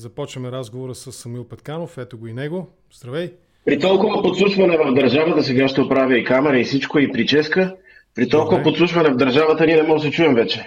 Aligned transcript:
Започваме 0.00 0.52
разговора 0.52 0.94
с 0.94 1.12
Самил 1.12 1.44
Петканов. 1.44 1.98
Ето 1.98 2.18
го 2.18 2.26
и 2.26 2.32
него. 2.32 2.68
Здравей! 2.92 3.30
При 3.64 3.78
толкова 3.78 4.22
подслушване 4.22 4.78
в 4.78 4.94
държавата, 4.94 5.42
сега 5.42 5.68
ще 5.68 5.80
оправя 5.80 6.18
и 6.18 6.24
камера 6.24 6.60
и 6.60 6.64
всичко, 6.64 6.98
и 6.98 7.12
прическа. 7.12 7.76
При 8.14 8.28
толкова 8.28 8.58
Добре. 8.58 8.70
подслушване 8.70 9.10
в 9.10 9.16
държавата 9.16 9.66
ние 9.66 9.76
не 9.76 9.82
можем 9.82 9.96
да 9.96 10.02
се 10.02 10.10
чуем 10.10 10.34
вече. 10.34 10.66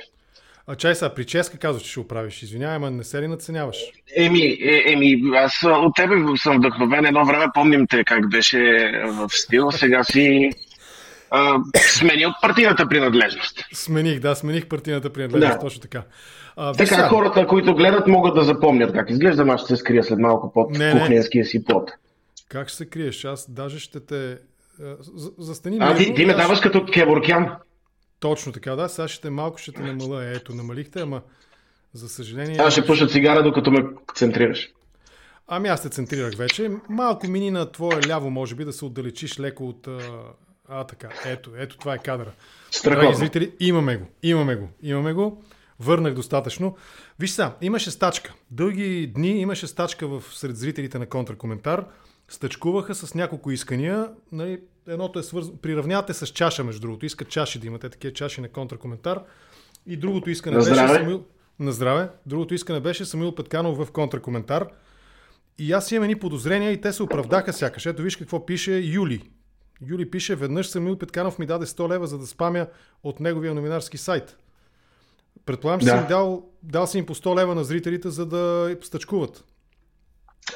А 0.68 0.76
чай 0.76 0.96
сега, 0.96 1.14
прическа 1.14 1.58
казваш, 1.58 1.84
че 1.84 1.90
ще 1.90 2.00
оправиш. 2.00 2.44
Извинявай, 2.44 2.76
ама 2.76 2.92
не 2.92 3.04
се 3.04 3.22
ли 3.22 3.28
наценяваш? 3.28 3.78
Еми, 4.16 4.58
е, 4.62 4.84
еми, 4.92 5.22
аз 5.36 5.64
от 5.64 5.96
тебе 5.96 6.16
съм 6.38 6.58
вдъхновен. 6.58 7.06
Едно 7.06 7.26
време 7.26 7.46
помним 7.54 7.88
те 7.88 8.04
как 8.04 8.30
беше 8.30 8.60
в 9.06 9.30
стил. 9.30 9.72
Сега 9.72 10.04
си 10.04 10.50
а, 11.36 11.60
смени 11.80 12.26
от 12.26 12.34
партийната 12.42 12.88
принадлежност. 12.88 13.60
Смених, 13.74 14.20
да, 14.20 14.36
смених 14.36 14.68
партийната 14.68 15.14
принадлежност, 15.14 15.60
да. 15.60 15.60
точно 15.60 15.82
така. 15.82 16.04
А, 16.56 16.74
така, 16.74 16.96
сега... 16.96 17.08
хората, 17.08 17.48
които 17.48 17.76
гледат, 17.76 18.08
могат 18.08 18.36
да 18.36 18.44
запомнят 18.44 18.94
как 18.94 19.10
изглежда, 19.10 19.46
аз 19.48 19.62
ще 19.62 19.68
се 19.68 19.78
скрия 19.78 20.04
след 20.04 20.20
малко 20.20 20.54
под 20.54 20.72
не, 20.72 20.92
кухненския 20.92 21.46
си 21.46 21.64
плод. 21.64 21.92
Как 22.50 22.68
ще 22.68 22.78
се 22.78 22.86
криеш? 22.86 23.26
Аз 23.26 23.52
даже 23.52 23.80
ще 23.80 24.00
те... 24.00 24.38
Застани 25.38 25.78
А, 25.80 25.96
ти, 25.96 26.14
ти 26.14 26.26
ме 26.26 26.34
даваш 26.34 26.60
като 26.60 26.86
кебуркян. 26.86 27.50
Точно 28.20 28.52
така, 28.52 28.76
да. 28.76 28.90
Сега 28.90 29.08
ще 29.08 29.30
малко 29.30 29.58
ще 29.58 29.72
те 29.72 29.82
намаля. 29.82 30.26
Ето, 30.26 30.56
намалихте, 30.56 31.02
ама 31.02 31.22
за 31.94 32.10
съжаление... 32.10 32.58
Аз 32.60 32.74
ще 32.74 32.86
пуша 32.86 33.08
цигара, 33.08 33.44
докато 33.44 33.72
ме 33.72 33.86
центрираш. 34.16 34.70
Ами 35.48 35.68
аз 35.68 35.82
те 35.82 35.90
центрирах 35.90 36.36
вече. 36.36 36.72
Малко 36.90 37.28
мини 37.28 37.52
на 37.52 37.72
твое 37.72 38.00
ляво, 38.08 38.30
може 38.30 38.56
би, 38.56 38.66
да 38.66 38.74
се 38.74 38.86
отдалечиш 38.86 39.40
леко 39.40 39.68
от... 39.68 39.88
А, 39.88 40.00
така. 40.88 41.10
Ето, 41.26 41.52
ето 41.58 41.78
това 41.78 41.94
е 41.94 41.98
кадъра. 41.98 42.32
Страхотно. 42.72 43.14
зрители, 43.14 43.52
имаме 43.60 43.98
го. 43.98 44.06
Имаме 44.24 44.56
го. 44.56 44.70
Имаме 44.82 45.14
го. 45.14 45.44
Върнах 45.80 46.14
достатъчно. 46.14 46.78
Виж 47.20 47.32
сега, 47.32 47.56
имаше 47.62 47.92
стачка. 47.92 48.34
Дълги 48.52 49.12
дни 49.16 49.40
имаше 49.42 49.68
стачка 49.68 50.08
в 50.08 50.24
сред 50.32 50.58
зрителите 50.58 51.00
на 51.00 51.06
контракоментар. 51.06 51.86
Стъчкуваха 52.30 52.96
с 52.96 53.16
няколко 53.16 53.52
искания. 53.52 54.10
Нали, 54.32 54.62
едното 54.88 55.20
е 55.20 55.24
свързано. 55.24 55.58
Приравнявате 55.58 56.14
с 56.14 56.28
чаша, 56.28 56.64
между 56.64 56.82
другото. 56.82 57.06
Искат 57.06 57.30
чаши 57.30 57.60
да 57.60 57.68
имате 57.68 57.90
такива 57.90 58.14
чаши 58.14 58.42
на 58.42 58.50
контракоментар. 58.50 59.24
И 59.86 59.98
другото 59.98 60.30
искане 60.30 60.58
на 60.58 60.64
беше 60.64 60.88
Самил... 60.88 61.26
На 61.60 61.72
здраве. 61.72 62.10
Другото 62.26 62.54
искане 62.54 62.80
беше 62.80 63.06
Самил 63.06 63.36
Петканов 63.36 63.78
в 63.78 63.92
контракоментар. 63.92 64.68
И 65.58 65.72
аз 65.72 65.92
имам 65.92 66.04
едни 66.04 66.20
подозрения 66.20 66.72
и 66.72 66.82
те 66.82 66.94
се 66.94 67.04
оправдаха 67.04 67.54
сякаш. 67.54 67.86
Ето 67.86 68.02
виж 68.02 68.16
какво 68.16 68.46
пише 68.46 68.78
Юли. 68.78 69.30
Юли 69.88 70.10
пише, 70.10 70.36
веднъж 70.36 70.68
Самил 70.68 70.98
Петканов 70.98 71.40
ми 71.40 71.46
даде 71.46 71.66
100 71.66 71.90
лева, 71.90 72.08
за 72.08 72.18
да 72.18 72.28
спамя 72.28 72.68
от 73.04 73.20
неговия 73.20 73.54
номинарски 73.54 73.98
сайт. 73.98 74.38
Предполагам, 75.46 75.80
че 75.80 75.86
да. 75.86 76.02
си 76.02 76.08
дал, 76.08 76.46
дал 76.64 76.88
си 76.88 76.98
им 76.98 77.06
по 77.06 77.16
100 77.16 77.36
лева 77.36 77.56
на 77.56 77.64
зрителите, 77.64 78.10
за 78.10 78.26
да 78.26 78.76
стъчкуват. 78.82 79.44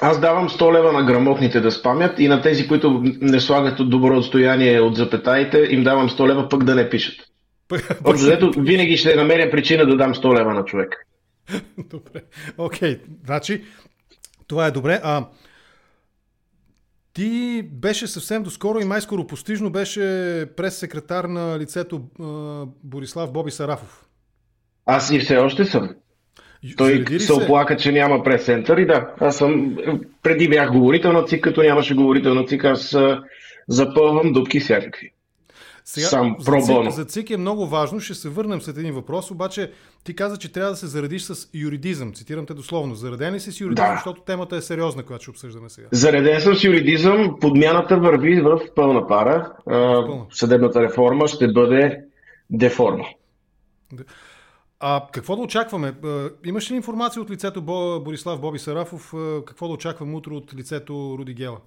Аз 0.01 0.19
давам 0.19 0.49
100 0.49 0.73
лева 0.73 0.93
на 0.93 1.03
грамотните 1.03 1.59
да 1.61 1.71
спамят 1.71 2.19
и 2.19 2.27
на 2.27 2.41
тези, 2.41 2.67
които 2.67 3.01
не 3.03 3.39
слагат 3.39 3.79
от 3.79 3.89
добро 3.89 4.17
отстояние 4.17 4.81
от 4.81 4.95
запетаите, 4.95 5.67
им 5.69 5.83
давам 5.83 6.09
100 6.09 6.27
лева 6.27 6.49
пък 6.49 6.63
да 6.63 6.75
не 6.75 6.89
пишат. 6.89 7.15
Общо 8.03 8.51
винаги 8.57 8.97
ще 8.97 9.15
намеря 9.15 9.51
причина 9.51 9.85
да 9.85 9.97
дам 9.97 10.13
100 10.13 10.39
лева 10.39 10.53
на 10.53 10.65
човек. 10.65 11.07
Добре. 11.77 12.21
Окей, 12.57 12.95
okay. 12.95 12.99
значи 13.25 13.63
това 14.47 14.67
е 14.67 14.71
добре. 14.71 14.99
А, 15.03 15.25
ти 17.17 17.63
беше 17.71 18.07
съвсем 18.07 18.43
доскоро 18.43 18.79
и 18.79 18.85
май-скоро 18.85 19.27
постижно 19.27 19.69
беше 19.69 20.01
прес-секретар 20.57 21.23
на 21.23 21.59
лицето 21.59 22.01
Борислав 22.83 23.31
Боби 23.31 23.51
Сарафов. 23.51 24.05
Аз 24.85 25.11
и 25.11 25.19
все 25.19 25.37
още 25.37 25.65
съм. 25.65 25.89
Той 26.77 27.05
се, 27.07 27.19
се 27.19 27.33
оплака, 27.33 27.77
че 27.77 27.91
няма 27.91 28.23
прес-център 28.23 28.77
и 28.77 28.85
да, 28.85 29.13
аз 29.19 29.37
съм, 29.37 29.77
преди 30.23 30.49
бях 30.49 30.71
говорител 30.71 31.13
на 31.13 31.25
ЦИК, 31.25 31.43
като 31.43 31.61
нямаше 31.61 31.95
говорител 31.95 32.33
на 32.33 32.45
ЦИК, 32.45 32.63
аз 32.63 32.95
запълвам 33.67 34.33
дупки 34.33 34.59
всякакви. 34.59 35.11
Сега, 35.89 36.07
Сам 36.07 36.35
за, 36.39 36.51
ЦИК, 36.61 36.91
за 36.91 37.05
ЦИК 37.05 37.29
е 37.29 37.37
много 37.37 37.67
важно, 37.67 37.99
ще 37.99 38.13
се 38.13 38.29
върнем 38.29 38.61
след 38.61 38.77
един 38.77 38.93
въпрос, 38.93 39.31
обаче 39.31 39.71
ти 40.03 40.15
каза, 40.15 40.37
че 40.37 40.51
трябва 40.51 40.69
да 40.69 40.75
се 40.77 40.87
заредиш 40.87 41.21
с 41.21 41.49
юридизъм. 41.53 42.13
Цитирам 42.13 42.45
те 42.45 42.53
дословно. 42.53 42.95
Зареден 42.95 43.33
ли 43.33 43.39
си 43.39 43.51
с 43.51 43.61
юридизъм, 43.61 43.89
да. 43.89 43.95
защото 43.95 44.21
темата 44.21 44.55
е 44.55 44.61
сериозна, 44.61 45.03
която 45.03 45.23
ще 45.23 45.31
обсъждаме 45.31 45.69
сега? 45.69 45.87
Зареден 45.91 46.41
съм 46.41 46.55
с 46.55 46.63
юридизъм. 46.63 47.37
Подмяната 47.41 47.97
върви 47.97 48.41
в 48.41 48.59
пълна 48.75 49.07
пара. 49.07 49.53
Пълна. 49.65 50.25
Съдебната 50.31 50.81
реформа 50.81 51.27
ще 51.27 51.51
бъде 51.51 52.01
деформа. 52.49 53.05
А 54.79 55.03
какво 55.11 55.35
да 55.35 55.41
очакваме? 55.41 55.93
Имаш 56.45 56.71
ли 56.71 56.75
информация 56.75 57.21
от 57.21 57.29
лицето 57.29 57.61
Борислав 58.05 58.41
Боби 58.41 58.59
Сарафов? 58.59 59.13
Какво 59.45 59.67
да 59.67 59.73
очакваме 59.73 60.15
утре 60.15 60.33
от 60.33 60.53
лицето 60.53 61.15
Руди 61.19 61.33
Гела? 61.33 61.57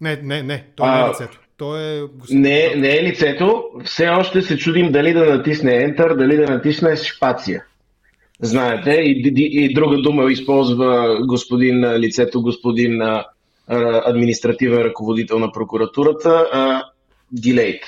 Не, 0.00 0.20
не, 0.22 0.42
не, 0.42 0.64
то 0.76 0.86
не 0.86 1.00
е 1.00 1.08
лицето. 1.08 1.40
То 1.56 1.76
е... 1.76 2.02
Не, 2.30 2.74
не 2.76 2.96
е 2.96 3.02
лицето. 3.02 3.64
Все 3.84 4.08
още 4.08 4.42
се 4.42 4.56
чудим 4.56 4.92
дали 4.92 5.12
да 5.12 5.36
натисне 5.36 5.70
Enter, 5.72 6.16
дали 6.16 6.36
да 6.36 6.46
натисне 6.46 6.96
шпация. 6.96 7.64
Знаете, 8.42 8.90
и, 8.90 9.32
и, 9.36 9.64
и 9.64 9.74
друга 9.74 9.96
дума 9.96 10.32
използва 10.32 11.18
господин 11.26 11.94
лицето, 11.94 12.42
господин 12.42 13.02
а, 13.02 13.24
административен 14.04 14.82
ръководител 14.82 15.38
на 15.38 15.52
прокуратурата. 15.52 16.46
Дилейт. 17.32 17.82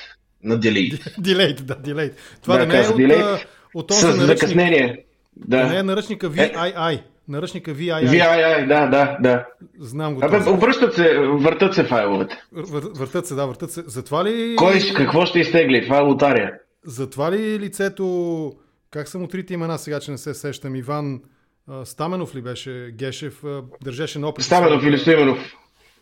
На 0.44 0.56
делейт. 0.58 1.14
Дилейт, 1.18 1.62
да, 1.66 1.76
дилейт. 1.76 2.14
Това 2.42 2.56
да, 2.56 2.66
да 2.66 2.72
не 3.06 3.14
е 3.14 3.16
от, 3.16 3.46
от 3.74 3.88
този 3.88 4.00
С 4.00 4.04
наръчник. 4.04 4.26
закъснение. 4.26 5.04
Да. 5.36 5.66
Не 5.66 5.78
е 5.78 5.82
наръчника 5.82 6.30
VII. 6.30 6.94
Е... 6.94 7.04
Наръчника 7.28 7.74
VII. 7.74 8.08
VII, 8.08 8.66
да, 8.66 8.86
да, 8.86 9.16
да. 9.20 9.46
Знам 9.78 10.14
го. 10.14 10.20
Абе, 10.24 10.38
връщат 10.38 10.94
се, 10.94 11.18
въртат 11.18 11.74
се 11.74 11.84
файловете. 11.84 12.42
Вър, 12.52 12.82
въртат 12.94 13.26
се, 13.26 13.34
да, 13.34 13.46
въртат 13.46 13.70
се. 13.70 13.82
Затова 13.86 14.24
ли... 14.24 14.54
Кой, 14.56 14.80
какво 14.96 15.26
ще 15.26 15.40
изтегли? 15.40 15.84
Това 15.84 15.98
е 15.98 16.02
лотария. 16.02 16.52
Затова 16.84 17.32
ли 17.32 17.58
лицето... 17.58 18.52
Как 18.90 19.08
са 19.08 19.18
му 19.18 19.28
трите 19.28 19.54
имена 19.54 19.78
сега, 19.78 20.00
че 20.00 20.10
не 20.10 20.18
се 20.18 20.34
сещам? 20.34 20.76
Иван 20.76 21.20
Стаменов 21.84 22.34
ли 22.34 22.42
беше? 22.42 22.90
Гешев 22.98 23.42
държеше 23.84 24.18
на 24.18 24.28
опит. 24.28 24.44
Стаменов 24.44 24.84
или 24.84 24.98
Стоименов? 24.98 25.38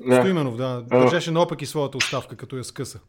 Да. 0.09 0.15
Стоименов, 0.15 0.57
да. 0.57 0.83
Държеше 0.83 1.31
наопаки 1.31 1.67
своята 1.67 1.97
оставка, 1.97 2.37
като 2.37 2.57
я 2.57 2.65
скъса. 2.65 3.01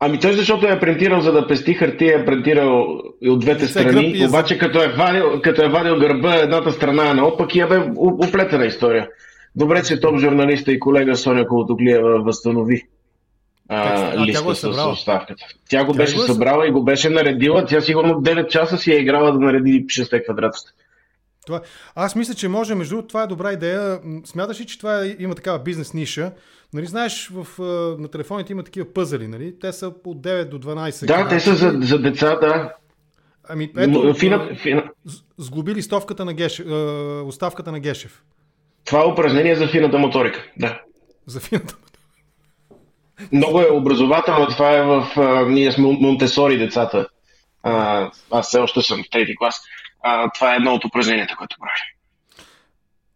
Ами 0.00 0.20
той 0.20 0.32
защото 0.32 0.66
е 0.66 0.80
принтирал, 0.80 1.20
за 1.20 1.32
да 1.32 1.46
пести 1.46 1.74
хартия, 1.74 2.18
е 2.18 2.24
принтирал 2.24 3.00
и 3.22 3.30
от 3.30 3.40
двете 3.40 3.66
страни, 3.66 4.22
е 4.22 4.26
обаче 4.26 4.58
като 4.58 4.82
е, 4.82 4.88
вадил, 4.88 5.40
като 5.42 5.64
е 5.64 5.68
вадил 5.68 5.98
гърба, 5.98 6.34
едната 6.34 6.72
страна 6.72 7.10
е 7.10 7.14
наопак 7.14 7.54
и 7.54 7.60
е 7.60 7.66
бе 7.66 7.78
уплетена 7.96 8.66
история. 8.66 9.08
Добре, 9.56 9.82
че 9.82 10.00
топ 10.00 10.18
журналиста 10.18 10.72
и 10.72 10.80
колега 10.80 11.16
Соня 11.16 11.46
Колотоклиева 11.46 12.22
възстанови 12.22 12.82
а, 13.68 14.12
а, 14.16 14.26
листа 14.26 14.54
с 14.54 14.86
оставката. 14.86 15.44
Тя 15.68 15.84
го 15.84 15.92
тя 15.92 15.96
беше 15.96 16.16
го 16.16 16.22
е 16.22 16.26
събрала 16.26 16.68
и 16.68 16.70
го 16.70 16.84
беше 16.84 17.10
наредила. 17.10 17.66
Тя 17.66 17.80
сигурно 17.80 18.14
9 18.14 18.48
часа 18.48 18.78
си 18.78 18.92
е 18.92 18.96
играла 18.96 19.32
да 19.32 19.38
нареди 19.38 19.86
6 19.86 20.24
квадратчета. 20.24 20.70
Това, 21.46 21.60
аз 21.94 22.16
мисля, 22.16 22.34
че 22.34 22.48
може, 22.48 22.74
между 22.74 23.02
това 23.02 23.22
е 23.22 23.26
добра 23.26 23.52
идея. 23.52 24.00
Смяташ 24.24 24.60
ли, 24.60 24.66
че 24.66 24.78
това 24.78 25.04
е, 25.04 25.16
има 25.18 25.34
такава 25.34 25.58
бизнес 25.58 25.94
ниша? 25.94 26.32
Нали, 26.74 26.86
знаеш, 26.86 27.30
в, 27.32 27.46
на 27.98 28.08
телефоните 28.08 28.52
има 28.52 28.62
такива 28.62 28.92
пъзели, 28.92 29.28
нали? 29.28 29.58
Те 29.58 29.72
са 29.72 29.86
от 30.04 30.22
9 30.22 30.44
до 30.44 30.58
12. 30.58 31.06
Да, 31.06 31.28
те 31.28 31.40
са 31.40 31.54
за, 31.54 31.78
за 31.80 31.98
деца, 31.98 32.36
да. 32.36 32.74
Ами, 33.48 33.72
ето, 33.76 34.14
фина, 34.14 34.50
фина. 34.62 34.90
сглоби 35.38 35.74
листовката 35.74 36.24
на 36.24 36.34
Гешев, 36.34 36.66
оставката 37.26 37.72
на 37.72 37.80
Гешев. 37.80 38.22
Това 38.84 39.02
е 39.02 39.06
упражнение 39.06 39.56
за 39.56 39.68
фината 39.68 39.98
моторика, 39.98 40.44
да. 40.56 40.80
За 41.26 41.40
фината 41.40 41.74
моторика. 41.74 42.08
Много 43.32 43.60
е 43.60 43.70
образователно, 43.70 44.46
това 44.46 44.76
е 44.76 44.82
в... 44.82 45.08
А, 45.16 45.46
ние 45.46 45.72
сме 45.72 45.84
Монтесори 46.00 46.58
децата. 46.58 47.08
А, 47.62 48.10
аз 48.30 48.46
все 48.46 48.58
още 48.58 48.82
съм 48.82 49.02
в 49.04 49.10
трети 49.10 49.36
клас. 49.36 49.60
А, 50.02 50.30
това 50.30 50.52
е 50.52 50.56
едно 50.56 50.74
от 50.74 50.84
упражненията, 50.84 51.36
което 51.36 51.56
правим. 51.58 51.84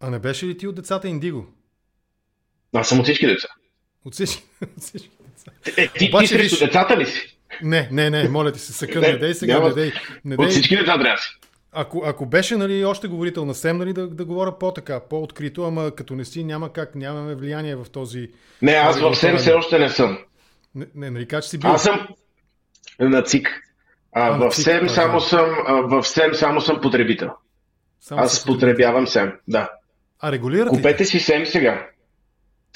А 0.01 0.11
не 0.11 0.19
беше 0.19 0.47
ли 0.47 0.59
ти 0.59 0.67
от 0.67 0.75
децата 0.75 1.09
Индиго? 1.09 1.47
Аз 2.75 2.89
съм 2.89 2.99
от 2.99 3.05
всички 3.05 3.27
деца. 3.27 3.49
От 4.05 4.15
всички, 4.15 4.43
от 4.63 4.83
всички 4.83 5.11
деца. 5.21 5.81
Е, 5.83 5.89
ти, 5.89 6.09
Обаче, 6.09 6.27
ти 6.27 6.35
срещу 6.35 6.57
виж... 6.57 6.65
децата 6.65 6.97
ли 6.97 7.07
си? 7.07 7.39
Не, 7.63 7.89
не, 7.93 8.11
не, 8.11 8.29
моля 8.29 8.53
ти 8.53 8.59
се, 8.59 8.73
съка, 8.73 9.01
не, 9.01 9.13
не 9.13 9.19
дей 9.19 9.35
сега, 9.35 9.55
няма... 9.55 9.69
не 9.69 9.75
дей. 9.75 9.93
Не 10.25 10.37
дей. 10.37 10.47
От 10.47 10.53
всички 10.53 10.77
деца 10.77 10.93
трябва 10.93 11.03
да 11.03 11.17
си. 11.17 11.29
Ако, 11.73 12.03
ако 12.07 12.27
беше 12.27 12.57
нали, 12.57 12.85
още 12.85 13.09
говорител 13.09 13.45
на 13.45 13.55
СЕМ, 13.55 13.79
нали, 13.79 13.93
да, 13.93 14.09
да 14.09 14.25
говоря 14.25 14.59
по-така, 14.59 15.01
по-открито, 15.01 15.65
ама 15.65 15.91
като 15.91 16.15
не 16.15 16.25
си, 16.25 16.45
няма 16.45 16.73
как, 16.73 16.95
нямаме 16.95 17.35
влияние 17.35 17.77
в 17.77 17.87
този... 17.93 18.29
Не, 18.63 18.73
аз 18.73 19.01
в 19.01 19.15
СЕМ 19.15 19.37
все 19.37 19.53
още 19.53 19.79
не 19.79 19.89
съм. 19.89 20.19
Не, 20.75 20.87
не 20.95 21.11
нали 21.11 21.29
как 21.29 21.45
си 21.45 21.59
бил? 21.59 21.71
Аз 21.71 21.83
съм 21.83 22.09
на 23.01 23.23
ЦИК. 23.23 23.49
А, 24.13 24.29
а, 24.29 24.31
в, 24.31 24.51
ЦИК, 24.51 24.65
СЕМ 24.65 24.89
само 24.89 25.21
съм, 25.21 25.47
в 25.91 26.05
СЕМ 26.05 26.35
само 26.35 26.61
съм 26.61 26.81
потребител. 26.81 27.31
Само 28.01 28.21
аз 28.21 28.45
потребявам 28.45 29.07
СЕМ, 29.07 29.33
да. 29.49 29.71
А 30.21 30.33
регулирате? 30.33 30.77
Купете 30.77 31.05
си 31.05 31.21
СЕМ 31.21 31.47
сега. 31.47 31.87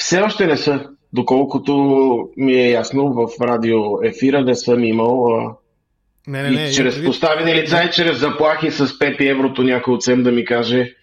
Все 0.03 0.21
още 0.21 0.47
не 0.47 0.57
са, 0.57 0.89
доколкото 1.13 1.75
ми 2.37 2.53
е 2.53 2.71
ясно, 2.71 3.13
в 3.13 3.41
радио 3.41 4.05
ефира 4.05 4.41
не 4.41 4.55
съм 4.55 4.85
имал 4.85 5.29
не, 6.27 6.43
не, 6.43 6.51
не, 6.51 6.65
и 6.65 6.73
чрез 6.73 7.05
поставени 7.05 7.55
лица 7.55 7.83
и 7.83 7.91
чрез 7.93 8.19
заплахи 8.19 8.71
с 8.71 8.87
5 8.87 9.31
еврото 9.31 9.63
някой 9.63 9.95
от 9.95 10.03
СЕМ 10.03 10.23
да 10.23 10.33
ми 10.33 10.45
каже 10.45 10.95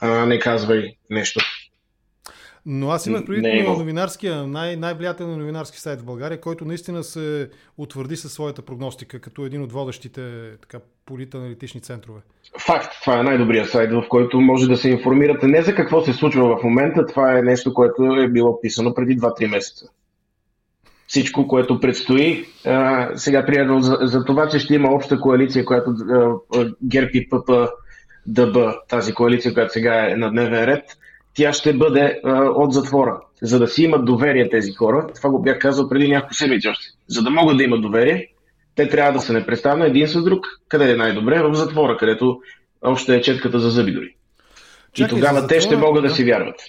а 0.00 0.26
не 0.26 0.38
казвай 0.38 0.94
нещо. 1.10 1.40
Но 2.66 2.90
аз 2.90 3.06
имах 3.06 3.24
преди 3.24 3.48
е 3.48 3.62
новинарския, 3.62 4.46
най- 4.46 4.76
най-влиятелен 4.76 5.38
новинарски 5.38 5.80
сайт 5.80 6.00
в 6.00 6.04
България, 6.04 6.40
който 6.40 6.64
наистина 6.64 7.04
се 7.04 7.50
утвърди 7.78 8.16
със 8.16 8.32
своята 8.32 8.62
прогностика, 8.62 9.20
като 9.20 9.44
един 9.44 9.62
от 9.62 9.72
водещите 9.72 10.50
така, 10.60 10.78
политаналитични 11.06 11.80
центрове. 11.80 12.20
Факт, 12.58 12.92
това 13.00 13.20
е 13.20 13.22
най-добрият 13.22 13.70
сайт, 13.70 13.92
в 13.92 14.04
който 14.08 14.40
може 14.40 14.68
да 14.68 14.76
се 14.76 14.90
информирате 14.90 15.46
не 15.46 15.62
за 15.62 15.74
какво 15.74 16.00
се 16.00 16.12
случва 16.12 16.56
в 16.56 16.62
момента, 16.64 17.06
това 17.06 17.38
е 17.38 17.42
нещо, 17.42 17.74
което 17.74 18.02
е 18.02 18.28
било 18.28 18.60
писано 18.60 18.94
преди 18.94 19.18
2-3 19.18 19.50
месеца. 19.50 19.86
Всичко, 21.06 21.48
което 21.48 21.80
предстои, 21.80 22.44
а, 22.66 23.08
сега 23.16 23.46
примерно 23.46 23.80
за, 23.80 23.98
за 24.00 24.24
това, 24.24 24.48
че 24.48 24.58
ще 24.58 24.74
има 24.74 24.94
обща 24.94 25.20
коалиция, 25.20 25.64
която 25.64 25.90
а, 25.90 26.66
ГЕРБ 26.82 27.10
и 27.14 27.28
ПП 27.28 27.50
ДБ, 28.26 28.56
тази 28.88 29.14
коалиция, 29.14 29.54
която 29.54 29.72
сега 29.72 30.10
е 30.10 30.16
на 30.16 30.30
дневен 30.30 30.64
ред, 30.64 30.84
тя 31.34 31.52
ще 31.52 31.72
бъде 31.72 32.20
а, 32.24 32.42
от 32.42 32.72
затвора. 32.72 33.20
За 33.42 33.58
да 33.58 33.68
си 33.68 33.82
имат 33.82 34.04
доверие 34.04 34.48
тези 34.48 34.72
хора, 34.72 35.06
това 35.14 35.30
го 35.30 35.42
бях 35.42 35.58
казал 35.58 35.88
преди 35.88 36.08
няколко 36.08 36.34
седмици 36.34 36.68
още, 36.68 36.86
за 37.08 37.22
да 37.22 37.30
могат 37.30 37.56
да 37.56 37.64
имат 37.64 37.82
доверие, 37.82 38.28
те 38.74 38.88
трябва 38.88 39.12
да 39.12 39.20
се 39.20 39.32
непрестанно 39.32 39.84
един 39.84 40.08
с 40.08 40.22
друг, 40.22 40.46
къде 40.68 40.90
е 40.90 40.96
най-добре, 40.96 41.42
в 41.42 41.54
затвора, 41.54 41.96
където 41.96 42.40
още 42.82 43.16
е 43.16 43.20
четката 43.20 43.60
за 43.60 43.70
зъби 43.70 43.92
дори. 43.92 44.14
Чакай, 44.92 45.06
и 45.06 45.18
тогава 45.18 45.40
затвора, 45.40 45.48
те 45.48 45.60
ще 45.60 45.76
могат 45.76 46.02
да, 46.02 46.08
да 46.08 46.14
си 46.14 46.24
вярват. 46.24 46.60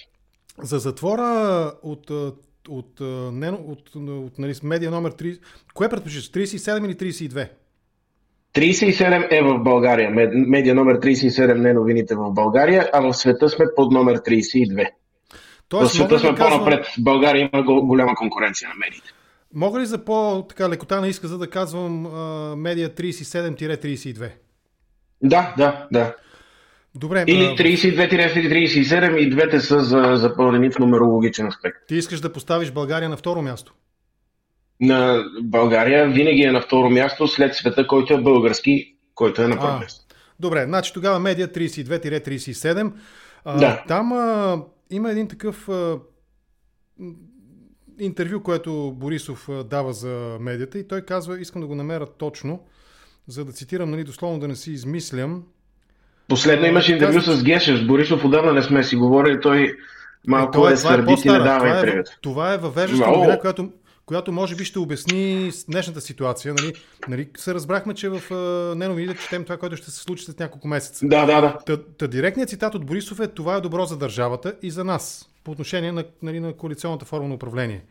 За 0.62 0.78
затвора 0.78 1.72
от, 1.82 2.10
от, 2.10 2.40
от, 2.68 3.00
не, 3.32 3.50
от, 3.50 3.94
от, 3.94 4.08
от 4.08 4.38
нали, 4.38 4.54
медиа 4.62 4.90
номер 4.90 5.12
3, 5.12 5.38
кое 5.74 5.88
предпочиташ, 5.88 6.30
37 6.30 6.86
или 6.86 7.12
32? 7.12 7.48
37 8.54 9.28
е 9.30 9.42
в 9.42 9.58
България. 9.58 10.10
Медиа 10.32 10.74
номер 10.74 10.98
37 10.98 11.54
не 11.54 11.72
новините 11.72 12.14
в 12.14 12.30
България, 12.32 12.90
а 12.92 13.00
в 13.00 13.14
света 13.14 13.48
сме 13.48 13.64
под 13.76 13.92
номер 13.92 14.18
32. 14.18 14.88
Тоест, 15.68 15.92
в 15.92 15.94
света 15.94 16.18
сме 16.18 16.32
да 16.32 16.36
по-напред. 16.36 16.86
В 16.86 17.02
България 17.02 17.50
има 17.52 17.62
голяма 17.62 18.14
конкуренция 18.14 18.68
на 18.68 18.74
медиите. 18.74 19.08
Мога 19.54 19.80
ли 19.80 19.86
за 19.86 20.04
по-така 20.04 20.68
лекота 20.68 21.00
на 21.00 21.08
изказа 21.08 21.38
да 21.38 21.50
казвам 21.50 22.00
медиа 22.60 22.88
37-32? 22.88 24.30
Да, 25.22 25.54
да, 25.58 25.86
да. 25.92 26.14
Добре. 26.94 27.24
Или 27.28 27.44
32-37 27.44 29.16
и 29.16 29.30
двете 29.30 29.60
са 29.60 29.80
за, 29.80 30.12
запълнени 30.14 30.70
в 30.70 30.78
нумерологичен 30.78 31.46
аспект. 31.46 31.76
Ти 31.88 31.96
искаш 31.96 32.20
да 32.20 32.32
поставиш 32.32 32.70
България 32.70 33.08
на 33.08 33.16
второ 33.16 33.42
място? 33.42 33.74
На 34.82 35.24
България 35.42 36.08
винаги 36.08 36.42
е 36.42 36.52
на 36.52 36.60
второ 36.60 36.90
място 36.90 37.28
след 37.28 37.54
света, 37.54 37.86
който 37.86 38.14
е 38.14 38.20
български, 38.20 38.94
който 39.14 39.42
е 39.42 39.48
на 39.48 39.60
първо 39.60 39.78
място. 39.78 40.04
Добре, 40.40 40.64
значи 40.64 40.92
тогава 40.92 41.18
медиа 41.18 41.48
32-37. 41.48 42.92
Да. 43.44 43.84
Там 43.88 44.12
а, 44.12 44.58
има 44.90 45.10
един 45.10 45.28
такъв 45.28 45.68
а, 45.68 45.98
интервю, 48.00 48.42
което 48.42 48.92
Борисов 48.96 49.48
дава 49.70 49.92
за 49.92 50.36
медията 50.40 50.78
и 50.78 50.88
той 50.88 51.00
казва, 51.00 51.40
искам 51.40 51.60
да 51.60 51.66
го 51.66 51.74
намеря 51.74 52.06
точно, 52.06 52.60
за 53.26 53.44
да 53.44 53.52
цитирам, 53.52 53.90
нали, 53.90 54.04
дословно 54.04 54.38
да 54.38 54.48
не 54.48 54.56
си 54.56 54.72
измислям. 54.72 55.42
Последно 56.28 56.66
имаш 56.66 56.88
интервю 56.88 57.14
Казва... 57.14 57.36
с 57.36 57.44
Гешев, 57.44 57.78
с 57.78 57.86
Борисов 57.86 58.24
отдавна 58.24 58.52
не 58.52 58.62
сме 58.62 58.84
си 58.84 58.96
говорили, 58.96 59.40
той 59.40 59.76
малко 60.26 60.68
е, 60.68 60.72
е 60.72 60.76
сърдит 60.76 61.24
и 61.24 61.28
не 61.28 61.38
дава 61.38 61.58
това 61.58 61.76
интервю. 61.76 62.00
Е, 62.00 62.04
това 62.22 62.54
е 62.54 62.58
въвеждаща 62.58 63.10
новина, 63.10 63.38
която, 63.38 63.70
която 64.06 64.32
може 64.32 64.56
би 64.56 64.64
ще 64.64 64.78
обясни 64.78 65.50
днешната 65.68 66.00
ситуация. 66.00 66.54
Нали, 66.54 66.72
нали, 67.08 67.30
се 67.36 67.54
разбрахме, 67.54 67.94
че 67.94 68.08
в 68.08 68.20
uh, 68.30 68.74
неновините 68.74 69.22
четем 69.22 69.44
това, 69.44 69.56
което 69.56 69.76
ще 69.76 69.90
се 69.90 70.00
случи 70.00 70.24
след 70.24 70.40
няколко 70.40 70.68
месеца. 70.68 71.06
Да, 71.06 71.26
да, 71.26 71.40
да. 71.40 71.58
Та, 71.66 71.82
та 71.98 72.06
директният 72.06 72.50
цитат 72.50 72.74
от 72.74 72.86
Борисов 72.86 73.20
е 73.20 73.28
това 73.28 73.56
е 73.56 73.60
добро 73.60 73.84
за 73.84 73.96
държавата 73.96 74.54
и 74.62 74.70
за 74.70 74.84
нас 74.84 75.28
по 75.44 75.50
отношение 75.50 75.92
на, 75.92 76.04
нали, 76.22 76.40
на 76.40 76.52
коалиционната 76.52 77.04
форма 77.04 77.28
на 77.28 77.34
управление. 77.34 77.84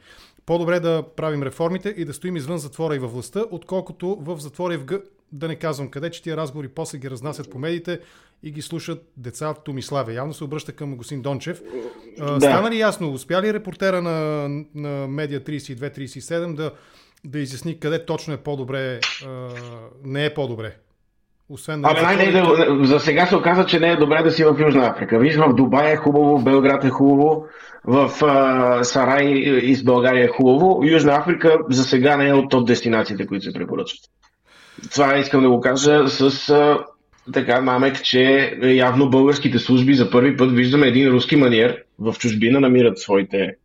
По-добре 0.46 0.80
да 0.80 1.04
правим 1.16 1.44
реформите 1.44 1.94
и 1.98 2.06
да 2.06 2.14
стоим 2.14 2.36
извън 2.36 2.58
затвора 2.58 2.96
и 2.96 3.00
във 3.00 3.14
властта, 3.14 3.46
отколкото 3.52 4.18
в 4.22 4.40
затвора 4.40 4.74
и 4.74 4.78
в 4.78 4.86
Г... 4.86 5.02
Да 5.32 5.48
не 5.48 5.56
казвам 5.56 5.90
къде, 5.90 6.12
че 6.12 6.24
тия 6.24 6.38
разговори 6.38 6.68
после 6.68 6.98
ги 6.98 7.10
разнасят 7.10 7.52
по 7.52 7.60
медиите 7.60 8.00
и 8.44 8.52
ги 8.52 8.62
слушат 8.62 9.12
деца 9.18 9.48
в 9.48 9.64
Томиславе. 9.66 10.14
Явно 10.14 10.34
се 10.34 10.44
обръща 10.44 10.72
към 10.72 10.96
господин 10.96 11.22
Дончев. 11.22 11.62
Да. 12.18 12.40
Стана 12.40 12.72
ли 12.72 12.80
ясно? 12.80 13.12
Успя 13.12 13.42
ли 13.42 13.54
репортера 13.54 14.02
на, 14.02 14.48
на 14.76 15.08
Медиа 15.08 15.40
32-37 15.40 16.54
да, 16.54 16.72
да 17.26 17.40
изясни 17.40 17.80
къде 17.80 18.06
точно 18.06 18.34
е 18.34 18.38
по-добре, 18.38 19.00
а, 19.26 19.50
не 20.04 20.26
е 20.26 20.34
по-добре? 20.34 20.76
Освен 21.50 21.86
Абе, 21.86 22.02
най- 22.02 22.16
не, 22.16 22.32
да, 22.32 22.78
за 22.86 23.00
сега 23.00 23.26
се 23.26 23.36
оказа, 23.36 23.66
че 23.66 23.80
не 23.80 23.90
е 23.90 23.96
добре 23.96 24.24
да 24.24 24.32
си 24.32 24.44
в 24.44 24.56
Южна 24.60 24.88
Африка. 24.88 25.20
Виж, 25.20 25.36
в 25.36 25.54
Дубай 25.54 25.92
е 25.92 25.96
хубаво, 25.96 26.38
в 26.38 26.44
Белград 26.44 26.84
е 26.84 26.90
хубаво, 26.90 27.46
в 27.86 28.12
а, 28.22 28.84
Сарай 28.84 29.28
из 29.62 29.84
България 29.84 30.26
е 30.26 30.28
хубаво. 30.28 30.82
Южна 30.84 31.16
Африка 31.16 31.58
за 31.70 31.84
сега 31.84 32.18
не 32.18 32.30
е 32.30 32.34
от 32.34 32.50
топ 32.50 32.68
дестинациите, 32.68 33.28
които 33.28 33.46
се 33.46 33.54
препоръчват. 33.54 34.02
Това 34.92 35.18
искам 35.18 35.42
да 35.42 35.50
го 35.50 35.62
кажа 35.62 36.08
с 36.08 36.50
а, 36.50 36.80
така 37.34 37.62
намек, 37.62 38.04
че 38.04 38.54
явно 38.64 39.10
българските 39.10 39.60
служби 39.60 39.94
за 39.94 40.12
първи 40.12 40.38
път 40.38 40.52
виждаме 40.52 40.88
един 40.88 41.10
руски 41.10 41.36
маниер 41.36 41.84
в 42.00 42.16
чужбина 42.20 42.60
намират 42.60 43.00
своите 43.00 43.56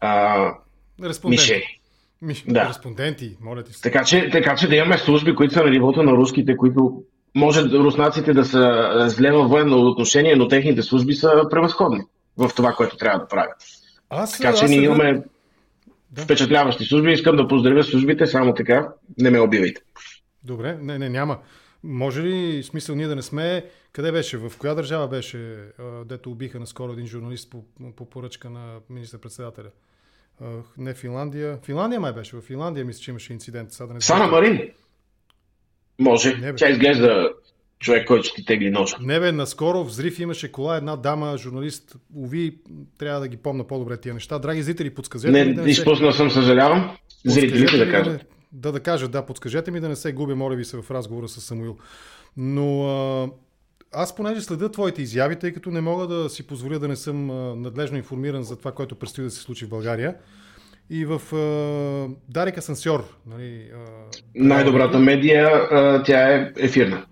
а, 0.00 0.54
мишени. 1.24 1.80
Миш... 2.22 2.44
Да. 2.48 2.68
Респонденти, 2.68 3.36
моля 3.40 3.62
ти 3.62 3.72
се. 3.72 3.82
Така 3.82 4.04
че, 4.04 4.30
така 4.32 4.56
че 4.56 4.68
да 4.68 4.76
имаме 4.76 4.98
служби, 4.98 5.34
които 5.34 5.54
са 5.54 5.62
на 5.62 5.70
нивото 5.70 6.02
на 6.02 6.12
руските, 6.12 6.56
които 6.56 7.02
може 7.34 7.62
руснаците 7.62 8.32
да 8.32 8.44
са 8.44 8.92
зле 9.08 9.32
във 9.32 9.48
военно 9.48 9.76
отношение, 9.76 10.36
но 10.36 10.48
техните 10.48 10.82
служби 10.82 11.14
са 11.14 11.42
превъзходни 11.50 12.00
в 12.36 12.50
това, 12.56 12.72
което 12.72 12.96
трябва 12.96 13.18
да 13.18 13.28
правят. 13.28 13.56
Аз, 14.10 14.38
така 14.38 14.54
че 14.54 14.64
аз 14.64 14.70
ние 14.70 14.82
имаме 14.82 15.22
да. 16.10 16.22
впечатляващи 16.22 16.84
служби. 16.84 17.12
Искам 17.12 17.36
да 17.36 17.48
поздравя 17.48 17.84
службите, 17.84 18.26
само 18.26 18.54
така 18.54 18.88
не 19.18 19.30
ме 19.30 19.40
убивайте. 19.40 19.80
Добре, 20.44 20.78
не, 20.80 20.98
не, 20.98 21.08
няма. 21.08 21.38
Може 21.84 22.22
ли 22.22 22.62
смисъл 22.62 22.96
ние 22.96 23.06
да 23.06 23.16
не 23.16 23.22
сме... 23.22 23.64
Къде 23.92 24.12
беше? 24.12 24.38
В 24.38 24.52
коя 24.58 24.74
държава 24.74 25.08
беше, 25.08 25.56
дето 26.04 26.30
убиха 26.30 26.60
наскоро 26.60 26.92
един 26.92 27.06
журналист 27.06 27.50
по, 27.50 27.64
по 27.96 28.10
поръчка 28.10 28.50
на 28.50 28.78
министър-председателя? 28.90 29.70
не 30.78 30.94
Финландия. 30.94 31.58
Финландия 31.64 32.00
май 32.00 32.12
беше. 32.12 32.36
В 32.36 32.40
Финландия 32.40 32.84
мисля, 32.84 33.00
че 33.00 33.10
имаше 33.10 33.32
инцидент. 33.32 33.72
Сега 33.72 33.86
да 33.86 33.94
не 33.94 34.00
Сана 34.00 34.26
Марин? 34.26 34.70
Може. 35.98 36.36
Не, 36.36 36.54
Тя 36.54 36.70
изглежда 36.70 37.32
човек, 37.78 38.06
който 38.06 38.28
ще 38.28 38.44
тегли 38.44 38.70
ножа. 38.70 38.96
Не 39.00 39.20
бе, 39.20 39.32
наскоро 39.32 39.84
взрив 39.84 40.18
имаше 40.18 40.52
кола, 40.52 40.76
една 40.76 40.96
дама, 40.96 41.38
журналист. 41.38 41.96
Уви, 42.14 42.58
трябва 42.98 43.20
да 43.20 43.28
ги 43.28 43.36
помна 43.36 43.66
по-добре 43.66 43.96
тия 43.96 44.14
неща. 44.14 44.38
Драги 44.38 44.62
зрители, 44.62 44.94
подскажете 44.94 45.30
не, 45.30 45.54
да 45.54 45.62
не 45.62 45.70
изпуснал 45.70 46.12
се... 46.12 46.16
съм, 46.16 46.30
съжалявам. 46.30 46.96
Зрителите 47.24 47.76
да 47.76 47.90
кажат. 47.90 48.26
Да, 48.52 48.72
да 48.72 48.80
кажа, 48.80 49.08
да, 49.08 49.26
подскажете 49.26 49.70
ми 49.70 49.80
да 49.80 49.88
не 49.88 49.96
се 49.96 50.12
губя, 50.12 50.36
моля 50.36 50.56
ви 50.56 50.64
се, 50.64 50.82
в 50.82 50.90
разговора 50.90 51.28
с 51.28 51.40
Самуил. 51.40 51.76
Но 52.36 52.88
а, 52.88 53.30
аз 53.92 54.16
понеже 54.16 54.40
следя 54.40 54.70
твоите 54.70 55.02
изяви, 55.02 55.36
тъй 55.36 55.52
като 55.52 55.70
не 55.70 55.80
мога 55.80 56.06
да 56.06 56.30
си 56.30 56.46
позволя 56.46 56.78
да 56.78 56.88
не 56.88 56.96
съм 56.96 57.26
надлежно 57.62 57.96
информиран 57.96 58.42
за 58.42 58.56
това, 58.56 58.72
което 58.72 58.94
предстои 58.94 59.24
да 59.24 59.30
се 59.30 59.40
случи 59.40 59.66
в 59.66 59.68
България. 59.68 60.14
И 60.90 61.04
в 61.04 61.22
uh, 61.32 62.14
Дарик 62.28 62.58
Асансьор. 62.58 63.04
Нали, 63.26 63.70
uh, 63.74 64.22
Най-добрата 64.34 64.98
медия, 64.98 65.48
uh, 65.48 66.04
тя 66.04 66.34
е 66.34 66.52
ефирна. 66.56 67.06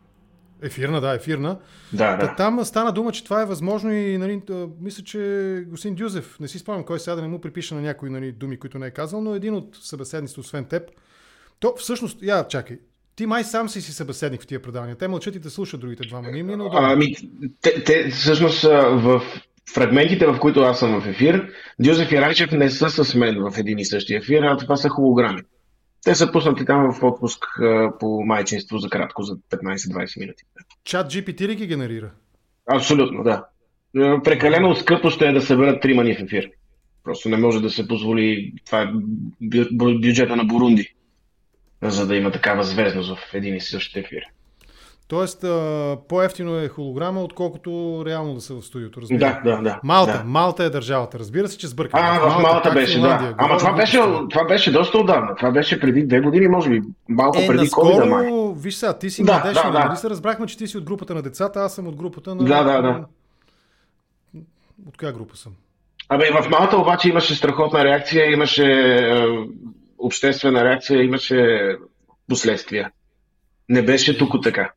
Ефирна, 0.62 1.00
да, 1.00 1.14
ефирна. 1.14 1.58
Да, 1.92 2.16
да. 2.16 2.34
Там 2.36 2.64
стана 2.64 2.92
дума, 2.92 3.12
че 3.12 3.24
това 3.24 3.42
е 3.42 3.46
възможно 3.46 3.92
и 3.92 4.18
нали, 4.18 4.42
мисля, 4.80 5.04
че 5.04 5.64
господин 5.66 5.94
Дюзев, 5.94 6.40
не 6.40 6.48
си 6.48 6.58
спомням 6.58 6.84
кой 6.84 7.00
сега 7.00 7.14
да 7.14 7.22
не 7.22 7.28
му 7.28 7.40
припиша 7.40 7.74
на 7.74 7.80
някои 7.80 8.10
нали, 8.10 8.32
думи, 8.32 8.58
които 8.58 8.78
не 8.78 8.86
е 8.86 8.90
казал, 8.90 9.20
но 9.20 9.34
един 9.34 9.54
от 9.54 9.78
събеседниците, 9.82 10.40
освен 10.40 10.64
теб, 10.64 10.82
то 11.60 11.74
всъщност, 11.78 12.22
я 12.22 12.48
чакай, 12.48 12.78
ти 13.16 13.26
май 13.26 13.44
сам 13.44 13.68
си 13.68 13.80
си 13.80 13.92
събеседник 13.92 14.42
в 14.42 14.46
тия 14.46 14.62
предавания. 14.62 14.96
Те 14.96 15.08
мълчат 15.08 15.34
и 15.34 15.40
те 15.40 15.50
слушат 15.50 15.80
другите 15.80 16.08
двама. 16.08 16.28
Не 16.30 16.38
им 16.38 16.50
е 16.50 16.56
Ами, 16.72 17.14
те, 17.60 17.84
те 17.84 18.10
всъщност 18.10 18.62
в 18.62 19.22
фрагментите, 19.74 20.26
в 20.26 20.38
които 20.38 20.60
аз 20.60 20.78
съм 20.78 21.00
в 21.00 21.08
ефир, 21.08 21.52
Дюзеф 21.78 22.12
и 22.12 22.20
Райчев 22.20 22.52
не 22.52 22.70
са 22.70 23.04
с 23.04 23.14
мен 23.14 23.50
в 23.50 23.58
един 23.58 23.78
и 23.78 23.84
същия 23.84 24.18
ефир, 24.18 24.42
а 24.42 24.56
това 24.56 24.76
са 24.76 24.88
холограми. 24.88 25.40
Те 26.04 26.14
са 26.14 26.32
пуснати 26.32 26.64
там 26.64 26.92
в 26.92 27.02
отпуск 27.02 27.44
по 28.00 28.22
майчинство 28.24 28.78
за 28.78 28.90
кратко, 28.90 29.22
за 29.22 29.36
15-20 29.36 30.20
минути. 30.20 30.42
Чат 30.84 31.12
GPT 31.12 31.48
ли 31.48 31.54
ги 31.54 31.66
генерира? 31.66 32.10
Абсолютно, 32.66 33.22
да. 33.22 33.44
Прекалено 34.24 34.74
скъпо 34.74 35.10
ще 35.10 35.28
е 35.28 35.32
да 35.32 35.42
се 35.42 35.56
бъдат 35.56 35.82
три 35.82 35.94
мани 35.94 36.14
в 36.14 36.22
ефир. 36.22 36.50
Просто 37.04 37.28
не 37.28 37.36
може 37.36 37.62
да 37.62 37.70
се 37.70 37.88
позволи. 37.88 38.52
Това 38.66 38.82
е 38.82 38.86
бюджета 39.72 40.36
на 40.36 40.44
Бурунди 40.44 40.94
за 41.82 42.06
да 42.06 42.16
има 42.16 42.30
такава 42.30 42.64
звездност 42.64 43.14
в 43.14 43.34
един 43.34 43.56
и 43.56 43.60
същ 43.60 43.96
ефир. 43.96 44.22
Тоест, 45.08 45.44
по-ефтино 46.08 46.58
е 46.58 46.68
холограма, 46.68 47.22
отколкото 47.22 48.02
реално 48.06 48.34
да 48.34 48.40
са 48.40 48.54
в 48.54 48.62
студиото. 48.62 49.00
Разбира. 49.00 49.18
Да, 49.18 49.56
да, 49.56 49.62
да. 49.62 49.80
Малта, 49.84 50.12
да. 50.12 50.24
Малта 50.24 50.64
е 50.64 50.70
държавата. 50.70 51.18
Разбира 51.18 51.48
се, 51.48 51.58
че 51.58 51.66
сбъркаме. 51.66 52.02
А, 52.06 52.18
в 52.18 52.26
Малта, 52.26 52.42
Малта 52.42 52.70
беше, 52.70 52.94
Финландия, 52.94 53.30
да. 53.30 53.36
Ама 53.38 53.58
това 53.58 53.72
беше, 53.72 53.98
това 54.30 54.44
беше 54.44 54.72
доста 54.72 54.98
отдавна. 54.98 55.34
Това 55.36 55.50
беше 55.50 55.80
преди 55.80 56.06
две 56.06 56.20
години, 56.20 56.48
може 56.48 56.70
би. 56.70 56.82
Малко 57.08 57.38
е, 57.38 57.46
преди 57.46 57.66
COVID, 57.66 58.08
май. 58.08 58.54
Виж 58.56 58.74
сега, 58.74 58.98
ти 58.98 59.10
си 59.10 59.24
да, 59.24 59.32
младеж, 59.32 59.54
да, 59.54 59.70
да. 59.70 59.78
Нали 59.78 59.96
се 59.96 60.10
разбрахме, 60.10 60.46
че 60.46 60.58
ти 60.58 60.66
си 60.66 60.78
от 60.78 60.84
групата 60.84 61.14
на 61.14 61.22
децата, 61.22 61.60
аз 61.60 61.74
съм 61.74 61.86
от 61.86 61.96
групата 61.96 62.34
на... 62.34 62.44
Да, 62.44 62.62
да, 62.62 62.82
да. 62.82 63.04
от 64.88 64.96
коя 64.96 65.12
група 65.12 65.36
съм? 65.36 65.52
Абе, 66.08 66.30
в 66.30 66.48
Малта 66.50 66.76
обаче 66.76 67.08
имаше 67.08 67.34
страхотна 67.34 67.84
реакция, 67.84 68.32
имаше 68.32 68.72
е, 68.72 69.26
обществена 70.00 70.64
реакция, 70.64 71.02
имаше 71.02 71.70
последствия. 72.28 72.90
Не 73.68 73.82
беше 73.82 74.18
тук 74.18 74.42
така. 74.42 74.72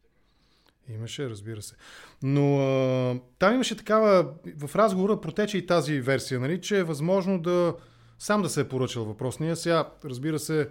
Имаше, 0.89 1.29
разбира 1.29 1.61
се. 1.61 1.75
Но 2.23 2.59
а, 2.59 3.15
там 3.39 3.53
имаше 3.53 3.77
такава, 3.77 4.25
в 4.65 4.75
разговора 4.75 5.21
протече 5.21 5.57
и 5.57 5.65
тази 5.65 6.01
версия, 6.01 6.39
нали, 6.39 6.61
че 6.61 6.77
е 6.77 6.83
възможно 6.83 7.39
да 7.39 7.75
сам 8.19 8.41
да 8.41 8.49
се 8.49 8.61
е 8.61 8.67
поръчал 8.67 9.05
въпросния. 9.05 9.55
Сега, 9.55 9.87
разбира 10.05 10.39
се, 10.39 10.69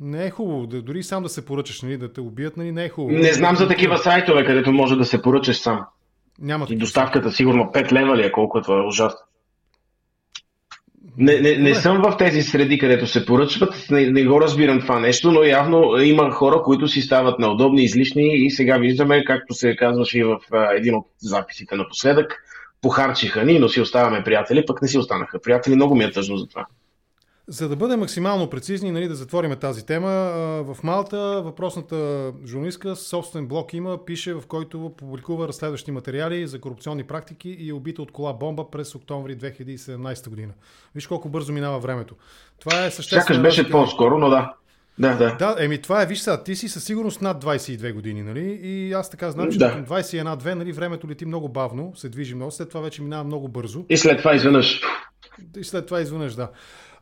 не 0.00 0.26
е 0.26 0.30
хубаво, 0.30 0.66
да, 0.66 0.82
дори 0.82 1.02
сам 1.02 1.22
да 1.22 1.28
се 1.28 1.44
поръчаш, 1.44 1.82
нали, 1.82 1.96
да 1.96 2.12
те 2.12 2.20
убият, 2.20 2.56
нали, 2.56 2.72
не 2.72 2.84
е 2.84 2.88
хубаво. 2.88 3.18
Не 3.18 3.32
знам 3.32 3.56
за 3.56 3.68
такива 3.68 3.98
сайтове, 3.98 4.44
където 4.44 4.72
може 4.72 4.96
да 4.96 5.04
се 5.04 5.22
поръчаш 5.22 5.56
сам. 5.56 5.84
Няма 6.40 6.66
и 6.70 6.76
доставката 6.76 7.32
сигурно 7.32 7.64
5 7.64 7.92
лева 7.92 8.16
ли 8.16 8.22
е, 8.22 8.32
колкото 8.32 8.72
е 8.72 8.86
ужасно. 8.86 9.20
Не, 11.18 11.40
не, 11.40 11.56
не 11.56 11.74
съм 11.74 12.02
в 12.02 12.16
тези 12.16 12.42
среди, 12.42 12.78
където 12.78 13.06
се 13.06 13.26
поръчват, 13.26 13.86
не, 13.90 14.10
не 14.10 14.24
го 14.24 14.40
разбирам 14.40 14.80
това 14.80 15.00
нещо, 15.00 15.32
но 15.32 15.42
явно 15.42 15.96
има 16.02 16.30
хора, 16.30 16.62
които 16.64 16.88
си 16.88 17.00
стават 17.02 17.38
неудобни, 17.38 17.84
излишни 17.84 18.44
и 18.44 18.50
сега 18.50 18.78
виждаме, 18.78 19.24
както 19.24 19.54
се 19.54 19.76
казваше 19.76 20.18
и 20.18 20.24
в 20.24 20.38
а, 20.52 20.74
един 20.76 20.94
от 20.94 21.06
записите 21.18 21.76
напоследък, 21.76 22.42
похарчиха 22.82 23.44
ни, 23.44 23.58
но 23.58 23.68
си 23.68 23.80
оставаме 23.80 24.24
приятели, 24.24 24.66
пък 24.66 24.82
не 24.82 24.88
си 24.88 24.98
останаха 24.98 25.40
приятели. 25.40 25.74
Много 25.74 25.94
ми 25.94 26.04
е 26.04 26.10
тъжно 26.10 26.36
за 26.36 26.46
това. 26.46 26.66
За 27.48 27.68
да 27.68 27.76
бъдем 27.76 28.00
максимално 28.00 28.50
прецизни, 28.50 28.90
нали, 28.90 29.08
да 29.08 29.14
затворим 29.14 29.56
тази 29.56 29.86
тема, 29.86 30.08
в 30.64 30.76
Малта 30.82 31.42
въпросната 31.44 32.32
журналистка 32.46 32.96
собствен 32.96 33.46
блог 33.46 33.74
има, 33.74 34.04
пише, 34.04 34.34
в 34.34 34.42
който 34.48 34.92
публикува 34.96 35.48
разследващи 35.48 35.90
материали 35.90 36.46
за 36.46 36.60
корупционни 36.60 37.04
практики 37.04 37.50
и 37.50 37.68
е 37.68 37.72
убита 37.72 38.02
от 38.02 38.12
кола 38.12 38.32
бомба 38.32 38.70
през 38.70 38.94
октомври 38.94 39.36
2017 39.36 40.28
година. 40.28 40.52
Виж 40.94 41.06
колко 41.06 41.28
бързо 41.28 41.52
минава 41.52 41.78
времето. 41.78 42.14
Това 42.60 42.84
е 42.84 42.90
съществено. 42.90 43.22
Сякаш 43.22 43.42
беше 43.42 43.70
по-скоро, 43.70 44.18
но 44.18 44.30
да. 44.30 44.54
Да, 44.98 45.16
да. 45.16 45.36
Да, 45.38 45.56
еми 45.58 45.82
това 45.82 46.02
е, 46.02 46.06
виж 46.06 46.18
сега, 46.18 46.42
ти 46.42 46.56
си 46.56 46.68
със 46.68 46.84
сигурност 46.84 47.22
над 47.22 47.44
22 47.44 47.92
години, 47.92 48.22
нали? 48.22 48.60
И 48.62 48.92
аз 48.92 49.10
така 49.10 49.30
знам, 49.30 49.52
че 49.52 49.58
да. 49.58 49.84
21-2, 49.88 50.54
нали, 50.54 50.72
времето 50.72 51.08
лети 51.08 51.26
много 51.26 51.48
бавно, 51.48 51.92
се 51.96 52.08
движи 52.08 52.34
много, 52.34 52.50
след 52.50 52.68
това 52.68 52.80
вече 52.80 53.02
минава 53.02 53.24
много 53.24 53.48
бързо. 53.48 53.84
И 53.88 53.96
след 53.96 54.18
това 54.18 54.34
изведнъж. 54.34 54.80
И 55.56 55.64
след 55.64 55.86
това 55.86 56.00
изведнъж, 56.00 56.34
да. 56.34 56.48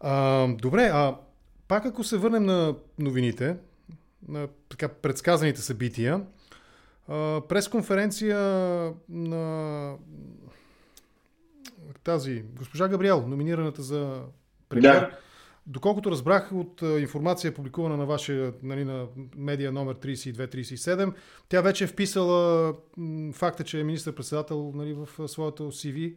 А, 0.02 0.46
добре, 0.48 0.90
а 0.92 1.16
пак 1.68 1.86
ако 1.86 2.04
се 2.04 2.16
върнем 2.16 2.44
на 2.44 2.74
новините, 2.98 3.56
на 4.28 4.48
така 4.68 4.88
предсказаните 4.88 5.60
събития, 5.60 6.20
а, 7.08 7.40
пресконференция 7.48 8.38
на 9.08 9.94
тази 12.04 12.42
госпожа 12.58 12.88
Габриел, 12.88 13.26
номинираната 13.26 13.82
за 13.82 14.20
премьер. 14.68 15.00
Да. 15.00 15.10
Доколкото 15.66 16.10
разбрах 16.10 16.52
от 16.52 16.82
информация, 16.82 17.54
публикувана 17.54 17.96
на 17.96 18.06
вашия 18.06 18.52
нали, 18.62 18.84
на 18.84 19.06
медия 19.36 19.72
номер 19.72 19.94
3237, 19.94 21.12
тя 21.48 21.60
вече 21.60 21.84
е 21.84 21.86
вписала 21.86 22.74
факта, 23.32 23.64
че 23.64 23.80
е 23.80 23.84
министър-председател 23.84 24.72
нали, 24.74 24.92
в 24.92 25.28
своето 25.28 25.62
CV. 25.62 26.16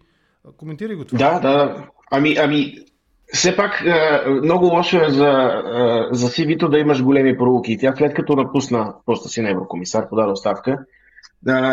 Коментирай 0.58 0.96
го 0.96 1.06
това. 1.06 1.18
Да, 1.18 1.40
да. 1.40 1.90
Ами, 2.12 2.36
ами 2.38 2.86
все 3.34 3.56
пак 3.56 3.84
е, 3.86 4.30
много 4.30 4.66
лошо 4.66 4.98
е 4.98 5.10
за, 5.10 5.30
е, 5.30 6.16
за 6.16 6.28
CV-то 6.28 6.70
да 6.70 6.80
имаш 6.80 7.04
големи 7.04 7.38
пролуки. 7.38 7.78
Тя 7.78 7.94
след 7.98 8.14
като 8.14 8.36
напусна 8.36 8.94
поста 9.06 9.30
си 9.30 9.42
на 9.42 9.50
еврокомисар, 9.50 10.10
подаде 10.10 10.32
оставка, 10.32 10.78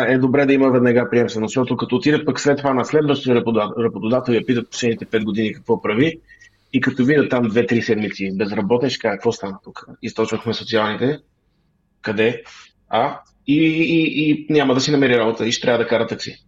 е, 0.07 0.17
добре 0.17 0.45
да 0.45 0.53
има 0.53 0.71
веднага 0.71 1.09
приемствено, 1.09 1.47
защото 1.47 1.77
като 1.77 1.95
отиде 1.95 2.25
пък 2.25 2.39
след 2.39 2.57
това 2.57 2.73
на 2.73 2.85
следващия 2.85 3.35
работодател 3.79 4.33
я 4.33 4.45
питат 4.45 4.69
последните 4.71 5.05
5 5.05 5.23
години 5.23 5.53
какво 5.53 5.81
прави 5.81 6.19
и 6.73 6.81
като 6.81 7.05
видят 7.05 7.29
там 7.29 7.51
2-3 7.51 7.81
седмици 7.81 8.37
безработен, 8.37 8.89
ще 8.89 9.09
какво 9.09 9.31
стана 9.31 9.57
тук? 9.63 9.85
Източвахме 10.01 10.53
социалните. 10.53 11.19
Къде? 12.01 12.43
А? 12.89 13.19
И, 13.47 13.57
и, 13.63 14.29
и 14.29 14.47
няма 14.49 14.73
да 14.73 14.81
си 14.81 14.91
намери 14.91 15.17
работа 15.17 15.47
и 15.47 15.51
ще 15.51 15.61
трябва 15.61 15.83
да 15.83 15.87
кара 15.87 16.07
такси. 16.07 16.45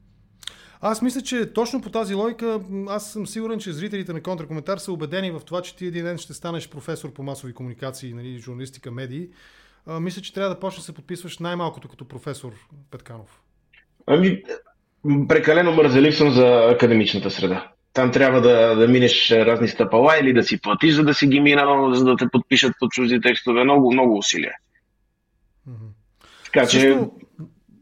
Аз 0.88 1.02
мисля, 1.02 1.22
че 1.22 1.54
точно 1.54 1.82
по 1.82 1.90
тази 1.90 2.14
логика, 2.14 2.60
аз 2.88 3.12
съм 3.12 3.28
сигурен, 3.28 3.60
че 3.60 3.74
зрителите 3.74 4.14
на 4.14 4.22
контракоментар 4.22 4.78
са 4.78 4.92
убедени 4.92 5.32
в 5.32 5.42
това, 5.46 5.62
че 5.62 5.76
ти 5.76 5.86
един 5.86 6.04
ден 6.04 6.18
ще 6.18 6.34
станеш 6.34 6.70
професор 6.70 7.14
по 7.14 7.24
масови 7.24 7.54
комуникации, 7.54 8.14
нали, 8.14 8.38
журналистика, 8.40 8.92
медии. 8.92 9.28
А, 9.86 10.00
мисля, 10.00 10.22
че 10.22 10.34
трябва 10.34 10.50
да 10.50 10.60
почнеш 10.60 10.80
да 10.80 10.86
се 10.86 10.94
подписваш 10.94 11.40
най-малкото 11.40 11.88
като 11.88 12.08
професор 12.08 12.54
Петканов. 12.92 13.42
Ами, 14.08 14.44
прекалено 15.28 15.72
мързелив 15.72 16.18
съм 16.18 16.32
за 16.32 16.70
академичната 16.72 17.32
среда. 17.32 17.72
Там 17.94 18.12
трябва 18.12 18.42
да, 18.42 18.76
да 18.76 18.88
минеш 18.88 19.32
разни 19.32 19.68
стъпала 19.68 20.18
или 20.20 20.34
да 20.34 20.44
си 20.44 20.62
платиш, 20.62 20.94
за 20.94 21.04
да 21.04 21.14
си 21.14 21.28
ги 21.28 21.40
мина, 21.40 21.90
за 21.96 22.06
да 22.06 22.16
те 22.16 22.26
подпишат 22.32 22.74
под 22.80 22.92
чужди 22.92 23.22
текстове. 23.22 23.64
Много, 23.64 23.94
много 23.94 24.18
усилия. 24.18 24.54
Mm-hmm. 25.70 25.90
Така 26.46 26.68
че. 26.68 27.00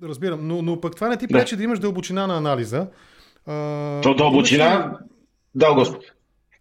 Разбирам, 0.03 0.47
но, 0.47 0.61
но 0.61 0.81
пък 0.81 0.95
това 0.95 1.09
не 1.09 1.17
ти 1.17 1.27
пречи 1.27 1.55
да. 1.55 1.57
да 1.57 1.63
имаш 1.63 1.79
дълбочина 1.79 2.27
на 2.27 2.37
анализа. 2.37 2.87
А, 3.47 4.01
То 4.01 4.13
дълбочина, 4.13 4.97
да, 5.55 5.73
Господ. 5.73 6.03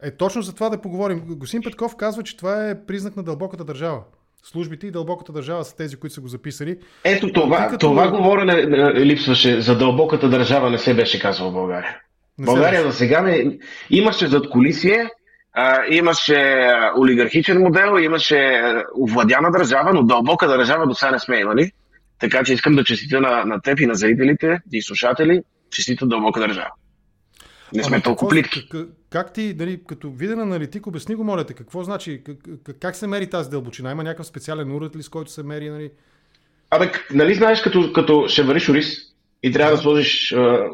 Е, 0.02 0.10
точно 0.16 0.42
за 0.42 0.54
това 0.54 0.68
да 0.68 0.80
поговорим. 0.80 1.22
Госин 1.26 1.62
Петков 1.62 1.96
казва, 1.96 2.22
че 2.22 2.36
това 2.36 2.68
е 2.68 2.86
признак 2.86 3.16
на 3.16 3.22
дълбоката 3.22 3.64
държава. 3.64 4.00
Службите 4.42 4.86
и 4.86 4.90
дълбоката 4.90 5.32
държава 5.32 5.64
са 5.64 5.76
тези, 5.76 5.96
които 5.96 6.14
са 6.14 6.20
го 6.20 6.28
записали. 6.28 6.78
Ето 7.04 7.32
това, 7.32 7.66
като... 7.66 7.88
това 7.88 8.10
говорене 8.10 8.66
липсваше 8.94 9.60
за 9.60 9.78
дълбоката 9.78 10.28
държава 10.28 10.70
не 10.70 10.78
се 10.78 10.94
беше 10.94 11.20
казвало 11.20 11.50
в 11.50 11.54
България. 11.54 11.96
Не 12.38 12.46
България 12.46 12.82
за 12.82 12.92
сега 12.92 13.20
не... 13.20 13.58
имаше 13.90 14.26
зад 14.26 14.50
колисие, 14.50 15.08
а, 15.52 15.78
имаше 15.90 16.70
олигархичен 16.98 17.58
модел, 17.58 17.98
имаше 17.98 18.62
овладяна 19.00 19.50
държава, 19.50 19.90
но 19.94 20.02
дълбока 20.02 20.48
държава 20.48 20.86
до 20.86 20.94
сега 20.94 21.10
не 21.10 21.18
сме 21.18 21.40
имали. 21.40 21.70
Така 22.22 22.44
че 22.44 22.52
искам 22.52 22.74
да 22.74 22.84
честитя 22.84 23.20
на, 23.20 23.44
на 23.44 23.60
теб 23.60 23.80
и 23.80 23.86
на 23.86 23.94
зрителите 23.94 24.60
и 24.72 24.82
слушатели, 24.82 25.42
честита 25.70 26.06
дълбока 26.06 26.40
държава. 26.40 26.70
Не 27.74 27.84
сме 27.84 28.00
толкова 28.00 28.30
плитки. 28.30 28.68
Как, 28.68 28.86
как 29.10 29.32
ти, 29.32 29.54
дали, 29.54 29.80
като 29.88 30.10
виден 30.10 30.40
аналитик, 30.40 30.86
обясни 30.86 31.14
го, 31.14 31.24
моля 31.24 31.44
те, 31.44 31.54
какво 31.54 31.84
значи, 31.84 32.22
как, 32.26 32.36
как 32.80 32.96
се 32.96 33.06
мери 33.06 33.30
тази 33.30 33.50
дълбочина? 33.50 33.90
Има 33.90 34.04
някакъв 34.04 34.26
специален 34.26 34.76
уред 34.76 34.96
ли, 34.96 35.02
с 35.02 35.08
който 35.08 35.30
се 35.30 35.42
мери? 35.42 35.70
Нали? 35.70 35.90
Абе, 36.70 36.92
нали 37.14 37.34
знаеш, 37.34 37.62
като, 37.62 37.92
като 37.92 38.24
ще 38.28 38.42
вариш 38.42 38.68
ориз 38.68 38.86
и 39.42 39.52
трябва 39.52 39.76
да 39.76 39.82
сложиш 39.82 40.32
а, 40.32 40.68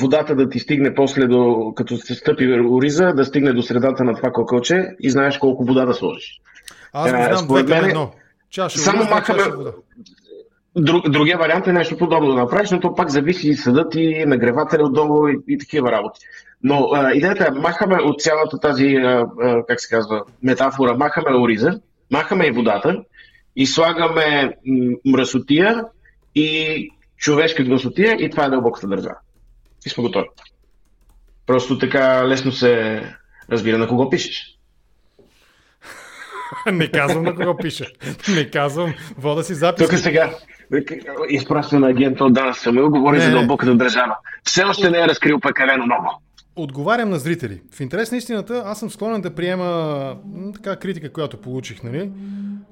водата 0.00 0.34
да 0.34 0.48
ти 0.48 0.58
стигне 0.58 0.94
после 0.94 1.26
до, 1.26 1.72
като 1.76 1.96
се 1.96 2.14
стъпи 2.14 2.60
ориза, 2.70 3.12
да 3.16 3.24
стигне 3.24 3.52
до 3.52 3.62
средата 3.62 4.04
на 4.04 4.14
това 4.14 4.30
кокълче 4.32 4.88
и 5.00 5.10
знаеш 5.10 5.38
колко 5.38 5.64
вода 5.64 5.84
да 5.84 5.94
сложиш. 5.94 6.40
Аз 6.92 7.12
не 7.12 7.24
знам, 7.24 7.46
две 7.46 7.66
към 7.66 7.84
едно. 7.84 8.12
Чаша 8.50 8.78
само 8.78 9.04
махаме, 9.04 9.42
Друг, 10.76 11.10
другия 11.10 11.38
вариант 11.38 11.66
е 11.66 11.72
нещо 11.72 11.96
подобно 11.96 12.28
да 12.28 12.34
направиш, 12.34 12.70
но 12.70 12.80
то 12.80 12.94
пак 12.94 13.10
зависи 13.10 13.48
и 13.48 13.54
съдът 13.54 13.94
и 13.94 14.24
нагревателя 14.26 14.84
отдолу 14.84 15.28
и, 15.28 15.38
и 15.48 15.58
такива 15.58 15.92
работи. 15.92 16.20
Но 16.62 16.88
а, 16.92 17.12
идеята 17.12 17.46
е, 17.48 17.60
махаме 17.60 17.96
от 17.96 18.20
цялата 18.20 18.58
тази, 18.58 18.86
а, 18.86 19.26
а, 19.40 19.66
как 19.66 19.80
се 19.80 19.88
казва, 19.88 20.22
метафора, 20.42 20.94
махаме 20.94 21.36
ориза, 21.36 21.80
махаме 22.10 22.46
и 22.46 22.50
водата 22.50 23.02
и 23.56 23.66
слагаме 23.66 24.54
мръсотия 25.06 25.84
и 26.34 26.88
човешка 27.16 27.64
гносотия 27.64 28.16
и 28.20 28.30
това 28.30 28.44
е 28.44 28.50
дълбоката 28.50 28.88
държава. 28.88 29.16
И 29.86 29.90
сме 29.90 30.02
готови. 30.02 30.28
Просто 31.46 31.78
така 31.78 32.28
лесно 32.28 32.52
се 32.52 33.02
разбира 33.50 33.78
на 33.78 33.88
кого 33.88 34.10
пишеш. 34.10 34.58
не 36.72 36.90
казвам 36.90 37.24
на 37.24 37.34
кого 37.34 37.56
пиша. 37.56 37.86
Не 38.34 38.50
казвам. 38.50 38.94
Вода 39.18 39.42
си 39.42 39.54
запис. 39.54 39.88
Тук 39.88 39.98
сега 39.98 40.34
изпращен 41.28 41.84
агент 41.84 42.20
от 42.20 42.34
Дана 42.34 42.54
Самил 42.54 42.90
говори 42.90 43.16
не, 43.16 43.24
за 43.24 43.30
дълбоката 43.30 43.74
държава. 43.74 44.16
Все 44.44 44.64
още 44.64 44.90
не 44.90 44.98
е 44.98 45.08
разкрил 45.08 45.40
прекалено 45.40 45.86
много. 45.86 46.22
Отговарям 46.56 47.10
на 47.10 47.18
зрители. 47.18 47.60
В 47.74 47.80
интерес 47.80 48.12
на 48.12 48.18
истината, 48.18 48.62
аз 48.66 48.78
съм 48.80 48.90
склонен 48.90 49.20
да 49.20 49.34
приема 49.34 50.16
така 50.54 50.76
критика, 50.76 51.12
която 51.12 51.36
получих, 51.36 51.82
нали? 51.82 52.10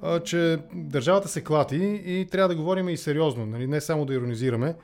А, 0.02 0.21
че 0.21 0.59
държавата 0.75 1.28
се 1.28 1.45
клати 1.45 2.02
и 2.07 2.26
трябва 2.30 2.49
да 2.49 2.54
говорим 2.54 2.88
и 2.88 2.97
сериозно, 2.97 3.47
нали? 3.47 3.66
не 3.66 3.80
само 3.80 4.04
да 4.04 4.14
иронизираме. 4.14 4.75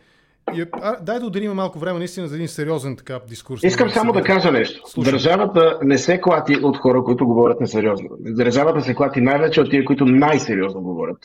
И, 0.54 0.64
а, 0.72 0.96
дай 1.00 1.18
да 1.18 1.26
отделим 1.26 1.52
малко 1.52 1.78
време 1.78 1.98
наистина 1.98 2.28
за 2.28 2.34
един 2.34 2.48
сериозен 2.48 2.96
така 2.96 3.20
дискурс. 3.28 3.62
Искам 3.64 3.90
само 3.90 4.12
да 4.12 4.22
кажа 4.22 4.52
нещо. 4.52 4.82
Слушай. 4.86 5.12
Държавата 5.12 5.78
не 5.82 5.98
се 5.98 6.20
клати 6.20 6.56
от 6.56 6.76
хора, 6.76 7.02
които 7.04 7.26
говорят 7.26 7.60
несериозно. 7.60 8.08
Държавата 8.20 8.80
се 8.80 8.94
клати 8.94 9.20
най-вече 9.20 9.60
от 9.60 9.70
тия, 9.70 9.84
които 9.84 10.04
най-сериозно 10.06 10.80
говорят 10.80 11.18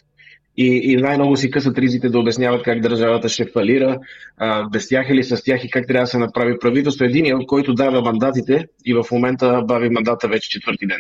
и, 0.58 0.92
и 0.92 0.96
най-много 0.96 1.38
си 1.38 1.52
късат 1.52 1.78
ризите 1.78 2.10
да 2.10 2.20
обясняват 2.20 2.64
как 2.64 2.80
държавата 2.80 3.30
ще 3.30 3.46
фалира, 3.46 4.00
а, 4.38 4.70
без 4.70 4.88
тях 4.88 5.10
или 5.10 5.24
с 5.24 5.44
тях 5.44 5.64
и 5.64 5.70
как 5.70 5.88
трябва 5.88 6.04
да 6.04 6.08
се 6.08 6.18
направи 6.18 6.60
правителство. 6.60 7.06
Единият, 7.06 7.40
от 7.40 7.48
който 7.48 7.74
дава 7.74 8.02
мандатите 8.02 8.68
и 8.86 8.94
в 8.94 9.06
момента 9.12 9.62
бави 9.66 9.90
мандата 9.90 10.28
вече 10.28 10.50
четвърти 10.50 10.88
ден. 10.88 11.00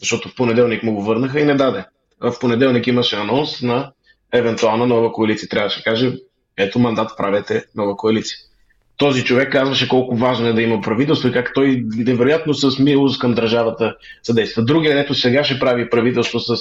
Защото 0.00 0.28
в 0.28 0.34
понеделник 0.34 0.82
му 0.82 0.94
го 0.94 1.02
върнаха 1.02 1.40
и 1.40 1.44
не 1.44 1.54
даде. 1.54 1.84
В 2.20 2.34
понеделник 2.40 2.86
имаше 2.86 3.16
анонс 3.16 3.62
на 3.62 3.92
евентуална 4.32 4.86
нова 4.86 5.12
коалиция. 5.12 5.48
Трябваше 5.48 5.78
да 5.78 5.84
каже, 5.84 6.12
ето 6.56 6.78
мандат, 6.78 7.10
правете 7.16 7.64
нова 7.76 7.96
коалиция. 7.96 8.38
този 8.96 9.24
човек 9.24 9.52
казваше 9.52 9.88
колко 9.88 10.16
важно 10.16 10.46
е 10.46 10.52
да 10.52 10.62
има 10.62 10.80
правителство 10.80 11.28
и 11.28 11.32
как 11.32 11.54
той 11.54 11.84
невероятно 11.96 12.54
с 12.54 12.78
милост 12.78 13.20
към 13.20 13.34
държавата 13.34 13.96
съдейства. 14.22 14.62
Другия, 14.64 15.00
ето 15.00 15.14
сега 15.14 15.44
ще 15.44 15.58
прави 15.58 15.90
правителство 15.90 16.40
с 16.40 16.56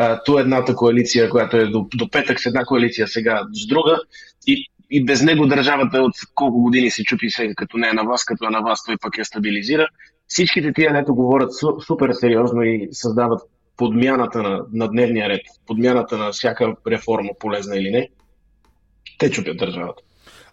а, 0.00 0.22
ту 0.22 0.38
едната 0.38 0.74
коалиция, 0.74 1.30
която 1.30 1.56
е 1.56 1.66
до, 1.66 1.86
до 1.94 2.10
петък 2.10 2.40
с 2.40 2.46
една 2.46 2.64
коалиция, 2.64 3.08
сега 3.08 3.42
с 3.52 3.66
друга. 3.66 4.00
И, 4.46 4.66
и 4.90 5.04
без 5.04 5.22
него 5.22 5.46
държавата 5.46 5.98
от 5.98 6.12
колко 6.34 6.62
години 6.62 6.90
се 6.90 7.04
чупи 7.04 7.30
сега, 7.30 7.54
като 7.54 7.76
не 7.76 7.88
е 7.88 7.92
на 7.92 8.02
вас, 8.02 8.24
като 8.24 8.46
е 8.46 8.50
на 8.50 8.60
вас, 8.60 8.84
той 8.84 8.96
пък 9.00 9.18
я 9.18 9.24
стабилизира. 9.24 9.88
Всичките 10.26 10.72
тия, 10.72 10.92
нето 10.92 11.14
говорят 11.14 11.50
супер 11.86 12.12
сериозно 12.12 12.62
и 12.62 12.88
създават 12.92 13.40
подмяната 13.76 14.42
на, 14.42 14.64
на 14.72 14.88
дневния 14.88 15.28
ред, 15.28 15.40
подмяната 15.66 16.18
на 16.18 16.32
всяка 16.32 16.74
реформа, 16.86 17.30
полезна 17.40 17.76
или 17.76 17.90
не, 17.90 18.08
те 19.18 19.30
чупят 19.30 19.56
държавата. 19.56 20.02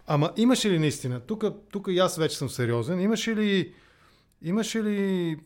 Ама 0.06 0.30
имаше 0.36 0.70
ли 0.70 0.78
наистина, 0.78 1.20
тук 1.20 1.86
и 1.88 1.98
аз 1.98 2.16
вече 2.16 2.36
съм 2.36 2.48
сериозен, 2.48 3.00
имаше 3.00 3.36
ли, 3.36 3.72
имаше 4.42 4.84
ли 4.84 5.36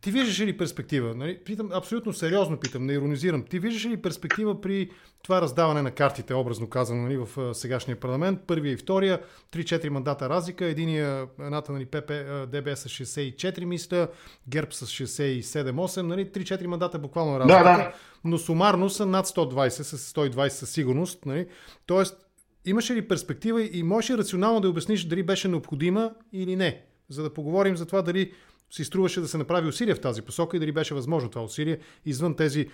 ти 0.00 0.10
виждаш 0.10 0.40
ли 0.40 0.56
перспектива? 0.56 1.14
Нали? 1.14 1.38
Питам, 1.44 1.70
абсолютно 1.72 2.12
сериозно 2.12 2.60
питам, 2.60 2.86
не 2.86 2.92
иронизирам. 2.92 3.42
Ти 3.42 3.58
виждаш 3.58 3.84
ли 3.86 4.02
перспектива 4.02 4.60
при 4.60 4.90
това 5.22 5.42
раздаване 5.42 5.82
на 5.82 5.90
картите, 5.90 6.34
образно 6.34 6.68
казано, 6.68 7.02
нали, 7.02 7.16
в 7.16 7.54
сегашния 7.54 8.00
парламент? 8.00 8.40
Първия 8.46 8.72
и 8.72 8.76
втория, 8.76 9.20
3-4 9.52 9.88
мандата 9.88 10.28
разлика. 10.28 10.64
Единия, 10.64 11.26
едната 11.40 11.72
нали, 11.72 11.86
ПП, 11.86 12.10
ДБ 12.48 12.76
с 12.76 12.88
64 12.88 13.64
мисля, 13.64 14.08
ГЕРБ 14.48 14.70
с 14.70 14.86
67-8. 14.86 16.02
Нали? 16.02 16.26
3-4 16.26 16.66
мандата 16.66 16.98
буквално 16.98 17.40
разлика. 17.40 17.58
Да, 17.58 17.76
да. 17.76 17.94
Но 18.24 18.38
сумарно 18.38 18.90
са 18.90 19.06
над 19.06 19.26
120, 19.26 19.68
с 19.68 20.14
120 20.14 20.48
със 20.48 20.70
сигурност. 20.70 21.26
Нали? 21.26 21.46
Тоест, 21.86 22.16
имаше 22.64 22.94
ли 22.94 23.08
перспектива 23.08 23.68
и 23.72 23.82
можеш 23.82 24.16
рационално 24.16 24.60
да 24.60 24.68
обясниш 24.68 25.04
дали 25.04 25.22
беше 25.22 25.48
необходима 25.48 26.10
или 26.32 26.56
не? 26.56 26.82
За 27.08 27.22
да 27.22 27.34
поговорим 27.34 27.76
за 27.76 27.86
това 27.86 28.02
дали 28.02 28.32
си 28.70 28.84
струваше 28.84 29.20
да 29.20 29.28
се 29.28 29.38
направи 29.38 29.68
усилие 29.68 29.94
в 29.94 30.00
тази 30.00 30.22
посока 30.22 30.56
и 30.56 30.60
дали 30.60 30.72
беше 30.72 30.94
възможно 30.94 31.30
това 31.30 31.42
усилие, 31.42 31.78
извън 32.06 32.36
тези 32.36 32.66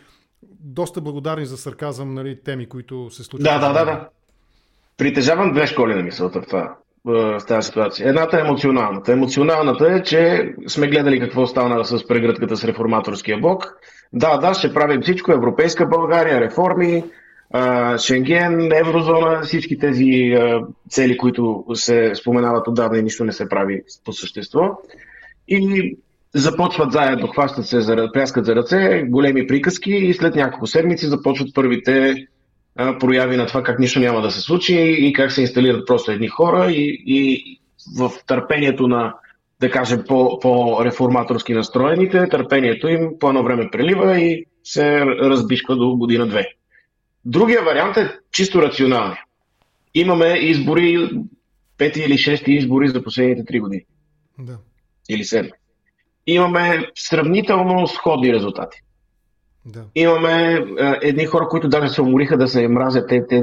доста 0.60 1.00
благодарни 1.00 1.46
за 1.46 1.56
сарказъм 1.56 2.14
нали, 2.14 2.40
теми, 2.44 2.68
които 2.68 3.10
се 3.10 3.24
случват. 3.24 3.44
Да, 3.44 3.58
да, 3.58 3.72
да, 3.72 3.84
да. 3.84 4.08
Притежавам 4.96 5.52
две 5.52 5.66
школи 5.66 5.94
на 5.94 6.02
мисълта 6.02 6.42
в 6.42 6.46
това 6.46 6.76
в 7.04 7.40
тази 7.48 7.66
ситуация. 7.66 8.08
Едната 8.08 8.36
е 8.36 8.40
емоционалната. 8.40 9.12
Емоционалната 9.12 9.92
е, 9.92 10.02
че 10.02 10.52
сме 10.66 10.88
гледали 10.88 11.20
какво 11.20 11.46
стана 11.46 11.84
с 11.84 12.06
прегръдката 12.06 12.56
с 12.56 12.64
реформаторския 12.64 13.38
блок. 13.38 13.74
Да, 14.12 14.36
да, 14.36 14.54
ще 14.54 14.74
правим 14.74 15.02
всичко. 15.02 15.32
Европейска 15.32 15.86
България, 15.86 16.40
реформи, 16.40 17.04
Шенген, 17.98 18.72
еврозона, 18.72 19.40
всички 19.42 19.78
тези 19.78 20.36
цели, 20.88 21.16
които 21.16 21.64
се 21.74 22.14
споменават 22.14 22.68
отдавна 22.68 22.98
и 22.98 23.02
нищо 23.02 23.24
не 23.24 23.32
се 23.32 23.48
прави 23.48 23.82
по 24.04 24.12
същество 24.12 24.78
и 25.56 25.96
започват 26.34 26.92
заедно, 26.92 27.28
хващат 27.28 27.66
се, 27.66 27.80
за, 27.80 28.08
пряскат 28.12 28.44
за 28.44 28.56
ръце, 28.56 29.02
големи 29.08 29.46
приказки 29.46 29.92
и 29.92 30.14
след 30.14 30.34
няколко 30.34 30.66
седмици 30.66 31.06
започват 31.06 31.54
първите 31.54 32.26
а, 32.76 32.98
прояви 32.98 33.36
на 33.36 33.46
това 33.46 33.62
как 33.62 33.78
нищо 33.78 34.00
няма 34.00 34.20
да 34.20 34.30
се 34.30 34.40
случи 34.40 34.96
и 34.98 35.12
как 35.12 35.32
се 35.32 35.40
инсталират 35.40 35.86
просто 35.86 36.10
едни 36.10 36.28
хора 36.28 36.70
и, 36.70 37.02
и 37.06 37.44
в 37.98 38.10
търпението 38.26 38.88
на, 38.88 39.14
да 39.60 39.70
кажем, 39.70 40.04
по, 40.08 40.38
по-реформаторски 40.38 41.54
настроените, 41.54 42.28
търпението 42.28 42.88
им 42.88 43.10
по 43.20 43.28
едно 43.28 43.42
време 43.42 43.68
прелива 43.72 44.20
и 44.20 44.44
се 44.64 45.00
разбишква 45.00 45.76
до 45.76 45.96
година-две. 45.96 46.46
Другия 47.24 47.62
вариант 47.62 47.96
е 47.96 48.18
чисто 48.32 48.62
рационалния. 48.62 49.24
Имаме 49.94 50.26
избори, 50.26 51.10
пети 51.78 52.00
или 52.00 52.18
шести 52.18 52.52
избори 52.52 52.88
за 52.88 53.02
последните 53.02 53.44
три 53.44 53.60
години. 53.60 53.84
Да 54.38 54.58
или 55.14 55.24
7. 55.24 55.50
Имаме 56.26 56.90
сравнително 56.94 57.86
сходни 57.86 58.32
резултати. 58.32 58.78
Да. 59.66 59.84
Имаме 59.94 60.52
е, 60.52 60.98
едни 61.02 61.26
хора, 61.26 61.48
които 61.48 61.68
даже 61.68 61.88
се 61.88 62.02
умориха 62.02 62.36
да 62.36 62.48
се 62.48 62.68
мразят. 62.68 63.08
Те, 63.08 63.26
те 63.26 63.42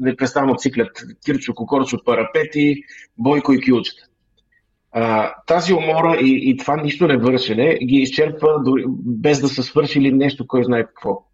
непрестанно 0.00 0.54
циклят 0.56 1.02
Кирчо, 1.24 1.54
Кокорчо, 1.54 1.98
Парапети, 2.04 2.82
Бойко 3.18 3.52
и 3.52 3.60
Кюлчета. 3.60 4.02
А, 4.92 5.34
тази 5.46 5.74
умора 5.74 6.16
и, 6.20 6.50
и 6.50 6.56
това 6.56 6.76
нищо 6.76 7.06
не 7.06 7.16
вършене 7.16 7.78
ги 7.78 7.96
изчерпва 7.96 8.62
дори, 8.64 8.84
без 9.04 9.40
да 9.40 9.48
са 9.48 9.62
свършили 9.62 10.12
нещо, 10.12 10.46
кой 10.46 10.64
знае 10.64 10.86
какво. 10.86 11.24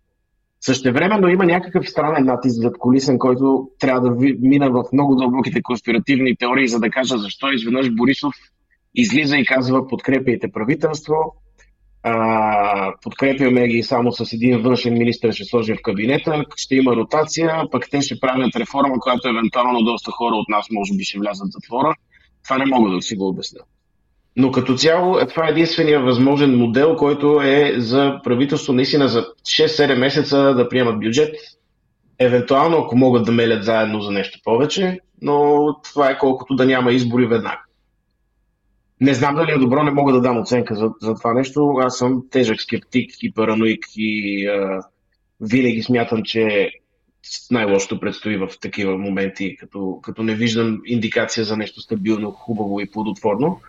Същевременно 0.61 1.29
има 1.29 1.45
някакъв 1.45 1.89
странен 1.89 2.25
натиск 2.25 2.63
зад 2.63 2.79
колисен, 2.79 3.19
който 3.19 3.69
трябва 3.79 4.01
да 4.01 4.17
мина 4.41 4.71
в 4.71 4.85
много 4.93 5.17
дълбоките 5.17 5.63
конспиративни 5.63 6.37
теории, 6.37 6.69
за 6.69 6.81
да 6.81 6.91
кажа 6.91 7.19
защо 7.19 7.51
изведнъж 7.51 7.91
Борисов 7.91 8.35
излиза 9.01 9.37
и 9.37 9.45
казва 9.45 9.89
подкрепяйте 9.89 10.53
правителство, 10.53 11.15
а, 12.03 12.93
подкрепяме 13.03 13.69
ги 13.69 13.83
само 13.83 14.13
с 14.13 14.33
един 14.33 14.63
външен 14.63 14.93
министр 14.93 15.33
ще 15.33 15.45
сложим 15.45 15.77
в 15.77 15.83
кабинета, 15.83 16.45
ще 16.57 16.75
има 16.75 16.97
ротация, 16.97 17.63
пък 17.73 17.87
те 17.91 18.01
ще 18.01 18.21
правят 18.21 18.57
реформа, 18.57 18.95
която 19.01 19.29
евентуално 19.29 19.83
доста 19.83 20.11
хора 20.11 20.35
от 20.35 20.49
нас 20.49 20.67
може 20.73 20.95
би 20.97 21.05
ще 21.05 21.19
влязат 21.19 21.49
в 21.49 21.53
затвора. 21.53 21.95
Това 22.45 22.59
не 22.59 22.67
мога 22.67 22.91
да 22.91 23.03
си 23.03 23.17
го 23.17 23.29
обясня. 23.29 23.61
Но 24.37 24.53
като 24.53 24.75
цяло 24.75 25.27
това 25.29 25.47
е 25.47 25.51
единствения 25.51 26.01
възможен 26.01 26.59
модел, 26.59 26.97
който 26.97 27.41
е 27.43 27.75
за 27.77 28.21
правителство 28.25 28.73
наистина 28.73 29.09
за 29.09 29.27
6-7 29.43 29.99
месеца 29.99 30.55
да 30.55 30.69
приемат 30.69 31.01
бюджет, 31.01 31.35
евентуално 32.19 32.79
ако 32.79 32.97
могат 32.97 33.25
да 33.25 33.33
мелят 33.33 33.65
заедно 33.65 34.01
за 34.01 34.11
нещо 34.11 34.39
повече, 34.45 34.99
но 35.23 35.67
това 35.85 36.11
е 36.11 36.19
колкото 36.19 36.55
да 36.55 36.67
няма 36.67 36.93
избори 36.93 37.27
веднага. 37.27 37.68
Не 39.01 39.15
знам 39.15 39.35
дали 39.35 39.53
е 39.53 39.59
добро, 39.59 39.83
не 39.83 39.91
мога 39.91 40.13
да 40.13 40.21
дам 40.21 40.39
оценка 40.39 40.75
за, 40.75 40.91
за 41.03 41.15
това 41.15 41.35
нещо. 41.35 41.75
Аз 41.81 41.99
съм 41.99 42.23
тежък 42.31 42.61
скептик 42.61 43.11
и 43.23 43.33
параноик 43.33 43.87
и 43.97 44.47
а, 44.47 44.83
винаги 45.41 45.83
смятам, 45.83 46.23
че 46.23 46.71
най-лошото 47.51 48.01
предстои 48.01 48.37
в 48.37 48.49
такива 48.61 48.99
моменти, 48.99 49.57
като, 49.57 50.01
като 50.03 50.23
не 50.23 50.35
виждам 50.35 50.81
индикация 50.87 51.45
за 51.45 51.57
нещо 51.57 51.81
стабилно, 51.81 52.31
хубаво 52.31 52.81
и 52.81 52.91
плодотворно. 52.91 53.61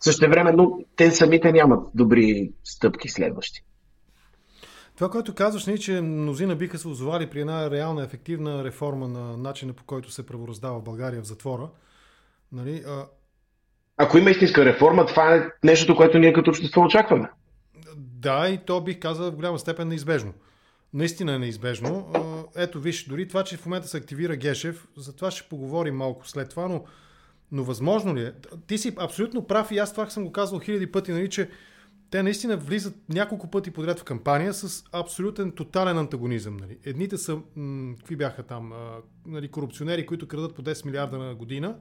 Също 0.00 0.28
време, 0.28 0.52
но 0.52 0.78
те 0.96 1.10
самите 1.10 1.52
нямат 1.52 1.88
добри 1.94 2.50
стъпки 2.64 3.08
следващи. 3.08 3.62
Това, 4.94 5.10
което 5.10 5.34
казваш, 5.34 5.66
не 5.66 5.72
е, 5.72 5.78
че 5.78 6.00
мнозина 6.00 6.56
биха 6.56 6.78
се 6.78 6.88
озовали 6.88 7.30
при 7.30 7.40
една 7.40 7.70
реална, 7.70 8.04
ефективна 8.04 8.64
реформа 8.64 9.08
на 9.08 9.36
начина 9.36 9.72
по 9.72 9.84
който 9.84 10.10
се 10.10 10.26
правораздава 10.26 10.80
България 10.80 11.22
в 11.22 11.26
затвора. 11.26 11.68
Нали? 12.52 12.82
Ако 13.96 14.18
има 14.18 14.30
истинска 14.30 14.64
реформа, 14.64 15.06
това 15.06 15.34
е 15.34 15.48
нещото, 15.64 15.96
което 15.96 16.18
ние 16.18 16.32
като 16.32 16.50
общество 16.50 16.80
очакваме. 16.80 17.28
Да, 17.96 18.48
и 18.48 18.58
то 18.58 18.80
бих 18.80 18.98
казал 18.98 19.30
в 19.30 19.34
голяма 19.36 19.58
степен 19.58 19.88
неизбежно. 19.88 20.32
Наистина 20.94 21.34
е 21.34 21.38
неизбежно. 21.38 22.12
Ето, 22.56 22.80
виж, 22.80 23.04
дори 23.04 23.28
това, 23.28 23.44
че 23.44 23.56
в 23.56 23.66
момента 23.66 23.88
се 23.88 23.96
активира 23.96 24.36
Гешев, 24.36 24.86
за 24.96 25.16
това 25.16 25.30
ще 25.30 25.48
поговорим 25.48 25.96
малко 25.96 26.28
след 26.28 26.50
това, 26.50 26.68
но, 26.68 26.84
но 27.52 27.64
възможно 27.64 28.16
ли 28.16 28.22
е? 28.22 28.32
Ти 28.66 28.78
си 28.78 28.94
абсолютно 28.98 29.46
прав 29.46 29.70
и 29.70 29.78
аз 29.78 29.92
това 29.92 30.10
съм 30.10 30.24
го 30.24 30.32
казвал 30.32 30.60
хиляди 30.60 30.92
пъти, 30.92 31.12
нали, 31.12 31.30
че 31.30 31.48
те 32.10 32.22
наистина 32.22 32.56
влизат 32.56 32.94
няколко 33.08 33.50
пъти 33.50 33.70
подряд 33.70 34.00
в 34.00 34.04
кампания 34.04 34.54
с 34.54 34.84
абсолютен 34.92 35.52
тотален 35.52 35.98
антагонизъм. 35.98 36.56
Нали. 36.56 36.78
Едните 36.84 37.18
са, 37.18 37.38
м- 37.56 37.94
какви 37.96 38.16
бяха 38.16 38.42
там, 38.42 38.72
а, 38.72 38.76
нали, 39.26 39.48
корупционери, 39.48 40.06
които 40.06 40.28
крадат 40.28 40.54
по 40.54 40.62
10 40.62 40.86
милиарда 40.86 41.18
на 41.18 41.34
година, 41.34 41.76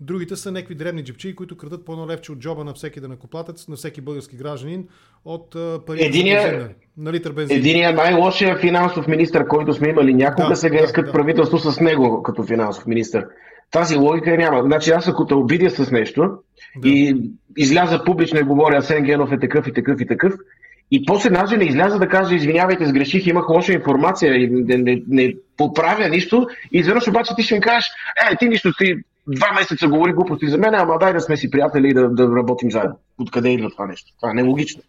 Другите 0.00 0.36
са 0.36 0.52
някакви 0.52 0.74
древни 0.74 1.04
джипчи, 1.04 1.34
които 1.36 1.56
крадат 1.56 1.84
по 1.84 1.92
едно 1.92 2.08
левче 2.08 2.32
от 2.32 2.38
джоба 2.38 2.64
на 2.64 2.74
всеки 2.74 3.00
данакоплатец, 3.00 3.68
на 3.68 3.76
всеки 3.76 4.00
български 4.00 4.36
гражданин 4.36 4.88
от 5.24 5.50
пари 5.86 6.04
единия, 6.04 6.50
бензин, 6.50 6.68
на 6.96 7.12
литър 7.12 7.32
бензин. 7.32 7.56
Единия 7.56 7.92
най-лошия 7.92 8.58
финансов 8.58 9.06
министр, 9.06 9.48
който 9.48 9.72
сме 9.72 9.88
имали 9.88 10.14
някога, 10.14 10.48
да, 10.48 10.56
сега 10.56 10.78
да, 10.78 10.84
искат 10.84 11.06
да. 11.06 11.12
правителство 11.12 11.58
с 11.58 11.80
него 11.80 12.22
като 12.22 12.42
финансов 12.42 12.86
министр. 12.86 13.26
Тази 13.70 13.96
логика 13.96 14.36
няма. 14.36 14.62
Значи 14.62 14.90
аз 14.90 15.08
ако 15.08 15.26
те 15.26 15.34
обидя 15.34 15.70
с 15.70 15.90
нещо 15.90 16.30
да. 16.76 16.88
и 16.88 17.30
изляза 17.56 18.04
публично 18.04 18.40
и 18.40 18.42
говоря 18.42 18.76
Асен 18.76 19.04
Генов 19.04 19.32
е 19.32 19.38
такъв 19.38 19.66
и 19.66 19.72
такъв 19.72 20.00
и 20.00 20.06
такъв, 20.06 20.34
и 20.90 21.04
после 21.04 21.30
даже 21.30 21.56
не 21.56 21.64
изляза 21.64 21.98
да 21.98 22.08
каже, 22.08 22.34
извинявайте, 22.34 22.86
сгреших, 22.86 23.26
имах 23.26 23.48
лоша 23.48 23.72
информация 23.72 24.34
и 24.34 24.50
не, 24.50 24.76
не, 24.76 25.02
не 25.08 25.34
поправя 25.56 26.08
нищо. 26.08 26.46
И 26.72 26.78
изведнъж 26.78 27.08
обаче 27.08 27.34
ти 27.36 27.42
ще 27.42 27.54
ми 27.54 27.60
кажеш, 27.60 27.84
е, 28.32 28.36
ти 28.36 28.48
нищо, 28.48 28.72
ти 28.78 28.94
два 29.30 29.52
месеца 29.52 29.88
говори 29.88 30.12
глупости 30.12 30.48
за 30.48 30.58
мен, 30.58 30.74
ама 30.74 30.98
дай 30.98 31.12
да 31.12 31.20
сме 31.20 31.36
си 31.36 31.50
приятели 31.50 31.88
и 31.88 31.94
да, 31.94 32.08
да 32.08 32.36
работим 32.36 32.70
заедно. 32.70 32.96
Откъде 33.18 33.48
идва 33.48 33.70
това 33.70 33.86
нещо? 33.86 34.12
Това 34.20 34.30
е 34.30 34.34
нелогично. 34.34 34.82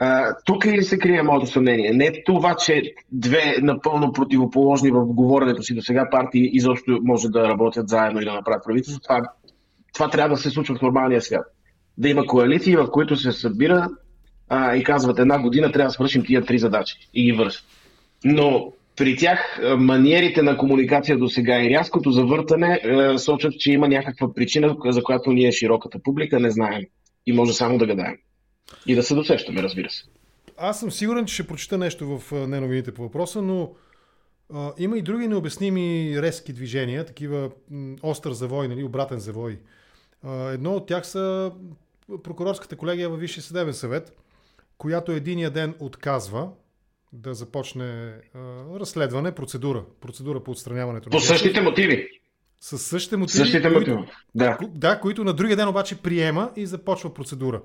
А, 0.00 0.34
тук 0.44 0.66
ли 0.66 0.82
се 0.82 0.98
крие 0.98 1.22
моето 1.22 1.46
съмнение? 1.46 1.92
Не 1.92 2.22
това, 2.26 2.54
че 2.54 2.82
две 3.12 3.56
напълно 3.62 4.12
противоположни 4.12 4.90
в 4.90 5.04
говоренето 5.04 5.62
си 5.62 5.74
до 5.74 5.82
сега 5.82 6.10
партии 6.10 6.50
изобщо 6.52 6.98
може 7.02 7.28
да 7.28 7.48
работят 7.48 7.88
заедно 7.88 8.20
и 8.20 8.24
да 8.24 8.32
направят 8.32 8.64
правителство. 8.64 9.02
Това, 9.02 9.22
това 9.94 10.10
трябва 10.10 10.36
да 10.36 10.42
се 10.42 10.50
случва 10.50 10.76
в 10.76 10.82
нормалния 10.82 11.22
свят. 11.22 11.46
Да 11.98 12.08
има 12.08 12.26
коалиции, 12.26 12.76
в 12.76 12.90
които 12.90 13.16
се 13.16 13.32
събира 13.32 13.88
а, 14.48 14.76
и 14.76 14.84
казват 14.84 15.18
една 15.18 15.42
година 15.42 15.72
трябва 15.72 15.88
да 15.88 15.92
свършим 15.92 16.24
тия 16.24 16.44
три 16.44 16.58
задачи 16.58 17.08
и 17.14 17.24
ги 17.24 17.32
вършат. 17.32 17.64
Но 18.24 18.72
при 18.96 19.16
тях 19.16 19.60
маниерите 19.78 20.42
на 20.42 20.58
комуникация 20.58 21.18
до 21.18 21.28
сега 21.28 21.62
и 21.62 21.70
рязкото 21.70 22.10
завъртане 22.10 22.80
е, 22.84 23.18
сочат, 23.18 23.52
че 23.58 23.72
има 23.72 23.88
някаква 23.88 24.34
причина, 24.34 24.76
за 24.84 25.02
която 25.02 25.32
ние 25.32 25.52
широката 25.52 25.98
публика 25.98 26.40
не 26.40 26.50
знаем 26.50 26.84
и 27.26 27.32
може 27.32 27.52
само 27.52 27.78
да 27.78 27.86
гадаем. 27.86 28.16
И 28.86 28.94
да 28.94 29.02
се 29.02 29.14
досещаме, 29.14 29.62
разбира 29.62 29.90
се. 29.90 30.04
Аз 30.58 30.80
съм 30.80 30.90
сигурен, 30.90 31.24
че 31.24 31.34
ще 31.34 31.46
прочита 31.46 31.78
нещо 31.78 32.18
в 32.18 32.46
неновините 32.48 32.94
по 32.94 33.02
въпроса, 33.02 33.42
но 33.42 33.72
а, 34.54 34.72
има 34.78 34.98
и 34.98 35.02
други 35.02 35.28
необясними 35.28 36.14
резки 36.22 36.52
движения, 36.52 37.06
такива 37.06 37.50
м, 37.70 37.96
остър 38.02 38.32
завой, 38.32 38.68
нали, 38.68 38.84
обратен 38.84 39.18
завой. 39.18 39.58
А, 40.22 40.50
едно 40.50 40.74
от 40.74 40.86
тях 40.86 41.06
са 41.06 41.52
прокурорската 42.22 42.76
колегия 42.76 43.08
във 43.08 43.20
Висшия 43.20 43.42
съдебен 43.42 43.74
съвет, 43.74 44.16
която 44.78 45.12
единия 45.12 45.50
ден 45.50 45.74
отказва 45.80 46.48
да 47.12 47.34
започне 47.34 48.14
а, 48.34 48.38
разследване, 48.80 49.32
процедура. 49.32 49.84
Процедура 50.00 50.44
по 50.44 50.50
отстраняването. 50.50 51.10
По 51.10 51.20
същите 51.20 51.60
мотиви. 51.60 52.08
С 52.60 52.78
същите 52.78 53.16
мотиви. 53.16 53.38
Същите 53.38 53.68
мотиви. 53.68 53.98
Да. 54.34 54.58
да, 54.68 55.00
които 55.00 55.24
на 55.24 55.32
другия 55.32 55.56
ден 55.56 55.68
обаче 55.68 56.02
приема 56.02 56.50
и 56.56 56.66
започва 56.66 57.14
процедура. 57.14 57.62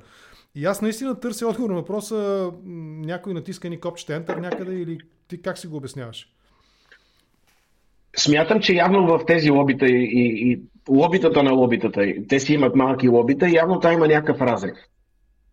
И 0.55 0.65
аз 0.65 0.81
наистина 0.81 1.19
търся 1.19 1.47
отговор 1.47 1.69
на 1.69 1.75
въпроса, 1.75 2.51
някой 2.65 3.33
натиска 3.33 3.69
ни 3.69 3.79
копчета 3.79 4.13
Enter 4.13 4.39
някъде 4.39 4.73
или 4.75 4.97
ти 5.27 5.41
как 5.41 5.57
си 5.57 5.67
го 5.67 5.77
обясняваш? 5.77 6.29
Смятам, 8.17 8.61
че 8.61 8.73
явно 8.73 9.07
в 9.07 9.25
тези 9.25 9.51
лобита 9.51 9.85
и, 9.85 10.03
и, 10.03 10.51
и 10.51 10.61
лобитата 10.89 11.43
на 11.43 11.53
лобитата, 11.53 12.13
те 12.29 12.39
си 12.39 12.53
имат 12.53 12.75
малки 12.75 13.09
лобита, 13.09 13.49
явно 13.49 13.79
там 13.79 13.93
има 13.93 14.07
някакъв 14.07 14.41
разрив. 14.41 14.75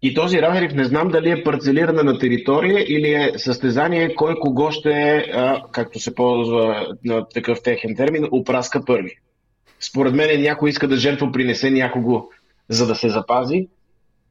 И 0.03 0.15
този 0.15 0.43
разрив 0.43 0.73
не 0.75 0.85
знам 0.85 1.09
дали 1.09 1.31
е 1.31 1.45
парцелиране 1.45 2.03
на 2.03 2.19
територия 2.19 2.85
или 2.89 3.13
е 3.13 3.33
състезание 3.37 4.15
кой 4.15 4.35
кого 4.35 4.71
ще, 4.71 4.91
а, 5.35 5.63
както 5.73 5.99
се 5.99 6.15
ползва 6.15 6.87
на 7.05 7.29
такъв 7.29 7.63
техен 7.63 7.97
термин, 7.97 8.29
опраска 8.31 8.85
първи. 8.85 9.19
Според 9.81 10.15
мен 10.15 10.43
някой 10.43 10.71
иска 10.71 10.89
да 10.89 10.97
жертво 10.97 11.33
принесе 11.33 11.71
някого, 11.71 12.29
за 12.69 12.87
да 12.87 12.95
се 12.95 13.09
запази. 13.09 13.69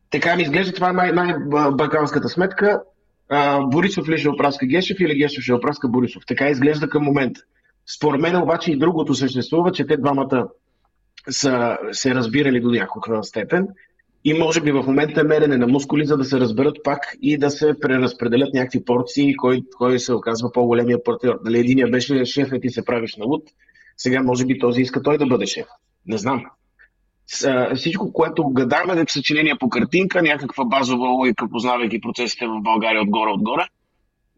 Така 0.09 0.35
ми 0.35 0.43
изглежда, 0.43 0.73
това 0.73 0.89
е 0.89 0.93
най- 0.93 1.11
най-бакалската 1.11 2.29
сметка. 2.29 2.81
А, 3.29 3.61
Борисов 3.61 4.09
ли 4.09 4.17
ще 4.17 4.29
опраска 4.29 4.65
Гешев 4.65 4.99
или 4.99 5.17
Гешев 5.17 5.43
ще 5.43 5.53
опраска 5.53 5.87
Борисов. 5.87 6.23
Така 6.27 6.49
изглежда 6.49 6.89
към 6.89 7.03
момента. 7.03 7.41
Според 7.97 8.21
мен 8.21 8.35
обаче 8.35 8.71
и 8.71 8.77
другото 8.77 9.13
съществува, 9.13 9.71
че 9.71 9.87
те 9.87 9.97
двамата 9.97 10.47
са 11.29 11.77
се 11.91 12.15
разбирали 12.15 12.59
до 12.59 12.71
някаква 12.71 13.23
степен 13.23 13.67
и 14.27 14.33
може 14.33 14.61
би 14.61 14.71
в 14.71 14.83
момента 14.83 15.21
е 15.21 15.23
мерене 15.23 15.57
на 15.57 15.67
мускули, 15.67 16.05
за 16.05 16.17
да 16.17 16.25
се 16.25 16.39
разберат 16.39 16.77
пак 16.83 16.99
и 17.21 17.37
да 17.37 17.49
се 17.49 17.79
преразпределят 17.81 18.53
някакви 18.53 18.85
порции, 18.85 19.35
кой, 19.35 19.61
кой 19.77 19.99
се 19.99 20.13
оказва 20.13 20.51
по-големия 20.51 21.03
партньор. 21.03 21.39
Нали, 21.43 21.59
единия 21.59 21.87
беше 21.87 22.25
шеф 22.25 22.49
и 22.53 22.61
ти 22.61 22.69
се 22.69 22.85
правиш 22.85 23.15
на 23.15 23.25
луд, 23.25 23.43
сега 23.97 24.23
може 24.23 24.45
би 24.45 24.59
този 24.59 24.81
иска 24.81 25.03
той 25.03 25.17
да 25.17 25.25
бъде 25.25 25.45
шеф. 25.45 25.67
Не 26.05 26.17
знам. 26.17 26.45
С, 27.27 27.69
всичко, 27.75 28.13
което 28.13 28.49
гадаме 28.49 28.95
да 28.95 29.01
е 29.01 29.05
съчинение 29.07 29.55
по 29.59 29.69
картинка, 29.69 30.21
някаква 30.21 30.65
базова 30.65 31.09
логика, 31.09 31.49
познавайки 31.51 32.01
процесите 32.01 32.47
в 32.47 32.61
България 32.61 33.01
отгоре-отгоре, 33.01 33.63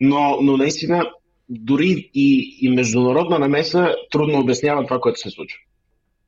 но, 0.01 0.37
но 0.41 0.57
наистина 0.57 1.09
дори 1.49 2.09
и, 2.13 2.57
и 2.61 2.69
международна 2.69 3.39
намеса 3.39 3.95
трудно 4.11 4.39
обяснява 4.39 4.83
това, 4.83 4.99
което 4.99 5.19
се 5.19 5.29
случва. 5.29 5.59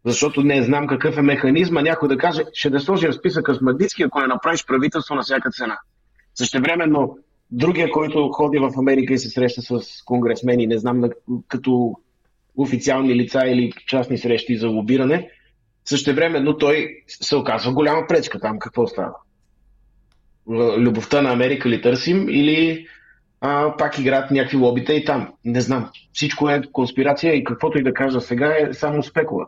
Защото 0.05 0.43
не 0.43 0.63
знам 0.63 0.87
какъв 0.87 1.17
е 1.17 1.21
механизма 1.21 1.81
някой 1.81 2.09
да 2.09 2.17
каже, 2.17 2.43
ще 2.53 2.69
да 2.69 2.79
сложим 2.79 3.13
списъка 3.13 3.55
с 3.55 3.61
Магнитски, 3.61 4.03
ако 4.03 4.19
не 4.19 4.27
направиш 4.27 4.65
правителство 4.65 5.15
на 5.15 5.21
всяка 5.21 5.51
цена. 5.51 5.77
Същевременно, 6.35 7.17
другия, 7.51 7.91
който 7.91 8.29
ходи 8.29 8.59
в 8.59 8.71
Америка 8.77 9.13
и 9.13 9.17
се 9.17 9.29
среща 9.29 9.61
с 9.61 10.03
конгресмени, 10.05 10.67
не 10.67 10.77
знам 10.77 11.03
като 11.47 11.95
официални 12.57 13.15
лица 13.15 13.41
или 13.47 13.71
частни 13.87 14.17
срещи 14.17 14.57
за 14.57 14.67
лобиране, 14.67 15.29
същевременно 15.85 16.57
той 16.57 17.03
се 17.07 17.35
оказва 17.35 17.73
голяма 17.73 18.07
пречка 18.07 18.39
там. 18.39 18.59
Какво 18.59 18.87
става? 18.87 19.13
Любовта 20.77 21.21
на 21.21 21.31
Америка 21.31 21.69
ли 21.69 21.81
търсим 21.81 22.29
или 22.29 22.87
а, 23.41 23.77
пак 23.77 23.99
играят 23.99 24.31
някакви 24.31 24.57
лобита 24.57 24.93
и 24.93 25.05
там. 25.05 25.33
Не 25.45 25.61
знам. 25.61 25.89
Всичко 26.13 26.49
е 26.49 26.61
конспирация 26.71 27.33
и 27.35 27.43
каквото 27.43 27.79
и 27.79 27.83
да 27.83 27.93
кажа 27.93 28.21
сега 28.21 28.55
е 28.57 28.73
само 28.73 29.03
спекула. 29.03 29.47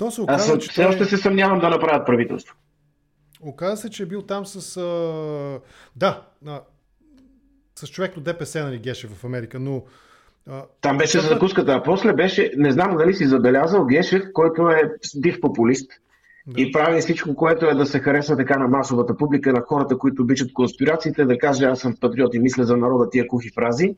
То 0.00 0.10
се 0.10 0.22
оказа, 0.22 0.52
Аз 0.52 0.58
че 0.58 0.70
все 0.70 0.84
още 0.84 1.04
се 1.04 1.16
съмнявам 1.16 1.58
да 1.58 1.70
направят 1.70 2.06
правителство. 2.06 2.56
Оказа 3.40 3.76
се, 3.76 3.90
че 3.90 4.02
е 4.02 4.06
бил 4.06 4.22
там 4.22 4.46
с... 4.46 4.76
А... 4.76 5.60
Да, 5.96 6.22
а... 6.46 6.60
с 7.74 7.88
човек 7.88 8.16
от 8.16 8.24
ДПС, 8.24 8.64
нали, 8.64 8.78
Геше 8.78 9.08
в 9.08 9.24
Америка, 9.24 9.60
но... 9.60 9.82
А... 10.48 10.64
Там 10.80 10.98
беше 10.98 11.20
за 11.20 11.28
закуската, 11.28 11.72
а 11.72 11.82
после 11.82 12.12
беше, 12.12 12.52
не 12.56 12.72
знам 12.72 12.96
дали 12.96 13.14
си 13.14 13.26
забелязал, 13.26 13.86
Гешев, 13.86 14.22
който 14.32 14.68
е 14.68 14.92
бив 15.16 15.40
популист 15.40 15.90
да. 16.46 16.62
и 16.62 16.72
прави 16.72 17.00
всичко, 17.00 17.34
което 17.34 17.66
е 17.66 17.74
да 17.74 17.86
се 17.86 17.98
хареса 17.98 18.36
така 18.36 18.58
на 18.58 18.68
масовата 18.68 19.16
публика, 19.16 19.52
на 19.52 19.60
хората, 19.60 19.98
които 19.98 20.22
обичат 20.22 20.52
конспирациите, 20.52 21.24
да 21.24 21.38
каже 21.38 21.64
аз 21.64 21.80
съм 21.80 21.96
патриот 22.00 22.34
и 22.34 22.38
мисля 22.38 22.64
за 22.64 22.76
народа 22.76 23.10
тия 23.10 23.28
кухи 23.28 23.50
фрази. 23.54 23.96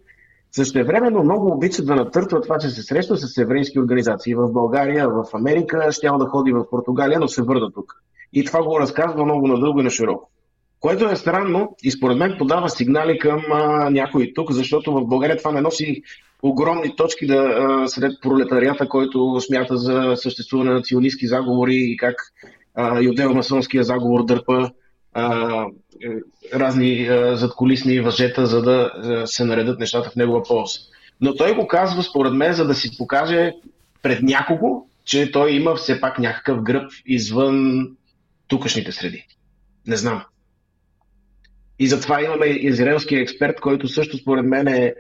Същевременно 0.53 1.23
много 1.23 1.53
обичат 1.53 1.87
да 1.87 1.95
натъртва 1.95 2.41
това, 2.41 2.59
че 2.59 2.71
се 2.71 2.83
среща 2.83 3.17
с 3.17 3.39
еврейски 3.39 3.81
организации 3.81 4.35
в 4.35 4.53
България, 4.53 5.09
в 5.09 5.25
Америка, 5.35 5.89
щял 5.93 6.19
да 6.19 6.27
ходи 6.27 6.53
в 6.53 6.71
Португалия, 6.71 7.21
но 7.21 7.29
се 7.29 7.43
върна 7.43 7.73
тук. 7.73 7.95
И 8.33 8.45
това 8.45 8.63
го 8.63 8.81
разказва 8.81 9.25
много 9.25 9.49
надълго 9.49 9.81
и 9.81 9.83
на 9.83 9.91
широко. 9.91 10.31
Което 10.81 11.09
е 11.09 11.17
странно 11.17 11.77
и 11.83 11.91
според 11.91 12.19
мен 12.19 12.35
подава 12.39 12.71
сигнали 12.71 13.19
към 13.19 13.43
а, 13.53 13.91
някой 13.91 14.33
тук, 14.35 14.53
защото 14.53 14.93
в 14.93 15.07
България 15.07 15.37
това 15.37 15.53
не 15.53 15.61
носи 15.61 16.03
огромни 16.43 16.97
точки 16.97 17.27
да, 17.27 17.35
а, 17.35 17.89
сред 17.89 18.13
пролетарията, 18.23 18.89
който 18.89 19.41
смята 19.41 19.77
за 19.77 20.13
съществуване 20.17 20.71
на 20.71 20.77
националистски 20.77 21.27
заговори 21.27 21.75
и 21.75 21.97
как 21.97 22.17
юдео-масонския 23.01 23.81
заговор 23.81 24.25
дърпа 24.25 24.71
а, 25.13 25.67
разни 26.55 27.07
а, 27.07 27.37
задколисни 27.37 28.01
въжета, 28.01 28.47
за 28.47 28.63
да 28.63 28.93
а, 28.95 29.27
се 29.27 29.45
наредят 29.45 29.79
нещата 29.79 30.11
в 30.11 30.17
негова 30.17 30.43
полза. 30.43 30.79
Но 31.21 31.35
той 31.35 31.55
го 31.55 31.67
казва, 31.67 32.03
според 32.03 32.33
мен, 32.33 32.53
за 32.53 32.67
да 32.67 32.75
си 32.75 32.99
покаже 32.99 33.53
пред 34.03 34.23
някого, 34.23 34.87
че 35.05 35.33
той 35.33 35.53
има 35.53 35.75
все 35.75 36.01
пак 36.01 36.19
някакъв 36.19 36.63
гръб 36.63 36.91
извън 37.07 37.89
тукашните 38.49 38.93
среди. 38.93 39.27
Не 39.87 39.97
знам. 39.97 40.25
И 41.79 41.89
затова 41.89 42.23
имаме 42.23 42.47
израелски 42.47 43.17
експерт, 43.17 43.61
който 43.61 43.89
също 43.89 44.19
според 44.19 44.45
мен 44.45 44.69
е 44.69 44.95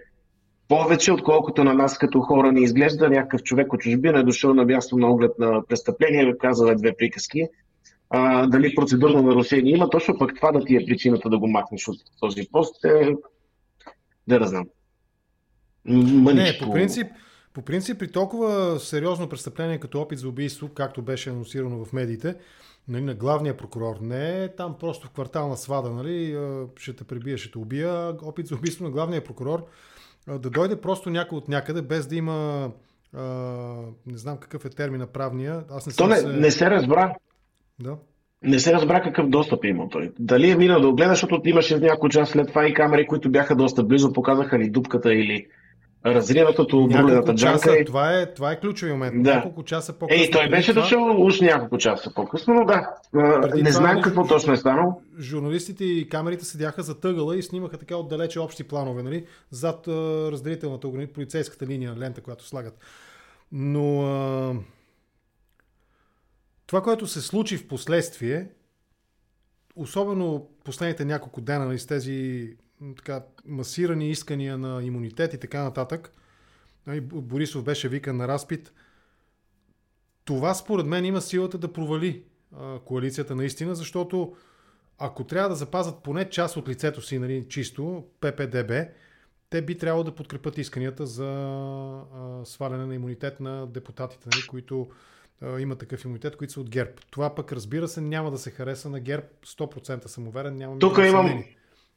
повече, 0.68 1.12
отколкото 1.12 1.64
на 1.64 1.74
нас 1.74 1.98
като 1.98 2.20
хора 2.20 2.52
ни 2.52 2.62
изглежда. 2.62 3.10
Някакъв 3.10 3.42
човек 3.42 3.72
от 3.72 3.80
чужбина 3.80 4.18
е 4.18 4.22
дошъл 4.22 4.54
на 4.54 4.64
място 4.64 4.96
на 4.96 5.10
оглед 5.10 5.38
на 5.38 5.66
престъпление, 5.68 6.34
казал 6.40 6.66
е 6.66 6.74
две 6.74 6.96
приказки 6.96 7.48
а, 8.14 8.46
дали 8.46 8.74
процедурно 8.74 9.22
нарушение 9.22 9.72
има, 9.72 9.90
точно 9.90 10.18
пък 10.18 10.36
това 10.36 10.52
да 10.52 10.64
ти 10.64 10.76
е 10.76 10.84
причината 10.86 11.30
да 11.30 11.38
го 11.38 11.48
махнеш 11.48 11.88
от 11.88 11.96
този 12.20 12.48
пост 12.52 12.84
е 12.84 13.14
да 14.26 14.46
знам. 14.46 14.66
Мъничко. 15.84 16.34
Не, 16.34 16.58
по 16.58 16.72
принцип, 16.72 17.06
по 17.54 17.62
принцип 17.62 17.98
при 17.98 18.12
толкова 18.12 18.80
сериозно 18.80 19.28
престъпление 19.28 19.78
като 19.78 20.00
опит 20.00 20.18
за 20.18 20.28
убийство, 20.28 20.68
както 20.68 21.02
беше 21.02 21.30
анонсирано 21.30 21.84
в 21.84 21.92
медиите, 21.92 22.34
нали, 22.88 23.02
на 23.02 23.14
главния 23.14 23.56
прокурор, 23.56 23.96
не 24.00 24.44
е 24.44 24.48
там 24.48 24.76
просто 24.80 25.06
в 25.06 25.10
квартална 25.10 25.56
свада, 25.56 25.90
нали, 25.90 26.38
ще 26.78 26.92
те 26.92 27.04
прибия, 27.04 27.38
ще 27.38 27.50
те 27.50 27.58
убия, 27.58 28.08
опит 28.22 28.46
за 28.46 28.54
убийство 28.54 28.84
на 28.84 28.90
главния 28.90 29.24
прокурор, 29.24 29.66
да 30.28 30.50
дойде 30.50 30.80
просто 30.80 31.10
някой 31.10 31.38
от 31.38 31.48
някъде, 31.48 31.82
без 31.82 32.06
да 32.06 32.16
има 32.16 32.70
а, 33.16 33.22
не 34.06 34.18
знам 34.18 34.36
какъв 34.36 34.64
е 34.64 34.70
термина 34.70 35.06
правния. 35.06 35.64
Аз 35.70 35.86
не 35.86 35.92
То 35.92 36.06
не, 36.06 36.16
се... 36.16 36.26
не 36.26 36.50
се 36.50 36.70
разбра. 36.70 37.14
Да. 37.82 37.96
Не 38.42 38.58
се 38.58 38.72
разбра 38.72 39.02
какъв 39.02 39.28
достъп 39.28 39.64
е 39.64 39.68
имал 39.68 39.88
той. 39.88 40.12
Дали 40.18 40.50
е 40.50 40.56
минал 40.56 40.80
да 40.80 40.88
огледа, 40.88 41.10
защото 41.10 41.48
имаше 41.48 41.78
някой 41.78 42.10
час 42.10 42.28
след 42.28 42.48
това 42.48 42.68
и 42.68 42.74
камери, 42.74 43.06
които 43.06 43.30
бяха 43.30 43.56
доста 43.56 43.84
близо, 43.84 44.12
показаха 44.12 44.58
ли 44.58 44.70
дупката 44.70 45.14
или 45.14 45.46
разривата, 46.06 46.62
обрулената 46.76 47.34
джанка. 47.34 47.78
И... 47.78 47.84
Това, 47.84 48.20
е, 48.20 48.34
това 48.34 48.52
е 48.52 48.60
ключови 48.60 48.92
момент. 48.92 49.22
Да. 49.22 49.34
Няколко 49.34 49.62
часа 49.62 49.92
по-късно. 49.92 50.22
Ей, 50.22 50.30
той 50.30 50.48
беше 50.48 50.70
това... 50.70 50.82
дошъл 50.82 51.24
уж 51.24 51.40
няколко 51.40 51.78
часа 51.78 52.14
по-късно, 52.14 52.54
но 52.54 52.64
да. 52.64 52.90
Преди 53.12 53.62
не 53.62 53.72
знам 53.72 54.02
какво 54.02 54.26
точно 54.26 54.52
е 54.52 54.56
станало. 54.56 55.02
Журналистите 55.20 55.84
и 55.84 56.08
камерите 56.08 56.44
седяха 56.44 56.82
за 56.82 57.00
тъгъла 57.00 57.36
и 57.36 57.42
снимаха 57.42 57.78
така 57.78 57.96
отдалече 57.96 58.40
общи 58.40 58.64
планове, 58.64 59.02
нали? 59.02 59.24
Зад 59.50 59.88
разделителната 60.32 60.88
полицейската 61.14 61.66
линия, 61.66 61.96
лента, 61.98 62.20
която 62.20 62.46
слагат. 62.46 62.74
Но 63.52 64.02
това, 66.72 66.82
което 66.82 67.06
се 67.06 67.20
случи 67.20 67.56
в 67.56 67.68
последствие, 67.68 68.48
особено 69.76 70.48
последните 70.64 71.04
няколко 71.04 71.40
дена 71.40 71.64
нали, 71.64 71.78
с 71.78 71.86
тези 71.86 72.56
така, 72.96 73.24
масирани 73.46 74.10
искания 74.10 74.58
на 74.58 74.82
имунитет 74.82 75.34
и 75.34 75.38
така 75.38 75.62
нататък, 75.62 76.12
нали, 76.86 77.00
Борисов 77.00 77.64
беше 77.64 77.88
викан 77.88 78.16
на 78.16 78.28
разпит, 78.28 78.72
това 80.24 80.54
според 80.54 80.86
мен 80.86 81.04
има 81.04 81.20
силата 81.20 81.58
да 81.58 81.72
провали 81.72 82.22
коалицията 82.84 83.34
наистина, 83.34 83.74
защото 83.74 84.36
ако 84.98 85.24
трябва 85.24 85.48
да 85.48 85.54
запазят 85.54 86.02
поне 86.02 86.30
част 86.30 86.56
от 86.56 86.68
лицето 86.68 87.02
си 87.02 87.18
нали, 87.18 87.46
чисто, 87.48 88.04
ППДБ, 88.20 88.72
те 89.50 89.62
би 89.62 89.78
трябвало 89.78 90.04
да 90.04 90.14
подкрепят 90.14 90.58
исканията 90.58 91.06
за 91.06 91.28
а, 91.28 92.44
сваляне 92.44 92.86
на 92.86 92.94
имунитет 92.94 93.40
на 93.40 93.66
депутатите, 93.66 94.28
нали, 94.32 94.46
които 94.46 94.88
а, 95.42 95.60
имат 95.60 95.78
такъв 95.78 96.04
имунитет, 96.04 96.36
които 96.36 96.52
са 96.52 96.60
от 96.60 96.70
ГЕРБ. 96.70 96.90
Това 97.10 97.34
пък, 97.34 97.52
разбира 97.52 97.88
се, 97.88 98.00
няма 98.00 98.30
да 98.30 98.38
се 98.38 98.50
хареса 98.50 98.90
на 98.90 99.00
ГЕРБ. 99.00 99.26
100% 99.46 100.06
съм 100.06 100.28
уверен. 100.28 100.56
Нямам 100.56 100.78
Тук 100.78 100.98
имам... 100.98 101.44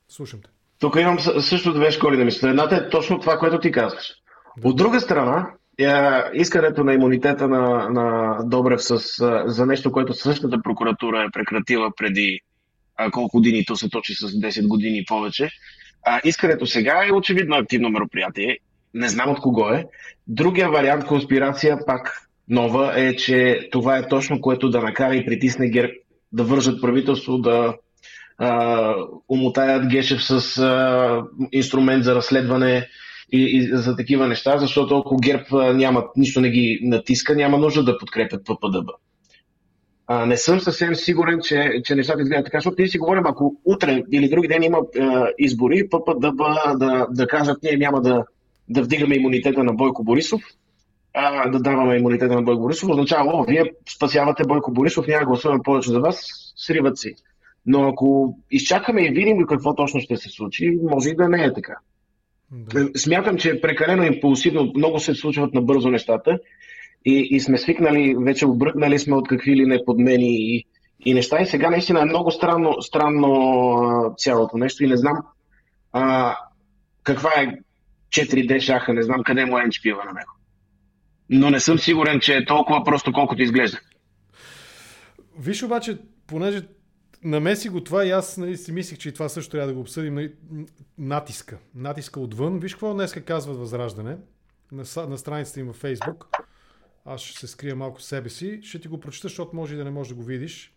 Слушам 0.09 0.39
те. 0.41 0.49
Тук 0.79 0.95
имам 0.95 1.19
също 1.19 1.73
две 1.73 1.91
школи 1.91 2.17
на 2.17 2.25
мисля. 2.25 2.49
Едната 2.49 2.75
е 2.75 2.89
точно 2.89 3.19
това, 3.19 3.37
което 3.37 3.59
ти 3.59 3.71
казваш. 3.71 4.13
Да. 4.57 4.67
От 4.67 4.75
друга 4.75 5.01
страна, 5.01 5.51
е, 5.79 6.21
искането 6.33 6.83
на 6.83 6.93
имунитета 6.93 7.47
на, 7.47 7.89
на 7.89 8.37
Добрев 8.43 8.83
с, 8.83 8.99
за 9.45 9.65
нещо, 9.65 9.91
което 9.91 10.13
същата 10.13 10.61
прокуратура 10.63 11.23
е 11.23 11.31
прекратила 11.31 11.91
преди 11.97 12.39
а, 12.97 13.11
колко 13.11 13.37
години, 13.37 13.65
то 13.65 13.75
се 13.75 13.89
точи 13.89 14.15
с 14.15 14.27
10 14.27 14.67
години 14.67 15.05
повече. 15.07 15.49
А, 16.05 16.21
искането 16.23 16.65
сега 16.65 17.05
е 17.07 17.11
очевидно 17.11 17.55
активно 17.55 17.89
мероприятие. 17.89 18.57
Не 18.93 19.09
знам 19.09 19.29
от 19.29 19.39
кого 19.39 19.69
е. 19.69 19.85
Другия 20.27 20.69
вариант, 20.69 21.05
конспирация, 21.05 21.79
пак 21.85 22.24
нова, 22.49 22.93
е, 22.99 23.15
че 23.15 23.69
това 23.71 23.97
е 23.97 24.07
точно 24.07 24.41
което 24.41 24.69
да 24.69 24.81
накара 24.81 25.15
и 25.15 25.25
притисне 25.25 25.69
ГЕРБ 25.69 25.93
да 26.31 26.43
вържат 26.43 26.81
правителство, 26.81 27.37
да 27.37 27.75
а, 28.37 28.93
умотаят 29.29 29.87
Гешев 29.87 30.23
с 30.23 30.57
а, 30.57 31.23
инструмент 31.51 32.03
за 32.03 32.15
разследване 32.15 32.87
и, 33.31 33.57
и 33.57 33.77
за 33.77 33.95
такива 33.95 34.27
неща, 34.27 34.57
защото 34.57 34.97
ако 34.97 35.17
ГЕРБ 35.17 35.73
няма, 35.73 36.03
нищо 36.15 36.41
не 36.41 36.49
ги 36.49 36.79
натиска, 36.83 37.35
няма 37.35 37.57
нужда 37.57 37.83
да 37.83 37.97
подкрепят 37.97 38.45
ППДБ. 38.45 38.89
А, 40.07 40.25
не 40.25 40.37
съм 40.37 40.59
съвсем 40.59 40.95
сигурен, 40.95 41.39
че, 41.43 41.71
че 41.83 41.95
нещата 41.95 42.21
изглеждат 42.21 42.45
така, 42.45 42.57
защото 42.57 42.75
ние 42.79 42.87
си 42.87 42.97
говорим, 42.97 43.23
ако 43.25 43.55
утре 43.65 44.03
или 44.11 44.29
други 44.29 44.47
ден 44.47 44.63
има 44.63 44.77
е, 44.77 45.01
избори, 45.37 45.89
ППДБ 45.89 46.41
да, 46.77 47.07
да 47.09 47.27
кажат, 47.27 47.57
ние 47.63 47.77
няма 47.77 48.01
да, 48.01 48.23
да 48.69 48.83
вдигаме 48.83 49.15
имунитета 49.15 49.63
на 49.63 49.73
Бойко 49.73 50.03
Борисов, 50.03 50.41
а, 51.15 51.49
да 51.49 51.59
даваме 51.59 51.95
имунитета 51.95 52.35
на 52.35 52.41
Бойко 52.41 52.61
Борисов, 52.61 52.89
означава, 52.89 53.31
о, 53.33 53.43
вие 53.43 53.71
спасявате 53.95 54.43
Бойко 54.47 54.71
Борисов, 54.71 55.07
няма 55.07 55.25
гласуваме 55.25 55.63
повече 55.63 55.91
за 55.91 55.99
вас, 55.99 56.25
сриват 56.55 56.97
си. 56.97 57.15
Но 57.65 57.87
ако 57.87 58.37
изчакаме 58.51 59.01
и 59.01 59.09
видим 59.09 59.45
какво 59.45 59.75
точно 59.75 59.99
ще 59.99 60.17
се 60.17 60.29
случи, 60.29 60.79
може 60.83 61.09
и 61.09 61.15
да 61.15 61.29
не 61.29 61.43
е 61.43 61.53
така. 61.53 61.77
Да. 62.51 62.89
Смятам, 62.95 63.37
че 63.37 63.49
е 63.49 63.61
прекалено 63.61 64.03
импулсивно, 64.03 64.71
много 64.75 64.99
се 64.99 65.15
случват 65.15 65.53
набързо 65.53 65.89
нещата 65.89 66.39
и, 67.05 67.27
и 67.31 67.39
сме 67.39 67.57
свикнали, 67.57 68.15
вече 68.19 68.47
обръкнали 68.47 68.99
сме 68.99 69.15
от 69.15 69.27
какви 69.27 69.55
ли 69.55 69.65
не 69.65 69.85
подмени 69.85 70.55
и, 70.55 70.65
и 71.05 71.13
неща. 71.13 71.41
И 71.41 71.45
сега 71.45 71.69
наистина 71.69 72.01
е 72.01 72.05
много 72.05 72.31
странно, 72.31 72.81
странно 72.81 74.13
цялото 74.17 74.57
нещо 74.57 74.83
и 74.83 74.87
не 74.87 74.97
знам 74.97 75.17
а, 75.91 76.35
каква 77.03 77.29
е 77.29 77.57
4D 78.09 78.59
шаха, 78.59 78.93
не 78.93 79.03
знам 79.03 79.23
къде 79.23 79.45
му 79.45 79.57
е 79.57 79.61
на 79.61 80.13
него. 80.13 80.34
Но 81.29 81.49
не 81.49 81.59
съм 81.59 81.79
сигурен, 81.79 82.19
че 82.19 82.35
е 82.35 82.45
толкова 82.45 82.83
просто, 82.83 83.13
колкото 83.13 83.41
изглежда. 83.41 83.79
Виж 85.39 85.63
обаче, 85.63 85.97
понеже 86.27 86.61
намеси 87.23 87.69
го 87.69 87.83
това 87.83 88.05
и 88.05 88.11
аз 88.11 88.37
нали, 88.37 88.57
си 88.57 88.71
мислих, 88.71 88.97
че 88.97 89.09
и 89.09 89.13
това 89.13 89.29
също 89.29 89.51
трябва 89.51 89.67
да 89.67 89.73
го 89.73 89.79
обсъдим. 89.79 90.13
Нали, 90.13 90.33
натиска. 90.97 91.57
Натиска 91.75 92.19
отвън. 92.19 92.59
Виж 92.59 92.73
какво 92.73 92.93
днес 92.93 93.13
казват 93.13 93.57
Възраждане 93.57 94.17
на, 94.71 94.83
на 95.07 95.17
страницата 95.17 95.59
им 95.59 95.67
във 95.67 95.75
Фейсбук. 95.75 96.27
Аз 97.05 97.21
ще 97.21 97.39
се 97.39 97.47
скрия 97.47 97.75
малко 97.75 98.01
себе 98.01 98.29
си. 98.29 98.59
Ще 98.63 98.79
ти 98.79 98.87
го 98.87 98.99
прочета, 98.99 99.27
защото 99.27 99.55
може 99.55 99.73
и 99.73 99.77
да 99.77 99.83
не 99.83 99.91
можеш 99.91 100.09
да 100.09 100.15
го 100.15 100.23
видиш. 100.23 100.73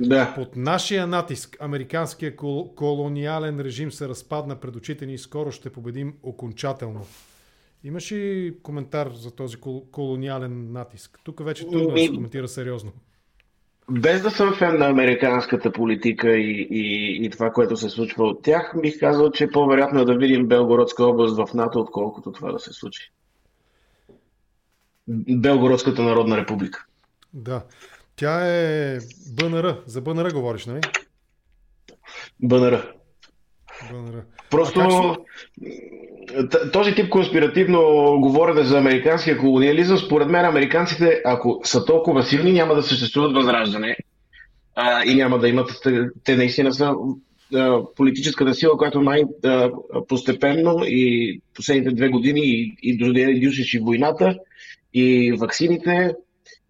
Да. 0.00 0.34
Под 0.34 0.56
нашия 0.56 1.06
натиск 1.06 1.56
американския 1.60 2.36
кол- 2.36 2.74
колониален 2.74 3.60
режим 3.60 3.92
се 3.92 4.08
разпадна 4.08 4.56
пред 4.56 4.76
очите 4.76 5.06
ни 5.06 5.14
и 5.14 5.18
скоро 5.18 5.52
ще 5.52 5.72
победим 5.72 6.14
окончателно. 6.22 7.06
Имаш 7.84 8.12
ли 8.12 8.54
коментар 8.62 9.10
за 9.14 9.30
този 9.30 9.56
кол- 9.56 9.90
колониален 9.90 10.72
натиск? 10.72 11.20
Тук 11.24 11.44
вече 11.44 11.62
трудно 11.62 11.90
да 11.90 12.00
се 12.00 12.08
коментира 12.14 12.48
сериозно. 12.48 12.92
Без 13.90 14.22
да 14.22 14.30
съм 14.30 14.54
фен 14.54 14.78
на 14.78 14.86
американската 14.88 15.72
политика 15.72 16.36
и, 16.36 16.68
и, 16.70 17.24
и 17.24 17.30
това, 17.30 17.50
което 17.50 17.76
се 17.76 17.88
случва 17.88 18.24
от 18.24 18.42
тях, 18.42 18.72
бих 18.82 19.00
казал, 19.00 19.30
че 19.30 19.50
по-вероятно 19.50 20.00
е 20.00 20.04
да 20.04 20.18
видим 20.18 20.48
Белгородска 20.48 21.04
област 21.04 21.36
в 21.36 21.54
НАТО, 21.54 21.80
отколкото 21.80 22.32
това 22.32 22.52
да 22.52 22.58
се 22.58 22.72
случи. 22.72 23.12
Белгородската 25.28 26.02
народна 26.02 26.36
република. 26.36 26.86
Да. 27.34 27.64
Тя 28.16 28.46
е 28.46 28.98
БНР. 29.32 29.82
За 29.86 30.00
БНР 30.00 30.32
говориш, 30.32 30.66
нали? 30.66 30.80
БНР. 32.42 32.92
БНР. 33.92 34.22
Просто 34.50 35.16
този 36.72 36.94
тип 36.94 37.08
конспиративно 37.08 37.80
говорене 38.20 38.62
за 38.62 38.78
американския 38.78 39.38
колониализъм, 39.38 39.98
според 39.98 40.28
мен 40.28 40.44
американците, 40.44 41.22
ако 41.24 41.60
са 41.64 41.84
толкова 41.84 42.22
силни, 42.22 42.52
няма 42.52 42.74
да 42.74 42.82
съществуват 42.82 43.34
възраждане 43.34 43.96
а, 44.74 45.04
и 45.04 45.14
няма 45.14 45.38
да 45.38 45.48
имат. 45.48 45.70
Те 46.24 46.36
наистина 46.36 46.72
са 46.72 46.94
политическата 47.96 48.54
сила, 48.54 48.76
която 48.76 49.00
най-постепенно 49.00 50.82
и 50.84 51.40
последните 51.54 51.90
две 51.90 52.08
години 52.08 52.40
и, 52.40 52.74
и 52.82 52.98
и 53.74 53.78
войната 53.78 54.36
и 54.94 55.32
ваксините 55.32 56.14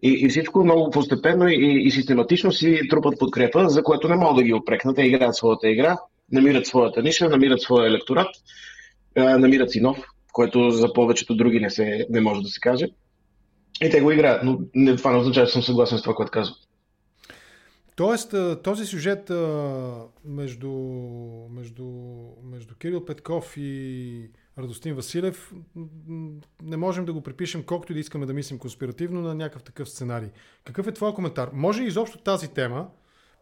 и, 0.03 0.09
и 0.09 0.29
всичко 0.29 0.63
много 0.63 0.89
постепенно 0.91 1.47
и, 1.47 1.83
и 1.83 1.91
систематично 1.91 2.51
си 2.51 2.81
трупат 2.89 3.19
подкрепа, 3.19 3.69
за 3.69 3.83
което 3.83 4.09
не 4.09 4.15
могат 4.15 4.35
да 4.35 4.43
ги 4.43 4.53
опрекнат. 4.53 4.95
Те 4.95 5.03
играят 5.03 5.35
своята 5.35 5.69
игра, 5.69 5.97
намират 6.31 6.67
своята 6.67 7.01
ниша, 7.01 7.29
намират 7.29 7.61
своя 7.61 7.87
електорат, 7.87 8.27
намират 9.15 9.71
си 9.71 9.81
нов, 9.81 9.97
който 10.33 10.71
за 10.71 10.93
повечето 10.93 11.35
други 11.35 11.59
не, 11.59 11.69
се, 11.69 12.07
не 12.09 12.21
може 12.21 12.41
да 12.41 12.47
се 12.47 12.59
каже. 12.59 12.87
И 13.81 13.89
те 13.89 14.01
го 14.01 14.11
играят, 14.11 14.43
но 14.43 14.59
не, 14.75 14.95
това 14.95 15.11
не 15.11 15.17
означава, 15.17 15.47
че 15.47 15.53
съм 15.53 15.63
съгласен 15.63 15.97
с 15.97 16.01
това, 16.01 16.15
което 16.15 16.31
казвам. 16.31 16.55
Тоест, 17.95 18.35
този 18.63 18.85
сюжет 18.85 19.31
между, 20.25 20.71
между, 21.49 21.85
между 22.43 22.75
Кирил 22.75 23.05
Петков 23.05 23.53
и 23.57 24.29
Радостин 24.57 24.95
Василев, 24.95 25.53
не 26.63 26.77
можем 26.77 27.05
да 27.05 27.13
го 27.13 27.21
припишем, 27.21 27.63
колкото 27.63 27.91
и 27.91 27.95
да 27.95 27.99
искаме 27.99 28.25
да 28.25 28.33
мислим 28.33 28.59
конспиративно, 28.59 29.21
на 29.21 29.35
някакъв 29.35 29.63
такъв 29.63 29.89
сценарий. 29.89 30.29
Какъв 30.63 30.87
е 30.87 30.91
твой 30.91 31.13
коментар? 31.13 31.49
Може 31.53 31.81
ли 31.81 31.87
изобщо 31.87 32.17
тази 32.17 32.53
тема, 32.53 32.87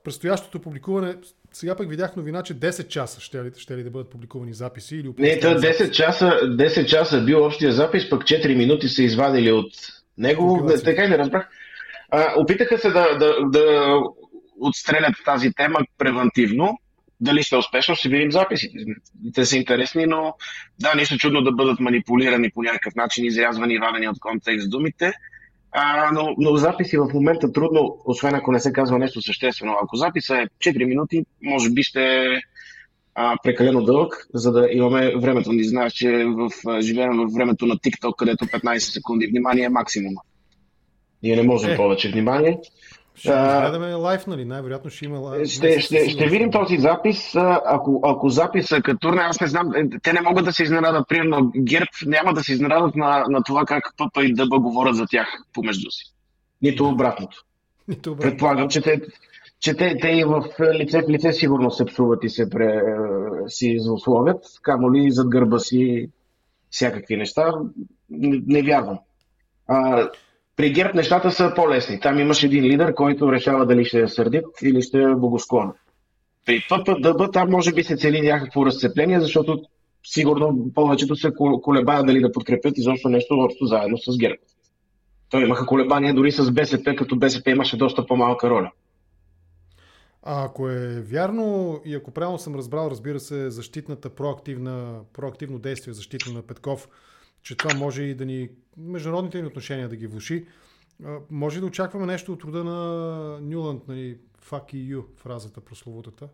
предстоящото 0.04 0.60
публикуване, 0.60 1.16
сега 1.52 1.76
пък 1.76 1.90
видях 1.90 2.16
новина, 2.16 2.44
че 2.44 2.54
10 2.54 2.88
часа 2.88 3.22
ще 3.22 3.44
ли, 3.44 3.52
ще 3.58 3.78
ли 3.78 3.84
да 3.84 3.90
бъдат 3.90 4.10
публикувани 4.10 4.54
записи? 4.54 4.96
Или 4.96 5.14
не, 5.18 5.42
10 5.42 5.92
часа, 5.92 6.26
10 6.44 6.86
часа 6.86 7.22
бил 7.22 7.46
общия 7.46 7.72
запис, 7.72 8.10
пък 8.10 8.24
4 8.24 8.56
минути 8.56 8.88
са 8.88 9.04
извадили 9.04 9.52
от 9.52 9.72
него. 10.18 10.64
Не, 10.66 10.78
така 10.78 11.04
и 11.04 11.08
не 11.08 11.18
разбрах. 11.18 11.50
А, 12.12 12.34
опитаха 12.38 12.78
се 12.78 12.90
да, 12.90 13.18
да, 13.18 13.36
да 13.46 13.96
отстрелят 14.60 15.14
тази 15.26 15.54
тема 15.54 15.80
превентивно, 15.98 16.78
дали 17.22 17.44
ще 17.44 17.56
е 17.56 17.58
успешно, 17.58 17.96
ще 17.96 18.10
видим 18.10 18.32
записите. 18.32 18.78
Те 19.36 19.46
са 19.46 19.58
интересни, 19.58 20.06
но 20.06 20.36
да, 20.80 20.96
нищо 20.96 21.18
чудно 21.18 21.42
да 21.42 21.52
бъдат 21.52 21.80
манипулирани 21.80 22.52
по 22.52 22.64
някакъв 22.64 22.96
начин, 22.96 23.26
изрязвани 23.26 23.74
и 23.74 23.80
вадени 23.80 24.08
от 24.08 24.20
контекст 24.20 24.70
думите. 24.70 25.14
А, 25.72 26.12
но, 26.12 26.36
но 26.38 26.56
записи 26.56 26.98
в 26.98 27.10
момента 27.14 27.52
трудно, 27.52 27.98
освен 28.06 28.36
ако 28.36 28.52
не 28.52 28.60
се 28.60 28.74
казва 28.74 29.00
нещо 29.00 29.22
съществено. 29.22 29.76
Ако 29.84 29.96
записа 29.96 30.38
е 30.38 30.46
4 30.46 30.86
минути, 30.86 31.26
може 31.44 31.70
би 31.70 31.84
ще 31.84 32.02
е 32.02 32.42
прекалено 33.44 33.82
дълъг, 33.82 34.28
за 34.34 34.52
да 34.52 34.68
имаме 34.72 35.16
времето. 35.18 35.54
Не 35.54 35.64
знаеш, 35.64 35.94
че 35.94 36.26
в, 36.26 36.50
живеем 36.82 37.18
в 37.18 37.34
времето 37.34 37.66
на 37.66 37.76
TikTok, 37.76 38.16
където 38.16 38.46
15 38.46 38.78
секунди 38.78 39.28
внимание 39.28 39.64
е 39.64 39.70
максимума. 39.70 40.22
Ние 41.24 41.36
не 41.36 41.44
можем 41.44 41.72
е. 41.72 41.76
повече 41.76 42.12
внимание. 42.12 42.60
Ще 43.20 43.30
а, 43.30 43.62
гледаме 43.62 43.94
лайф, 43.94 44.28
нали? 44.28 44.46
Най-вероятно 44.46 44.90
ще 44.90 45.06
има 45.06 45.20
лайф. 45.20 45.48
Ще, 45.48 45.80
ще, 45.80 46.10
ще 46.10 46.28
видим 46.28 46.52
този 46.52 46.78
запис. 46.78 47.36
Ако, 47.66 48.02
ако 48.04 48.30
записа 48.30 48.82
като 48.82 49.00
турне, 49.00 49.22
аз 49.22 49.42
не 49.42 49.48
знам, 49.48 49.72
е, 49.76 50.00
те 50.04 50.14
не 50.14 50.22
могат 50.22 50.46
да 50.46 50.54
се 50.54 50.64
изненадат. 50.64 51.08
Примерно 51.10 51.52
ГЕРБ 51.58 51.90
няма 52.06 52.34
да 52.34 52.44
се 52.44 52.54
изненадат 52.54 52.96
на, 52.96 53.26
на 53.30 53.44
това 53.44 53.66
как 53.66 53.94
Пъпа 53.98 54.26
и 54.26 54.34
Дъба 54.34 54.60
говорят 54.60 54.96
за 54.96 55.06
тях 55.10 55.28
помежду 55.54 55.92
си. 55.92 56.14
Нито 56.62 56.88
обратното. 56.88 57.46
Нито 57.88 58.12
обратното. 58.12 58.32
Предполагам, 58.32 58.70
че 58.70 58.82
те, 58.82 59.02
че 59.60 59.74
те, 59.74 59.98
те 60.02 60.08
и 60.08 60.24
в 60.24 60.44
лице 60.74 61.02
в 61.02 61.10
лице 61.10 61.32
сигурно 61.32 61.72
се 61.72 61.86
псуват 61.86 62.24
и 62.24 62.30
се 62.30 62.50
пре, 62.50 62.82
си 63.48 63.78
злословят, 63.80 64.46
камо 64.62 64.94
ли 64.94 65.12
зад 65.12 65.30
гърба 65.30 65.60
си 65.60 66.10
всякакви 66.70 67.18
неща. 67.18 67.54
Не, 68.10 68.42
не 68.48 68.62
вярвам. 68.62 69.00
А, 69.68 70.10
при 70.60 70.72
ГЕРБ 70.74 70.94
нещата 70.94 71.32
са 71.32 71.54
по-лесни. 71.56 72.00
Там 72.00 72.20
имаш 72.20 72.44
един 72.44 72.64
лидер, 72.64 72.94
който 72.94 73.32
решава 73.32 73.66
дали 73.66 73.86
ще 73.86 74.02
е 74.02 74.08
сърдит 74.08 74.46
или 74.64 74.82
ще 74.82 74.98
е 75.02 75.16
богосклонен. 75.16 75.74
При 76.46 76.66
ППДБ 76.70 77.34
там 77.34 77.50
може 77.50 77.74
би 77.74 77.84
се 77.84 77.98
цели 77.98 78.22
някакво 78.22 78.66
разцепление, 78.66 79.20
защото 79.20 79.62
сигурно 80.04 80.72
повечето 80.76 81.16
се 81.16 81.32
колебаят 81.62 82.06
дали 82.06 82.22
да 82.22 82.32
подкрепят 82.32 82.78
изобщо 82.78 83.10
нещо 83.10 83.34
общо 83.34 83.66
заедно 83.66 83.98
с 83.98 84.18
ГЕРБ. 84.18 84.36
Той 85.30 85.44
имаха 85.44 85.66
колебания 85.66 86.14
дори 86.14 86.32
с 86.32 86.52
БСП, 86.52 86.96
като 86.96 87.16
БСП 87.16 87.52
имаше 87.52 87.78
доста 87.78 88.06
по-малка 88.06 88.50
роля. 88.50 88.72
А 90.24 90.46
ако 90.46 90.70
е 90.70 91.02
вярно 91.02 91.80
и 91.86 91.96
ако 91.96 92.12
правилно 92.12 92.40
съм 92.40 92.56
разбрал, 92.56 92.88
разбира 92.92 93.20
се, 93.20 93.50
защитната 93.50 94.10
проактивна, 94.10 95.00
проактивно 95.14 95.60
действие 95.60 95.94
защита 95.94 96.32
на 96.34 96.42
Петков, 96.42 96.88
че 97.44 97.58
това 97.58 97.74
може 97.74 98.04
и 98.04 98.16
да 98.16 98.26
ни, 98.26 98.50
международните 98.80 99.42
ни 99.42 99.48
отношения 99.48 99.90
да 99.90 99.96
ги 99.96 100.08
влуши, 100.08 100.46
може 101.32 101.60
да 101.60 101.66
очакваме 101.66 102.06
нещо 102.06 102.34
от 102.34 102.44
рода 102.44 102.64
на 102.64 103.40
Нюланд, 103.42 103.88
нали, 103.88 104.18
fuck 104.50 104.74
you, 104.74 105.04
фразата 105.16 105.62
прословутата? 105.62 106.28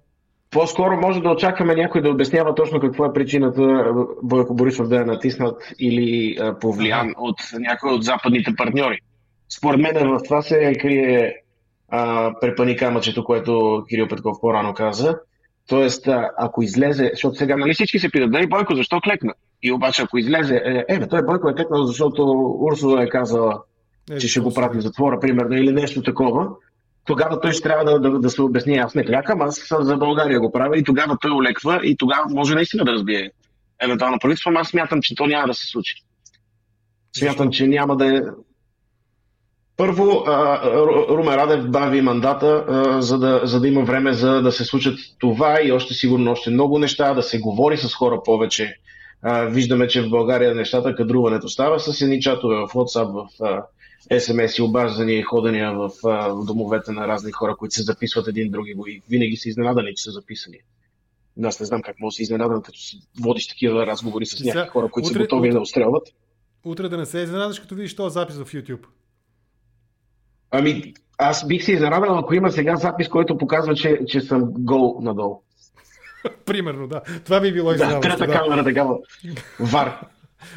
По-скоро 0.51 0.97
може 0.97 1.21
да 1.21 1.29
очакваме 1.29 1.75
някой 1.75 2.01
да 2.01 2.09
обяснява 2.09 2.55
точно 2.55 2.79
какво 2.79 3.05
е 3.05 3.13
причината 3.13 3.93
Бойко 4.23 4.53
Борисов 4.53 4.87
да 4.87 5.01
е 5.01 5.05
натиснат 5.05 5.73
или 5.79 6.37
повлиян 6.61 7.13
от 7.17 7.35
някой 7.59 7.91
от 7.91 8.03
западните 8.03 8.55
партньори. 8.57 8.99
Според 9.57 9.79
мен 9.79 10.09
в 10.09 10.19
това 10.23 10.41
се 10.41 10.73
крие 10.81 11.35
а, 11.89 12.33
препани 12.41 12.75
камъчето, 12.75 13.23
което 13.23 13.83
Кирил 13.89 14.07
Петков 14.07 14.37
по-рано 14.41 14.73
каза. 14.73 15.19
Тоест, 15.67 16.07
ако 16.37 16.63
излезе, 16.63 17.09
защото 17.13 17.35
сега 17.35 17.57
нали 17.57 17.73
всички 17.73 17.99
се 17.99 18.11
питат, 18.11 18.31
дали 18.31 18.47
Бойко 18.47 18.75
защо 18.75 18.99
клекна? 19.01 19.33
И 19.65 19.71
обаче 19.71 20.01
ако 20.01 20.17
излезе, 20.17 20.61
е, 20.65 20.85
е 20.87 21.07
той 21.07 21.25
Бойко 21.25 21.49
е 21.49 21.53
клекнал, 21.53 21.83
защото 21.83 22.21
Урсула 22.59 23.03
е 23.03 23.09
казала, 23.09 23.61
е, 24.11 24.17
че 24.17 24.27
ще 24.27 24.39
го 24.39 24.53
прати 24.53 24.77
в 24.77 24.81
затвора, 24.81 25.19
примерно, 25.19 25.57
или 25.57 25.71
нещо 25.71 26.03
такова, 26.03 26.47
тогава 27.05 27.41
той 27.41 27.51
ще 27.51 27.63
трябва 27.63 27.85
да, 27.85 27.99
да, 27.99 28.19
да 28.19 28.29
се 28.29 28.41
обясни. 28.41 28.77
Аз 28.77 28.95
не 28.95 29.05
клякам, 29.05 29.41
аз 29.41 29.67
за 29.79 29.97
България 29.97 30.39
го 30.39 30.51
правя 30.51 30.77
и 30.77 30.83
тогава 30.83 31.17
той 31.21 31.31
олеква 31.31 31.79
и 31.83 31.97
тогава 31.97 32.23
може 32.29 32.55
наистина 32.55 32.85
да 32.85 32.91
разбие 32.91 33.31
евентуално 33.81 34.19
правителство, 34.21 34.51
аз 34.55 34.67
смятам, 34.67 35.01
че 35.01 35.15
то 35.15 35.25
няма 35.25 35.47
да 35.47 35.53
се 35.53 35.67
случи. 35.67 35.95
Смятам, 37.17 37.51
че 37.51 37.67
няма 37.67 37.97
да 37.97 38.17
е 38.17 38.21
първо, 39.77 40.23
Румен 41.09 41.35
Радев 41.35 41.69
бави 41.69 42.01
мандата, 42.01 42.65
за 42.99 43.19
да, 43.19 43.41
за 43.43 43.59
да 43.59 43.67
има 43.67 43.81
време 43.81 44.13
за 44.13 44.41
да 44.41 44.51
се 44.51 44.63
случат 44.63 44.99
това 45.19 45.59
и 45.63 45.71
още 45.71 45.93
сигурно 45.93 46.31
още 46.31 46.49
много 46.49 46.79
неща, 46.79 47.13
да 47.13 47.23
се 47.23 47.39
говори 47.39 47.77
с 47.77 47.93
хора 47.93 48.21
повече. 48.25 48.75
Виждаме, 49.25 49.87
че 49.87 50.01
в 50.01 50.09
България 50.09 50.55
нещата, 50.55 50.95
кадруването 50.95 51.49
става 51.49 51.79
с 51.79 52.01
едни 52.01 52.21
чатове 52.21 52.55
в 52.55 52.67
WhatsApp, 52.67 53.27
в 53.39 53.63
SMS 54.11 54.59
и 54.59 54.61
обаждания 54.61 55.19
и 55.19 55.23
ходения 55.23 55.73
в, 55.73 55.91
в 56.03 56.45
домовете 56.45 56.91
на 56.91 57.07
разни 57.07 57.31
хора, 57.31 57.55
които 57.55 57.75
се 57.75 57.83
записват 57.83 58.27
един 58.27 58.51
други 58.51 58.75
и 58.87 59.01
винаги 59.09 59.37
са 59.37 59.49
изненадани, 59.49 59.95
че 59.95 60.03
са 60.03 60.11
записани. 60.11 60.57
Аз 61.43 61.59
не 61.59 61.65
знам 61.65 61.81
как 61.81 61.99
може 61.99 62.13
да 62.13 62.15
се 62.15 62.23
изненадам, 62.23 62.61
като 62.61 62.79
водиш 63.21 63.47
такива 63.47 63.85
разговори 63.85 64.25
с 64.25 64.43
някакви 64.43 64.69
хора, 64.69 64.89
които 64.89 65.07
утре, 65.09 65.13
са 65.13 65.23
готови 65.23 65.49
утре, 65.49 65.57
да 65.57 65.61
устрелват. 65.61 66.07
Утре 66.65 66.89
да 66.89 66.97
не 66.97 67.05
се 67.05 67.19
изненадаш, 67.19 67.59
като 67.59 67.75
видиш 67.75 67.95
този 67.95 68.13
запис 68.13 68.35
в 68.35 68.53
YouTube. 68.53 68.85
Ами, 70.51 70.93
аз 71.17 71.47
бих 71.47 71.63
се 71.63 71.71
изненадал, 71.71 72.17
ако 72.19 72.33
има 72.33 72.51
сега 72.51 72.75
запис, 72.75 73.09
който 73.09 73.37
показва, 73.37 73.75
че, 73.75 73.99
че 74.07 74.21
съм 74.21 74.53
гол 74.53 74.97
надолу. 75.01 75.41
Примерно, 76.45 76.87
да. 76.87 77.01
Това 77.25 77.41
би 77.41 77.53
било 77.53 77.73
изненадващо. 77.73 78.09
Да, 78.09 78.17
трета 78.17 78.31
да. 78.31 78.39
камера, 78.39 78.63
такава. 78.63 78.97
Вар. 79.59 80.07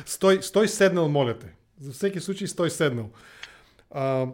Стой, 0.07 0.43
стой 0.43 0.69
седнал, 0.69 1.09
моля 1.09 1.39
те. 1.39 1.55
За 1.81 1.93
всеки 1.93 2.21
случай 2.21 2.47
стой 2.47 2.71
седнал. 2.71 3.11
А, 3.91 4.27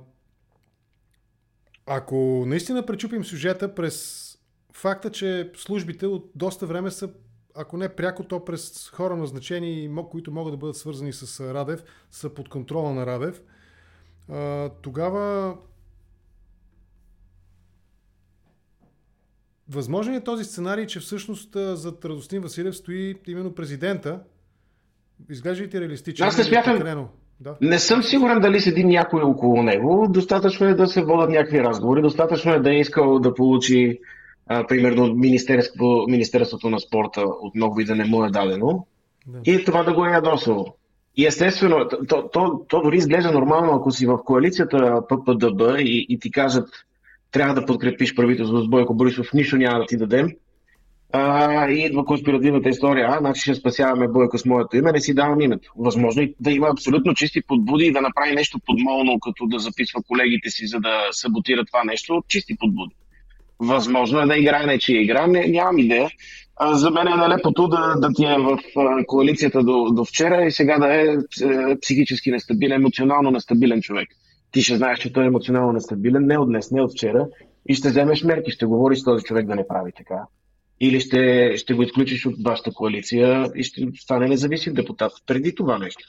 ако 1.87 2.45
наистина 2.47 2.87
пречупим 2.87 3.25
сюжета 3.25 3.75
през 3.75 4.25
факта, 4.73 5.11
че 5.11 5.51
службите 5.57 6.07
от 6.07 6.31
доста 6.35 6.67
време 6.67 6.91
са, 6.91 7.11
ако 7.55 7.77
не 7.77 7.89
пряко, 7.89 8.25
то 8.25 8.45
през 8.45 8.91
хора 8.91 9.17
назначени, 9.17 9.91
които 10.11 10.33
могат 10.33 10.53
да 10.53 10.59
бъдат 10.59 10.77
свързани 10.77 11.13
с 11.13 11.55
Радев, 11.55 11.85
са 12.11 12.31
под 12.31 12.49
контрола 12.49 12.95
на 12.95 13.07
Радев– 13.07 13.41
тогава 14.83 15.57
Възможен 19.75 20.15
е 20.15 20.25
този 20.25 20.45
сценарий, 20.45 20.87
че 20.87 21.01
всъщност 21.01 21.49
зад 21.55 22.05
Радостин 22.05 22.43
Василев 22.43 22.77
стои 22.77 23.15
именно 23.27 23.55
президента. 23.55 24.21
Изглеждайте 25.31 25.81
реалистично. 25.81 26.27
Аз 26.27 26.39
не 26.39 26.45
смятам. 26.45 27.09
Да. 27.41 27.55
Не 27.61 27.79
съм 27.79 28.03
сигурен 28.03 28.41
дали 28.41 28.61
седи 28.61 28.85
някой 28.85 29.23
около 29.23 29.63
него. 29.63 30.07
Достатъчно 30.11 30.67
е 30.67 30.75
да 30.75 30.87
се 30.87 31.05
водят 31.05 31.31
някакви 31.31 31.61
разговори. 31.61 32.03
Достатъчно 32.03 32.53
е 32.53 32.61
да 32.61 32.75
е 32.75 32.79
искал 32.79 33.19
да 33.19 33.35
получи, 33.35 33.99
а, 34.47 34.67
примерно, 34.67 35.15
Министерството, 35.15 36.07
Министерството 36.09 36.71
на 36.71 36.81
спорта 36.81 37.25
отново 37.43 37.81
и 37.81 37.85
да 37.85 37.95
не 37.95 38.05
му 38.05 38.25
е 38.25 38.31
дадено. 38.31 38.87
Да. 39.27 39.39
И 39.45 39.65
това 39.65 39.83
да 39.83 39.95
го 39.95 40.07
е 40.07 40.11
ядосало. 40.11 40.67
И 41.17 41.27
естествено, 41.27 41.89
то, 42.09 42.29
то, 42.33 42.65
то 42.69 42.83
дори 42.83 42.97
изглежда 42.97 43.33
нормално, 43.33 43.73
ако 43.73 43.91
си 43.91 44.07
в 44.07 44.19
коалицията 44.25 45.03
ППДБ 45.09 45.79
и, 45.79 46.07
и 46.09 46.19
ти 46.19 46.31
кажат, 46.31 46.69
трябва 47.35 47.55
да 47.55 47.67
подкрепиш 47.67 48.15
правителството 48.15 48.65
с 48.65 48.69
Бойко 48.69 48.95
Борисов, 48.95 49.33
нищо 49.35 49.57
няма 49.57 49.79
да 49.79 49.87
ти 49.87 49.97
дадем. 49.97 50.29
А, 51.13 51.71
и 51.71 51.85
идва 51.85 52.05
конспиративната 52.05 52.69
история, 52.69 53.09
а, 53.11 53.19
значи 53.19 53.41
ще 53.41 53.55
спасяваме 53.55 54.09
Бойко 54.09 54.39
с 54.39 54.45
моето 54.45 54.77
име, 54.77 54.93
не 54.93 55.01
си 55.01 55.15
давам 55.15 55.41
името. 55.41 55.73
Възможно 55.77 56.23
и 56.23 56.35
да 56.41 56.51
има 56.51 56.69
абсолютно 56.69 57.15
чисти 57.15 57.43
подбуди 57.47 57.85
и 57.85 57.93
да 57.93 58.01
направи 58.01 58.35
нещо 58.35 58.59
подмолно, 58.67 59.21
като 59.21 59.47
да 59.47 59.59
записва 59.59 60.03
колегите 60.09 60.51
си, 60.51 60.67
за 60.67 60.81
да 60.81 61.09
саботира 61.11 61.65
това 61.65 61.85
нещо, 61.85 62.23
чисти 62.29 62.57
подбуди. 62.57 62.95
Възможно 63.59 64.21
е 64.21 64.27
да 64.27 64.39
играе 64.39 64.67
нечия 64.67 65.03
игра, 65.03 65.27
не, 65.27 65.47
нямам 65.47 65.79
идея 65.79 66.11
за 66.61 66.91
мен 66.91 67.09
е 67.09 67.17
нелепото 67.17 67.69
да, 67.69 67.95
да 67.99 68.09
ти 68.15 68.25
е 68.25 68.37
в 68.39 68.59
коалицията 69.07 69.63
до, 69.63 69.85
до 69.93 70.05
вчера 70.05 70.45
и 70.45 70.51
сега 70.51 70.79
да 70.79 70.95
е, 70.95 71.05
е 71.05 71.81
психически 71.81 72.31
нестабилен, 72.31 72.77
емоционално 72.77 73.31
нестабилен 73.31 73.81
човек. 73.81 74.09
Ти 74.55 74.63
ще 74.63 74.77
знаеш, 74.77 74.99
че 74.99 75.13
той 75.13 75.25
е 75.25 75.27
емоционално 75.27 75.73
нестабилен 75.73 76.27
не 76.27 76.39
от 76.39 76.49
днес, 76.49 76.71
не 76.71 76.83
от 76.83 76.93
вчера 76.93 77.27
и 77.69 77.75
ще 77.75 77.89
вземеш 77.89 78.23
мерки, 78.23 78.51
ще 78.51 78.67
говориш 78.67 78.99
с 78.99 79.05
този 79.05 79.25
човек 79.25 79.47
да 79.47 79.55
не 79.55 79.69
прави 79.69 79.93
така. 79.97 80.27
Или 80.81 81.01
ще, 81.01 81.53
ще 81.57 81.75
го 81.75 81.83
изключиш 81.83 82.27
от 82.27 82.35
вашата 82.45 82.71
коалиция 82.73 83.51
и 83.55 83.63
ще 83.63 83.83
стане 83.95 84.29
независим 84.29 84.75
депутат. 84.75 85.13
Преди 85.27 85.55
това 85.55 85.79
нещо. 85.79 86.09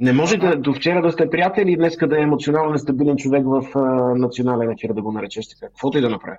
Не 0.00 0.12
може 0.12 0.36
да, 0.36 0.56
до 0.56 0.74
вчера 0.74 1.02
да 1.02 1.12
сте 1.12 1.30
приятели 1.30 1.72
и 1.72 1.76
днес 1.76 1.96
да 2.06 2.18
е 2.18 2.22
емоционално 2.22 2.72
нестабилен 2.72 3.16
човек 3.16 3.42
в 3.46 3.78
а, 3.78 3.80
национален 4.14 4.70
ефир 4.70 4.92
да 4.92 5.02
го 5.02 5.12
наречеш 5.12 5.48
така. 5.48 5.66
Каквото 5.66 5.98
и 5.98 6.00
да 6.00 6.10
направи. 6.10 6.38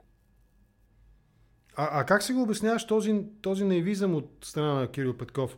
А, 1.75 2.01
а 2.01 2.05
как 2.05 2.23
си 2.23 2.33
го 2.33 2.41
обясняваш 2.41 2.87
този, 2.87 3.21
този 3.41 3.65
наивизъм 3.65 4.15
от 4.15 4.29
страна 4.41 4.73
на 4.73 4.87
Кирил 4.87 5.17
Петков? 5.17 5.57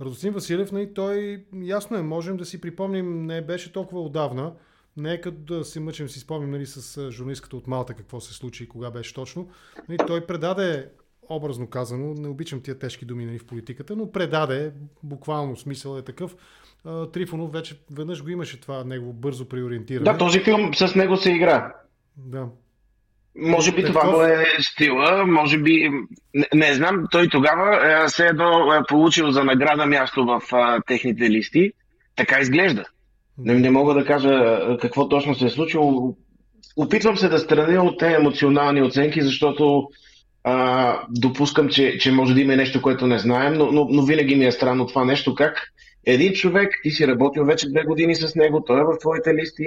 Радостин 0.00 0.32
Василев, 0.32 0.72
нали, 0.72 0.94
той 0.94 1.44
ясно 1.62 1.96
е, 1.96 2.02
можем 2.02 2.36
да 2.36 2.44
си 2.44 2.60
припомним, 2.60 3.26
не 3.26 3.42
беше 3.42 3.72
толкова 3.72 4.00
отдавна, 4.00 4.52
не 4.96 5.12
е 5.12 5.20
като 5.20 5.36
да 5.36 5.64
се 5.64 5.80
мъчим 5.80 6.08
си 6.08 6.20
спомним 6.20 6.50
нали, 6.50 6.66
с 6.66 7.10
журналистката 7.10 7.56
от 7.56 7.66
Малта 7.66 7.94
какво 7.94 8.20
се 8.20 8.34
случи 8.34 8.64
и 8.64 8.68
кога 8.68 8.90
беше 8.90 9.14
точно. 9.14 9.48
Нали, 9.88 9.98
той 10.06 10.26
предаде, 10.26 10.88
образно 11.28 11.66
казано, 11.66 12.14
не 12.14 12.28
обичам 12.28 12.60
тия 12.60 12.78
тежки 12.78 13.04
думи 13.04 13.24
нали, 13.24 13.38
в 13.38 13.46
политиката, 13.46 13.96
но 13.96 14.12
предаде, 14.12 14.72
буквално 15.02 15.56
смисъл 15.56 15.98
е 15.98 16.02
такъв. 16.02 16.36
Трифонов 17.12 17.52
вече 17.52 17.80
веднъж 17.90 18.22
го 18.22 18.28
имаше 18.28 18.60
това 18.60 18.84
негово 18.84 19.12
бързо 19.12 19.48
преориентиране. 19.48 20.04
Да, 20.04 20.18
този 20.18 20.40
филм 20.40 20.74
с 20.74 20.94
него 20.94 21.16
се 21.16 21.32
игра. 21.32 21.74
Да. 22.16 22.46
Може 23.36 23.70
би 23.70 23.76
Петков... 23.76 23.94
това 23.94 24.12
го 24.12 24.22
е 24.22 24.46
стила, 24.60 25.26
може 25.26 25.58
би, 25.58 25.90
не, 26.34 26.46
не 26.54 26.74
знам, 26.74 27.04
той 27.10 27.28
тогава 27.28 27.92
е, 28.04 28.08
се 28.08 28.26
едно 28.26 28.74
е 28.74 28.86
получил 28.88 29.30
за 29.30 29.44
награда 29.44 29.86
място 29.86 30.24
в 30.24 30.42
а, 30.52 30.80
техните 30.86 31.30
листи. 31.30 31.72
Така 32.16 32.40
изглежда. 32.40 32.84
Не, 33.38 33.54
не 33.54 33.70
мога 33.70 33.94
да 33.94 34.04
кажа 34.04 34.60
какво 34.80 35.08
точно 35.08 35.34
се 35.34 35.46
е 35.46 35.50
случило. 35.50 36.16
Опитвам 36.76 37.16
се 37.16 37.28
да 37.28 37.38
страня 37.38 37.84
от 37.84 37.98
тези 37.98 38.14
емоционални 38.14 38.82
оценки, 38.82 39.22
защото 39.22 39.88
а, 40.44 40.98
допускам, 41.10 41.68
че, 41.68 41.98
че 41.98 42.12
може 42.12 42.34
да 42.34 42.40
има 42.40 42.56
нещо, 42.56 42.82
което 42.82 43.06
не 43.06 43.18
знаем, 43.18 43.54
но, 43.54 43.72
но, 43.72 43.86
но 43.90 44.02
винаги 44.02 44.36
ми 44.36 44.46
е 44.46 44.52
странно 44.52 44.86
това 44.86 45.04
нещо, 45.04 45.34
как 45.34 45.62
един 46.06 46.32
човек, 46.32 46.80
ти 46.82 46.90
си 46.90 47.06
работил 47.06 47.44
вече 47.44 47.68
две 47.68 47.82
години 47.82 48.14
с 48.14 48.34
него, 48.34 48.64
той 48.66 48.80
е 48.80 48.84
в 48.84 48.98
твоите 49.00 49.34
листи, 49.34 49.64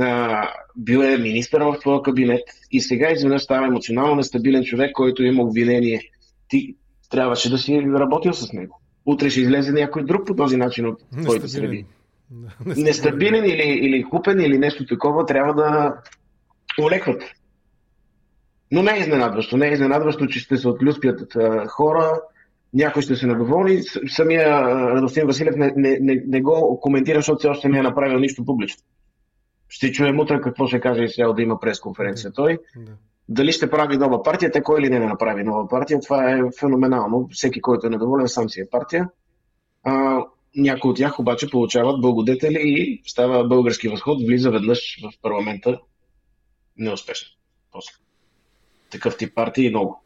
а, 0.00 0.48
бил 0.76 0.98
е 0.98 1.18
министър 1.18 1.62
в 1.62 1.76
твоя 1.80 2.02
кабинет 2.02 2.42
и 2.70 2.80
сега 2.80 3.10
изведнъж 3.10 3.42
става 3.42 3.66
емоционално 3.66 4.14
нестабилен 4.14 4.64
човек, 4.64 4.92
който 4.92 5.22
има 5.22 5.42
обвинение. 5.42 6.00
Ти 6.48 6.74
трябваше 7.10 7.50
да 7.50 7.58
си 7.58 7.82
работил 7.82 8.32
с 8.32 8.52
него. 8.52 8.80
Утре 9.06 9.30
ще 9.30 9.40
излезе 9.40 9.72
някой 9.72 10.04
друг 10.04 10.26
по 10.26 10.36
този 10.36 10.56
начин 10.56 10.86
от 10.86 10.98
твоите 11.22 11.48
среди. 11.48 11.84
Нестабилен, 12.76 13.44
или, 13.44 13.78
или 13.86 14.04
купен 14.04 14.40
или 14.40 14.58
нещо 14.58 14.86
такова 14.86 15.26
трябва 15.26 15.54
да 15.54 15.94
олекват. 16.82 17.22
Но 18.72 18.82
не 18.82 18.96
е 18.96 19.00
изненадващо. 19.00 19.56
Не 19.56 19.68
е 19.68 19.72
изненадващо, 19.72 20.26
че 20.26 20.40
ще 20.40 20.56
се 20.56 20.68
отлюспят 20.68 21.36
хора, 21.68 22.20
някой 22.74 23.02
ще 23.02 23.16
се 23.16 23.26
недоволни. 23.26 23.82
Самия 24.08 24.60
Радостин 24.94 25.26
Василев 25.26 25.56
не, 25.56 25.72
не, 25.76 25.98
не, 26.00 26.22
не 26.26 26.42
го 26.42 26.80
коментира, 26.80 27.18
защото 27.18 27.38
все 27.38 27.48
още 27.48 27.68
не 27.68 27.78
е 27.78 27.82
направил 27.82 28.18
нищо 28.18 28.44
публично. 28.44 28.82
Ще 29.68 29.92
чуем 29.92 30.20
утре 30.20 30.40
какво 30.40 30.66
ще 30.66 30.80
каже 30.80 31.02
и 31.02 31.08
сега 31.08 31.32
да 31.32 31.42
има 31.42 31.60
пресконференция 31.60 32.32
той. 32.32 32.58
Да. 32.76 32.92
Дали 33.28 33.52
ще 33.52 33.70
прави 33.70 33.96
нова 33.96 34.22
партия, 34.22 34.50
те 34.50 34.62
кой 34.62 34.80
ли 34.80 34.90
не, 34.90 34.98
не 34.98 35.06
направи 35.06 35.44
нова 35.44 35.68
партия, 35.68 36.00
това 36.00 36.30
е 36.30 36.40
феноменално. 36.60 37.28
Всеки, 37.32 37.60
който 37.60 37.86
е 37.86 37.90
недоволен, 37.90 38.28
сам 38.28 38.48
си 38.48 38.60
е 38.60 38.70
партия. 38.70 39.08
А, 39.84 40.24
някои 40.56 40.90
от 40.90 40.96
тях 40.96 41.20
обаче 41.20 41.50
получават 41.50 42.00
благодетели 42.00 42.58
и 42.62 43.02
става 43.06 43.44
български 43.44 43.88
възход, 43.88 44.26
влиза 44.26 44.50
веднъж 44.50 45.00
в 45.02 45.12
парламента 45.22 45.80
неуспешно. 46.76 47.28
После. 47.72 47.92
такъв 48.90 49.16
тип 49.16 49.34
партии 49.34 49.70
много. 49.70 50.04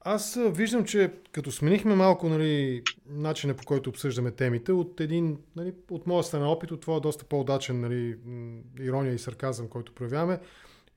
Аз 0.00 0.38
виждам, 0.50 0.84
че 0.84 1.12
като 1.32 1.52
сменихме 1.52 1.94
малко 1.94 2.28
нали, 2.28 2.82
начина 3.08 3.54
по 3.54 3.64
който 3.64 3.90
обсъждаме 3.90 4.30
темите, 4.30 4.72
от 4.72 5.00
един, 5.00 5.38
нали, 5.56 5.72
от 5.90 6.06
моя 6.06 6.24
страна 6.24 6.50
опит, 6.50 6.70
от 6.70 6.80
твоя 6.80 7.00
доста 7.00 7.24
по-удачен 7.24 7.80
нали, 7.80 8.16
ирония 8.80 9.14
и 9.14 9.18
сарказъм, 9.18 9.68
който 9.68 9.92
проявяваме. 9.92 10.38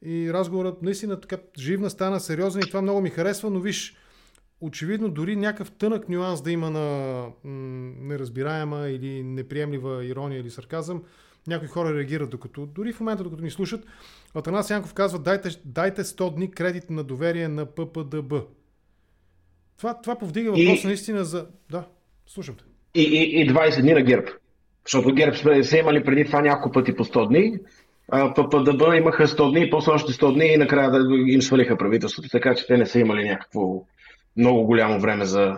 И 0.05 0.33
разговорът 0.33 0.81
наистина 0.81 1.21
така 1.21 1.37
живна 1.59 1.89
стана, 1.89 2.19
сериозен 2.19 2.61
и 2.61 2.67
това 2.67 2.81
много 2.81 3.01
ми 3.01 3.09
харесва, 3.09 3.49
но 3.49 3.59
виж, 3.59 3.95
очевидно 4.61 5.09
дори 5.09 5.35
някакъв 5.35 5.71
тънък 5.71 6.09
нюанс 6.09 6.41
да 6.41 6.51
има 6.51 6.69
на 6.69 7.25
неразбираема 8.01 8.87
или 8.87 9.23
неприемлива 9.23 10.05
ирония 10.05 10.39
или 10.39 10.49
сарказъм, 10.49 11.03
някои 11.47 11.67
хора 11.67 11.95
реагират 11.95 12.29
докато, 12.29 12.65
дори 12.65 12.93
в 12.93 12.99
момента 12.99 13.23
докато 13.23 13.43
ни 13.43 13.51
слушат. 13.51 13.85
Атанас 14.35 14.69
Янков 14.69 14.93
казва, 14.93 15.19
дайте, 15.19 15.49
дайте 15.65 16.03
100 16.03 16.35
дни 16.35 16.51
кредит 16.51 16.89
на 16.89 17.03
доверие 17.03 17.47
на 17.47 17.65
ППДБ. 17.65 18.33
Това, 19.77 20.01
това 20.01 20.15
повдига 20.15 20.51
въпрос 20.51 20.83
и... 20.83 20.87
наистина 20.87 21.25
за... 21.25 21.47
Да, 21.71 21.83
слушам 22.27 22.55
те. 22.55 22.63
И, 22.95 23.03
и, 23.03 23.41
и 23.41 23.49
20 23.49 23.81
дни 23.81 23.93
на 23.93 24.01
ГЕРБ. 24.01 24.27
Защото 24.85 25.15
ГЕРБ 25.15 25.63
са 25.63 25.77
имали 25.77 26.03
преди 26.03 26.25
това 26.25 26.41
няколко 26.41 26.71
пъти 26.71 26.95
по 26.95 27.05
100 27.05 27.27
дни. 27.27 27.59
ППДБ 28.35 28.97
имаха 28.97 29.27
100 29.27 29.51
дни, 29.51 29.69
после 29.69 29.91
още 29.91 30.11
100 30.11 30.33
дни 30.33 30.45
и 30.45 30.57
накрая 30.57 30.91
да 30.91 31.15
им 31.27 31.41
свалиха 31.41 31.77
правителството, 31.77 32.29
така 32.29 32.55
че 32.55 32.67
те 32.67 32.77
не 32.77 32.85
са 32.85 32.99
имали 32.99 33.29
някакво 33.29 33.85
много 34.39 34.63
голямо 34.63 34.99
време 34.99 35.25
за 35.25 35.57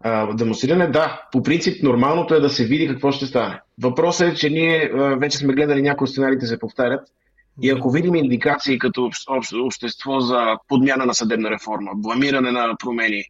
а, 0.00 0.34
демонстриране. 0.34 0.86
Да, 0.86 1.22
по 1.32 1.42
принцип 1.42 1.82
нормалното 1.82 2.34
е 2.34 2.40
да 2.40 2.50
се 2.50 2.64
види 2.64 2.88
какво 2.88 3.12
ще 3.12 3.26
стане. 3.26 3.60
Въпросът 3.82 4.32
е, 4.32 4.34
че 4.34 4.50
ние 4.50 4.90
а, 4.94 5.16
вече 5.16 5.38
сме 5.38 5.54
гледали 5.54 5.82
някои 5.82 6.08
сценариите 6.08 6.46
се 6.46 6.58
повтарят 6.58 7.00
и 7.62 7.70
ако 7.70 7.90
видим 7.90 8.14
индикации 8.14 8.78
като 8.78 9.10
обще, 9.28 9.56
общество 9.56 10.20
за 10.20 10.56
подмяна 10.68 11.06
на 11.06 11.14
съдебна 11.14 11.50
реформа, 11.50 11.90
бламиране 11.94 12.50
на 12.50 12.76
промени, 12.78 13.24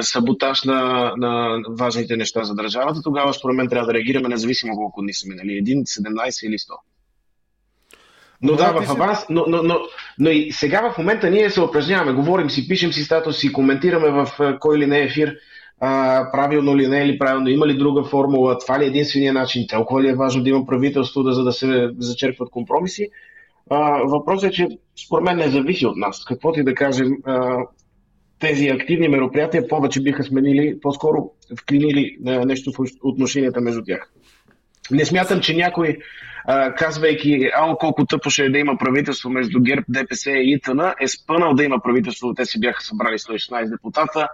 саботаж 0.00 0.64
на, 0.64 1.12
на 1.16 1.58
важните 1.78 2.16
неща 2.16 2.44
за 2.44 2.54
държавата, 2.54 3.00
тогава 3.02 3.34
според 3.34 3.56
мен 3.56 3.68
трябва 3.68 3.86
да 3.86 3.94
реагираме 3.94 4.28
независимо 4.28 4.76
колко 4.76 5.02
дни 5.02 5.14
са 5.14 5.28
минали. 5.28 5.58
Един, 5.58 5.84
17 5.84 6.46
или 6.46 6.58
100. 6.58 6.58
Но 8.42 8.56
да, 8.56 8.72
в 8.72 8.90
аванс, 8.90 9.18
но, 9.30 9.44
но, 9.48 9.62
но, 9.62 9.80
но 10.18 10.30
и 10.30 10.52
сега 10.52 10.90
в 10.90 10.98
момента 10.98 11.30
ние 11.30 11.50
се 11.50 11.60
упражняваме, 11.60 12.12
говорим 12.12 12.50
си, 12.50 12.68
пишем 12.68 12.92
си 12.92 13.04
статус 13.04 13.38
си, 13.38 13.52
коментираме 13.52 14.10
в 14.10 14.56
кой 14.60 14.78
или 14.78 14.86
не 14.86 14.98
е 14.98 15.04
ефир, 15.04 15.36
а, 15.80 16.26
правилно 16.32 16.76
ли 16.76 16.88
не 16.88 17.00
е 17.00 17.06
ли 17.06 17.18
правилно, 17.18 17.48
има 17.48 17.66
ли 17.66 17.78
друга 17.78 18.04
формула, 18.04 18.58
това 18.58 18.78
ли 18.78 18.84
е 18.84 18.86
единствения 18.86 19.32
начин, 19.32 19.66
толкова 19.68 20.02
ли 20.02 20.08
е 20.08 20.14
важно 20.14 20.42
да 20.42 20.50
има 20.50 20.66
правителство, 20.66 21.22
да, 21.22 21.32
за 21.32 21.44
да 21.44 21.52
се 21.52 21.90
зачерпват 21.98 22.50
компромиси. 22.50 23.08
А, 23.70 24.02
въпросът 24.04 24.50
е, 24.50 24.52
че 24.52 24.68
според 25.06 25.24
мен 25.24 25.36
не 25.36 25.48
зависи 25.48 25.86
от 25.86 25.96
нас. 25.96 26.24
Какво 26.24 26.52
ти 26.52 26.62
да 26.62 26.74
кажем, 26.74 27.16
а, 27.24 27.56
тези 28.38 28.68
активни 28.68 29.08
мероприятия 29.08 29.68
повече 29.68 30.02
биха 30.02 30.24
сменили, 30.24 30.80
по-скоро 30.80 31.30
вклинили 31.60 32.16
нещо 32.20 32.72
в 32.72 32.84
отношенията 33.02 33.60
между 33.60 33.82
тях. 33.82 34.12
Не 34.90 35.04
смятам, 35.04 35.40
че 35.40 35.56
някой, 35.56 35.98
а, 36.44 36.74
казвайки, 36.74 37.50
ало 37.54 37.76
колко 37.76 38.06
тъпо 38.06 38.30
ще 38.30 38.44
е 38.44 38.50
да 38.50 38.58
има 38.58 38.78
правителство 38.78 39.30
между 39.30 39.60
ГЕРБ, 39.60 39.84
ДПС 39.88 40.30
и 40.30 40.52
ИТН, 40.52 40.80
е 41.00 41.08
спънал 41.08 41.54
да 41.54 41.64
има 41.64 41.80
правителство. 41.82 42.34
Те 42.34 42.44
си 42.44 42.60
бяха 42.60 42.82
събрали 42.82 43.18
116 43.18 43.70
депутата. 43.70 44.28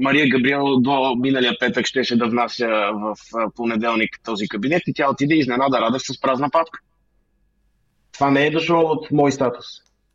Мария 0.00 0.28
Габриел 0.28 0.76
до 0.80 1.14
миналия 1.16 1.52
петък 1.60 1.86
щеше 1.86 2.18
да 2.18 2.28
внася 2.28 2.68
в 2.94 3.16
понеделник 3.54 4.20
този 4.24 4.48
кабинет 4.48 4.82
и 4.86 4.92
тя 4.94 5.10
отиде 5.10 5.34
изненада 5.34 5.80
Радев 5.80 6.02
с 6.02 6.20
празна 6.20 6.50
папка. 6.50 6.80
Това 8.12 8.30
не 8.30 8.46
е 8.46 8.50
дошло 8.50 8.80
от 8.80 9.10
мой 9.10 9.32
статус 9.32 9.66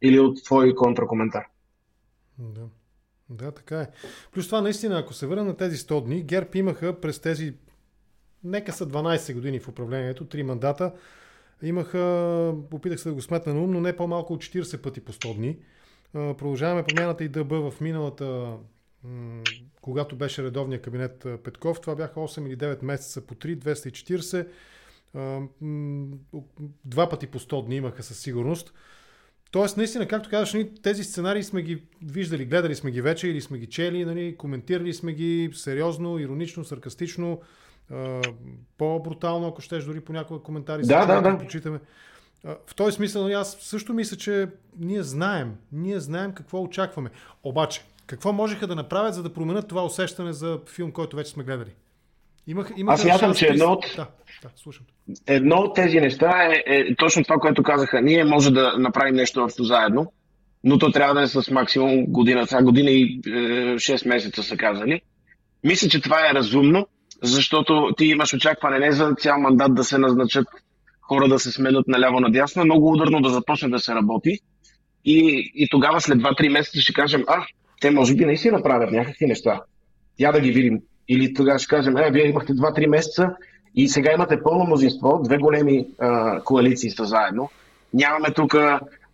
или 0.01 0.19
от 0.19 0.43
твой 0.43 0.75
контракоментар. 0.75 1.43
Да. 2.39 2.61
Да, 3.29 3.51
така 3.51 3.81
е. 3.81 3.87
Плюс 4.31 4.45
това 4.45 4.61
наистина, 4.61 4.99
ако 4.99 5.13
се 5.13 5.27
върна 5.27 5.43
на 5.43 5.57
тези 5.57 5.77
100 5.77 6.05
дни, 6.05 6.23
ГЕРБ 6.23 6.49
имаха 6.53 7.01
през 7.01 7.19
тези, 7.19 7.53
нека 8.43 8.73
са 8.73 8.87
12 8.87 9.33
години 9.33 9.59
в 9.59 9.67
управлението, 9.67 10.25
3 10.25 10.43
мандата, 10.43 10.93
имаха, 11.67 12.55
опитах 12.71 12.99
се 12.99 13.09
да 13.09 13.15
го 13.15 13.21
сметна 13.21 13.53
на 13.53 13.63
ум, 13.63 13.71
но 13.71 13.81
не 13.81 13.95
по-малко 13.95 14.33
от 14.33 14.41
40 14.41 14.81
пъти 14.81 15.01
по 15.01 15.13
100 15.13 15.35
дни. 15.35 15.57
Продължаваме 16.13 16.83
промяната 16.83 17.23
и 17.23 17.29
ДБ 17.29 17.51
в 17.51 17.73
миналата, 17.81 18.57
когато 19.81 20.15
беше 20.15 20.43
редовния 20.43 20.81
кабинет 20.81 21.25
Петков, 21.43 21.81
това 21.81 21.95
бяха 21.95 22.19
8 22.19 22.47
или 22.47 22.57
9 22.57 22.83
месеца 22.83 23.21
по 23.21 23.35
3, 23.35 23.57
240. 23.57 24.47
Два 26.85 27.09
пъти 27.09 27.27
по 27.27 27.39
100 27.39 27.65
дни 27.65 27.75
имаха 27.75 28.03
със 28.03 28.19
сигурност. 28.19 28.73
Тоест, 29.51 29.77
наистина, 29.77 30.07
както 30.07 30.29
казваш, 30.29 30.65
тези 30.83 31.03
сценарии 31.03 31.43
сме 31.43 31.61
ги 31.61 31.83
виждали, 32.05 32.45
гледали 32.45 32.75
сме 32.75 32.91
ги 32.91 33.01
вече 33.01 33.27
или 33.27 33.41
сме 33.41 33.57
ги 33.57 33.67
чели, 33.67 34.05
нали, 34.05 34.37
коментирали 34.37 34.93
сме 34.93 35.13
ги 35.13 35.49
сериозно, 35.53 36.19
иронично, 36.19 36.65
саркастично, 36.65 37.41
по-брутално, 38.77 39.47
ако 39.47 39.61
щеш, 39.61 39.83
дори 39.83 40.01
по 40.01 40.13
някои 40.13 40.39
коментари. 40.39 40.81
Да, 40.81 41.05
да, 41.05 41.21
да. 41.21 41.37
Почитаме. 41.37 41.79
В 42.43 42.75
този 42.75 42.95
смисъл, 42.95 43.25
аз 43.25 43.57
също 43.59 43.93
мисля, 43.93 44.17
че 44.17 44.47
ние 44.79 45.03
знаем, 45.03 45.55
ние 45.71 45.99
знаем 45.99 46.33
какво 46.33 46.61
очакваме. 46.61 47.09
Обаче, 47.43 47.81
какво 48.05 48.33
можеха 48.33 48.67
да 48.67 48.75
направят, 48.75 49.13
за 49.15 49.23
да 49.23 49.33
променят 49.33 49.67
това 49.67 49.85
усещане 49.85 50.33
за 50.33 50.59
филм, 50.75 50.91
който 50.91 51.15
вече 51.15 51.31
сме 51.31 51.43
гледали? 51.43 51.69
Имах, 52.47 52.71
имах 52.77 52.93
Аз 52.93 53.01
смятам, 53.01 53.33
че 53.33 53.47
едно 53.47 53.65
от, 53.65 53.85
да, 53.95 54.07
да, 54.43 54.49
слушам. 54.55 54.85
едно 55.27 55.55
от 55.55 55.75
тези 55.75 55.99
неща 55.99 56.45
е, 56.45 56.63
е 56.65 56.95
точно 56.95 57.23
това, 57.23 57.37
което 57.37 57.63
казаха. 57.63 58.01
Ние 58.01 58.23
може 58.23 58.51
да 58.51 58.77
направим 58.77 59.15
нещо 59.15 59.43
общо 59.43 59.63
заедно, 59.63 60.13
но 60.63 60.77
то 60.77 60.91
трябва 60.91 61.13
да 61.13 61.21
е 61.21 61.27
с 61.27 61.51
максимум 61.51 62.05
година. 62.05 62.47
Сега 62.47 62.63
година 62.63 62.91
и 62.91 63.21
е, 63.25 63.29
6 63.75 64.07
месеца 64.07 64.43
са 64.43 64.57
казали. 64.57 65.01
Мисля, 65.63 65.89
че 65.89 66.01
това 66.01 66.29
е 66.29 66.33
разумно, 66.33 66.87
защото 67.23 67.89
ти 67.97 68.05
имаш 68.05 68.33
очакване 68.33 68.79
не 68.79 68.91
за 68.91 69.13
цял 69.19 69.39
мандат 69.39 69.75
да 69.75 69.83
се 69.83 69.97
назначат 69.97 70.47
хора 71.01 71.27
да 71.27 71.39
се 71.39 71.51
сменят 71.51 71.87
наляво 71.87 72.19
надясно, 72.19 72.61
е 72.61 72.65
много 72.65 72.91
ударно 72.91 73.21
да 73.21 73.29
започне 73.29 73.69
да 73.69 73.79
се 73.79 73.95
работи. 73.95 74.39
И, 75.05 75.51
и 75.55 75.67
тогава 75.69 76.01
след 76.01 76.17
2-3 76.17 76.49
месеца 76.49 76.81
ще 76.81 76.93
кажем, 76.93 77.23
а, 77.27 77.45
те 77.81 77.91
може 77.91 78.15
би 78.15 78.25
наистина 78.25 78.63
правят 78.63 78.91
някакви 78.91 79.25
неща. 79.25 79.61
Я 80.19 80.31
да 80.31 80.39
ги 80.39 80.51
видим 80.51 80.79
или 81.09 81.33
тогава 81.33 81.59
ще 81.59 81.67
кажем, 81.67 81.97
е, 81.97 82.11
вие 82.11 82.29
имахте 82.29 82.53
2-3 82.53 82.87
месеца 82.87 83.29
и 83.75 83.89
сега 83.89 84.13
имате 84.13 84.43
пълно 84.43 84.65
мнозинство, 84.65 85.21
две 85.23 85.37
големи 85.37 85.87
а, 85.99 86.39
коалиции 86.41 86.89
са 86.89 87.05
заедно. 87.05 87.49
Нямаме 87.93 88.33
тук 88.33 88.55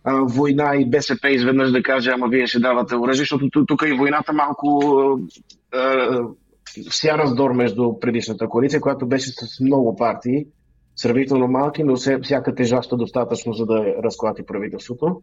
война 0.04 0.76
и 0.76 0.90
БСП 0.90 1.30
изведнъж 1.30 1.72
да 1.72 1.82
каже, 1.82 2.10
ама 2.10 2.28
вие 2.28 2.46
ще 2.46 2.58
давате 2.58 2.96
оръжие, 2.96 3.22
защото 3.22 3.66
тук 3.66 3.82
и 3.86 3.92
войната 3.92 4.32
малко 4.32 4.82
а, 5.74 6.20
вся 6.90 7.18
раздор 7.18 7.52
между 7.52 7.98
предишната 8.00 8.48
коалиция, 8.48 8.80
която 8.80 9.06
беше 9.06 9.30
с 9.30 9.60
много 9.60 9.96
партии, 9.96 10.46
сравнително 10.96 11.48
малки, 11.48 11.84
но 11.84 11.96
все, 11.96 12.18
всяка 12.22 12.54
тежаща 12.54 12.96
достатъчно, 12.96 13.52
за 13.52 13.66
да 13.66 13.94
разклати 14.04 14.42
правителството. 14.46 15.22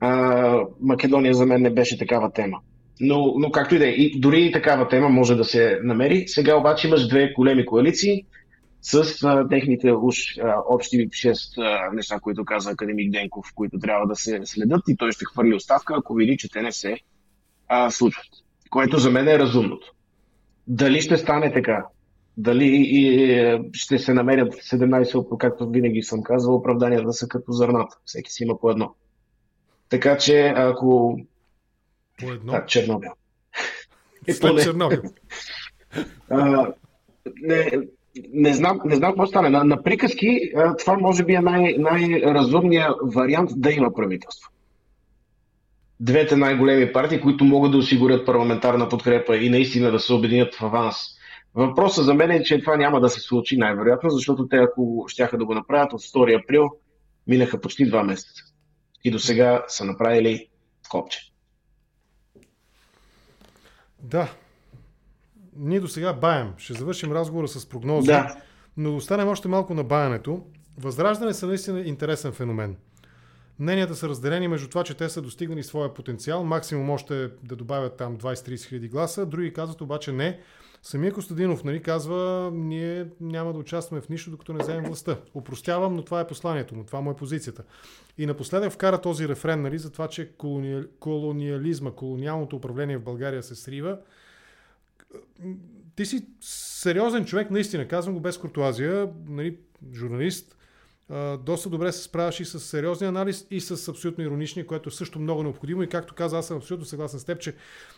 А, 0.00 0.64
Македония 0.80 1.34
за 1.34 1.46
мен 1.46 1.62
не 1.62 1.70
беше 1.70 1.98
такава 1.98 2.32
тема. 2.32 2.58
Но, 3.00 3.34
но 3.38 3.50
както 3.50 3.74
и 3.74 3.78
да 3.78 3.86
е, 3.86 3.90
и 3.90 4.20
дори 4.20 4.44
и 4.44 4.52
такава 4.52 4.88
тема 4.88 5.08
може 5.08 5.34
да 5.34 5.44
се 5.44 5.78
намери. 5.82 6.24
Сега 6.26 6.56
обаче 6.56 6.88
имаш 6.88 7.08
две 7.08 7.32
големи 7.32 7.66
коалиции 7.66 8.24
с 8.82 9.24
а, 9.24 9.48
техните 9.48 9.92
уж 9.92 10.16
а, 10.38 10.54
общи 10.68 11.08
шест 11.12 11.58
а, 11.58 11.90
неща, 11.92 12.20
които 12.20 12.44
каза 12.44 12.70
академик 12.70 13.12
Денков, 13.12 13.46
които 13.54 13.78
трябва 13.78 14.06
да 14.06 14.16
се 14.16 14.40
следят 14.44 14.82
и 14.88 14.96
той 14.96 15.12
ще 15.12 15.24
хвърли 15.24 15.54
оставка, 15.54 15.94
ако 15.98 16.14
види, 16.14 16.36
че 16.36 16.50
те 16.50 16.62
не 16.62 16.72
се 16.72 16.96
а, 17.68 17.90
случват. 17.90 18.26
Което 18.70 18.98
за 18.98 19.10
мен 19.10 19.28
е 19.28 19.38
разумното. 19.38 19.93
Дали 20.66 21.00
ще 21.00 21.16
стане 21.16 21.52
така? 21.52 21.86
Дали 22.36 22.66
и, 22.66 23.32
е, 23.32 23.60
ще 23.72 23.98
се 23.98 24.14
намерят 24.14 24.54
17, 24.54 25.38
както 25.38 25.70
винаги 25.70 26.02
съм 26.02 26.22
казвал, 26.22 26.56
оправдания 26.56 27.02
да 27.02 27.12
са 27.12 27.28
като 27.28 27.52
зърната. 27.52 27.96
Всеки 28.04 28.32
си 28.32 28.42
има 28.42 28.60
по 28.60 28.70
едно. 28.70 28.94
Така 29.88 30.18
че 30.18 30.52
ако 30.56 31.18
по 32.18 32.30
едно? 32.30 32.52
Да, 32.52 32.66
Чернобил. 32.66 33.10
След 34.32 34.62
Чернобил. 34.62 35.02
а, 36.30 36.72
не, 37.42 37.70
не, 38.32 38.54
знам, 38.54 38.80
не 38.84 38.96
знам 38.96 39.10
какво 39.10 39.26
стане. 39.26 39.48
На, 39.48 39.64
на 39.64 39.82
приказки 39.82 40.52
това 40.78 40.96
може 40.96 41.24
би 41.24 41.34
е 41.34 41.40
най- 41.40 41.76
най-разумният 41.78 42.96
вариант 43.02 43.50
да 43.56 43.72
има 43.72 43.94
правителство. 43.94 44.50
Двете 46.04 46.36
най-големи 46.36 46.92
партии, 46.92 47.20
които 47.20 47.44
могат 47.44 47.72
да 47.72 47.78
осигурят 47.78 48.26
парламентарна 48.26 48.88
подкрепа 48.88 49.36
и 49.36 49.50
наистина 49.50 49.90
да 49.90 50.00
се 50.00 50.12
обединят 50.12 50.54
в 50.54 50.62
аванс. 50.62 50.96
Въпросът 51.54 52.04
за 52.04 52.14
мен 52.14 52.30
е, 52.30 52.42
че 52.42 52.60
това 52.60 52.76
няма 52.76 53.00
да 53.00 53.08
се 53.08 53.20
случи 53.20 53.56
най-вероятно, 53.56 54.10
защото 54.10 54.48
те, 54.48 54.56
ако 54.56 55.04
щяха 55.08 55.38
да 55.38 55.44
го 55.44 55.54
направят 55.54 55.92
от 55.92 56.00
2 56.00 56.42
април, 56.42 56.70
минаха 57.26 57.60
почти 57.60 57.86
два 57.86 58.02
месеца. 58.02 58.42
И 59.04 59.10
до 59.10 59.18
сега 59.18 59.64
са 59.68 59.84
направили 59.84 60.48
копче. 60.90 61.32
Да. 64.02 64.28
Ние 65.56 65.80
до 65.80 65.88
сега 65.88 66.12
баем. 66.12 66.52
Ще 66.56 66.72
завършим 66.72 67.12
разговора 67.12 67.48
с 67.48 67.68
прогнози. 67.68 68.06
Да. 68.06 68.36
Но 68.76 68.96
останем 68.96 69.28
още 69.28 69.48
малко 69.48 69.74
на 69.74 69.84
баянето. 69.84 70.42
Възраждане 70.78 71.34
са 71.34 71.46
наистина 71.46 71.80
интересен 71.80 72.32
феномен. 72.32 72.76
Мненията 73.58 73.94
са 73.94 74.08
разделени 74.08 74.48
между 74.48 74.68
това, 74.68 74.84
че 74.84 74.94
те 74.94 75.08
са 75.08 75.22
достигнали 75.22 75.62
своя 75.62 75.94
потенциал, 75.94 76.44
максимум 76.44 76.90
още 76.90 77.30
да 77.42 77.56
добавят 77.56 77.96
там 77.96 78.18
20-30 78.18 78.64
хиляди 78.64 78.88
гласа, 78.88 79.26
други 79.26 79.52
казват 79.52 79.80
обаче 79.80 80.12
не. 80.12 80.40
Самия 80.82 81.12
Костадинов 81.12 81.64
нали, 81.64 81.82
казва, 81.82 82.50
ние 82.54 83.06
няма 83.20 83.52
да 83.52 83.58
участваме 83.58 84.00
в 84.00 84.08
нищо, 84.08 84.30
докато 84.30 84.52
не 84.52 84.62
вземем 84.62 84.84
властта. 84.84 85.16
Опростявам, 85.34 85.96
но 85.96 86.02
това 86.04 86.20
е 86.20 86.26
посланието 86.26 86.74
му, 86.74 86.84
това 86.84 87.00
му 87.00 87.10
е 87.10 87.16
позицията. 87.16 87.62
И 88.18 88.26
напоследък 88.26 88.72
вкара 88.72 89.00
този 89.00 89.28
рефрен 89.28 89.62
нали, 89.62 89.78
за 89.78 89.92
това, 89.92 90.08
че 90.08 90.32
колониализма, 91.00 91.90
колониалното 91.90 92.56
управление 92.56 92.98
в 92.98 93.02
България 93.02 93.42
се 93.42 93.54
срива. 93.54 93.98
Ти 95.96 96.06
си 96.06 96.26
сериозен 96.40 97.24
човек, 97.24 97.50
наистина, 97.50 97.88
казвам 97.88 98.14
го 98.14 98.20
без 98.20 98.38
куртуазия, 98.38 99.08
нали, 99.28 99.58
журналист, 99.94 100.56
доста 101.38 101.68
добре 101.68 101.92
се 101.92 102.02
справяш 102.02 102.40
и 102.40 102.44
с 102.44 102.60
сериозния 102.60 103.08
анализ 103.08 103.46
и 103.50 103.60
с 103.60 103.88
абсолютно 103.88 104.24
ироничния, 104.24 104.66
което 104.66 104.88
е 104.88 104.92
също 104.92 105.18
много 105.18 105.42
необходимо. 105.42 105.82
И 105.82 105.88
както 105.88 106.14
каза, 106.14 106.38
аз 106.38 106.46
съм 106.46 106.56
абсолютно 106.56 106.86
съгласен 106.86 107.20
с 107.20 107.24
теб, 107.24 107.40
че 107.40 107.54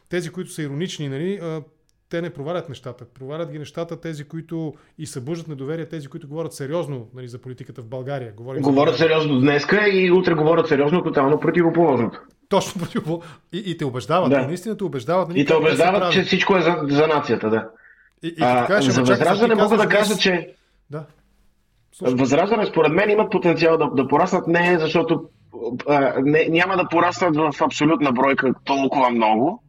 тези, 0.09 0.31
които 0.31 0.51
са 0.51 0.63
иронични, 0.63 1.09
нали, 1.09 1.41
те 2.09 2.23
не 2.23 2.31
провалят 2.31 2.69
нещата. 2.69 3.05
Провалят 3.05 3.53
ги 3.53 3.59
нещата 3.59 4.01
тези, 4.01 4.25
които 4.25 4.75
и 4.99 5.07
събуждат 5.07 5.49
недоверие, 5.49 5.87
тези, 5.87 6.09
които 6.09 6.29
говорят 6.29 6.53
сериозно 6.53 7.09
нали, 7.15 7.29
за 7.29 7.39
политиката 7.39 7.83
в 7.83 7.87
България. 7.87 8.33
Говорим 8.33 8.63
говорят 8.63 8.95
за... 8.95 8.99
сериозно 8.99 9.41
днеска 9.41 9.89
и 9.89 10.11
утре 10.11 10.35
говорят 10.35 10.69
сериозно, 10.69 11.03
тотално 11.03 11.41
противоположното. 11.41 12.21
Точно 12.49 12.81
противоположно. 12.81 13.31
И, 13.53 13.63
и 13.67 13.77
те 13.77 13.85
убеждават. 13.85 14.31
Да. 14.31 14.41
И 14.41 14.47
наистина 14.47 14.77
те 14.77 14.85
убеждават. 14.85 15.29
Нали, 15.29 15.41
и 15.41 15.45
те 15.45 15.55
убеждават, 15.55 16.13
че 16.13 16.23
всичко 16.23 16.57
е 16.57 16.63
за, 16.63 16.77
за 16.89 17.07
нацията, 17.07 17.51
да. 17.51 17.69
И, 18.23 18.29
и 18.29 18.37
а, 18.41 18.67
кажеш, 18.67 18.93
за 18.95 19.03
възраждане 19.03 19.55
мога 19.55 19.77
да 19.77 19.89
кажа, 19.89 20.17
че 20.17 20.55
да. 20.91 21.05
Възраждане, 22.03 22.67
според 22.67 22.93
мен, 22.93 23.11
имат 23.11 23.31
потенциал 23.31 23.79
да, 23.79 23.91
да 23.91 24.09
пораснат 24.09 24.47
не 24.47 24.79
защото 24.79 25.21
а, 25.89 26.15
не, 26.25 26.47
няма 26.49 26.77
да 26.77 26.89
пораснат 26.91 27.37
в 27.37 27.63
абсолютна 27.63 28.13
бройка 28.13 28.55
толкова 28.65 29.11
много, 29.11 29.63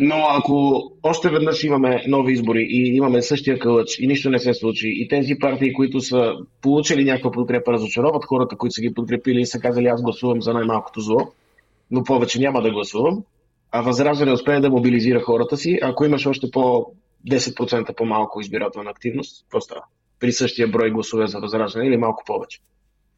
но 0.00 0.14
ако 0.30 0.82
още 1.02 1.30
веднъж 1.30 1.64
имаме 1.64 2.04
нови 2.08 2.32
избори 2.32 2.66
и 2.68 2.96
имаме 2.96 3.22
същия 3.22 3.58
кълъч 3.58 3.98
и 3.98 4.06
нищо 4.06 4.30
не 4.30 4.38
се 4.38 4.54
случи 4.54 4.88
и 4.88 5.08
тези 5.08 5.38
партии, 5.38 5.72
които 5.72 6.00
са 6.00 6.32
получили 6.62 7.04
някаква 7.04 7.30
подкрепа, 7.30 7.72
разочароват 7.72 8.24
хората, 8.24 8.56
които 8.56 8.74
са 8.74 8.80
ги 8.80 8.94
подкрепили 8.94 9.40
и 9.40 9.46
са 9.46 9.60
казали 9.60 9.86
аз 9.86 10.02
гласувам 10.02 10.42
за 10.42 10.52
най-малкото 10.52 11.00
зло, 11.00 11.32
но 11.90 12.04
повече 12.04 12.40
няма 12.40 12.62
да 12.62 12.70
гласувам, 12.70 13.22
а 13.72 13.82
Възраждане 13.82 14.32
успее 14.32 14.60
да 14.60 14.70
мобилизира 14.70 15.20
хората 15.20 15.56
си, 15.56 15.78
ако 15.82 16.04
имаш 16.04 16.26
още 16.26 16.50
по 16.52 16.86
10% 17.30 17.96
по-малко 17.96 18.40
избирателна 18.40 18.90
активност, 18.90 19.42
какво 19.42 19.60
става? 19.60 19.82
При 20.20 20.32
същия 20.32 20.68
брой 20.68 20.90
гласове 20.90 21.26
за 21.26 21.40
Възраждане 21.40 21.86
или 21.86 21.96
малко 21.96 22.22
повече? 22.26 22.60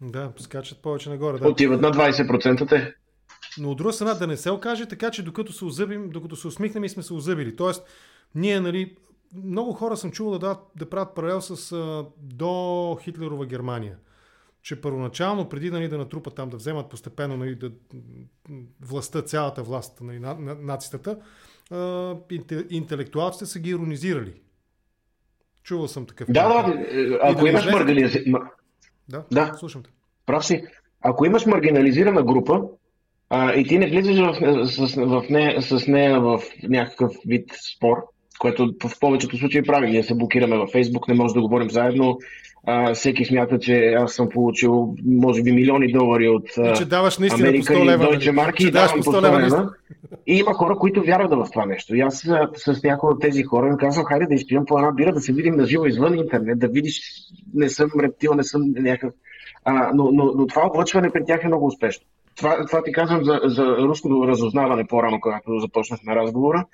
Да, 0.00 0.32
скачат 0.38 0.82
повече 0.82 1.08
нагоре. 1.08 1.38
Да. 1.38 1.48
Отиват 1.48 1.80
на 1.80 1.92
20% 1.92 2.68
те. 2.68 2.94
Но 3.58 3.70
от 3.70 3.78
друга 3.78 3.92
страна 3.92 4.14
да 4.14 4.26
не 4.26 4.36
се 4.36 4.50
окаже 4.50 4.86
така, 4.86 5.10
че 5.10 5.22
докато 5.22 5.52
се 5.52 5.64
озъбим, 5.64 6.10
докато 6.10 6.36
се 6.36 6.46
усмихнем 6.46 6.84
и 6.84 6.88
сме 6.88 7.02
се 7.02 7.14
озъбили. 7.14 7.56
Тоест, 7.56 7.82
ние, 8.34 8.60
нали, 8.60 8.96
много 9.44 9.72
хора 9.72 9.96
съм 9.96 10.10
чувал 10.10 10.32
да, 10.32 10.38
дадат, 10.38 10.58
да 10.76 10.90
правят 10.90 11.14
паралел 11.14 11.40
с 11.40 11.72
а, 11.72 12.06
до 12.18 12.98
Хитлерова 13.02 13.46
Германия. 13.46 13.96
Че 14.62 14.80
първоначално, 14.80 15.48
преди 15.48 15.70
нали, 15.70 15.88
да 15.88 15.98
натрупат 15.98 16.34
там, 16.34 16.48
да 16.48 16.56
вземат 16.56 16.90
постепенно 16.90 17.36
нали, 17.36 17.54
да, 17.54 17.72
властта, 18.80 19.22
цялата 19.22 19.62
власт 19.62 20.00
нали, 20.00 20.18
на, 20.18 20.34
на 20.34 20.54
нацистата, 20.54 21.18
а, 21.70 22.14
интелектуалците 22.70 23.46
са 23.46 23.58
ги 23.58 23.70
иронизирали. 23.70 24.34
Чувал 25.66 25.88
съм 25.88 26.06
такъв. 26.06 26.28
Да, 26.30 26.62
да, 26.62 26.84
ако 27.22 27.42
да 27.42 27.48
имаш 27.48 27.66
марганизирана... 27.72 28.38
Да, 29.08 29.24
да, 29.32 29.54
слушам 29.58 29.82
те. 29.82 29.90
Прав 30.26 30.46
си. 30.46 30.64
Ако 31.00 31.26
имаш 31.26 31.46
маргинализирана 31.46 32.22
група, 32.22 32.62
а, 33.30 33.54
и 33.54 33.64
ти 33.64 33.78
не 33.78 33.86
влизаш 33.86 34.18
в, 34.18 34.66
с, 34.66 34.94
в 34.94 35.24
не, 35.30 35.62
с 35.62 35.86
нея 35.86 36.20
в 36.20 36.40
някакъв 36.62 37.12
вид 37.26 37.50
спор, 37.74 37.96
което 38.38 38.74
в 38.84 39.00
повечето 39.00 39.38
случаи 39.38 39.62
прави. 39.62 39.90
Ние 39.90 40.02
се 40.02 40.14
блокираме 40.14 40.58
във 40.58 40.70
Фейсбук, 40.70 41.08
не 41.08 41.14
може 41.14 41.34
да 41.34 41.40
говорим 41.40 41.70
заедно. 41.70 42.18
А, 42.68 42.94
всеки 42.94 43.24
смята, 43.24 43.58
че 43.58 43.92
аз 43.92 44.12
съм 44.12 44.28
получил, 44.28 44.94
може 45.06 45.42
би, 45.42 45.52
милиони 45.52 45.92
долари 45.92 46.28
от 46.28 46.76
че 46.76 46.84
даваш 46.84 47.18
наистина 47.18 47.48
Америка 47.48 47.72
по 47.72 47.78
100 47.78 47.86
лева, 47.86 48.04
и 48.04 48.08
Deutsche 48.08 48.30
марки 48.30 48.66
и 48.66 48.70
давам 48.70 49.00
по 49.04 49.12
100 49.12 49.22
лева. 49.22 49.40
лева 49.40 49.70
и 50.26 50.34
има 50.34 50.54
хора, 50.54 50.76
които 50.76 51.02
вярват 51.02 51.30
в 51.30 51.50
това 51.52 51.66
нещо. 51.66 51.96
И 51.96 52.00
аз 52.00 52.26
с, 52.56 52.82
някои 52.82 53.10
от 53.10 53.20
тези 53.20 53.42
хора 53.42 53.76
казвам, 53.80 54.04
хайде 54.04 54.26
да 54.26 54.34
изпием 54.34 54.64
по 54.66 54.78
една 54.78 54.92
бира, 54.92 55.12
да 55.12 55.20
се 55.20 55.32
видим 55.32 55.54
на 55.56 55.66
живо 55.66 55.86
извън 55.86 56.18
интернет, 56.18 56.58
да 56.58 56.68
видиш, 56.68 57.00
не 57.54 57.68
съм 57.68 57.90
рептил, 58.02 58.34
не 58.34 58.44
съм 58.44 58.62
някакъв. 58.66 59.14
А, 59.64 59.90
но, 59.94 60.10
но, 60.12 60.32
но 60.36 60.46
това 60.46 60.62
облъчване 60.66 61.10
при 61.10 61.24
тях 61.24 61.44
е 61.44 61.46
много 61.46 61.66
успешно 61.66 62.06
това, 62.36 62.66
това 62.66 62.82
ти 62.82 62.92
казвам 62.92 63.24
за, 63.24 63.40
за 63.44 63.76
руското 63.76 64.28
разузнаване 64.28 64.86
по-рано, 64.86 65.20
когато 65.20 65.58
започнахме 65.58 66.14
разговора. 66.14 66.64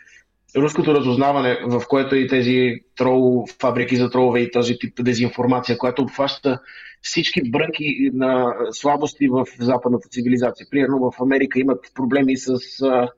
Руското 0.56 0.94
разузнаване, 0.94 1.58
в 1.66 1.82
което 1.88 2.16
и 2.16 2.28
тези 2.28 2.74
трол, 2.96 3.46
фабрики 3.60 3.96
за 3.96 4.10
тролове 4.10 4.40
и 4.40 4.50
този 4.50 4.78
тип 4.78 5.04
дезинформация, 5.04 5.78
която 5.78 6.02
обхваща 6.02 6.60
всички 7.02 7.50
брънки 7.50 8.10
на 8.12 8.54
слабости 8.70 9.28
в 9.28 9.46
западната 9.58 10.08
цивилизация. 10.08 10.66
Примерно 10.70 11.10
в 11.10 11.22
Америка 11.22 11.60
имат 11.60 11.84
проблеми 11.94 12.36
с 12.36 12.56
а, 12.82 13.08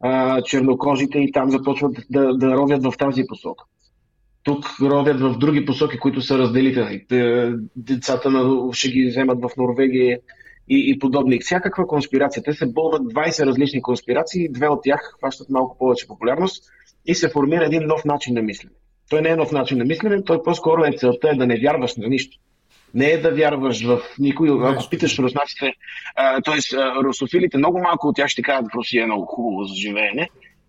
а, 0.00 0.42
чернокожите 0.42 1.18
и 1.18 1.32
там 1.32 1.50
започват 1.50 1.96
да, 2.10 2.36
да 2.36 2.56
ровят 2.56 2.84
в 2.84 2.92
тази 2.98 3.22
посока. 3.28 3.64
Тук 4.42 4.64
ровят 4.82 5.20
в 5.20 5.38
други 5.38 5.64
посоки, 5.64 5.98
които 5.98 6.20
са 6.20 6.38
разделителни. 6.38 7.04
Децата 7.76 8.30
на, 8.30 8.72
ще 8.72 8.88
ги 8.88 9.06
вземат 9.06 9.38
в 9.42 9.50
Норвегия 9.56 10.18
и, 10.68 10.90
и 10.90 10.98
подобни. 10.98 11.38
Всякаква 11.40 11.86
конспирация. 11.86 12.42
Те 12.42 12.52
се 12.52 12.66
бълват 12.66 13.02
20 13.02 13.46
различни 13.46 13.82
конспирации, 13.82 14.52
две 14.52 14.68
от 14.68 14.80
тях 14.82 15.14
хващат 15.18 15.50
малко 15.50 15.78
повече 15.78 16.08
популярност 16.08 16.64
и 17.06 17.14
се 17.14 17.28
формира 17.28 17.64
един 17.64 17.86
нов 17.86 18.04
начин 18.04 18.34
на 18.34 18.42
мислене. 18.42 18.74
Той 19.10 19.22
не 19.22 19.28
е 19.28 19.36
нов 19.36 19.52
начин 19.52 19.78
на 19.78 19.84
мислене, 19.84 20.24
той 20.24 20.42
по-скоро 20.42 20.84
е 20.84 20.92
целта 20.96 21.30
е 21.30 21.34
да 21.34 21.46
не 21.46 21.60
вярваш 21.60 21.96
на 21.96 22.08
нищо. 22.08 22.38
Не 22.94 23.06
е 23.10 23.18
да 23.20 23.30
вярваш 23.30 23.84
в 23.84 24.00
никой. 24.18 24.68
Ако 24.68 24.88
питаш 24.90 25.18
руснаците, 25.18 25.72
т.е. 26.44 26.76
русофилите, 27.04 27.58
много 27.58 27.78
малко 27.78 28.08
от 28.08 28.16
тях 28.16 28.28
ще 28.28 28.42
кажат, 28.42 28.70
че 28.72 28.78
Русия 28.78 29.02
е 29.02 29.06
много 29.06 29.26
хубаво 29.26 29.64
за 29.64 29.74
живеене 29.74 30.28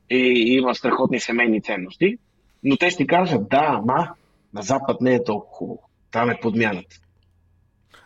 и 0.09 0.17
има 0.57 0.75
страхотни 0.75 1.19
семейни 1.19 1.61
ценности, 1.61 2.17
но 2.63 2.77
те 2.77 2.89
ще 2.89 3.07
кажат, 3.07 3.49
да, 3.49 3.81
ама 3.81 4.09
на 4.53 4.61
Запад 4.61 5.01
не 5.01 5.15
е 5.15 5.23
толкова 5.23 5.51
хубаво. 5.51 5.89
Там 6.11 6.29
е 6.29 6.39
подмяната. 6.41 6.95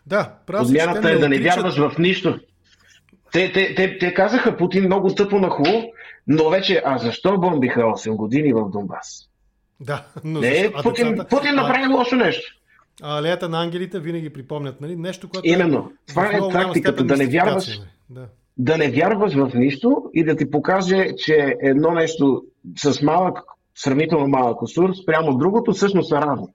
Да, 0.05 0.33
право. 0.47 0.63
Подмяната 0.63 1.11
е 1.11 1.17
да 1.17 1.29
не 1.29 1.39
вярваш 1.39 1.77
в 1.77 1.97
нищо. 1.99 2.39
Те, 3.31 3.51
те, 3.51 3.75
те, 3.75 3.97
те 3.97 4.13
казаха 4.13 4.57
Путин 4.57 4.85
много 4.85 5.15
тъпо 5.15 5.39
на 5.39 5.49
хубаво, 5.49 5.91
но 6.29 6.49
вече, 6.49 6.81
а 6.85 6.97
защо 6.97 7.37
бомбиха 7.37 7.81
8 7.81 8.15
години 8.15 8.53
в 8.53 8.69
Донбас? 8.69 9.29
Да, 9.79 10.05
но 10.23 10.39
не, 10.39 10.55
защо? 10.55 10.83
Путин, 10.83 11.11
децата... 11.11 11.35
Путин 11.35 11.55
направи 11.55 11.83
а... 11.83 11.95
лошо 11.95 12.15
нещо. 12.15 12.55
А 13.01 13.19
алеята 13.19 13.49
на 13.49 13.63
ангелите 13.63 13.99
винаги 13.99 14.33
припомнят, 14.33 14.81
нали? 14.81 14.95
Нещо, 14.95 15.29
което. 15.29 15.47
Именно. 15.47 15.91
Това 16.07 16.25
е 16.25 16.39
тактиката, 16.51 17.03
да 17.03 17.17
не 17.17 17.27
вярваш. 17.27 17.79
Да. 18.09 18.27
да 18.57 18.77
не 18.77 18.91
вярваш 18.91 19.33
в 19.33 19.51
нищо 19.55 20.03
и 20.13 20.23
да 20.23 20.35
ти 20.35 20.51
покаже, 20.51 21.07
че 21.17 21.55
едно 21.61 21.91
нещо 21.91 22.43
с 22.77 23.01
малък, 23.01 23.39
сравнително 23.75 24.27
малък 24.27 24.61
усур, 24.61 24.93
спрямо 25.03 25.37
другото, 25.37 25.71
всъщност 25.71 26.09
са 26.09 26.15
равни. 26.15 26.47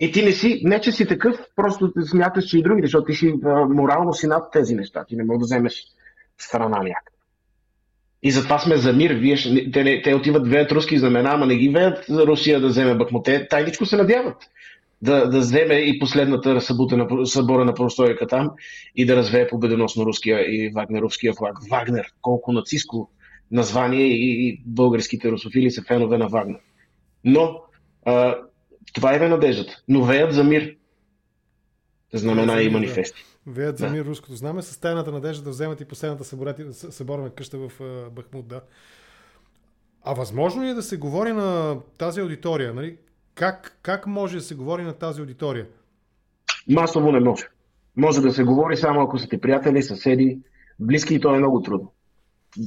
И 0.00 0.12
ти 0.12 0.24
не 0.24 0.32
си, 0.32 0.60
не 0.64 0.80
че 0.80 0.92
си 0.92 1.06
такъв, 1.06 1.36
просто 1.56 1.92
смяташ, 2.10 2.44
че 2.44 2.58
и 2.58 2.62
другите, 2.62 2.86
защото 2.86 3.04
ти 3.04 3.14
си 3.14 3.34
а, 3.44 3.64
морално 3.64 4.12
си 4.12 4.26
над 4.26 4.52
тези 4.52 4.74
неща. 4.74 5.04
Ти 5.04 5.16
не 5.16 5.24
можеш 5.24 5.38
да 5.38 5.44
вземеш 5.44 5.84
страна 6.38 6.78
някаква. 6.78 7.13
И 8.24 8.30
затова 8.30 8.58
сме 8.58 8.76
за 8.76 8.92
мир. 8.92 9.10
Вие, 9.10 9.36
те, 9.72 9.84
не, 9.84 10.02
те 10.02 10.14
отиват, 10.14 10.48
веят 10.48 10.72
руски 10.72 10.98
знамена, 10.98 11.30
ама 11.32 11.46
не 11.46 11.56
ги 11.56 11.68
веят 11.68 12.04
Русия 12.10 12.60
да 12.60 12.68
вземе 12.68 12.94
Бахмут. 12.94 13.24
Те 13.24 13.48
тайничко 13.48 13.86
се 13.86 13.96
надяват 13.96 14.36
да, 15.02 15.28
да 15.28 15.38
вземе 15.38 15.74
и 15.74 15.98
последната 15.98 16.60
събута 16.60 17.26
събора 17.26 17.64
на 17.64 17.74
просторика 17.74 18.26
там 18.26 18.50
и 18.96 19.06
да 19.06 19.16
развее 19.16 19.48
победоносно 19.48 20.06
руския 20.06 20.40
и 20.40 20.70
вагнеровския 20.74 21.32
флаг. 21.34 21.58
Вагнер, 21.70 22.12
колко 22.22 22.52
нацистско 22.52 23.10
название 23.50 24.06
и, 24.06 24.48
и 24.48 24.62
българските 24.66 25.30
русофили 25.30 25.70
са 25.70 25.82
фенове 25.82 26.18
на 26.18 26.28
Вагнер. 26.28 26.60
Но 27.24 27.60
а, 28.04 28.36
това 28.94 29.14
е 29.14 29.18
надеждата. 29.28 29.82
Но 29.88 30.04
веят 30.04 30.32
за 30.32 30.44
мир. 30.44 30.76
Знамена 32.12 32.62
и 32.62 32.68
манифести. 32.70 33.24
Веят 33.46 33.78
за 33.78 33.90
мир 33.90 34.04
руското 34.04 34.36
знаме 34.36 34.62
с 34.62 34.80
тайната 34.80 35.12
надежда 35.12 35.44
да 35.44 35.50
вземат 35.50 35.80
и 35.80 35.84
последната 35.84 36.24
съборна 36.92 37.30
къща 37.30 37.58
в 37.58 37.70
Бахмут. 38.10 38.48
Да. 38.48 38.60
А 40.04 40.14
възможно 40.14 40.62
ли 40.62 40.68
е 40.68 40.74
да 40.74 40.82
се 40.82 40.96
говори 40.96 41.32
на 41.32 41.76
тази 41.98 42.20
аудитория? 42.20 42.74
Нали? 42.74 42.96
Как, 43.34 43.78
как 43.82 44.06
може 44.06 44.36
да 44.36 44.42
се 44.42 44.54
говори 44.54 44.82
на 44.82 44.92
тази 44.92 45.20
аудитория? 45.20 45.66
Масово 46.70 47.12
не 47.12 47.20
може. 47.20 47.44
Може 47.96 48.20
да 48.20 48.32
се 48.32 48.44
говори 48.44 48.76
само 48.76 49.02
ако 49.02 49.18
са 49.18 49.28
ти 49.28 49.40
приятели, 49.40 49.82
съседи, 49.82 50.38
близки 50.80 51.14
и 51.14 51.20
то 51.20 51.34
е 51.34 51.38
много 51.38 51.62
трудно. 51.62 51.92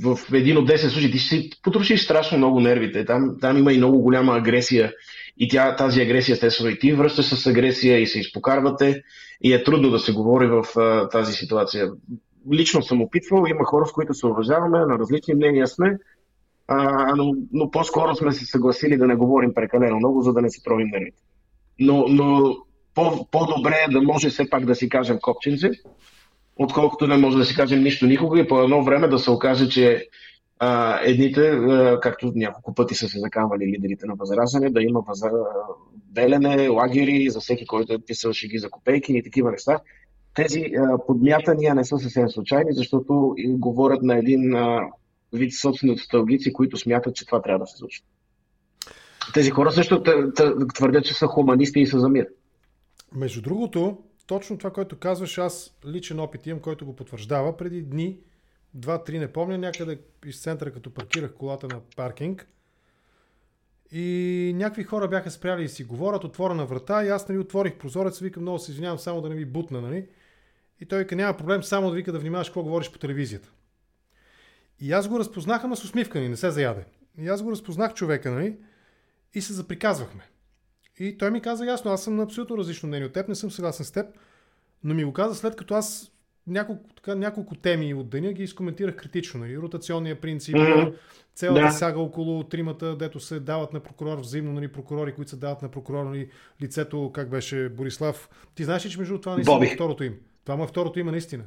В 0.03 0.19
един 0.33 0.57
от 0.57 0.69
10 0.69 0.87
случаи 0.87 1.11
ти 1.11 1.17
ще 1.17 1.35
си 1.35 1.49
потрошиш 1.63 2.03
страшно 2.03 2.37
много 2.37 2.59
нервите. 2.59 3.05
Там, 3.05 3.37
там 3.41 3.57
има 3.57 3.73
и 3.73 3.77
много 3.77 4.01
голяма 4.01 4.37
агресия 4.37 4.93
и 5.39 5.47
тя, 5.47 5.75
тази 5.75 6.01
агресия, 6.01 6.33
естествено, 6.33 6.69
и 6.69 6.79
ти 6.79 6.93
връщаш 6.93 7.25
с 7.25 7.47
агресия 7.47 7.99
и 7.99 8.07
се 8.07 8.19
изпокарвате 8.19 9.03
и 9.41 9.53
е 9.53 9.63
трудно 9.63 9.89
да 9.89 9.99
се 9.99 10.13
говори 10.13 10.47
в 10.47 10.79
а, 10.79 11.09
тази 11.09 11.33
ситуация. 11.33 11.91
лично 12.53 12.81
съм 12.81 13.01
опитвал, 13.01 13.45
има 13.47 13.65
хора, 13.65 13.85
с 13.85 13.91
които 13.91 14.13
се 14.13 14.27
уважаваме, 14.27 14.79
на 14.79 14.99
различни 14.99 15.33
мнения 15.33 15.67
сме, 15.67 15.97
а, 16.67 17.15
но, 17.15 17.33
но 17.53 17.71
по-скоро 17.71 18.15
сме 18.15 18.31
се 18.31 18.45
съгласили 18.45 18.97
да 18.97 19.07
не 19.07 19.15
говорим 19.15 19.53
прекалено 19.53 19.97
много, 19.97 20.21
за 20.21 20.33
да 20.33 20.41
не 20.41 20.49
си 20.49 20.63
тровим 20.63 20.87
нервите. 20.87 21.21
Но, 21.79 22.05
но 22.07 22.55
по, 22.95 23.27
по-добре 23.31 23.75
е 23.87 23.91
да 23.91 24.01
може 24.01 24.29
все 24.29 24.49
пак 24.49 24.65
да 24.65 24.75
си 24.75 24.89
кажем 24.89 25.19
копченци, 25.21 25.69
отколкото 26.55 27.07
не 27.07 27.17
може 27.17 27.37
да 27.37 27.45
си 27.45 27.55
кажем 27.55 27.83
нищо 27.83 28.05
никога 28.05 28.39
и 28.39 28.47
по 28.47 28.61
едно 28.61 28.83
време 28.83 29.07
да 29.07 29.19
се 29.19 29.31
окаже, 29.31 29.69
че 29.69 30.07
а, 30.59 30.99
едните, 31.03 31.41
а, 31.41 31.99
както 31.99 32.31
няколко 32.35 32.73
пъти 32.73 32.95
са 32.95 33.07
се 33.07 33.19
заканвали 33.19 33.65
лидерите 33.65 34.05
на 34.05 34.15
Възраждане, 34.15 34.69
да 34.69 34.81
има 34.81 35.01
възра... 35.07 35.31
белене, 35.95 36.69
лагери 36.69 37.29
за 37.29 37.39
всеки, 37.39 37.65
който 37.65 37.93
е 37.93 37.99
писал 37.99 38.33
шеги 38.33 38.57
за 38.57 38.69
копейки 38.69 39.13
и 39.13 39.23
такива 39.23 39.51
неща. 39.51 39.79
Тези 40.35 40.59
а, 40.59 40.97
подмятания 41.07 41.75
не 41.75 41.83
са 41.83 41.97
съвсем 41.97 42.29
случайни, 42.29 42.73
защото 42.73 43.35
говорят 43.47 44.01
на 44.01 44.17
един 44.17 44.55
а, 44.55 44.81
вид 45.33 45.53
собствени 45.53 45.93
отстългици, 45.93 46.53
които 46.53 46.77
смятат, 46.77 47.15
че 47.15 47.25
това 47.25 47.41
трябва 47.41 47.59
да 47.59 47.67
се 47.67 47.77
случи. 47.77 48.03
Тези 49.33 49.51
хора 49.51 49.71
също 49.71 50.03
твърдят, 50.73 51.05
че 51.05 51.13
са 51.13 51.27
хуманисти 51.27 51.79
и 51.79 51.87
са 51.87 51.99
за 51.99 52.09
мир. 52.09 52.27
Между 53.15 53.41
другото, 53.41 53.97
точно 54.27 54.57
това, 54.57 54.71
което 54.71 54.97
казваш, 54.97 55.37
аз 55.37 55.77
личен 55.87 56.19
опит 56.19 56.47
имам, 56.47 56.59
който 56.59 56.85
го 56.85 56.95
потвърждава. 56.95 57.57
Преди 57.57 57.81
дни, 57.81 58.17
два-три, 58.77 59.19
не 59.19 59.33
помня, 59.33 59.57
някъде 59.57 59.99
из 60.25 60.41
центъра, 60.41 60.71
като 60.71 60.93
паркирах 60.93 61.33
колата 61.33 61.67
на 61.67 61.79
паркинг, 61.95 62.47
и 63.91 64.51
някакви 64.55 64.83
хора 64.83 65.07
бяха 65.07 65.31
спряли 65.31 65.63
и 65.63 65.69
си 65.69 65.83
говорят, 65.83 66.23
отворена 66.23 66.65
врата 66.65 67.05
и 67.05 67.09
аз 67.09 67.29
нали 67.29 67.39
отворих 67.39 67.77
прозорец, 67.77 68.19
викам 68.19 68.43
много 68.43 68.59
се 68.59 68.71
извинявам, 68.71 68.99
само 68.99 69.21
да 69.21 69.29
не 69.29 69.35
ви 69.35 69.45
бутна, 69.45 69.81
нали? 69.81 70.07
И 70.81 70.85
той 70.85 70.99
вика, 70.99 71.15
няма 71.15 71.37
проблем, 71.37 71.63
само 71.63 71.89
да 71.89 71.95
вика 71.95 72.11
да 72.11 72.19
внимаваш 72.19 72.47
какво 72.47 72.63
говориш 72.63 72.91
по 72.91 72.99
телевизията. 72.99 73.51
И 74.79 74.91
аз 74.91 75.07
го 75.07 75.19
разпознах, 75.19 75.63
ама 75.63 75.75
с 75.75 75.83
усмивка 75.83 76.19
ни, 76.19 76.29
не 76.29 76.37
се 76.37 76.51
заяде. 76.51 76.85
И 77.17 77.27
аз 77.27 77.43
го 77.43 77.51
разпознах 77.51 77.93
човека, 77.93 78.31
нали? 78.31 78.57
И 79.33 79.41
се 79.41 79.53
заприказвахме. 79.53 80.23
И 80.99 81.17
той 81.17 81.31
ми 81.31 81.41
каза 81.41 81.65
ясно, 81.65 81.91
аз 81.91 82.03
съм 82.03 82.15
на 82.15 82.23
абсолютно 82.23 82.57
различно 82.57 82.87
мнение 82.87 83.07
от 83.07 83.13
теб, 83.13 83.27
не 83.27 83.35
съм 83.35 83.51
съгласен 83.51 83.85
с 83.85 83.91
теб, 83.91 84.05
но 84.83 84.93
ми 84.93 85.03
го 85.03 85.13
каза 85.13 85.35
след 85.35 85.55
като 85.55 85.73
аз 85.73 86.11
няколко, 86.47 86.89
така, 86.95 87.15
няколко 87.15 87.55
теми 87.55 87.93
от 87.93 88.09
деня 88.09 88.33
ги 88.33 88.43
изкоментирах 88.43 88.95
критично. 88.95 89.39
Нали? 89.39 89.57
Ротационния 89.57 90.21
принцип, 90.21 90.55
mm-hmm. 90.55 90.93
цялата 91.35 91.65
да. 91.65 91.71
сага 91.71 91.99
около 91.99 92.43
тримата, 92.43 92.95
дето 92.95 93.19
се 93.19 93.39
дават 93.39 93.73
на 93.73 93.79
прокурор 93.79 94.17
взаимно, 94.17 94.53
нали, 94.53 94.67
прокурори, 94.67 95.13
които 95.13 95.31
се 95.31 95.37
дават 95.37 95.61
на 95.61 95.69
прокурор, 95.69 96.05
нали, 96.05 96.29
лицето, 96.61 97.11
как 97.13 97.29
беше 97.29 97.69
Борислав. 97.69 98.29
Ти 98.55 98.63
знаеш 98.63 98.85
ли, 98.85 98.89
че 98.89 98.99
между 98.99 99.21
това 99.21 99.35
наистина 99.35 99.65
е 99.65 99.75
второто 99.75 100.03
им? 100.03 100.15
Това 100.43 100.55
му 100.55 100.63
е 100.63 100.67
второто 100.67 100.99
име 100.99 101.11
наистина. 101.11 101.43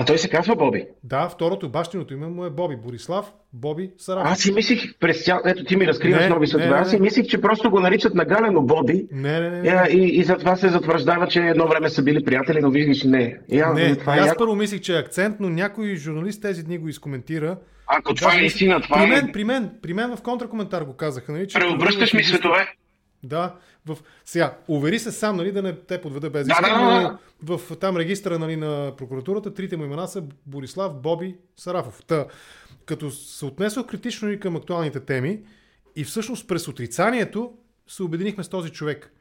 А 0.00 0.04
той 0.04 0.18
се 0.18 0.28
казва 0.28 0.56
Боби. 0.56 0.84
Да, 1.04 1.28
второто 1.28 1.68
бащиното 1.68 2.14
име 2.14 2.26
му 2.26 2.44
е 2.44 2.50
Боби. 2.50 2.76
Борислав 2.76 3.32
Боби 3.52 3.90
Сарафов. 3.98 4.32
Аз 4.32 4.38
си 4.38 4.52
мислих, 4.52 4.98
през 5.00 5.24
цял... 5.24 5.40
ето 5.44 5.64
ти 5.64 5.76
ми 5.76 5.86
разкриваш 5.86 6.20
не, 6.20 6.28
нови 6.28 6.46
светове. 6.46 6.78
Аз 6.78 6.90
си 6.90 7.00
мислих, 7.00 7.26
че 7.26 7.40
просто 7.40 7.70
го 7.70 7.80
наричат 7.80 8.14
нагалено 8.14 8.62
Боби. 8.62 9.06
Не, 9.12 9.40
не, 9.40 9.50
не. 9.50 9.60
не. 9.60 9.68
Е, 9.68 9.92
и, 9.92 10.18
и, 10.18 10.24
затова 10.24 10.56
се 10.56 10.68
затвърждава, 10.68 11.26
че 11.26 11.40
едно 11.40 11.68
време 11.68 11.88
са 11.88 12.02
били 12.02 12.24
приятели, 12.24 12.60
но 12.60 12.70
виждаш 12.70 13.04
не. 13.04 13.38
И, 13.48 13.62
не, 13.74 13.96
това 13.96 14.16
е 14.16 14.18
аз 14.18 14.26
яко... 14.26 14.38
първо 14.38 14.54
мислих, 14.54 14.80
че 14.80 14.96
е 14.96 14.98
акцент, 14.98 15.36
но 15.40 15.50
някой 15.50 15.96
журналист 15.96 16.42
тези 16.42 16.64
дни 16.64 16.78
го 16.78 16.88
изкоментира. 16.88 17.56
Ако 17.86 18.14
това 18.14 18.34
е 18.34 18.44
истина, 18.44 18.80
това 18.80 18.96
при 18.96 19.04
е- 19.04 19.06
мен, 19.06 19.28
е... 19.28 19.32
При 19.32 19.44
мен, 19.44 19.70
при 19.82 19.94
мен 19.94 20.16
в 20.16 20.22
контракоментар 20.22 20.82
го 20.82 20.96
казаха. 20.96 21.32
Нали, 21.32 21.48
че 21.48 21.58
Преобръщаш 21.58 22.14
ми 22.14 22.24
светове. 22.24 22.68
Да, 23.22 23.54
в... 23.86 23.98
сега, 24.24 24.58
увери 24.68 24.98
се 24.98 25.12
сам, 25.12 25.36
нали, 25.36 25.52
да 25.52 25.62
не 25.62 25.76
те 25.76 26.00
подведе 26.00 26.30
без 26.30 26.46
да, 26.46 26.60
да, 26.62 26.68
да, 26.68 27.18
да. 27.42 27.56
в 27.56 27.76
там 27.76 27.96
регистра 27.96 28.38
нали, 28.38 28.56
на 28.56 28.92
прокуратурата, 28.96 29.54
трите 29.54 29.76
му 29.76 29.84
имена 29.84 30.08
са 30.08 30.24
Борислав, 30.46 31.00
Боби, 31.02 31.36
Сарафов. 31.56 32.04
Та, 32.06 32.26
като 32.86 33.10
се 33.10 33.44
отнесох 33.44 33.86
критично 33.86 34.30
и 34.30 34.40
към 34.40 34.56
актуалните 34.56 35.00
теми 35.00 35.40
и 35.96 36.04
всъщност 36.04 36.48
през 36.48 36.68
отрицанието 36.68 37.52
се 37.86 38.02
обединихме 38.02 38.44
с 38.44 38.48
този 38.48 38.70
човек. 38.70 39.12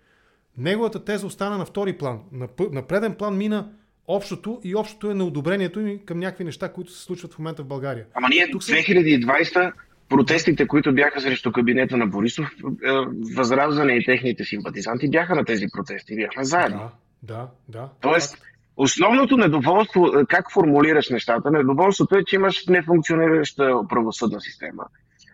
Неговата 0.58 1.06
теза 1.06 1.28
остана 1.28 1.58
на 1.58 1.66
втори 1.66 1.98
план. 1.98 2.20
На, 2.32 2.48
на 2.72 2.88
преден 2.88 3.16
план 3.16 3.38
мина 3.38 3.70
общото 4.08 4.62
и 4.64 4.76
общото 4.76 5.12
е 5.12 5.14
на 5.14 5.26
одобрението 5.26 5.80
им 5.80 6.00
към 6.06 6.20
някакви 6.20 6.44
неща, 6.44 6.74
които 6.74 6.92
се 6.92 7.04
случват 7.04 7.34
в 7.34 7.40
момента 7.40 7.64
в 7.64 7.68
България. 7.68 8.06
Ама 8.14 8.28
ние 8.30 8.52
тук 8.52 8.64
2020 8.64 9.72
протестите, 10.10 10.68
които 10.68 10.94
бяха 10.94 11.22
срещу 11.22 11.52
кабинета 11.52 11.98
на 11.98 12.08
Борисов, 12.08 12.46
е, 12.46 12.90
Възраждане 13.36 13.94
и 13.94 14.06
техните 14.06 14.44
симпатизанти 14.44 15.10
бяха 15.10 15.36
на 15.36 15.46
тези 15.46 15.66
протести. 15.74 16.16
Бяхме 16.16 16.44
заедно. 16.44 16.80
Да, 17.24 17.48
да, 17.68 17.80
да. 17.80 17.90
Тоест, 18.02 18.38
основното 18.78 19.38
недоволство, 19.38 20.08
е, 20.08 20.26
как 20.26 20.54
формулираш 20.54 21.10
нещата, 21.10 21.52
недоволството 21.52 22.18
е, 22.18 22.24
че 22.24 22.36
имаш 22.36 22.66
нефункционираща 22.68 23.88
правосъдна 23.90 24.42
система. 24.42 24.84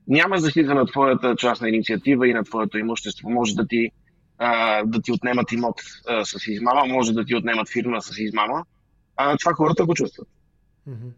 Няма 0.07 0.37
защита 0.37 0.75
на 0.75 0.85
твоята 0.85 1.35
частна 1.35 1.69
инициатива 1.69 2.27
и 2.27 2.33
на 2.33 2.43
твоето 2.43 2.77
имущество. 2.77 3.29
Може 3.29 3.55
да 3.55 3.67
ти, 3.67 3.89
а, 4.37 4.83
да 4.83 5.01
ти 5.01 5.11
отнемат 5.11 5.51
имот 5.51 5.81
а, 6.07 6.25
с 6.25 6.47
измама, 6.47 6.85
може 6.85 7.13
да 7.13 7.25
ти 7.25 7.35
отнемат 7.35 7.69
фирма 7.69 8.01
с 8.01 8.17
измама. 8.17 8.63
А, 9.17 9.37
това 9.37 9.53
хората 9.53 9.85
го 9.85 9.93
чувстват. 9.93 10.27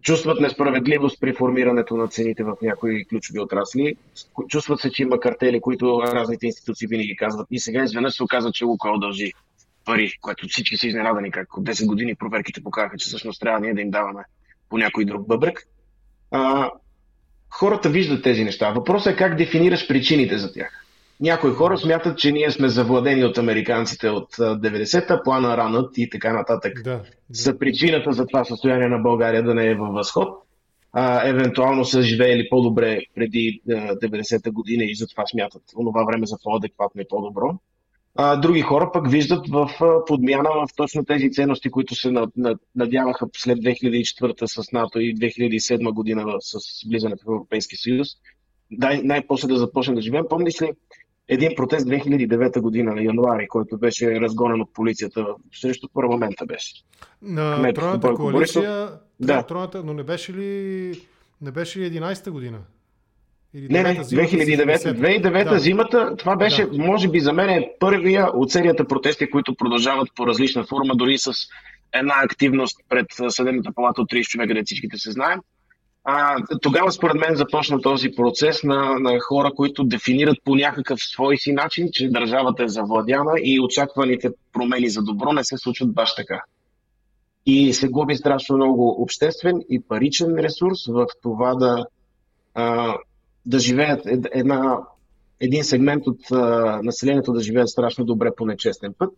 Чувстват 0.01 0.39
несправедливост 0.39 1.19
при 1.21 1.33
формирането 1.33 1.97
на 1.97 2.07
цените 2.07 2.43
в 2.43 2.55
някои 2.61 3.05
ключови 3.05 3.39
отрасли. 3.39 3.95
Чувстват 4.47 4.79
се, 4.79 4.91
че 4.91 5.03
има 5.03 5.19
картели, 5.19 5.61
които 5.61 6.01
разните 6.01 6.45
институции 6.45 6.87
винаги 6.87 7.15
казват. 7.15 7.47
И 7.51 7.59
сега 7.59 7.83
изведнъж 7.83 8.13
се 8.15 8.23
оказа, 8.23 8.51
че 8.51 8.65
Лукойл 8.65 8.97
дължи 8.97 9.33
пари, 9.85 10.13
което 10.21 10.47
всички 10.47 10.77
са 10.77 10.87
изненадани, 10.87 11.31
как 11.31 11.57
от 11.57 11.63
10 11.63 11.85
години 11.85 12.15
проверките 12.15 12.63
показаха, 12.63 12.97
че 12.97 13.05
всъщност 13.07 13.41
трябва 13.41 13.59
ние 13.59 13.73
да 13.73 13.81
им 13.81 13.91
даваме 13.91 14.23
по 14.69 14.77
някой 14.77 15.05
друг 15.05 15.27
бъбрък. 15.27 15.67
А, 16.31 16.69
хората 17.49 17.89
виждат 17.89 18.23
тези 18.23 18.43
неща. 18.43 18.71
Въпросът 18.71 19.13
е 19.13 19.17
как 19.17 19.35
дефинираш 19.35 19.87
причините 19.87 20.37
за 20.37 20.53
тях. 20.53 20.84
Някои 21.19 21.51
хора 21.51 21.77
смятат, 21.77 22.17
че 22.17 22.31
ние 22.31 22.51
сме 22.51 22.69
завладени 22.69 23.25
от 23.25 23.37
американците 23.37 24.09
от 24.09 24.35
90-та, 24.35 25.23
плана 25.23 25.57
ранът 25.57 25.97
и 25.97 26.09
така 26.09 26.33
нататък. 26.33 26.81
Да, 26.83 26.91
да. 26.91 27.01
За 27.29 27.59
причината 27.59 28.11
за 28.11 28.25
това 28.25 28.43
състояние 28.43 28.87
на 28.87 28.97
България 28.97 29.43
да 29.43 29.53
не 29.53 29.67
е 29.67 29.75
във 29.75 29.93
възход. 29.93 30.27
А, 30.93 31.27
евентуално 31.29 31.85
са 31.85 32.01
живеели 32.01 32.47
по-добре 32.49 32.99
преди 33.15 33.61
90-та 33.67 34.51
година 34.51 34.83
и 34.83 34.95
затова 34.95 35.25
смятат 35.25 35.63
онова 35.77 36.03
време 36.03 36.25
за 36.25 36.37
по-адекватно 36.43 37.01
и 37.01 37.07
по-добро. 37.09 37.59
А, 38.15 38.35
други 38.35 38.61
хора 38.61 38.89
пък 38.93 39.11
виждат 39.11 39.47
в 39.49 39.69
подмяна 40.07 40.49
в 40.49 40.67
точно 40.75 41.05
тези 41.05 41.31
ценности, 41.31 41.69
които 41.69 41.95
се 41.95 42.13
надяваха 42.75 43.27
след 43.37 43.57
2004 43.57 44.45
с 44.45 44.71
НАТО 44.71 44.99
и 44.99 45.15
2007 45.15 45.93
година 45.93 46.35
с 46.39 46.59
влизането 46.89 47.25
в 47.25 47.31
Европейския 47.31 47.77
съюз. 47.77 48.07
Дай, 48.71 49.01
най-после 49.03 49.47
да 49.47 49.57
започнем 49.57 49.95
да 49.95 50.01
живеем. 50.01 50.25
Помниш 50.29 50.61
ли 50.61 50.71
един 51.27 51.51
протест 51.55 51.87
2009 51.87 52.59
година 52.59 52.95
на 52.95 53.03
януари, 53.03 53.47
който 53.47 53.77
беше 53.77 54.21
разгонен 54.21 54.61
от 54.61 54.73
полицията 54.73 55.25
срещу 55.53 55.87
парламента 55.93 56.45
беше. 56.45 56.73
На 57.21 57.73
Тройната 57.73 58.13
коалиция, 58.13 58.89
да. 59.19 59.43
Тройната, 59.43 59.83
но 59.83 59.93
не 59.93 60.03
беше 60.03 60.33
ли 60.33 60.91
не 61.41 61.51
беше 61.51 61.79
ли 61.79 61.91
11-та 61.91 62.31
година? 62.31 62.59
Или 63.53 63.67
не, 63.69 63.83
не, 63.83 63.95
2009, 63.95 64.77
2009 64.77 65.49
да. 65.49 65.59
зимата, 65.59 66.15
това 66.15 66.35
беше, 66.35 66.65
да. 66.65 66.83
може 66.83 67.09
би 67.09 67.19
за 67.19 67.33
мен 67.33 67.49
е 67.49 67.71
първия 67.79 68.27
от 68.33 68.51
серията 68.51 68.87
протести, 68.87 69.29
които 69.29 69.55
продължават 69.55 70.07
по 70.15 70.27
различна 70.27 70.63
форма, 70.63 70.95
дори 70.95 71.17
с 71.17 71.31
една 71.93 72.13
активност 72.23 72.79
пред 72.89 73.05
Съдебната 73.29 73.71
палата 73.75 74.01
от 74.01 74.11
30 74.11 74.23
човека, 74.23 74.53
де 74.53 74.63
всичките 74.65 74.97
се 74.97 75.11
знаем. 75.11 75.39
А, 76.07 76.37
тогава 76.61 76.91
според 76.91 77.15
мен 77.15 77.35
започна 77.35 77.81
този 77.81 78.11
процес 78.11 78.63
на, 78.63 78.99
на 78.99 79.19
хора, 79.19 79.51
които 79.55 79.83
дефинират 79.83 80.37
по 80.43 80.55
някакъв 80.55 80.99
свой 81.01 81.37
си 81.37 81.51
начин, 81.51 81.89
че 81.91 82.09
държавата 82.09 82.63
е 82.63 82.67
завладяна 82.67 83.31
и 83.43 83.59
очакваните 83.59 84.29
промени 84.53 84.89
за 84.89 85.01
добро 85.01 85.33
не 85.33 85.43
се 85.43 85.57
случват 85.57 85.93
баш 85.93 86.15
така. 86.15 86.41
И 87.45 87.73
се 87.73 87.87
губи 87.87 88.15
страшно 88.15 88.55
много 88.55 89.01
обществен 89.01 89.61
и 89.69 89.81
паричен 89.81 90.35
ресурс 90.35 90.87
в 90.87 91.07
това 91.21 91.55
да, 91.55 91.85
а, 92.53 92.95
да 93.45 93.59
живеят 93.59 94.01
една, 94.33 94.77
един 95.39 95.63
сегмент 95.63 96.07
от 96.07 96.31
а, 96.31 96.79
населението 96.83 97.33
да 97.33 97.41
живеят 97.41 97.69
страшно 97.69 98.05
добре 98.05 98.29
по 98.37 98.45
нечестен 98.45 98.93
път 98.97 99.13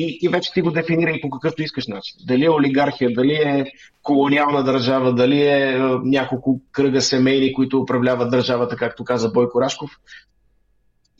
и, 0.00 0.18
и 0.22 0.28
вече 0.28 0.52
ти 0.52 0.62
го 0.62 0.70
дефинирай 0.70 1.20
по 1.20 1.30
какъвто 1.30 1.62
искаш 1.62 1.86
начин. 1.86 2.16
Дали 2.26 2.44
е 2.44 2.50
олигархия, 2.50 3.12
дали 3.12 3.32
е 3.32 3.64
колониална 4.02 4.64
държава, 4.64 5.14
дали 5.14 5.42
е, 5.42 5.72
е 5.72 5.78
няколко 6.04 6.60
кръга 6.72 7.00
семейни, 7.00 7.52
които 7.52 7.80
управляват 7.80 8.30
държавата, 8.30 8.76
както 8.76 9.04
каза 9.04 9.30
Бойко 9.30 9.60
Рашков. 9.60 9.90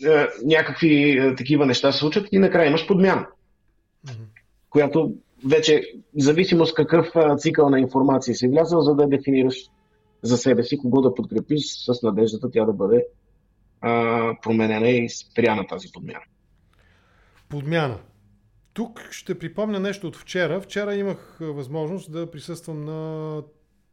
Е, 0.06 0.26
някакви 0.44 1.10
е, 1.10 1.34
такива 1.34 1.66
неща 1.66 1.92
се 1.92 1.98
случат 1.98 2.28
и 2.32 2.38
накрая 2.38 2.68
имаш 2.68 2.86
подмяна, 2.86 3.26
която 4.70 5.12
вече, 5.46 5.82
зависимост 6.18 6.74
какъв 6.74 7.06
цикъл 7.36 7.70
на 7.70 7.80
информация 7.80 8.34
си 8.34 8.48
влязъл, 8.48 8.80
за 8.80 8.94
да 8.94 9.06
дефинираш 9.06 9.56
за 10.22 10.36
себе 10.36 10.62
си, 10.62 10.78
кого 10.78 11.00
да 11.00 11.14
подкрепиш 11.14 11.62
с 11.64 12.02
надеждата 12.02 12.50
тя 12.50 12.64
да 12.64 12.72
бъде 12.72 13.04
а, 13.80 14.34
променена 14.42 14.88
и 14.88 15.08
спряна 15.08 15.66
тази 15.66 15.88
подмяна. 15.92 16.24
Подмяна 17.48 17.98
тук 18.80 19.08
ще 19.10 19.38
припомня 19.38 19.80
нещо 19.80 20.06
от 20.06 20.16
вчера. 20.16 20.60
Вчера 20.60 20.94
имах 20.94 21.36
възможност 21.40 22.12
да 22.12 22.30
присъствам 22.30 22.84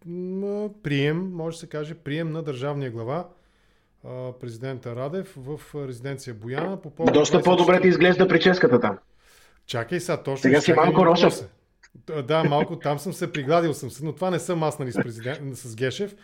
на 0.06 0.70
прием, 0.84 1.32
може 1.32 1.56
да 1.56 1.60
се 1.60 1.68
каже, 1.68 1.94
прием 1.94 2.32
на 2.32 2.44
държавния 2.44 2.92
глава 2.92 3.28
президента 4.40 4.96
Радев 4.96 5.34
в 5.38 5.60
резиденция 5.88 6.34
Бояна. 6.34 6.82
По 6.82 6.90
повод 6.90 7.14
Доста 7.14 7.42
по-добре 7.42 7.82
ти 7.82 7.88
изглежда 7.88 8.28
прическата 8.28 8.80
там. 8.80 8.98
Чакай 9.66 10.00
сега, 10.00 10.24
точно. 10.24 10.42
Сега 10.42 10.62
си 10.62 10.74
малко 10.74 11.06
Рошев. 11.06 11.34
Да, 12.24 12.44
малко 12.44 12.80
там 12.80 13.00
съм 13.00 13.14
се 13.14 13.32
пригладил 13.32 13.74
съм 13.74 13.92
се, 13.92 14.06
но 14.06 14.14
това 14.14 14.30
не 14.30 14.40
съм 14.40 14.64
аз 14.64 14.80
нали, 14.80 14.92
с, 14.92 15.02
президент, 15.02 15.58
с 15.58 15.76
Гешев. 15.76 16.16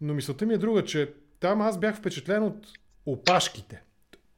Но 0.00 0.14
мисълта 0.14 0.46
ми 0.46 0.54
е 0.54 0.58
друга, 0.58 0.84
че 0.84 1.12
там 1.40 1.60
аз 1.60 1.78
бях 1.78 1.96
впечатлен 1.96 2.42
от 2.42 2.66
опашките. 3.06 3.82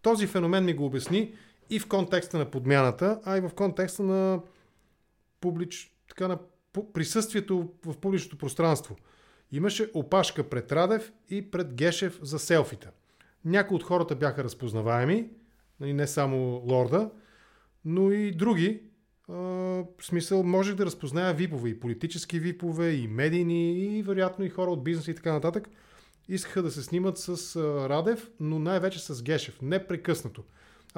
Този 0.03 0.27
феномен 0.27 0.65
ми 0.65 0.75
го 0.75 0.87
обясни 0.87 1.35
и 1.71 1.79
в 1.79 1.89
контекста 1.89 2.39
на 2.39 2.51
подмяната, 2.51 3.21
а 3.25 3.37
и 3.37 3.41
в 3.41 3.51
контекста 3.57 4.03
на, 4.03 4.41
публич... 5.41 5.97
така, 6.09 6.29
на 6.29 6.39
присъствието 6.93 7.69
в 7.87 7.97
публичното 7.97 8.39
пространство. 8.39 8.97
Имаше 9.53 9.91
опашка 9.95 10.49
пред 10.49 10.73
Радев 10.73 11.13
и 11.31 11.51
пред 11.51 11.75
Гешев 11.75 12.19
за 12.23 12.39
селфита. 12.39 12.91
Някои 13.45 13.75
от 13.75 13.83
хората 13.83 14.17
бяха 14.17 14.45
разпознаваеми, 14.45 15.31
нали, 15.81 15.93
не 15.93 16.07
само 16.07 16.63
лорда, 16.65 17.11
но 17.85 18.11
и 18.11 18.31
други. 18.31 18.83
В 19.29 19.87
смисъл, 20.03 20.43
можех 20.43 20.75
да 20.75 20.87
разпозная 20.87 21.35
випове, 21.35 21.69
и 21.69 21.81
политически 21.81 22.39
випове, 22.39 22.91
и 22.91 23.09
медийни, 23.09 23.99
и 23.99 24.03
вероятно 24.03 24.45
и 24.45 24.49
хора 24.49 24.71
от 24.71 24.85
бизнеса 24.85 25.11
и 25.11 25.15
така 25.15 25.33
нататък. 25.33 25.69
Искаха 26.29 26.63
да 26.63 26.71
се 26.71 26.83
снимат 26.83 27.19
с 27.19 27.57
Радев, 27.89 28.31
но 28.41 28.59
най-вече 28.59 28.99
с 28.99 29.23
Гешев. 29.23 29.63
Непрекъснато. 29.63 30.45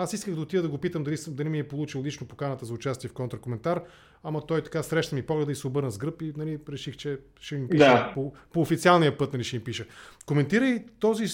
Аз 0.01 0.13
исках 0.13 0.35
да 0.35 0.41
отида 0.41 0.63
да 0.63 0.69
го 0.69 0.79
питам 0.79 1.05
дали, 1.05 1.17
дали 1.29 1.49
ми 1.49 1.59
е 1.59 1.69
получил 1.69 2.03
лично 2.03 2.27
поканата 2.27 2.67
за 2.67 2.75
участие 2.75 3.11
в 3.11 3.13
контракоментар, 3.13 3.83
ама 4.23 4.47
той 4.47 4.63
така 4.63 4.83
среща 4.83 5.15
ми 5.15 5.23
погледа 5.23 5.53
и 5.53 5.55
се 5.55 5.67
обърна 5.67 5.91
с 5.91 5.99
гръб 5.99 6.23
и 6.23 6.33
нали, 6.37 6.59
реших, 6.69 6.97
че 6.97 7.19
ще 7.41 7.57
ми 7.57 7.69
пише 7.69 7.85
да. 7.85 8.11
по, 8.15 8.33
по 8.53 8.61
официалния 8.61 9.19
път 9.19 9.33
нали, 9.33 9.45
ще 9.45 9.57
ми 9.57 9.65
пише. 9.65 9.87
Коментирай 10.27 10.85
този, 10.99 11.27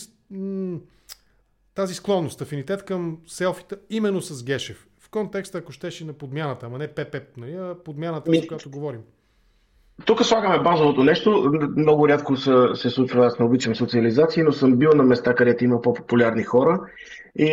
тази 1.74 1.94
склонност, 1.94 2.40
афинитет 2.40 2.84
към 2.84 3.18
селфита 3.26 3.76
именно 3.90 4.22
с 4.22 4.44
Гешев. 4.44 4.86
В 4.98 5.08
контекста, 5.08 5.58
ако 5.58 5.72
щеше 5.72 6.04
на 6.04 6.12
подмяната, 6.12 6.66
ама 6.66 6.78
не 6.78 6.88
ПП, 6.88 7.16
нали, 7.36 7.52
а 7.54 7.76
подмяната, 7.84 8.32
за 8.34 8.46
която 8.46 8.70
говорим. 8.70 9.00
Тук 10.04 10.24
слагаме 10.24 10.62
базовото 10.62 11.04
нещо. 11.04 11.52
Много 11.76 12.08
рядко 12.08 12.36
се, 12.36 12.52
се 12.74 12.90
случва, 12.90 13.26
аз 13.26 13.38
не 13.38 13.44
обичам 13.44 13.74
социализации, 13.74 14.42
но 14.42 14.52
съм 14.52 14.76
бил 14.76 14.90
на 14.94 15.02
места, 15.02 15.34
където 15.34 15.64
има 15.64 15.80
по-популярни 15.80 16.42
хора 16.42 16.80
и, 17.38 17.46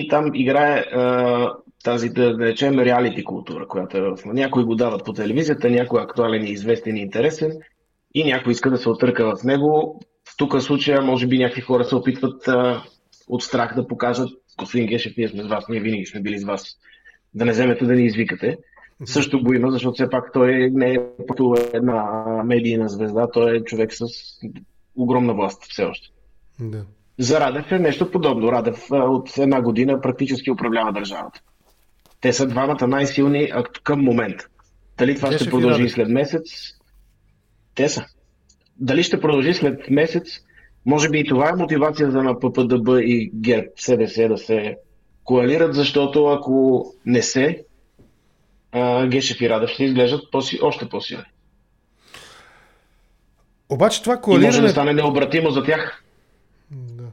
и 0.00 0.08
там 0.08 0.30
играе 0.34 0.78
а, 0.78 1.52
тази, 1.84 2.08
да, 2.08 2.36
да 2.36 2.44
речем, 2.44 2.78
реалити 2.78 3.24
култура, 3.24 3.68
която 3.68 3.96
е. 3.96 4.14
Някои 4.24 4.64
го 4.64 4.74
дават 4.74 5.04
по 5.04 5.12
телевизията, 5.12 5.70
някой 5.70 6.02
актуален 6.02 6.44
и 6.44 6.50
известен 6.50 6.96
и 6.96 7.00
интересен 7.00 7.52
и 8.14 8.24
някой 8.24 8.52
иска 8.52 8.70
да 8.70 8.78
се 8.78 8.88
отърка 8.88 9.36
в 9.36 9.44
него. 9.44 10.00
В 10.28 10.36
тук 10.36 10.62
случая, 10.62 11.02
може 11.02 11.26
би, 11.26 11.38
някакви 11.38 11.60
хора 11.60 11.84
се 11.84 11.94
опитват 11.94 12.48
а, 12.48 12.82
от 13.28 13.42
страх 13.42 13.74
да 13.74 13.86
покажат, 13.86 14.28
господин 14.58 14.86
Гешев, 14.86 15.12
ние 15.16 15.28
сме 15.28 15.42
с 15.42 15.46
вас, 15.46 15.68
ние 15.68 15.80
винаги 15.80 16.06
сме 16.06 16.20
били 16.20 16.38
с 16.38 16.44
вас, 16.44 16.64
да 17.34 17.44
не 17.44 17.52
вземете 17.52 17.84
да 17.84 17.92
ни 17.92 18.04
извикате. 18.04 18.56
Също 19.04 19.42
го 19.42 19.54
има, 19.54 19.70
защото 19.70 19.94
все 19.94 20.10
пак 20.10 20.32
той 20.32 20.70
не 20.70 20.92
е 20.92 20.98
като 21.28 21.56
една 21.72 22.04
медийна 22.44 22.88
звезда, 22.88 23.30
той 23.32 23.56
е 23.56 23.64
човек 23.64 23.92
с 23.92 24.04
огромна 24.96 25.34
власт 25.34 25.64
все 25.64 25.84
още. 25.84 26.08
Да. 26.60 26.84
За 27.18 27.40
Радев 27.40 27.72
е 27.72 27.78
нещо 27.78 28.10
подобно. 28.10 28.52
Радев 28.52 28.86
от 28.90 29.38
една 29.38 29.62
година 29.62 30.00
практически 30.00 30.50
управлява 30.50 30.92
държавата. 30.92 31.40
Те 32.20 32.32
са 32.32 32.46
двамата 32.46 32.86
най-силни 32.86 33.52
към 33.82 34.00
момента. 34.00 34.46
Дали 34.98 35.16
това 35.16 35.30
Те 35.30 35.38
ще 35.38 35.50
продължи 35.50 35.88
след 35.88 36.08
месец? 36.08 36.42
Те 37.74 37.88
са. 37.88 38.04
Дали 38.76 39.02
ще 39.02 39.20
продължи 39.20 39.54
след 39.54 39.90
месец? 39.90 40.24
Може 40.86 41.08
би 41.08 41.18
и 41.18 41.24
това 41.24 41.48
е 41.48 41.56
мотивация 41.56 42.10
за 42.10 42.22
НППДБ 42.22 42.88
и 43.00 43.30
ГЕРБ, 43.34 43.66
СДС 43.76 44.28
да 44.28 44.38
се 44.38 44.76
коалират, 45.24 45.74
защото 45.74 46.26
ако 46.26 46.86
не 47.06 47.22
се, 47.22 47.64
Гешев 49.08 49.40
и 49.40 49.48
Радев 49.48 49.70
ще 49.70 49.84
изглеждат 49.84 50.30
по 50.30 50.42
още 50.62 50.88
по-силни. 50.88 51.24
Обаче 53.68 54.02
това 54.02 54.16
коалиране... 54.16 54.44
И 54.44 54.48
може 54.48 54.62
да 54.62 54.68
стане 54.68 54.92
необратимо 54.92 55.50
за 55.50 55.64
тях. 55.64 56.02
Да. 56.70 57.04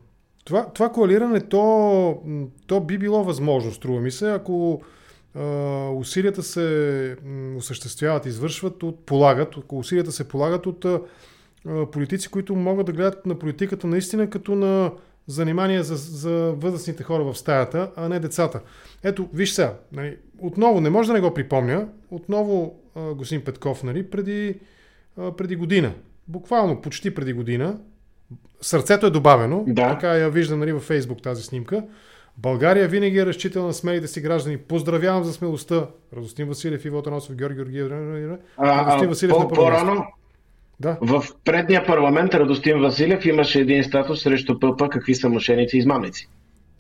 Това, 0.45 0.69
това 0.73 0.89
коалиране, 0.89 1.39
то, 1.39 2.17
то 2.67 2.79
би 2.79 2.97
било 2.97 3.23
възможно, 3.23 3.71
струва 3.71 4.01
ми 4.01 4.11
се, 4.11 4.31
ако 4.31 4.81
а, 5.35 5.41
усилията 5.89 6.43
се 6.43 7.17
осъществяват, 7.57 8.25
извършват 8.25 8.83
от, 8.83 9.05
полагат, 9.05 9.55
ако 9.57 9.79
усилията 9.79 10.11
се 10.11 10.27
полагат 10.27 10.65
от 10.65 10.85
а, 10.85 10.99
политици, 11.91 12.29
които 12.29 12.55
могат 12.55 12.85
да 12.85 12.91
гледат 12.91 13.25
на 13.25 13.39
политиката 13.39 13.87
наистина 13.87 14.29
като 14.29 14.55
на 14.55 14.91
занимание 15.27 15.83
за, 15.83 15.95
за 15.95 16.53
възрастните 16.57 17.03
хора 17.03 17.23
в 17.23 17.37
стаята, 17.37 17.91
а 17.95 18.09
не 18.09 18.19
децата. 18.19 18.61
Ето, 19.03 19.29
виж 19.33 19.51
сега, 19.51 19.73
нали, 19.91 20.17
отново, 20.41 20.81
не 20.81 20.89
може 20.89 21.07
да 21.07 21.13
не 21.13 21.19
го 21.19 21.33
припомня, 21.33 21.87
отново 22.11 22.75
а, 22.95 23.13
господин 23.13 23.43
Петков, 23.43 23.83
нали, 23.83 24.09
преди, 24.09 24.55
а, 25.17 25.31
преди 25.31 25.55
година, 25.55 25.93
буквално 26.27 26.81
почти 26.81 27.15
преди 27.15 27.33
година, 27.33 27.77
сърцето 28.61 29.05
е 29.05 29.09
добавено, 29.09 29.63
да. 29.67 29.89
така 29.89 30.07
я 30.07 30.29
виждам 30.29 30.59
нали, 30.59 30.71
във 30.71 30.83
Фейсбук 30.83 31.21
тази 31.21 31.43
снимка, 31.43 31.83
България 32.37 32.87
винаги 32.87 33.17
е 33.17 33.25
разчитала 33.25 33.67
на 33.67 33.73
смелите 33.73 34.07
си 34.07 34.21
граждани. 34.21 34.57
Поздравявам 34.57 35.23
за 35.23 35.33
смелостта. 35.33 35.87
Радостин 36.15 36.47
Василев, 36.47 36.85
Иво 36.85 37.01
Таносов, 37.01 37.35
Георги 37.35 37.55
Георгиев. 37.55 37.91
Радостин 38.59 39.09
Василев 39.09 39.39
на 39.39 39.47
по-рано, 39.47 40.05
да. 40.79 40.97
В 41.01 41.23
предния 41.45 41.85
парламент 41.85 42.33
Радостин 42.33 42.81
Василев 42.81 43.25
имаше 43.25 43.59
един 43.59 43.83
статус 43.83 44.21
срещу 44.21 44.59
ПП 44.59 44.89
какви 44.89 45.15
са 45.15 45.29
мошеници 45.29 45.77
и 45.77 45.79
измамници. 45.79 46.29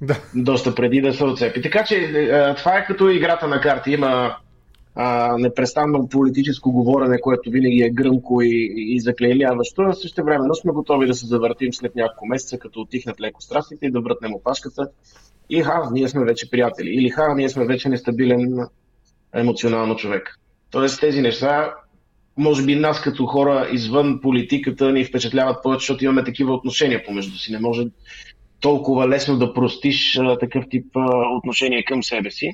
Да. 0.01 0.19
Доста 0.35 0.75
преди 0.75 1.01
да 1.01 1.13
се 1.13 1.23
отцепи. 1.23 1.61
Така 1.61 1.83
че 1.83 1.95
е, 1.95 2.55
това 2.55 2.77
е 2.77 2.85
като 2.85 3.09
играта 3.09 3.47
на 3.47 3.61
карти. 3.61 3.91
Има 3.91 4.35
а, 4.95 5.37
непрестанно 5.37 6.07
политическо 6.09 6.71
говорене, 6.71 7.21
което 7.21 7.49
винаги 7.49 7.81
е 7.83 7.89
гръмко 7.89 8.41
и, 8.41 8.73
и 8.77 8.99
заклеймяващо, 8.99 9.81
а 9.81 9.93
също 9.93 10.23
време 10.23 10.47
но 10.47 10.55
сме 10.55 10.71
готови 10.71 11.07
да 11.07 11.13
се 11.13 11.25
завъртим 11.25 11.73
след 11.73 11.95
няколко 11.95 12.25
месеца, 12.25 12.59
като 12.59 12.81
отихнат 12.81 13.21
леко 13.21 13.41
страстите 13.41 13.85
и 13.85 13.91
да 13.91 14.01
вратнем 14.01 14.33
опашката. 14.33 14.87
И 15.49 15.63
ха, 15.63 15.89
ние 15.91 16.09
сме 16.09 16.25
вече 16.25 16.49
приятели. 16.49 16.89
Или 16.89 17.09
ха, 17.09 17.35
ние 17.35 17.49
сме 17.49 17.65
вече 17.65 17.89
нестабилен 17.89 18.67
емоционално 19.35 19.95
човек. 19.95 20.39
Тоест 20.71 20.99
тези 20.99 21.21
неща 21.21 21.73
може 22.37 22.65
би 22.65 22.75
нас 22.75 23.01
като 23.01 23.25
хора 23.25 23.69
извън 23.71 24.19
политиката 24.21 24.91
ни 24.91 25.05
впечатляват 25.05 25.63
повече, 25.63 25.81
защото 25.81 26.05
имаме 26.05 26.23
такива 26.23 26.53
отношения 26.53 27.03
помежду 27.05 27.37
си. 27.37 27.51
Не 27.51 27.59
може 27.59 27.83
толкова 28.61 29.09
лесно 29.09 29.37
да 29.37 29.53
простиш 29.53 30.17
а, 30.17 30.37
такъв 30.37 30.65
тип 30.69 30.85
а, 30.95 31.37
отношение 31.37 31.83
към 31.83 32.03
себе 32.03 32.31
си 32.31 32.51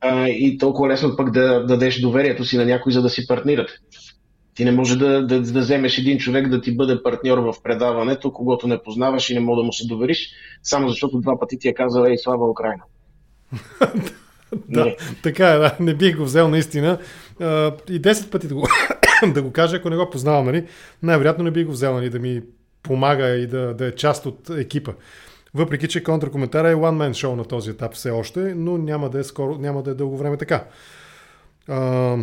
а, 0.00 0.28
и 0.28 0.58
толкова 0.58 0.88
лесно 0.88 1.16
пък 1.16 1.30
да, 1.30 1.60
да 1.60 1.66
дадеш 1.66 2.00
доверието 2.00 2.44
си 2.44 2.56
на 2.56 2.64
някой, 2.64 2.92
за 2.92 3.02
да 3.02 3.10
си 3.10 3.26
партнирате. 3.26 3.72
Ти 4.54 4.64
не 4.64 4.72
може 4.72 4.98
да, 4.98 5.26
да, 5.26 5.40
да 5.40 5.60
вземеш 5.60 5.98
един 5.98 6.18
човек 6.18 6.48
да 6.48 6.60
ти 6.60 6.76
бъде 6.76 7.02
партньор 7.02 7.38
в 7.38 7.54
предаването, 7.62 8.32
когато 8.32 8.68
не 8.68 8.82
познаваш 8.82 9.30
и 9.30 9.34
не 9.34 9.40
мога 9.40 9.60
да 9.60 9.64
му 9.64 9.72
се 9.72 9.86
довериш, 9.86 10.28
само 10.62 10.88
защото 10.88 11.20
два 11.20 11.40
пъти 11.40 11.58
ти 11.58 11.68
е 11.68 11.74
казал 11.74 12.04
Ей, 12.04 12.18
слава 12.18 12.50
Украина. 12.50 12.82
да, 14.68 14.84
не. 14.84 14.96
така 15.22 15.48
е, 15.48 15.58
да. 15.58 15.76
Не 15.80 15.94
бих 15.94 16.16
го 16.16 16.24
взел 16.24 16.48
наистина. 16.48 16.98
и 17.90 18.02
10 18.02 18.30
пъти 18.30 18.48
да 18.48 18.54
го, 18.54 18.68
да 19.34 19.42
го 19.42 19.52
кажа, 19.52 19.76
ако 19.76 19.90
не 19.90 19.96
го 19.96 20.10
познавам, 20.10 20.46
нали, 20.46 20.66
най-вероятно 21.02 21.44
не 21.44 21.50
бих 21.50 21.66
го 21.66 21.72
взел, 21.72 21.94
нали, 21.94 22.10
да 22.10 22.18
ми 22.18 22.42
помага 22.86 23.28
и 23.28 23.46
да, 23.46 23.74
да 23.74 23.86
е 23.86 23.92
част 23.92 24.26
от 24.26 24.50
екипа. 24.50 24.92
Въпреки, 25.54 25.88
че 25.88 26.02
контракоментара 26.02 26.70
е 26.70 26.74
one-man 26.74 27.14
шоу 27.14 27.36
на 27.36 27.44
този 27.44 27.70
етап 27.70 27.94
все 27.94 28.10
още, 28.10 28.54
но 28.56 28.78
няма 28.78 29.10
да 29.10 29.18
е, 29.18 29.24
скоро, 29.24 29.58
няма 29.58 29.82
да 29.82 29.90
е 29.90 29.94
дълго 29.94 30.16
време 30.16 30.36
така. 30.36 30.64
А, 31.68 32.16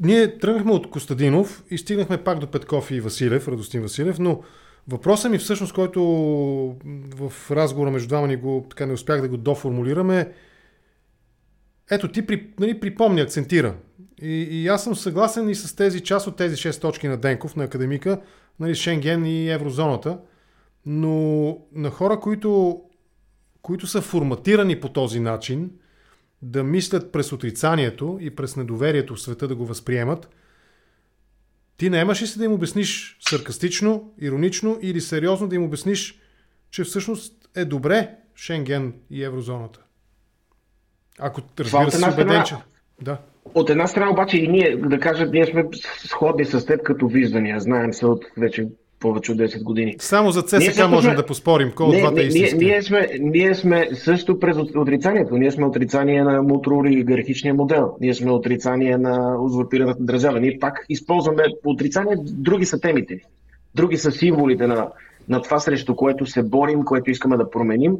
ние 0.00 0.38
тръгнахме 0.38 0.72
от 0.72 0.90
Костадинов 0.90 1.64
и 1.70 1.78
стигнахме 1.78 2.24
пак 2.24 2.38
до 2.38 2.46
Петков 2.46 2.90
и 2.90 3.00
Василев, 3.00 3.48
Радостин 3.48 3.82
Василев, 3.82 4.18
но 4.18 4.42
въпросът 4.88 5.30
ми 5.30 5.38
всъщност, 5.38 5.74
който 5.74 6.02
в 7.16 7.32
разговора 7.50 7.90
между 7.90 8.08
двама 8.08 8.26
ни 8.26 8.36
го, 8.36 8.66
така 8.70 8.86
не 8.86 8.92
успях 8.92 9.20
да 9.20 9.28
го 9.28 9.36
доформулираме, 9.36 10.32
ето 11.90 12.08
ти 12.08 12.26
при, 12.26 12.50
нали, 12.60 12.80
припомни, 12.80 13.20
акцентира. 13.20 13.74
И, 14.22 14.42
и 14.50 14.68
аз 14.68 14.84
съм 14.84 14.94
съгласен 14.94 15.48
и 15.48 15.54
с 15.54 15.76
тези 15.76 16.00
част 16.00 16.26
от 16.26 16.36
тези 16.36 16.56
6 16.56 16.80
точки 16.80 17.08
на 17.08 17.16
Денков, 17.16 17.56
на 17.56 17.64
академика, 17.64 18.20
нали, 18.60 18.74
Шенген 18.74 19.26
и 19.26 19.50
еврозоната, 19.50 20.18
но 20.86 21.58
на 21.72 21.90
хора, 21.90 22.20
които, 22.20 22.82
които 23.62 23.86
са 23.86 24.00
форматирани 24.00 24.80
по 24.80 24.88
този 24.88 25.20
начин, 25.20 25.70
да 26.42 26.64
мислят 26.64 27.12
през 27.12 27.32
отрицанието 27.32 28.18
и 28.20 28.36
през 28.36 28.56
недоверието 28.56 29.14
в 29.14 29.20
света 29.20 29.48
да 29.48 29.54
го 29.54 29.66
възприемат, 29.66 30.28
ти 31.76 31.90
не 31.90 32.00
имаш 32.00 32.22
ли 32.22 32.26
си 32.26 32.38
да 32.38 32.44
им 32.44 32.52
обясниш 32.52 33.18
саркастично, 33.20 34.12
иронично 34.20 34.78
или 34.82 35.00
сериозно 35.00 35.48
да 35.48 35.54
им 35.54 35.64
обясниш, 35.64 36.18
че 36.70 36.84
всъщност 36.84 37.48
е 37.54 37.64
добре 37.64 38.14
Шенген 38.36 38.94
и 39.10 39.24
еврозоната? 39.24 39.80
Ако 41.18 41.42
разбира 41.58 41.90
се, 41.90 42.10
убеден, 42.10 42.44
че... 42.44 42.54
Да. 43.02 43.18
От 43.54 43.70
една 43.70 43.86
страна 43.86 44.10
обаче 44.10 44.38
и 44.38 44.48
ние, 44.48 44.76
да 44.76 44.98
кажем, 44.98 45.30
ние 45.32 45.46
сме 45.46 45.64
сходни 45.98 46.44
с 46.44 46.66
теб 46.66 46.82
като 46.82 47.06
виждания. 47.06 47.60
Знаем 47.60 47.92
се 47.92 48.06
от 48.06 48.24
вече 48.36 48.66
повече 49.00 49.32
от 49.32 49.38
10 49.38 49.62
години. 49.62 49.94
Само 49.98 50.30
за 50.30 50.42
ЦСК 50.42 50.88
можем 50.88 51.10
сме... 51.10 51.14
да 51.14 51.26
поспорим. 51.26 51.72
Кой 51.76 51.86
от 51.86 51.96
двата 51.98 52.22
е 52.22 52.26
ние, 52.26 52.52
ние, 52.56 52.82
сме, 52.82 53.08
ние 53.20 53.54
сме 53.54 53.88
също 53.94 54.38
през 54.38 54.56
отрицанието. 54.56 55.36
Ние 55.36 55.50
сме 55.50 55.66
отрицание 55.66 56.22
на 56.22 56.42
мултиолигархичния 56.42 57.54
модел. 57.54 57.96
Ние 58.00 58.14
сме 58.14 58.30
отрицание 58.30 58.98
на 58.98 59.36
узурпираната 59.40 60.02
държава. 60.02 60.40
Ние 60.40 60.58
пак 60.60 60.84
използваме 60.88 61.42
отрицание. 61.64 62.16
Други 62.20 62.66
са 62.66 62.80
темите. 62.80 63.20
Други 63.74 63.96
са 63.96 64.12
символите 64.12 64.66
на, 64.66 64.88
на 65.28 65.42
това, 65.42 65.58
срещу 65.58 65.96
което 65.96 66.26
се 66.26 66.42
борим, 66.42 66.84
което 66.84 67.10
искаме 67.10 67.36
да 67.36 67.50
променим. 67.50 67.96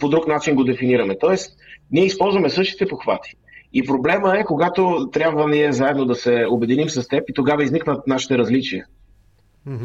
По 0.00 0.08
друг 0.08 0.28
начин 0.28 0.54
го 0.54 0.64
дефинираме. 0.64 1.18
Тоест, 1.20 1.56
ние 1.92 2.04
използваме 2.04 2.50
същите 2.50 2.86
похвати. 2.86 3.34
И 3.72 3.84
проблема 3.84 4.38
е, 4.38 4.44
когато 4.44 5.08
трябва 5.12 5.48
ние 5.48 5.72
заедно 5.72 6.04
да 6.04 6.14
се 6.14 6.46
обединим 6.50 6.88
с 6.88 7.08
теб 7.08 7.24
и 7.28 7.34
тогава 7.34 7.64
изникнат 7.64 8.06
нашите 8.06 8.38
различия. 8.38 8.86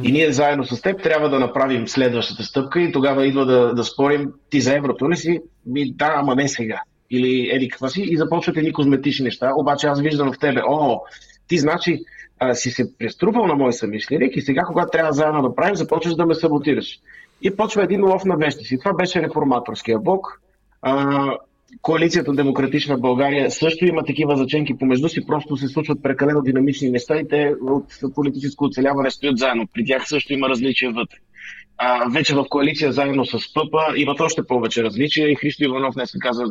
И 0.04 0.12
ние 0.12 0.32
заедно 0.32 0.64
с 0.64 0.82
теб 0.82 1.04
трябва 1.04 1.30
да 1.30 1.40
направим 1.40 1.88
следващата 1.88 2.44
стъпка 2.44 2.82
и 2.82 2.92
тогава 2.92 3.28
идва 3.28 3.46
да, 3.46 3.74
да 3.74 3.84
спорим 3.84 4.34
ти 4.50 4.62
за 4.62 4.76
еврото 4.76 5.10
ли 5.10 5.18
си? 5.18 5.42
Ми, 5.66 5.94
да, 5.94 6.14
ама 6.16 6.36
не 6.36 6.48
сега. 6.48 6.82
Или 7.12 7.50
еди 7.52 7.70
каква 7.70 7.90
си 7.90 8.02
и 8.02 8.18
започват 8.18 8.58
едни 8.58 8.74
козметични 8.74 9.24
неща. 9.24 9.52
Обаче 9.56 9.88
аз 9.88 10.02
виждам 10.02 10.34
в 10.34 10.40
тебе, 10.40 10.62
о, 10.68 11.00
ти 11.48 11.58
значи 11.58 12.00
а, 12.40 12.54
си 12.54 12.72
се 12.72 12.98
преструпал 12.98 13.48
на 13.48 13.56
мой 13.56 13.74
съмишленик 13.74 14.36
и 14.36 14.42
сега, 14.42 14.64
когато 14.64 14.92
трябва 14.92 15.12
заедно 15.12 15.42
да 15.42 15.56
правим, 15.56 15.76
започваш 15.76 16.16
да 16.16 16.26
ме 16.26 16.36
саботираш. 16.36 17.00
И 17.42 17.56
почва 17.56 17.84
един 17.84 18.06
лов 18.06 18.26
на 18.26 18.38
вещи 18.38 18.66
си. 18.66 18.80
Това 18.80 18.94
беше 18.94 19.22
реформаторския 19.22 20.00
блок. 20.00 20.42
А, 20.82 21.32
коалицията 21.82 22.34
Демократична 22.34 22.98
България 22.98 23.52
също 23.52 23.86
има 23.86 24.04
такива 24.04 24.38
заченки 24.38 24.78
помежду 24.78 25.10
си, 25.10 25.26
просто 25.26 25.58
се 25.58 25.68
случват 25.68 26.04
прекалено 26.04 26.42
динамични 26.42 26.90
неща 26.90 27.20
и 27.20 27.28
те 27.28 27.54
от 27.62 28.16
политическо 28.16 28.66
оцеляване 28.66 29.12
стоят 29.12 29.38
заедно. 29.38 29.68
При 29.74 29.86
тях 29.86 30.08
също 30.08 30.34
има 30.34 30.50
различия 30.50 30.92
вътре. 30.92 31.18
А, 31.78 32.10
вече 32.10 32.36
в 32.36 32.46
коалиция 32.50 32.92
заедно 32.92 33.26
с 33.26 33.54
ПъПа 33.54 33.98
имат 33.98 34.20
още 34.20 34.44
повече 34.48 34.84
различия 34.84 35.32
и 35.32 35.36
Христо 35.36 35.64
Иванов 35.64 35.94
днес 35.94 36.12
каза 36.20 36.44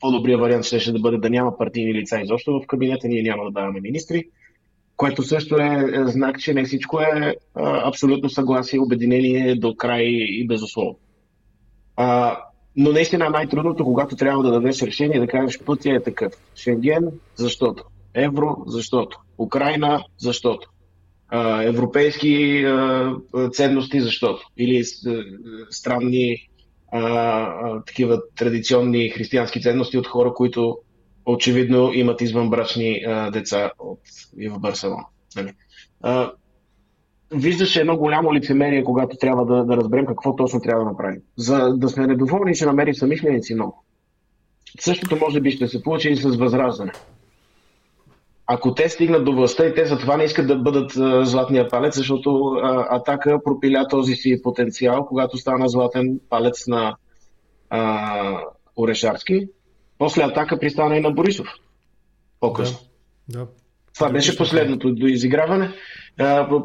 по-добрия 0.00 0.38
вариант 0.38 0.64
ще, 0.64 0.80
ще 0.80 0.92
да 0.92 0.98
бъде 0.98 1.18
да 1.18 1.30
няма 1.30 1.58
партийни 1.58 1.94
лица 1.94 2.20
изобщо 2.20 2.60
в 2.60 2.66
кабинета, 2.66 3.08
ние 3.08 3.22
няма 3.22 3.44
да 3.44 3.50
даваме 3.50 3.80
министри, 3.80 4.24
което 4.96 5.22
също 5.22 5.56
е, 5.56 5.90
е 5.94 6.06
знак, 6.06 6.40
че 6.40 6.54
не 6.54 6.64
всичко 6.64 7.00
е 7.00 7.36
а, 7.54 7.88
абсолютно 7.88 8.30
съгласие, 8.30 8.80
обединение 8.80 9.54
до 9.54 9.74
край 9.74 10.04
и 10.04 10.46
безусловно. 10.46 10.98
Но 12.76 12.92
наистина 12.92 13.30
най-трудното, 13.30 13.84
когато 13.84 14.16
трябва 14.16 14.42
да 14.42 14.50
дадеш 14.50 14.82
решение, 14.82 15.20
да 15.20 15.26
кажеш 15.26 15.58
пътя 15.58 15.90
е 15.90 16.02
такъв. 16.02 16.32
Шенген, 16.56 17.10
защото. 17.34 17.84
Евро, 18.14 18.56
защото. 18.66 19.20
Украина, 19.38 20.04
защото. 20.18 20.68
Европейски 21.62 22.64
ценности, 23.52 24.00
защото. 24.00 24.42
Или 24.58 24.84
странни 25.70 26.48
такива 27.86 28.22
традиционни 28.36 29.08
християнски 29.08 29.60
ценности 29.60 29.98
от 29.98 30.06
хора, 30.06 30.34
които 30.34 30.78
очевидно 31.26 31.92
имат 31.92 32.20
извънбрачни 32.20 33.04
деца 33.32 33.70
от, 33.78 34.00
и 34.38 34.48
в 34.48 34.58
Барселона. 34.58 35.04
Нали? 35.36 35.52
Виждаше 37.34 37.80
едно 37.80 37.96
голямо 37.96 38.34
лицемерие, 38.34 38.84
когато 38.84 39.16
трябва 39.16 39.46
да, 39.46 39.64
да 39.64 39.76
разберем 39.76 40.06
какво 40.06 40.36
точно 40.36 40.60
трябва 40.60 40.84
да 40.84 40.90
направим. 40.90 41.20
За 41.36 41.72
да 41.76 41.88
сме 41.88 42.06
недоволни, 42.06 42.54
че 42.54 42.66
намерим 42.66 42.94
самишленици 42.94 43.54
много. 43.54 43.84
Същото 44.80 45.16
може 45.16 45.40
би 45.40 45.50
ще 45.50 45.68
се 45.68 45.82
получи 45.82 46.10
и 46.10 46.16
с 46.16 46.36
възраждане. 46.36 46.92
Ако 48.46 48.74
те 48.74 48.88
стигнат 48.88 49.24
до 49.24 49.34
властта 49.34 49.66
и 49.66 49.74
те 49.74 49.86
за 49.86 49.98
това 49.98 50.16
не 50.16 50.24
искат 50.24 50.46
да 50.46 50.56
бъдат 50.56 50.96
а, 50.96 51.24
златния 51.24 51.68
палец, 51.68 51.96
защото 51.96 52.44
а, 52.62 52.86
Атака 52.90 53.38
пропиля 53.44 53.86
този 53.90 54.14
си 54.14 54.42
потенциал, 54.42 55.06
когато 55.06 55.38
стана 55.38 55.68
златен 55.68 56.20
палец 56.30 56.66
на 56.66 56.96
а, 57.70 58.40
Орешарски. 58.76 59.48
После 59.98 60.22
Атака 60.22 60.58
пристана 60.58 60.96
и 60.96 61.00
на 61.00 61.10
Борисов. 61.10 61.46
По-късно. 62.40 62.78
Да, 63.28 63.38
да. 63.38 63.46
Това 63.94 64.10
беше 64.10 64.36
последното 64.36 64.94
до 64.94 65.06
изиграване 65.06 65.72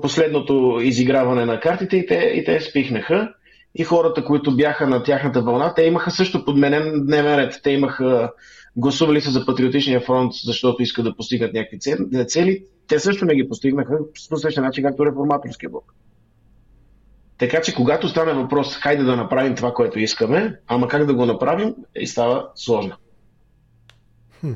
последното 0.02 0.80
изиграване 0.82 1.46
на 1.46 1.60
картите 1.60 1.98
и 1.98 2.06
те, 2.06 2.16
и 2.16 2.44
те 2.44 2.62
спихнаха. 2.62 3.34
И 3.76 3.84
хората, 3.84 4.26
които 4.26 4.56
бяха 4.56 4.88
на 4.88 5.04
тяхната 5.04 5.42
вълна, 5.42 5.74
те 5.74 5.84
имаха 5.84 6.12
също 6.12 6.46
подменен 6.46 7.06
дневен 7.06 7.36
ред. 7.36 7.60
Те 7.64 7.72
имаха 7.72 8.32
гласували 8.76 9.22
се 9.22 9.30
за 9.30 9.46
Патриотичния 9.46 10.02
фронт, 10.02 10.34
защото 10.46 10.84
искат 10.84 11.06
да 11.06 11.16
постигнат 11.16 11.54
някакви 11.54 11.80
цели. 12.28 12.64
Те 12.88 13.00
също 13.00 13.26
не 13.26 13.36
ги 13.36 13.50
постигнаха 13.50 13.98
по 14.30 14.38
същия 14.38 14.64
начин, 14.64 14.84
както 14.84 15.06
реформаторския 15.06 15.70
блок. 15.70 15.94
Така 17.38 17.62
че, 17.62 17.76
когато 17.76 18.10
стане 18.10 18.34
въпрос, 18.34 18.76
хайде 18.76 19.04
да 19.04 19.16
направим 19.16 19.56
това, 19.56 19.74
което 19.74 20.00
искаме, 20.00 20.60
ама 20.68 20.88
как 20.88 21.06
да 21.06 21.14
го 21.14 21.26
направим, 21.26 21.76
и 21.96 22.08
става 22.08 22.50
сложно. 22.56 22.96
Хм. 24.40 24.52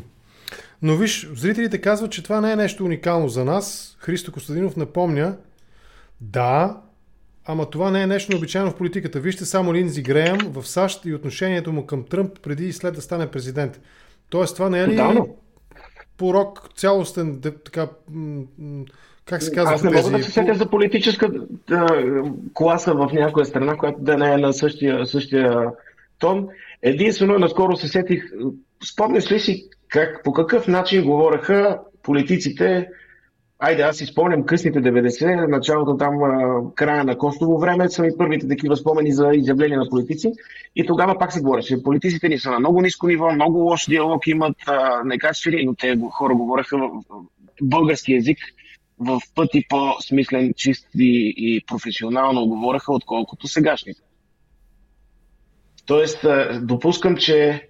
Но 0.81 0.95
виж, 0.95 1.29
зрителите 1.33 1.81
казват, 1.81 2.11
че 2.11 2.23
това 2.23 2.41
не 2.41 2.51
е 2.51 2.55
нещо 2.55 2.85
уникално 2.85 3.29
за 3.29 3.45
нас. 3.45 3.97
Христо 3.99 4.31
Костадинов 4.31 4.75
напомня, 4.75 5.37
да, 6.21 6.81
ама 7.45 7.69
това 7.69 7.91
не 7.91 8.01
е 8.01 8.07
нещо 8.07 8.31
необичайно 8.31 8.71
в 8.71 8.75
политиката. 8.75 9.19
Вижте 9.19 9.45
само 9.45 9.73
Линдзи 9.73 10.01
Греъм 10.01 10.37
в 10.37 10.67
САЩ 10.67 11.05
и 11.05 11.13
отношението 11.13 11.71
му 11.71 11.85
към 11.85 12.03
Тръмп 12.03 12.39
преди 12.39 12.65
и 12.65 12.73
след 12.73 12.95
да 12.95 13.01
стане 13.01 13.27
президент. 13.27 13.81
Тоест, 14.29 14.55
това 14.55 14.69
не 14.69 14.79
е 14.79 14.87
ли 14.87 14.91
Тотално. 14.91 15.35
порок, 16.17 16.69
цялостен, 16.75 17.41
така, 17.41 17.87
как 19.25 19.43
се 19.43 19.51
казва? 19.51 19.73
Аз 19.73 19.83
не 19.83 19.89
мога 19.89 20.17
да 20.17 20.23
се 20.23 20.31
сетя 20.31 20.53
за 20.53 20.69
политическа 20.69 21.31
да, 21.67 21.87
класа 22.53 22.93
в 22.93 23.09
някоя 23.13 23.45
страна, 23.45 23.77
която 23.77 23.99
да 24.01 24.17
не 24.17 24.33
е 24.33 24.37
на 24.37 24.53
същия, 24.53 25.05
същия 25.05 25.65
тон. 26.19 26.47
Единствено, 26.81 27.39
наскоро 27.39 27.75
се 27.75 27.87
сетих, 27.87 28.23
спомняш 28.83 29.31
ли 29.31 29.39
си 29.39 29.69
как, 29.91 30.23
по 30.23 30.33
какъв 30.33 30.67
начин 30.67 31.03
говореха 31.03 31.79
политиците, 32.03 32.87
айде 33.59 33.81
аз 33.81 33.97
си 33.97 34.05
спомням 34.05 34.45
късните 34.45 34.79
90, 34.79 35.47
началото 35.47 35.97
там, 35.97 36.13
края 36.75 37.03
на 37.03 37.17
Костово 37.17 37.59
време, 37.59 37.89
са 37.89 38.05
и 38.07 38.17
първите 38.17 38.47
такива 38.47 38.77
спомени 38.77 39.11
за 39.11 39.29
изявления 39.33 39.79
на 39.79 39.89
политици. 39.89 40.31
И 40.75 40.85
тогава 40.85 41.17
пак 41.19 41.33
се 41.33 41.41
говореше, 41.41 41.83
политиците 41.83 42.29
ни 42.29 42.39
са 42.39 42.51
на 42.51 42.59
много 42.59 42.81
ниско 42.81 43.07
ниво, 43.07 43.31
много 43.31 43.57
лош 43.57 43.85
диалог 43.85 44.27
имат, 44.27 44.57
некачествени, 45.05 45.65
но 45.65 45.75
те 45.75 45.97
хора 46.11 46.35
говореха 46.35 46.77
български 47.61 48.13
язик 48.13 48.37
в 48.99 49.21
пъти 49.35 49.65
по-смислен, 49.69 50.53
чист 50.55 50.87
и, 50.95 51.33
и 51.37 51.65
професионално 51.67 52.47
говореха, 52.47 52.93
отколкото 52.93 53.47
сегашните. 53.47 54.01
Тоест, 55.85 56.25
допускам, 56.61 57.17
че 57.17 57.67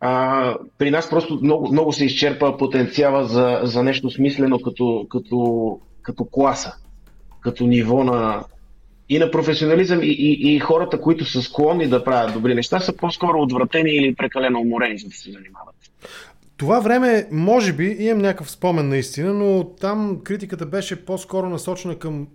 а, 0.00 0.54
при 0.78 0.90
нас 0.90 1.10
просто 1.10 1.38
много, 1.42 1.72
много 1.72 1.92
се 1.92 2.04
изчерпа 2.04 2.56
потенциала 2.56 3.24
за, 3.24 3.60
за 3.62 3.82
нещо 3.82 4.10
смислено 4.10 4.60
като, 4.60 5.06
като, 5.10 5.80
като 6.02 6.24
класа, 6.24 6.74
като 7.40 7.66
ниво 7.66 8.04
на, 8.04 8.44
и 9.08 9.18
на 9.18 9.30
професионализъм 9.30 10.02
и, 10.02 10.06
и, 10.06 10.54
и 10.54 10.58
хората, 10.58 11.00
които 11.00 11.24
са 11.24 11.42
склонни 11.42 11.86
да 11.88 12.04
правят 12.04 12.32
добри 12.32 12.54
неща, 12.54 12.80
са 12.80 12.96
по-скоро 12.96 13.42
отвратени 13.42 13.90
или 13.90 14.14
прекалено 14.14 14.60
уморени, 14.60 14.98
за 14.98 15.08
да 15.08 15.14
се 15.14 15.32
занимават. 15.32 15.74
Това 16.56 16.80
време, 16.80 17.28
може 17.32 17.72
би, 17.72 17.96
имам 17.98 18.18
някакъв 18.18 18.50
спомен 18.50 18.88
наистина, 18.88 19.34
но 19.34 19.64
там 19.64 20.20
критиката 20.24 20.66
беше 20.66 21.04
по-скоро 21.04 21.48
насочена 21.48 21.98
към 21.98 22.26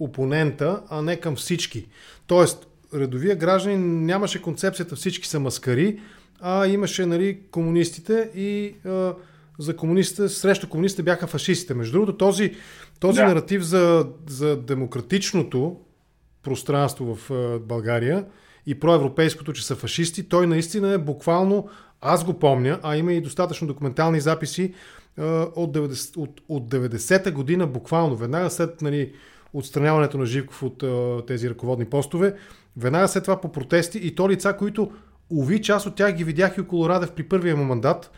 опонента, 0.00 0.82
а 0.90 1.02
не 1.02 1.16
към 1.16 1.36
всички. 1.36 1.86
Тоест, 2.26 2.66
редовия 2.94 3.36
гражданин 3.36 4.04
нямаше 4.06 4.42
концепцията 4.42 4.96
всички 4.96 5.28
са 5.28 5.40
маскари, 5.40 6.00
а 6.46 6.66
имаше 6.66 7.06
нали, 7.06 7.38
комунистите 7.50 8.30
и 8.34 8.74
а, 8.86 9.14
за 9.58 9.76
комунистите, 9.76 10.28
срещу 10.28 10.68
комунистите 10.68 11.02
бяха 11.02 11.26
фашистите. 11.26 11.74
Между 11.74 11.92
другото, 11.92 12.16
този, 12.16 12.54
този 13.00 13.20
да. 13.20 13.26
наратив 13.26 13.62
за, 13.62 14.06
за 14.28 14.56
демократичното 14.56 15.76
пространство 16.42 17.14
в 17.14 17.30
а, 17.30 17.58
България 17.58 18.24
и 18.66 18.80
проевропейското, 18.80 19.52
че 19.52 19.66
са 19.66 19.76
фашисти, 19.76 20.28
той 20.28 20.46
наистина 20.46 20.92
е 20.92 20.98
буквално, 20.98 21.68
аз 22.00 22.24
го 22.24 22.38
помня, 22.38 22.80
а 22.82 22.96
има 22.96 23.12
и 23.12 23.20
достатъчно 23.20 23.66
документални 23.66 24.20
записи 24.20 24.74
а, 25.18 25.22
от, 25.56 25.76
90, 25.76 26.16
от, 26.16 26.40
от 26.48 26.70
90-та 26.70 27.30
година, 27.30 27.66
буквално, 27.66 28.16
веднага 28.16 28.50
след 28.50 28.82
нали, 28.82 29.12
отстраняването 29.52 30.18
на 30.18 30.26
Живков 30.26 30.62
от 30.62 30.82
а, 30.82 31.22
тези 31.26 31.50
ръководни 31.50 31.84
постове, 31.84 32.34
веднага 32.76 33.08
след 33.08 33.24
това 33.24 33.40
по 33.40 33.52
протести 33.52 33.98
и 33.98 34.14
то 34.14 34.30
лица, 34.30 34.56
които 34.56 34.90
Ови, 35.30 35.62
част 35.62 35.86
от 35.86 35.94
тях 35.94 36.12
ги 36.12 36.24
видях 36.24 36.56
и 36.56 36.60
около 36.60 36.88
Радев 36.88 37.12
при 37.12 37.22
първия 37.22 37.56
му 37.56 37.64
мандат. 37.64 38.10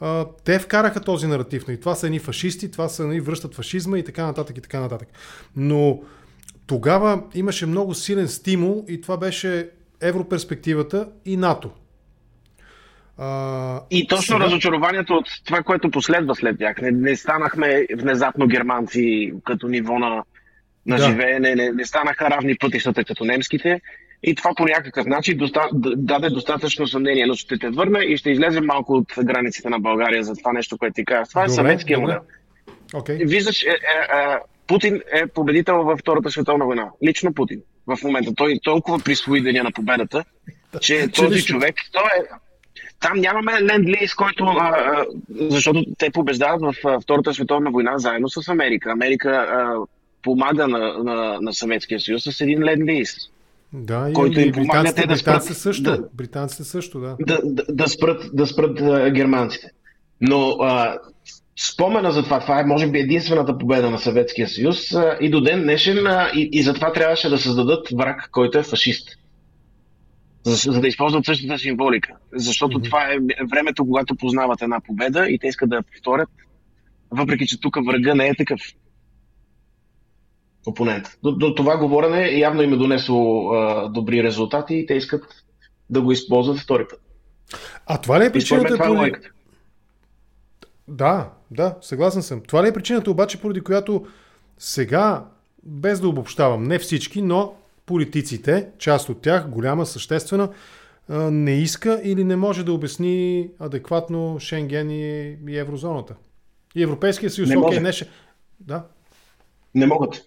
А, 0.00 0.26
те 0.44 0.58
вкараха 0.58 1.00
този 1.00 1.26
наратив. 1.26 1.62
И 1.62 1.64
нали? 1.68 1.80
това 1.80 1.94
са 1.94 2.06
едни 2.06 2.18
фашисти, 2.18 2.70
това 2.70 2.88
са 2.88 3.02
едни 3.02 3.20
връщат 3.20 3.54
фашизма 3.54 3.98
и 3.98 4.04
така 4.04 4.26
нататък 4.26 4.58
и 4.58 4.60
така 4.60 4.80
нататък. 4.80 5.08
Но 5.56 6.00
тогава 6.66 7.22
имаше 7.34 7.66
много 7.66 7.94
силен 7.94 8.28
стимул 8.28 8.84
и 8.88 9.00
това 9.00 9.16
беше 9.16 9.70
европерспективата 10.00 11.08
и 11.24 11.36
НАТО. 11.36 11.70
А, 13.18 13.80
и 13.90 14.06
точно 14.06 14.36
сега... 14.36 14.44
разочарованието 14.44 15.14
от 15.14 15.26
това, 15.44 15.62
което 15.62 15.90
последва 15.90 16.34
след 16.34 16.58
тях. 16.58 16.80
Не, 16.80 16.90
не 16.90 17.16
станахме 17.16 17.86
внезапно 17.96 18.46
германци 18.46 19.32
като 19.44 19.68
ниво 19.68 19.98
на, 19.98 20.22
на 20.86 20.96
да. 20.96 21.04
живеене, 21.04 21.54
не, 21.54 21.72
не 21.72 21.84
станаха 21.84 22.30
равни 22.30 22.56
пътищата 22.58 23.04
като 23.04 23.24
немските. 23.24 23.80
И 24.22 24.34
това 24.34 24.50
по 24.56 24.64
някакъв 24.64 25.06
начин 25.06 25.38
доста, 25.38 25.60
даде 25.96 26.30
достатъчно 26.30 26.86
съмнение, 26.86 27.26
но 27.26 27.34
ще 27.34 27.58
те 27.58 27.70
върна 27.70 28.04
и 28.04 28.16
ще 28.16 28.30
излезем 28.30 28.64
малко 28.64 28.92
от 28.92 29.12
границите 29.24 29.68
на 29.68 29.78
България 29.78 30.22
за 30.24 30.34
това 30.34 30.52
нещо, 30.52 30.78
което 30.78 30.94
ти 30.94 31.04
казах. 31.04 31.28
Това 31.28 31.44
е 31.44 31.48
съветския 31.48 31.98
модел. 31.98 32.20
Okay. 32.92 33.28
Виждаш, 33.28 33.62
е, 33.62 33.68
е, 33.68 33.72
е, 33.72 34.36
Путин 34.66 35.00
е 35.12 35.26
победител 35.26 35.84
във 35.84 35.98
Втората 35.98 36.30
световна 36.30 36.64
война. 36.64 36.90
Лично 37.04 37.34
Путин. 37.34 37.60
В 37.86 37.98
момента. 38.04 38.34
Той 38.34 38.58
толкова 38.62 38.98
присвои 38.98 39.40
деня 39.40 39.62
на 39.62 39.72
победата, 39.72 40.24
че 40.80 41.08
този 41.08 41.44
човек, 41.44 41.74
той 41.92 42.02
е, 42.02 42.22
там 43.00 43.18
нямаме 43.18 43.52
ленд-лиз, 43.52 44.16
който, 44.16 44.44
а, 44.44 45.04
защото 45.40 45.84
те 45.98 46.10
побеждават 46.10 46.60
в 46.62 47.00
Втората 47.02 47.34
световна 47.34 47.70
война 47.70 47.98
заедно 47.98 48.28
с 48.28 48.48
Америка. 48.48 48.90
Америка 48.90 49.30
а, 49.30 49.74
помага 50.22 50.68
на, 50.68 50.98
на, 50.98 51.38
на 51.40 51.52
Съветския 51.52 52.00
съюз 52.00 52.24
с 52.24 52.40
един 52.40 52.58
ленд-лиз. 52.58 53.30
Да, 53.72 54.10
който 54.14 54.40
и, 54.40 54.42
им 54.42 54.52
помага 54.52 54.92
те 54.94 55.06
да 55.06 55.16
спрат. 55.16 55.44
Също, 55.44 55.82
да, 55.82 56.04
британците 56.14 56.64
също, 56.64 57.00
да. 57.00 57.16
Да, 57.20 57.40
да, 57.44 57.64
да 57.68 57.88
спрат, 57.88 58.30
да 58.32 58.46
спрат 58.46 58.80
а, 58.80 59.10
германците. 59.10 59.70
Но 60.20 60.50
а, 60.50 60.98
спомена 61.72 62.12
за 62.12 62.22
това, 62.22 62.40
това 62.40 62.60
е 62.60 62.64
може 62.64 62.90
би 62.90 62.98
единствената 62.98 63.58
победа 63.58 63.90
на 63.90 63.98
Съветския 63.98 64.48
съюз 64.48 64.94
а, 64.94 65.16
и 65.20 65.30
до 65.30 65.40
ден 65.40 65.62
днешен 65.62 66.06
а, 66.06 66.30
и, 66.34 66.48
и 66.52 66.62
затова 66.62 66.92
трябваше 66.92 67.28
да 67.28 67.38
създадат 67.38 67.88
враг, 67.92 68.28
който 68.32 68.58
е 68.58 68.62
фашист 68.62 69.08
за, 70.46 70.72
за 70.72 70.80
да 70.80 70.88
използват 70.88 71.24
същата 71.24 71.58
символика. 71.58 72.12
Защото 72.34 72.78
mm-hmm. 72.78 72.84
това 72.84 73.02
е 73.12 73.18
времето, 73.50 73.84
когато 73.84 74.16
познават 74.16 74.62
една 74.62 74.80
победа 74.80 75.26
и 75.28 75.38
те 75.38 75.46
искат 75.46 75.70
да 75.70 75.76
я 75.76 75.82
повторят, 75.82 76.28
въпреки 77.10 77.46
че 77.46 77.60
тук 77.60 77.76
врага 77.86 78.14
не 78.14 78.28
е 78.28 78.34
такъв 78.34 78.60
опонент. 80.66 81.06
До, 81.22 81.32
до 81.32 81.54
това 81.54 81.76
говорене 81.76 82.28
явно 82.28 82.62
им 82.62 82.72
е 82.72 82.76
донесло 82.76 83.52
а, 83.52 83.88
добри 83.88 84.22
резултати 84.22 84.74
и 84.74 84.86
те 84.86 84.94
искат 84.94 85.24
да 85.90 86.02
го 86.02 86.12
използват 86.12 86.58
втори 86.58 86.86
път. 86.90 87.00
А 87.86 87.98
това 87.98 88.20
ли 88.20 88.24
е 88.24 88.32
причината? 88.32 88.74
Е 88.74 88.76
поради... 88.76 89.12
Да, 90.88 91.30
да, 91.50 91.76
съгласен 91.80 92.22
съм. 92.22 92.40
Това 92.40 92.64
ли 92.64 92.68
е 92.68 92.72
причината 92.72 93.10
обаче, 93.10 93.40
поради 93.40 93.60
която 93.60 94.06
сега, 94.58 95.24
без 95.62 96.00
да 96.00 96.08
обобщавам, 96.08 96.64
не 96.64 96.78
всички, 96.78 97.22
но 97.22 97.54
политиците, 97.86 98.68
част 98.78 99.08
от 99.08 99.22
тях, 99.22 99.48
голяма, 99.48 99.86
съществена, 99.86 100.48
не 101.30 101.52
иска 101.52 102.00
или 102.04 102.24
не 102.24 102.36
може 102.36 102.64
да 102.64 102.72
обясни 102.72 103.48
адекватно 103.58 104.36
Шенген 104.40 104.90
и, 104.90 105.36
еврозоната. 105.48 106.14
И 106.74 106.82
Европейския 106.82 107.30
съюз, 107.30 107.48
не 107.48 107.58
окей, 107.58 107.80
не 107.80 107.92
ще... 107.92 108.08
Да? 108.60 108.82
Не 109.74 109.86
могат. 109.86 110.22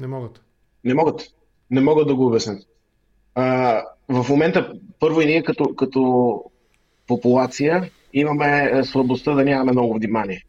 Не 0.00 0.06
могат. 0.06 0.40
Не 0.84 0.94
могат. 0.94 1.28
Не 1.70 1.80
могат 1.80 2.08
да 2.08 2.14
го 2.14 2.26
обяснят. 2.26 2.62
А, 3.34 3.82
в 4.08 4.28
момента, 4.28 4.72
първо 5.00 5.20
и 5.20 5.26
ние 5.26 5.42
като, 5.42 5.74
като 5.74 6.42
популация 7.06 7.90
имаме 8.12 8.70
е, 8.72 8.84
слабостта 8.84 9.34
да 9.34 9.44
нямаме 9.44 9.72
много 9.72 9.94
внимание. 9.94 10.44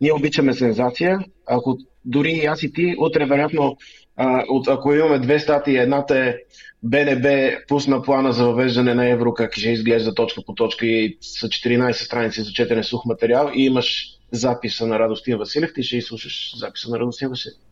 Ние 0.00 0.12
обичаме 0.12 0.52
сензация. 0.52 1.18
Ако 1.46 1.78
дори 2.04 2.30
и 2.30 2.46
аз 2.46 2.62
и 2.62 2.72
ти, 2.72 2.94
утре 2.98 3.26
вероятно 3.26 3.76
а, 4.16 4.44
от, 4.48 4.68
ако 4.68 4.94
имаме 4.94 5.18
две 5.18 5.38
статии, 5.38 5.76
едната 5.76 6.18
е 6.18 6.36
БНБ 6.82 7.50
пусна 7.68 8.02
плана 8.02 8.32
за 8.32 8.44
въвеждане 8.44 8.94
на 8.94 9.08
евро, 9.08 9.34
как 9.34 9.54
ще 9.54 9.70
изглежда 9.70 10.14
точка 10.14 10.40
по 10.46 10.54
точка 10.54 10.86
и 10.86 11.18
са 11.20 11.48
14 11.48 11.92
страници 11.92 12.42
за 12.42 12.52
четене 12.52 12.82
сух 12.82 13.04
материал 13.04 13.50
и 13.54 13.64
имаш 13.64 14.06
записа 14.32 14.86
на 14.86 14.98
Радостин 14.98 15.38
Василев, 15.38 15.70
ти 15.74 15.82
ще 15.82 15.96
изслушаш 15.96 16.58
записа 16.58 16.90
на 16.90 16.98
Радостин 16.98 17.28
Василев. 17.28 17.67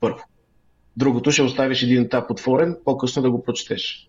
Първо. 0.00 0.18
Другото 0.96 1.30
ще 1.30 1.42
оставиш 1.42 1.82
един 1.82 2.02
етап 2.02 2.30
отворен, 2.30 2.76
по-късно 2.84 3.22
да 3.22 3.30
го 3.30 3.42
прочетеш. 3.42 4.08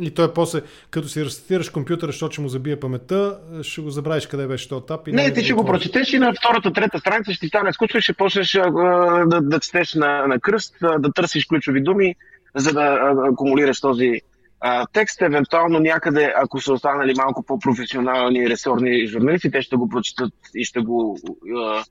И 0.00 0.10
той 0.10 0.34
после, 0.34 0.60
като 0.90 1.08
си 1.08 1.24
рестартираш 1.24 1.70
компютъра, 1.70 2.12
защото 2.12 2.32
ще 2.32 2.40
му 2.40 2.48
забие 2.48 2.80
паметта, 2.80 3.38
ще 3.62 3.80
го 3.80 3.90
забравиш 3.90 4.26
къде 4.26 4.46
беше 4.46 4.68
този 4.68 4.82
етап. 4.82 5.08
И 5.08 5.12
не, 5.12 5.22
не 5.22 5.32
ти 5.32 5.44
ще 5.44 5.52
го 5.52 5.64
прочетеш 5.64 6.12
и 6.12 6.18
на 6.18 6.32
втората, 6.34 6.72
трета 6.72 6.98
страница 6.98 7.32
ще 7.32 7.40
ти 7.40 7.48
стане 7.48 7.72
скучно 7.72 7.98
и 7.98 8.02
ще 8.02 8.12
почнеш 8.12 8.52
да, 8.52 9.40
да 9.42 9.60
четеш 9.60 9.94
на, 9.94 10.26
на 10.26 10.40
кръст, 10.40 10.76
да 10.98 11.12
търсиш 11.12 11.46
ключови 11.46 11.82
думи, 11.82 12.14
за 12.56 12.72
да 12.72 13.14
акумулираш 13.32 13.80
този 13.80 14.20
а, 14.60 14.86
текст. 14.92 15.22
Евентуално 15.22 15.78
някъде, 15.78 16.32
ако 16.36 16.60
са 16.60 16.72
останали 16.72 17.14
малко 17.16 17.42
по-професионални 17.42 18.50
ресорни 18.50 19.06
журналисти, 19.06 19.50
те 19.50 19.62
ще 19.62 19.76
го 19.76 19.88
прочитат 19.88 20.32
и 20.54 20.64
ще 20.64 20.80
го 20.80 21.18
а, 21.56 21.84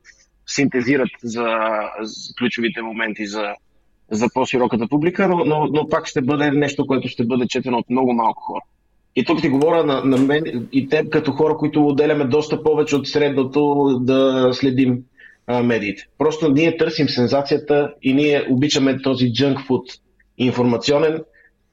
синтезират 0.54 1.10
за, 1.24 1.46
за 2.02 2.34
ключовите 2.38 2.82
моменти 2.82 3.26
за, 3.26 3.54
за 4.12 4.28
по-широката 4.34 4.88
публика, 4.88 5.28
но, 5.28 5.46
но, 5.46 5.68
но 5.72 5.88
пак 5.90 6.08
ще 6.08 6.22
бъде 6.22 6.52
нещо, 6.52 6.88
което 6.88 7.08
ще 7.08 7.26
бъде 7.26 7.48
четено 7.48 7.78
от 7.78 7.90
много 7.90 8.14
малко 8.14 8.44
хора. 8.44 8.62
И 9.16 9.26
тук 9.26 9.42
ти 9.42 9.50
говоря 9.50 9.84
на, 9.84 10.02
на 10.06 10.18
мен 10.18 10.68
и 10.72 10.90
теб 10.90 11.10
като 11.10 11.32
хора, 11.32 11.58
които 11.58 11.88
отделяме 11.88 12.26
доста 12.26 12.64
повече 12.64 12.96
от 12.96 13.08
средното 13.08 13.86
да 14.02 14.50
следим 14.54 15.04
а, 15.48 15.64
медиите. 15.64 16.04
Просто 16.18 16.52
ние 16.52 16.78
търсим 16.78 17.10
сензацията 17.10 17.94
и 18.02 18.14
ние 18.14 18.48
обичаме 18.50 19.02
този 19.02 19.26
junk 19.26 19.68
food 19.68 20.00
информационен 20.38 21.24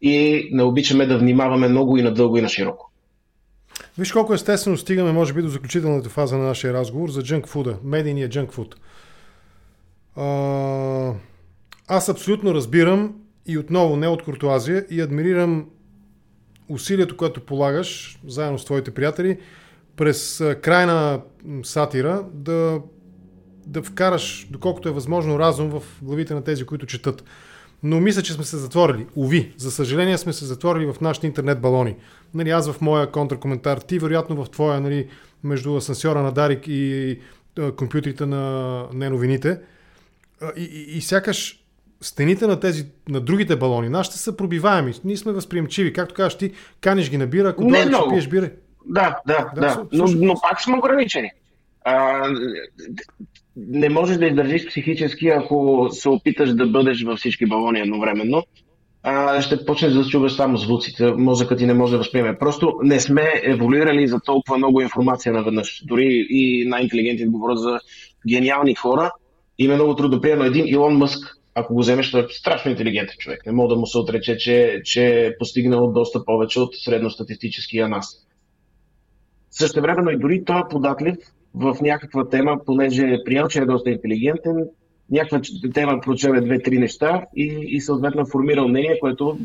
и 0.03 0.49
не 0.53 0.63
обичаме 0.63 1.07
да 1.07 1.19
внимаваме 1.19 1.69
много 1.69 1.97
и 1.97 2.03
надълго 2.03 2.37
и 2.37 2.43
на 2.43 2.49
широко. 2.49 2.91
Виж 3.99 4.13
колко 4.13 4.35
естествено 4.35 4.77
стигаме, 4.77 5.13
може 5.13 5.33
би, 5.33 5.43
до 5.43 5.49
заключителната 5.49 6.09
фаза 6.09 6.39
на 6.39 6.45
нашия 6.45 6.73
разговор 6.73 7.11
за 7.11 7.23
food, 7.23 7.77
медийния. 7.85 8.31
А, 10.17 11.13
аз 11.89 12.09
абсолютно 12.09 12.55
разбирам 12.55 13.15
и 13.47 13.59
отново 13.59 13.97
не 13.97 14.09
от 14.09 14.23
куртуазия 14.23 14.87
и 14.91 15.01
адмирирам 15.01 15.67
усилието, 16.69 17.17
което 17.17 17.41
полагаш 17.41 18.21
заедно 18.27 18.59
с 18.59 18.65
твоите 18.65 18.91
приятели 18.91 19.39
през 19.97 20.43
крайна 20.63 21.21
сатира 21.63 22.25
да, 22.33 22.81
да 23.67 23.83
вкараш, 23.83 24.49
доколкото 24.51 24.89
е 24.89 24.93
възможно, 24.93 25.39
разум 25.39 25.71
в 25.71 25.83
главите 26.03 26.35
на 26.35 26.45
тези, 26.45 26.65
които 26.65 26.87
четат. 26.87 27.25
Но 27.83 28.01
мисля, 28.01 28.23
че 28.23 28.33
сме 28.33 28.45
се 28.45 28.57
затворили. 28.57 29.07
Уви, 29.17 29.55
за 29.57 29.71
съжаление 29.71 30.19
сме 30.19 30.33
се 30.33 30.45
затворили 30.45 30.87
в 30.87 31.01
нашите 31.01 31.27
интернет 31.27 31.61
балони. 31.61 31.97
Нали, 32.35 32.51
аз 32.51 32.73
в 32.73 32.81
моя 32.81 33.11
контракоментар, 33.11 33.79
ти 33.79 33.99
вероятно 33.99 34.45
в 34.45 34.51
твоя, 34.51 34.81
нали, 34.81 35.09
между 35.45 35.77
асансьора 35.77 36.23
на 36.23 36.33
Дарик 36.33 36.69
и 36.69 37.19
компютрите 37.77 38.27
на 38.27 38.85
неновините. 38.95 39.61
И, 40.57 40.63
и, 40.63 40.97
и 40.97 41.01
сякаш 41.01 41.65
стените 42.01 42.47
на 42.47 42.61
тези, 42.61 42.87
на 43.09 43.21
другите 43.21 43.57
балони, 43.57 43.89
нашите 43.89 44.19
са 44.19 44.37
пробиваеми. 44.37 44.93
Ние 45.05 45.17
сме 45.17 45.33
възприемчиви. 45.33 45.93
Както 45.93 46.15
кажеш 46.15 46.39
ти, 46.39 46.53
каниш 46.81 47.11
ги 47.11 47.19
на 47.19 47.27
бира, 47.27 47.49
ако 47.49 47.63
дойдеш, 47.63 47.97
ще 47.97 48.09
пиеш 48.11 48.29
бира. 48.29 48.51
Да, 48.87 49.19
да, 49.27 49.51
да. 49.55 49.61
да. 49.61 49.87
Но, 49.93 50.07
но 50.07 50.35
пак 50.41 50.61
сме 50.61 50.77
ограничени. 50.77 51.31
А, 51.85 52.25
не 53.57 53.89
можеш 53.89 54.17
да 54.17 54.27
издържиш 54.27 54.67
психически, 54.67 55.29
ако 55.29 55.89
се 55.93 56.09
опиташ 56.09 56.55
да 56.55 56.67
бъдеш 56.67 57.03
във 57.03 57.19
всички 57.19 57.47
балони 57.47 57.81
едновременно. 57.81 58.43
А, 59.11 59.43
ще 59.43 59.65
почнеш 59.65 59.93
да 59.93 60.05
чуваш 60.05 60.33
само 60.33 60.57
звуците. 60.57 61.13
Мозъкът 61.13 61.59
ти 61.59 61.67
не 61.67 61.75
може 61.75 61.93
да 61.93 61.99
възприеме. 61.99 62.39
Просто 62.39 62.73
не 62.83 63.01
сме 63.01 63.33
еволюирали 63.43 64.09
за 64.09 64.21
толкова 64.21 64.59
много 64.59 64.81
информация 64.81 65.33
наведнъж. 65.33 65.83
Дори 65.87 66.27
и 66.31 66.69
най-интелигентните 66.69 67.31
говорят 67.31 67.59
за 67.59 67.79
гениални 68.29 68.75
хора. 68.75 69.11
Има 69.59 69.75
много 69.75 69.97
трудно 69.97 70.21
приема 70.21 70.47
един 70.47 70.69
Илон 70.69 70.97
Мъск 70.97 71.39
ако 71.55 71.75
го 71.75 71.81
вземеш, 71.81 72.11
той 72.11 72.21
е 72.21 72.27
страшно 72.31 72.71
интелигентен 72.71 73.17
човек. 73.19 73.47
Не 73.47 73.53
мога 73.53 73.75
да 73.75 73.81
му 73.81 73.87
се 73.87 73.99
отрече, 73.99 74.37
че, 74.37 74.81
че 74.85 75.27
е 75.27 75.39
постигнал 75.39 75.93
доста 75.93 76.25
повече 76.25 76.61
от 76.61 76.75
средностатистическия 76.75 77.89
нас. 77.89 78.27
Също 79.51 79.81
времено 79.81 80.11
и 80.11 80.19
дори 80.19 80.45
той 80.45 80.59
е 80.59 80.69
податлив 80.71 81.17
в 81.55 81.77
някаква 81.81 82.29
тема, 82.29 82.57
понеже 82.67 83.03
е 83.03 83.25
приял, 83.25 83.49
че 83.49 83.59
е 83.59 83.67
доста 83.67 83.91
интелигентен, 83.91 84.69
някаква 85.11 85.41
тема 85.75 86.01
прочеве 86.01 86.41
две-три 86.41 86.79
неща 86.79 87.27
и, 87.37 87.67
и 87.69 87.81
съответно 87.81 88.27
формира 88.27 88.69
мнение, 88.69 89.01
което 89.01 89.39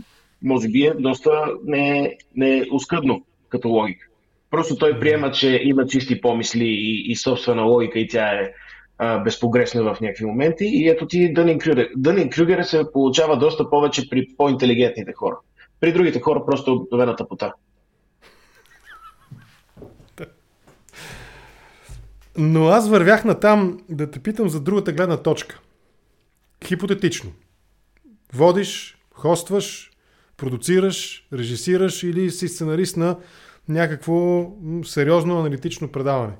може 0.43 0.67
би 0.69 0.85
е 0.85 0.93
доста 0.93 1.45
не, 1.65 2.17
не 2.35 2.65
оскъдно 2.71 3.25
като 3.49 3.69
логика. 3.69 4.07
Просто 4.51 4.75
той 4.75 4.99
приема, 4.99 5.31
че 5.31 5.61
има 5.63 5.85
чисти 5.85 6.21
помисли 6.21 6.65
и, 6.65 7.11
и 7.11 7.15
собствена 7.15 7.61
логика 7.61 7.99
и 7.99 8.07
тя 8.07 8.27
е 8.27 8.51
а, 8.97 9.19
безпогрешна 9.19 9.83
в 9.83 10.01
някакви 10.01 10.25
моменти. 10.25 10.65
И 10.65 10.89
ето 10.89 11.07
ти 11.07 11.33
Дънин 11.33 11.59
Крюгер. 11.59 11.89
Дънин 11.95 12.29
Крюгер 12.29 12.63
се 12.63 12.91
получава 12.93 13.37
доста 13.37 13.69
повече 13.69 14.09
при 14.09 14.27
по-интелигентните 14.37 15.13
хора. 15.13 15.35
При 15.79 15.93
другите 15.93 16.19
хора 16.19 16.45
просто 16.45 16.73
обикновената 16.73 17.27
пота. 17.27 17.53
Но 22.37 22.67
аз 22.67 22.89
вървях 22.89 23.25
на 23.25 23.39
там 23.39 23.79
да 23.89 24.11
те 24.11 24.19
питам 24.19 24.49
за 24.49 24.59
другата 24.59 24.93
гледна 24.93 25.17
точка. 25.17 25.59
Хипотетично. 26.65 27.31
Водиш, 28.33 28.97
хостваш, 29.13 29.91
продуцираш, 30.37 31.27
режисираш 31.33 32.03
или 32.03 32.31
си 32.31 32.47
сценарист 32.47 32.97
на 32.97 33.17
някакво 33.69 34.51
сериозно 34.85 35.39
аналитично 35.39 35.87
предаване. 35.87 36.33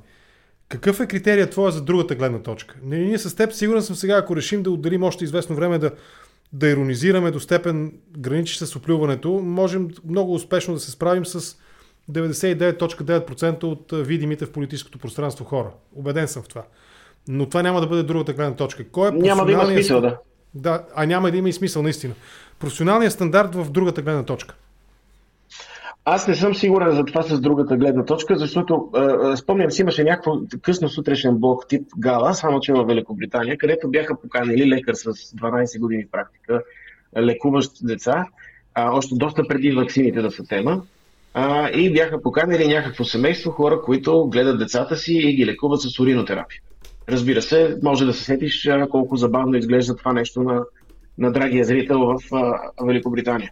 Какъв 0.69 0.99
е 0.99 1.07
критерият 1.07 1.51
твоя 1.51 1.71
за 1.71 1.81
другата 1.81 2.15
гледна 2.15 2.39
точка? 2.39 2.75
Ние 2.83 3.17
с 3.17 3.35
теб 3.35 3.53
сигурен 3.53 3.81
съм 3.81 3.95
сега, 3.95 4.17
ако 4.17 4.35
решим 4.35 4.63
да 4.63 4.71
отделим 4.71 5.03
още 5.03 5.23
известно 5.23 5.55
време 5.55 5.79
да, 5.79 5.91
да 6.53 6.69
иронизираме 6.69 7.31
до 7.31 7.39
степен 7.39 7.93
граничи 8.17 8.65
с 8.65 8.75
оплюването, 8.75 9.31
можем 9.31 9.89
много 10.09 10.33
успешно 10.33 10.73
да 10.73 10.79
се 10.79 10.91
справим 10.91 11.25
с 11.25 11.57
99.9% 12.11 13.63
от 13.63 14.07
видимите 14.07 14.45
в 14.45 14.51
политическото 14.51 14.99
пространство 14.99 15.45
хора. 15.45 15.69
Обеден 15.95 16.27
съм 16.27 16.43
в 16.43 16.47
това. 16.47 16.63
Но 17.27 17.45
това 17.45 17.63
няма 17.63 17.81
да 17.81 17.87
бъде 17.87 18.03
другата 18.03 18.33
гледна 18.33 18.55
точка. 18.55 18.83
Кой 18.91 19.09
е 19.09 19.11
няма 19.11 19.45
да 19.45 19.51
има 19.51 19.65
смисъл, 19.65 20.01
да. 20.01 20.17
Да, 20.55 20.83
а 20.95 21.05
няма 21.05 21.31
да 21.31 21.37
има 21.37 21.49
и 21.49 21.53
смисъл, 21.53 21.83
наистина. 21.83 22.13
Професионалният 22.59 23.13
стандарт 23.13 23.55
в 23.55 23.71
другата 23.71 24.01
гледна 24.01 24.23
точка. 24.23 24.55
Аз 26.05 26.27
не 26.27 26.35
съм 26.35 26.55
сигурен 26.55 26.91
за 26.91 27.05
това 27.05 27.21
с 27.21 27.39
другата 27.39 27.77
гледна 27.77 28.05
точка, 28.05 28.35
защото 28.37 28.89
е, 29.33 29.37
спомням 29.37 29.71
си, 29.71 29.81
имаше 29.81 30.03
някакво 30.03 30.39
късно 30.61 30.89
сутрешен 30.89 31.37
блок 31.37 31.67
тип 31.67 31.87
гала, 31.97 32.33
само 32.33 32.59
че 32.59 32.73
в 32.73 32.85
Великобритания, 32.85 33.57
където 33.57 33.89
бяха 33.89 34.21
поканили 34.21 34.69
лекар 34.69 34.93
с 34.93 35.13
12 35.13 35.79
години 35.79 36.05
практика, 36.11 36.63
лекуващ 37.17 37.71
деца, 37.81 38.25
а, 38.73 38.91
още 38.91 39.15
доста 39.15 39.47
преди 39.47 39.71
ваксините 39.71 40.21
да 40.21 40.31
са 40.31 40.43
тема. 40.43 40.81
А, 41.33 41.69
и 41.69 41.93
бяха 41.93 42.21
поканили 42.21 42.67
някакво 42.67 43.03
семейство 43.03 43.51
хора, 43.51 43.81
които 43.81 44.27
гледат 44.29 44.59
децата 44.59 44.97
си 44.97 45.13
и 45.13 45.35
ги 45.35 45.45
лекуват 45.45 45.81
с 45.81 45.99
уринотерапия. 45.99 46.61
Разбира 47.09 47.41
се, 47.41 47.77
може 47.83 48.05
да 48.05 48.13
се 48.13 48.23
сетиш 48.23 48.69
колко 48.91 49.15
забавно 49.15 49.57
изглежда 49.57 49.95
това 49.95 50.13
нещо 50.13 50.43
на, 50.43 50.63
на 51.17 51.31
драгия 51.31 51.65
зрител 51.65 51.99
в 51.99 52.17
а, 52.31 52.59
Великобритания. 52.85 53.51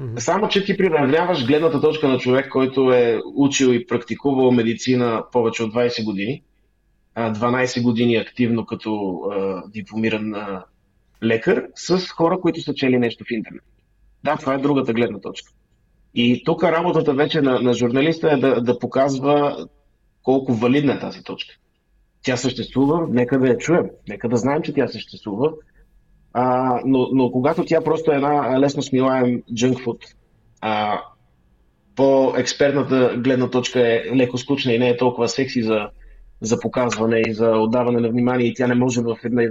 Mm-hmm. 0.00 0.18
Само, 0.18 0.48
че 0.48 0.64
ти 0.64 0.76
приравняваш 0.76 1.46
гледната 1.46 1.80
точка 1.80 2.08
на 2.08 2.18
човек, 2.18 2.48
който 2.48 2.92
е 2.92 3.20
учил 3.36 3.66
и 3.66 3.86
практикувал 3.86 4.50
медицина 4.50 5.24
повече 5.32 5.62
от 5.62 5.74
20 5.74 6.04
години, 6.04 6.42
12 7.16 7.82
години 7.82 8.16
активно 8.16 8.66
като 8.66 9.20
а, 9.32 9.62
дипломиран 9.70 10.34
а, 10.34 10.64
лекар, 11.22 11.64
с 11.74 12.08
хора, 12.08 12.40
които 12.40 12.60
са 12.60 12.74
чели 12.74 12.98
нещо 12.98 13.24
в 13.24 13.30
интернет. 13.30 13.64
Да, 14.24 14.36
това 14.36 14.54
е 14.54 14.58
другата 14.58 14.92
гледна 14.92 15.20
точка. 15.20 15.52
И 16.18 16.42
тук 16.44 16.64
работата 16.64 17.14
вече 17.14 17.40
на, 17.40 17.60
на 17.60 17.72
журналиста 17.72 18.32
е 18.32 18.36
да, 18.36 18.60
да 18.60 18.78
показва 18.78 19.66
колко 20.22 20.52
валидна 20.52 20.92
е 20.92 20.98
тази 20.98 21.22
точка. 21.22 21.54
Тя 22.22 22.36
съществува, 22.36 23.06
нека 23.10 23.38
да 23.38 23.48
я 23.48 23.58
чуем, 23.58 23.90
нека 24.08 24.28
да 24.28 24.36
знаем, 24.36 24.62
че 24.62 24.74
тя 24.74 24.88
съществува, 24.88 25.52
а, 26.32 26.80
но, 26.84 27.08
но 27.12 27.30
когато 27.30 27.64
тя 27.64 27.80
просто 27.80 28.12
е 28.12 28.14
една 28.14 28.60
лесно 28.60 28.82
смилаем 28.82 29.42
а, 30.60 31.00
по-експертната 31.96 33.14
гледна 33.16 33.50
точка 33.50 33.80
е 33.80 34.16
леко 34.16 34.38
скучна 34.38 34.72
и 34.72 34.78
не 34.78 34.88
е 34.88 34.96
толкова 34.96 35.28
секси 35.28 35.62
за, 35.62 35.88
за 36.40 36.60
показване 36.60 37.22
и 37.26 37.32
за 37.32 37.50
отдаване 37.50 38.00
на 38.00 38.08
внимание 38.08 38.46
и 38.46 38.54
тя 38.54 38.66
не 38.66 38.74
може 38.74 39.00
в 39.00 39.16
една, 39.24 39.42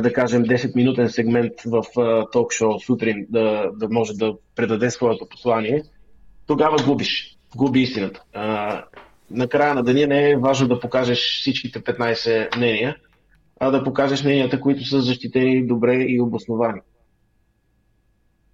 да 0.00 0.12
кажем, 0.12 0.44
10-минутен 0.44 1.06
сегмент 1.06 1.52
в 1.66 1.84
ток-шоу 2.32 2.80
сутрин 2.80 3.26
да, 3.28 3.70
да 3.76 3.88
може 3.88 4.12
да 4.12 4.34
предаде 4.56 4.90
своето 4.90 5.28
послание, 5.28 5.82
тогава 6.46 6.76
губиш. 6.84 7.36
Губи 7.56 7.80
истината. 7.80 8.22
А, 8.32 8.84
на 9.30 9.48
края 9.48 9.74
на 9.74 9.82
деня 9.82 10.06
не 10.06 10.30
е 10.30 10.36
важно 10.36 10.68
да 10.68 10.80
покажеш 10.80 11.40
всичките 11.40 11.80
15 11.80 12.56
мнения, 12.56 12.96
а 13.60 13.70
да 13.70 13.84
покажеш 13.84 14.24
мненията, 14.24 14.60
които 14.60 14.84
са 14.84 15.00
защитени 15.00 15.66
добре 15.66 15.94
и 15.94 16.20
обосновани. 16.20 16.80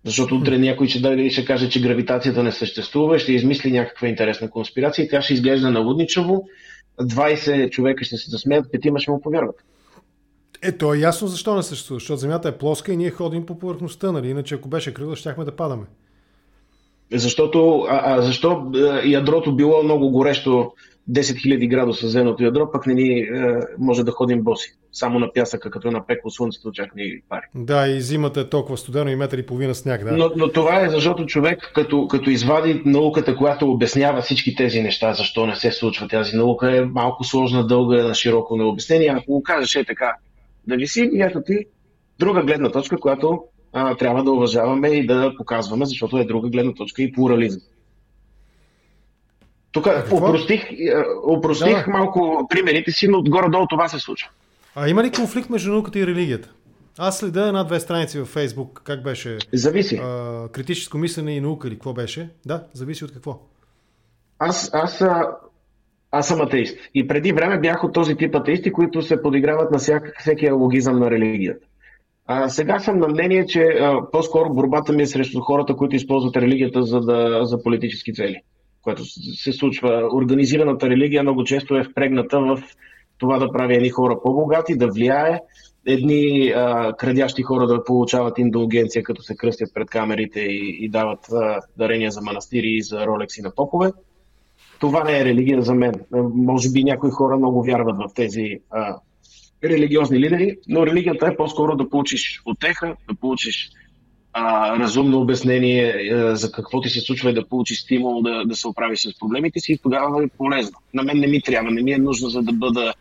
Защото 0.04 0.36
утре 0.36 0.58
някой 0.58 0.88
ще, 0.88 1.00
да, 1.00 1.30
ще 1.30 1.44
каже, 1.44 1.70
че 1.70 1.82
гравитацията 1.82 2.42
не 2.42 2.52
съществува, 2.52 3.18
ще 3.18 3.32
измисли 3.32 3.72
някаква 3.72 4.08
интересна 4.08 4.50
конспирация 4.50 5.04
и 5.04 5.08
тя 5.08 5.22
ще 5.22 5.34
изглежда 5.34 5.70
налудничаво. 5.70 6.44
20 7.00 7.70
човека 7.70 8.04
ще 8.04 8.16
се 8.16 8.30
засмеят, 8.30 8.72
петима 8.72 8.98
ще 8.98 9.10
му 9.10 9.20
повярват. 9.20 9.56
Ето 10.62 10.94
е 10.94 10.98
ясно 10.98 11.28
защо 11.28 11.56
не 11.56 11.62
съществува, 11.62 11.98
защото 11.98 12.16
Земята 12.16 12.48
е 12.48 12.58
плоска 12.58 12.92
и 12.92 12.96
ние 12.96 13.10
ходим 13.10 13.46
по 13.46 13.58
повърхността, 13.58 14.12
нали? 14.12 14.28
Иначе 14.28 14.54
ако 14.54 14.68
беше 14.68 14.94
крила, 14.94 15.16
щяхме 15.16 15.44
да 15.44 15.56
падаме. 15.56 15.84
Защото, 17.12 17.86
а, 17.88 18.00
а 18.04 18.22
защо 18.22 18.72
ядрото 19.04 19.56
било 19.56 19.82
много 19.82 20.10
горещо 20.10 20.72
10 21.10 21.20
000 21.20 21.68
градуса 21.68 22.08
земното 22.08 22.44
ядро, 22.44 22.72
пък 22.72 22.86
не 22.86 22.94
ни 22.94 23.18
е, 23.18 23.28
може 23.78 24.04
да 24.04 24.10
ходим 24.10 24.42
боси. 24.42 24.74
Само 24.92 25.18
на 25.18 25.32
пясъка, 25.32 25.70
като 25.70 25.88
е 25.88 25.90
напекло 25.90 26.30
слънцето, 26.30 26.72
чак 26.72 26.94
ни 26.96 27.20
пари. 27.28 27.42
Да, 27.54 27.88
и 27.88 28.00
зимата 28.00 28.40
е 28.40 28.48
толкова 28.48 28.76
студено 28.76 29.10
и 29.10 29.16
метър 29.16 29.38
и 29.38 29.46
половина 29.46 29.74
сняг. 29.74 30.04
Да. 30.04 30.12
Но, 30.12 30.30
но 30.36 30.52
това 30.52 30.80
е 30.80 30.88
защото 30.88 31.26
човек, 31.26 31.70
като, 31.74 32.08
като 32.08 32.30
извади 32.30 32.82
науката, 32.84 33.36
която 33.36 33.70
обяснява 33.72 34.22
всички 34.22 34.54
тези 34.54 34.82
неща, 34.82 35.14
защо 35.14 35.46
не 35.46 35.56
се 35.56 35.72
случва 35.72 36.08
тази 36.08 36.36
наука, 36.36 36.76
е 36.76 36.84
малко 36.84 37.24
сложна, 37.24 37.66
дълга, 37.66 38.02
на 38.02 38.14
широко 38.14 38.56
на 38.56 38.64
обяснение. 38.64 39.08
Ако 39.08 39.32
го 39.32 39.42
кажеш 39.42 39.74
е 39.74 39.84
така, 39.84 40.14
да 40.68 40.76
виси, 40.76 41.10
и 41.12 41.22
ето 41.22 41.42
ти 41.42 41.66
друга 42.18 42.42
гледна 42.42 42.70
точка, 42.70 43.00
която 43.00 43.44
а, 43.72 43.94
трябва 43.94 44.24
да 44.24 44.30
уважаваме 44.30 44.88
и 44.88 45.06
да 45.06 45.34
показваме, 45.36 45.86
защото 45.86 46.18
е 46.18 46.24
друга 46.24 46.48
гледна 46.48 46.74
точка 46.74 47.02
и 47.02 47.12
плурализъм. 47.12 47.60
Тук 49.72 49.86
упростих, 50.12 50.64
упростих 51.28 51.84
да. 51.84 51.90
малко 51.90 52.46
примерите 52.50 52.90
си, 52.90 53.08
но 53.08 53.18
отгоре-долу 53.18 53.66
това 53.66 53.88
се 53.88 53.98
случва. 53.98 54.30
А 54.74 54.88
има 54.88 55.02
ли 55.02 55.10
конфликт 55.10 55.50
между 55.50 55.72
науката 55.72 55.98
и 55.98 56.06
религията? 56.06 56.52
Аз 56.98 57.18
следя 57.18 57.46
една-две 57.48 57.80
страници 57.80 58.18
във 58.18 58.28
Фейсбук, 58.28 58.82
как 58.84 59.02
беше? 59.02 59.38
Зависи. 59.52 59.96
А, 59.96 60.48
критическо 60.52 60.98
мислене 60.98 61.36
и 61.36 61.40
наука 61.40 61.68
или 61.68 61.74
какво 61.74 61.92
беше? 61.92 62.30
Да, 62.46 62.64
зависи 62.72 63.04
от 63.04 63.12
какво. 63.12 63.40
Аз, 64.38 64.70
аз, 64.72 65.04
аз 66.10 66.28
съм 66.28 66.40
атеист. 66.40 66.78
И 66.94 67.06
преди 67.06 67.32
време 67.32 67.60
бях 67.60 67.84
от 67.84 67.92
този 67.92 68.16
тип 68.16 68.34
атеисти, 68.34 68.72
които 68.72 69.02
се 69.02 69.22
подиграват 69.22 69.70
на 69.70 69.78
всяк, 69.78 70.14
всеки 70.18 70.50
логизъм 70.50 70.98
на 70.98 71.10
религията. 71.10 71.66
А, 72.26 72.48
сега 72.48 72.78
съм 72.78 72.98
на 72.98 73.08
мнение, 73.08 73.46
че 73.46 73.62
а, 73.62 74.10
по-скоро 74.12 74.54
борбата 74.54 74.92
ми 74.92 75.02
е 75.02 75.06
срещу 75.06 75.40
хората, 75.40 75.76
които 75.76 75.96
използват 75.96 76.36
религията 76.36 76.82
за, 76.82 77.00
да, 77.00 77.40
за 77.44 77.62
политически 77.62 78.14
цели 78.14 78.42
което 78.88 79.04
се 79.34 79.52
случва. 79.52 80.08
Организираната 80.14 80.90
религия 80.90 81.22
много 81.22 81.44
често 81.44 81.76
е 81.76 81.84
впрегната 81.84 82.40
в 82.40 82.62
това 83.18 83.38
да 83.38 83.52
прави 83.52 83.74
едни 83.74 83.88
хора 83.88 84.18
по-богати, 84.22 84.76
да 84.76 84.86
влияе, 84.86 85.40
едни 85.86 86.52
а, 86.56 86.92
крадящи 86.92 87.42
хора 87.42 87.66
да 87.66 87.84
получават 87.84 88.38
индулгенция, 88.38 89.02
като 89.02 89.22
се 89.22 89.36
кръстят 89.36 89.74
пред 89.74 89.90
камерите 89.90 90.40
и, 90.40 90.84
и 90.84 90.88
дават 90.88 91.32
а, 91.32 91.60
дарения 91.76 92.10
за 92.10 92.20
манастири 92.22 92.68
и 92.68 92.82
за 92.82 93.06
ролекси 93.06 93.42
на 93.42 93.54
попове. 93.54 93.92
Това 94.80 95.04
не 95.04 95.18
е 95.18 95.24
религия 95.24 95.62
за 95.62 95.74
мен. 95.74 95.94
Може 96.34 96.70
би 96.70 96.84
някои 96.84 97.10
хора 97.10 97.36
много 97.36 97.62
вярват 97.62 97.96
в 97.96 98.14
тези 98.14 98.58
а, 98.70 98.96
религиозни 99.64 100.20
лидери, 100.20 100.56
но 100.68 100.86
религията 100.86 101.26
е 101.26 101.36
по-скоро 101.36 101.76
да 101.76 101.90
получиш 101.90 102.42
отеха, 102.44 102.96
да 103.08 103.14
получиш 103.14 103.70
а, 104.32 104.78
разумно 104.78 105.20
обяснение 105.20 106.10
а, 106.12 106.36
за 106.36 106.52
какво 106.52 106.80
ти 106.80 106.88
се 106.88 107.00
случва 107.00 107.30
и 107.30 107.34
да 107.34 107.48
получиш 107.48 107.82
стимул 107.82 108.22
да, 108.22 108.44
да 108.44 108.56
се 108.56 108.68
оправиш 108.68 109.00
с 109.00 109.18
проблемите 109.18 109.60
си 109.60 109.72
и 109.72 109.78
тогава 109.78 110.24
е 110.24 110.28
полезно. 110.38 110.78
На 110.94 111.02
мен 111.02 111.18
не 111.18 111.26
ми 111.26 111.42
трябва, 111.42 111.70
не 111.70 111.82
ми 111.82 111.92
е 111.92 111.98
нужно 111.98 112.28
за 112.28 112.42
да 112.42 112.52
бъда 112.52 112.94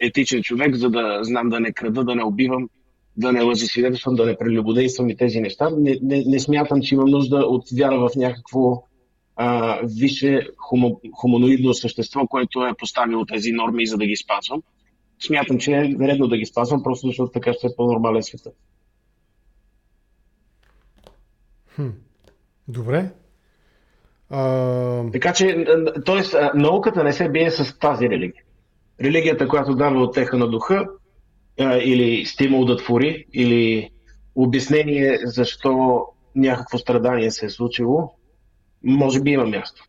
етичен 0.00 0.42
човек, 0.42 0.74
за 0.74 0.90
да 0.90 1.18
знам 1.22 1.48
да 1.48 1.60
не 1.60 1.72
крада, 1.72 2.04
да 2.04 2.14
не 2.14 2.24
убивам, 2.24 2.68
да 3.16 3.32
не 3.32 3.42
лъжи 3.42 3.66
свидетелствам, 3.66 4.14
да 4.14 4.26
не 4.26 4.36
прелюбодействам 4.36 5.10
и 5.10 5.16
тези 5.16 5.40
неща. 5.40 5.70
Не, 5.78 5.98
не, 6.02 6.24
не 6.26 6.40
смятам, 6.40 6.82
че 6.82 6.94
имам 6.94 7.10
нужда 7.10 7.36
от 7.36 7.64
вяра 7.78 7.98
в 7.98 8.10
някакво 8.16 8.82
а, 9.36 9.80
висше 9.84 10.48
хомо, 10.56 11.00
хуманоидно 11.14 11.74
същество, 11.74 12.26
което 12.26 12.66
е 12.66 12.74
поставило 12.78 13.24
тези 13.24 13.52
норми, 13.52 13.86
за 13.86 13.96
да 13.96 14.06
ги 14.06 14.16
спазвам. 14.16 14.62
Смятам, 15.26 15.58
че 15.58 15.72
е 15.72 15.94
редно 16.00 16.28
да 16.28 16.36
ги 16.36 16.46
спазвам, 16.46 16.82
просто 16.82 17.06
защото 17.06 17.32
така 17.32 17.52
ще 17.52 17.66
е 17.66 17.76
по-нормален 17.76 18.22
света. 18.22 18.50
Хм. 21.74 21.88
Добре. 22.68 23.10
А... 24.30 25.10
Така 25.12 25.32
че, 25.32 25.64
т.е. 26.06 26.58
науката 26.58 27.04
не 27.04 27.12
се 27.12 27.28
бие 27.28 27.50
с 27.50 27.78
тази 27.78 28.08
религия. 28.08 28.42
Религията, 29.00 29.48
която 29.48 29.74
дава 29.74 30.02
отеха 30.02 30.38
на 30.38 30.48
духа, 30.48 30.86
или 31.58 32.26
стимул 32.26 32.64
да 32.64 32.76
твори, 32.76 33.26
или 33.32 33.90
обяснение 34.34 35.18
защо 35.24 36.02
някакво 36.36 36.78
страдание 36.78 37.30
се 37.30 37.46
е 37.46 37.50
случило, 37.50 38.14
може 38.84 39.20
би 39.20 39.30
има 39.30 39.46
място. 39.46 39.84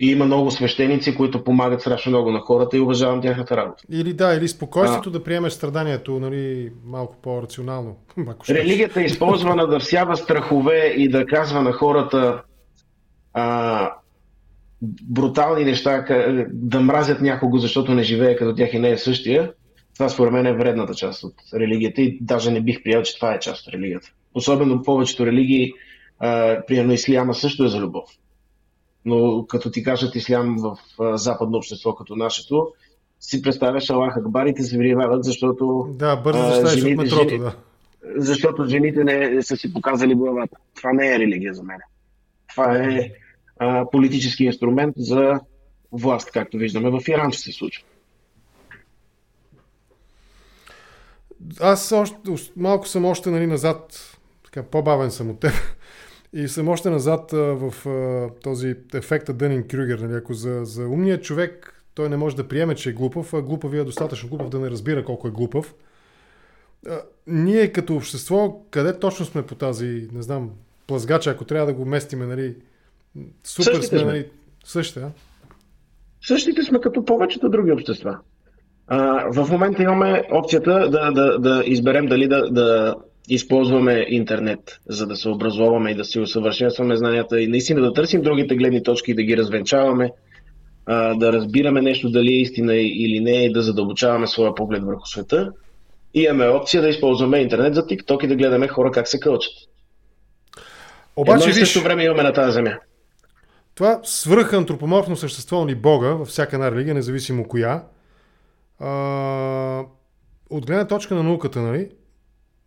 И 0.00 0.10
има 0.10 0.24
много 0.24 0.50
свещеници, 0.50 1.14
които 1.14 1.44
помагат 1.44 1.80
страшно 1.80 2.10
много 2.10 2.30
на 2.30 2.40
хората 2.40 2.76
и 2.76 2.80
уважавам 2.80 3.22
тяхната 3.22 3.56
работа. 3.56 3.84
Или 3.90 4.12
да, 4.12 4.34
или 4.34 4.48
спокойствието 4.48 5.08
а, 5.08 5.12
да 5.12 5.24
приемеш 5.24 5.52
страданието 5.52 6.20
нали, 6.20 6.72
малко 6.84 7.16
по-рационално. 7.22 7.96
Религията 8.50 9.00
е 9.00 9.04
използвана 9.04 9.66
да 9.66 9.80
всява 9.80 10.16
страхове 10.16 10.94
и 10.96 11.08
да 11.08 11.26
казва 11.26 11.62
на 11.62 11.72
хората 11.72 12.42
а, 13.34 13.90
брутални 15.02 15.64
неща, 15.64 16.04
да 16.52 16.80
мразят 16.80 17.20
някого, 17.20 17.58
защото 17.58 17.94
не 17.94 18.02
живее 18.02 18.36
като 18.36 18.54
тях 18.54 18.74
и 18.74 18.78
не 18.78 18.90
е 18.90 18.98
същия. 18.98 19.52
Това 19.94 20.08
според 20.08 20.32
мен 20.32 20.46
е 20.46 20.56
вредната 20.56 20.94
част 20.94 21.24
от 21.24 21.34
религията 21.54 22.02
и 22.02 22.18
даже 22.20 22.50
не 22.50 22.60
бих 22.60 22.82
приел, 22.82 23.02
че 23.02 23.16
това 23.16 23.34
е 23.34 23.40
част 23.40 23.66
от 23.66 23.74
религията. 23.74 24.08
Особено 24.34 24.82
повечето 24.82 25.26
религии, 25.26 25.72
а, 26.18 26.60
примерно 26.66 26.92
исляма 26.92 27.34
също 27.34 27.64
е 27.64 27.68
за 27.68 27.80
любов 27.80 28.04
но 29.04 29.46
като 29.46 29.70
ти 29.70 29.82
кажат 29.82 30.14
ислям 30.14 30.56
в 30.58 30.78
западно 31.18 31.58
общество 31.58 31.94
като 31.94 32.16
нашето, 32.16 32.72
си 33.20 33.42
представяш 33.42 33.90
Аллах 33.90 34.16
Акбар 34.16 34.46
и 34.46 34.54
те 34.54 34.62
се 34.62 34.78
вривават, 34.78 35.24
защото... 35.24 35.88
Да, 35.90 36.16
бързо 36.16 36.42
застанеш 36.42 36.84
от 36.84 36.96
метрото, 36.96 37.28
жени, 37.28 37.38
да. 37.38 37.56
Защото 38.16 38.64
жените 38.64 39.04
не 39.04 39.42
са 39.42 39.56
си 39.56 39.72
показали 39.72 40.14
главата. 40.14 40.56
Това 40.74 40.92
не 40.92 41.14
е 41.14 41.18
религия 41.18 41.54
за 41.54 41.62
мен. 41.62 41.78
Това 42.48 42.76
е 42.76 43.10
а, 43.58 43.90
политически 43.90 44.44
инструмент 44.44 44.94
за 44.96 45.40
власт, 45.92 46.30
както 46.30 46.56
виждаме 46.56 46.90
в 46.90 47.08
Иран, 47.08 47.30
че 47.30 47.38
се 47.38 47.52
случва. 47.52 47.84
Аз 51.60 51.92
още, 51.92 52.16
малко 52.56 52.88
съм 52.88 53.04
още 53.04 53.30
нали, 53.30 53.46
назад, 53.46 54.16
така, 54.44 54.62
по-бавен 54.62 55.10
съм 55.10 55.30
от 55.30 55.40
теб. 55.40 55.52
И 56.32 56.48
съм 56.48 56.68
още 56.68 56.90
назад 56.90 57.30
в 57.32 57.74
този 58.42 58.76
ефект 58.94 59.36
Дънин 59.36 59.68
Крюгер. 59.68 59.98
Нали? 59.98 60.14
Ако 60.14 60.34
за, 60.34 60.64
за 60.64 60.88
умния 60.88 61.20
човек 61.20 61.82
той 61.94 62.08
не 62.08 62.16
може 62.16 62.36
да 62.36 62.48
приеме, 62.48 62.74
че 62.74 62.90
е 62.90 62.92
глупав, 62.92 63.34
а 63.34 63.42
глупавия 63.42 63.80
е 63.80 63.84
достатъчно 63.84 64.28
глупав 64.28 64.48
да 64.48 64.58
не 64.58 64.70
разбира 64.70 65.04
колко 65.04 65.28
е 65.28 65.30
глупав. 65.30 65.74
Ние 67.26 67.72
като 67.72 67.96
общество, 67.96 68.62
къде 68.70 68.98
точно 68.98 69.26
сме 69.26 69.42
по 69.42 69.54
тази, 69.54 70.08
не 70.12 70.22
знам, 70.22 70.50
плазгача, 70.86 71.30
ако 71.30 71.44
трябва 71.44 71.66
да 71.66 71.72
го 71.72 71.84
местиме, 71.84 72.26
нали, 72.26 72.56
супер 73.44 73.72
Същите 73.72 73.98
сме, 73.98 74.04
нали, 74.04 74.26
същите, 74.64 75.00
а? 75.00 75.10
Същите 76.22 76.62
сме 76.62 76.80
като 76.80 77.04
повечето 77.04 77.48
други 77.48 77.72
общества. 77.72 78.18
А, 78.86 79.26
в 79.32 79.50
момента 79.50 79.82
имаме 79.82 80.24
опцията 80.32 80.90
да, 80.90 81.12
да, 81.12 81.38
да 81.38 81.62
изберем 81.66 82.06
дали 82.06 82.28
да, 82.28 82.50
да 82.50 82.94
използваме 83.34 84.06
интернет, 84.08 84.80
за 84.88 85.06
да 85.06 85.16
се 85.16 85.28
образоваме 85.28 85.90
и 85.90 85.94
да 85.94 86.04
си 86.04 86.20
усъвършенстваме 86.20 86.96
знанията 86.96 87.40
и 87.40 87.46
наистина 87.46 87.80
да 87.80 87.92
търсим 87.92 88.22
другите 88.22 88.56
гледни 88.56 88.82
точки 88.82 89.10
и 89.10 89.14
да 89.14 89.22
ги 89.22 89.36
развенчаваме, 89.36 90.10
а, 90.86 91.14
да 91.14 91.32
разбираме 91.32 91.82
нещо 91.82 92.10
дали 92.10 92.32
е 92.32 92.40
истина 92.40 92.74
или 92.76 93.20
не 93.20 93.44
и 93.44 93.52
да 93.52 93.62
задълбочаваме 93.62 94.26
своя 94.26 94.54
поглед 94.54 94.84
върху 94.84 95.06
света. 95.06 95.52
И 96.14 96.22
имаме 96.22 96.46
опция 96.46 96.82
да 96.82 96.88
използваме 96.88 97.38
интернет 97.38 97.74
за 97.74 97.86
TikTok 97.86 98.24
и 98.24 98.26
да 98.26 98.36
гледаме 98.36 98.68
хора 98.68 98.90
как 98.90 99.08
се 99.08 99.20
кълчат. 99.20 99.52
Обаче, 101.16 101.48
Едно 101.48 101.50
и 101.50 101.54
също 101.54 101.80
време 101.80 102.04
имаме 102.04 102.22
на 102.22 102.32
тази 102.32 102.52
земя. 102.52 102.78
Това 103.74 104.00
свръхантропоморфно 104.04 105.16
същество 105.16 105.64
ни 105.64 105.74
Бога, 105.74 106.08
във 106.08 106.28
всяка 106.28 106.56
една 106.56 106.70
религия, 106.70 106.94
независимо 106.94 107.48
коя, 107.48 107.82
а, 108.80 109.84
от 110.50 110.66
гледна 110.66 110.86
точка 110.86 111.14
на 111.14 111.22
науката, 111.22 111.60
нали, 111.60 111.88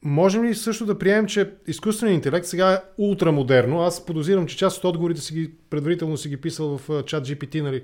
можем 0.05 0.43
ли 0.43 0.55
също 0.55 0.85
да 0.85 0.97
приемем, 0.97 1.25
че 1.25 1.51
изкуственият 1.67 2.15
интелект 2.15 2.47
сега 2.47 2.73
е 2.73 2.79
ултрамодерно? 2.97 3.81
Аз 3.81 4.05
подозирам, 4.05 4.47
че 4.47 4.57
част 4.57 4.77
от 4.77 4.83
отговорите 4.83 5.21
си 5.21 5.33
ги, 5.33 5.51
предварително 5.69 6.17
си 6.17 6.29
ги 6.29 6.37
писал 6.37 6.77
в 6.77 7.03
чат 7.03 7.27
GPT, 7.27 7.61
нали? 7.61 7.83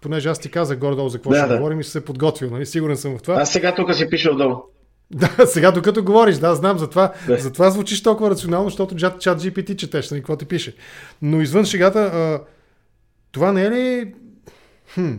Понеже 0.00 0.28
аз 0.28 0.38
ти 0.38 0.50
казах 0.50 0.78
горе-долу 0.78 1.08
за 1.08 1.18
какво 1.18 1.30
да, 1.30 1.36
ще 1.36 1.48
да. 1.48 1.56
говорим 1.56 1.80
и 1.80 1.84
се 1.84 2.04
подготвил, 2.04 2.50
нали? 2.50 2.66
Сигурен 2.66 2.96
съм 2.96 3.18
в 3.18 3.22
това. 3.22 3.34
Аз 3.34 3.52
сега 3.52 3.74
тук 3.74 3.94
си 3.94 4.10
пиша 4.10 4.30
отдолу. 4.30 4.56
Да, 5.10 5.46
сега 5.46 5.70
докато 5.70 6.04
говориш, 6.04 6.36
да, 6.36 6.54
знам, 6.54 6.78
затова, 6.78 7.12
да. 7.26 7.38
затова 7.38 7.70
звучиш 7.70 8.02
толкова 8.02 8.30
рационално, 8.30 8.68
защото 8.68 8.96
чат, 8.96 9.20
чат 9.20 9.40
GPT 9.40 9.76
четеш, 9.76 10.10
нали, 10.10 10.20
какво 10.20 10.36
ти 10.36 10.44
пише. 10.44 10.76
Но 11.22 11.40
извън 11.40 11.64
шегата, 11.64 12.00
а, 12.00 12.40
това 13.32 13.52
не 13.52 13.64
е 13.64 13.70
ли 13.70 14.14
хм, 14.94 15.12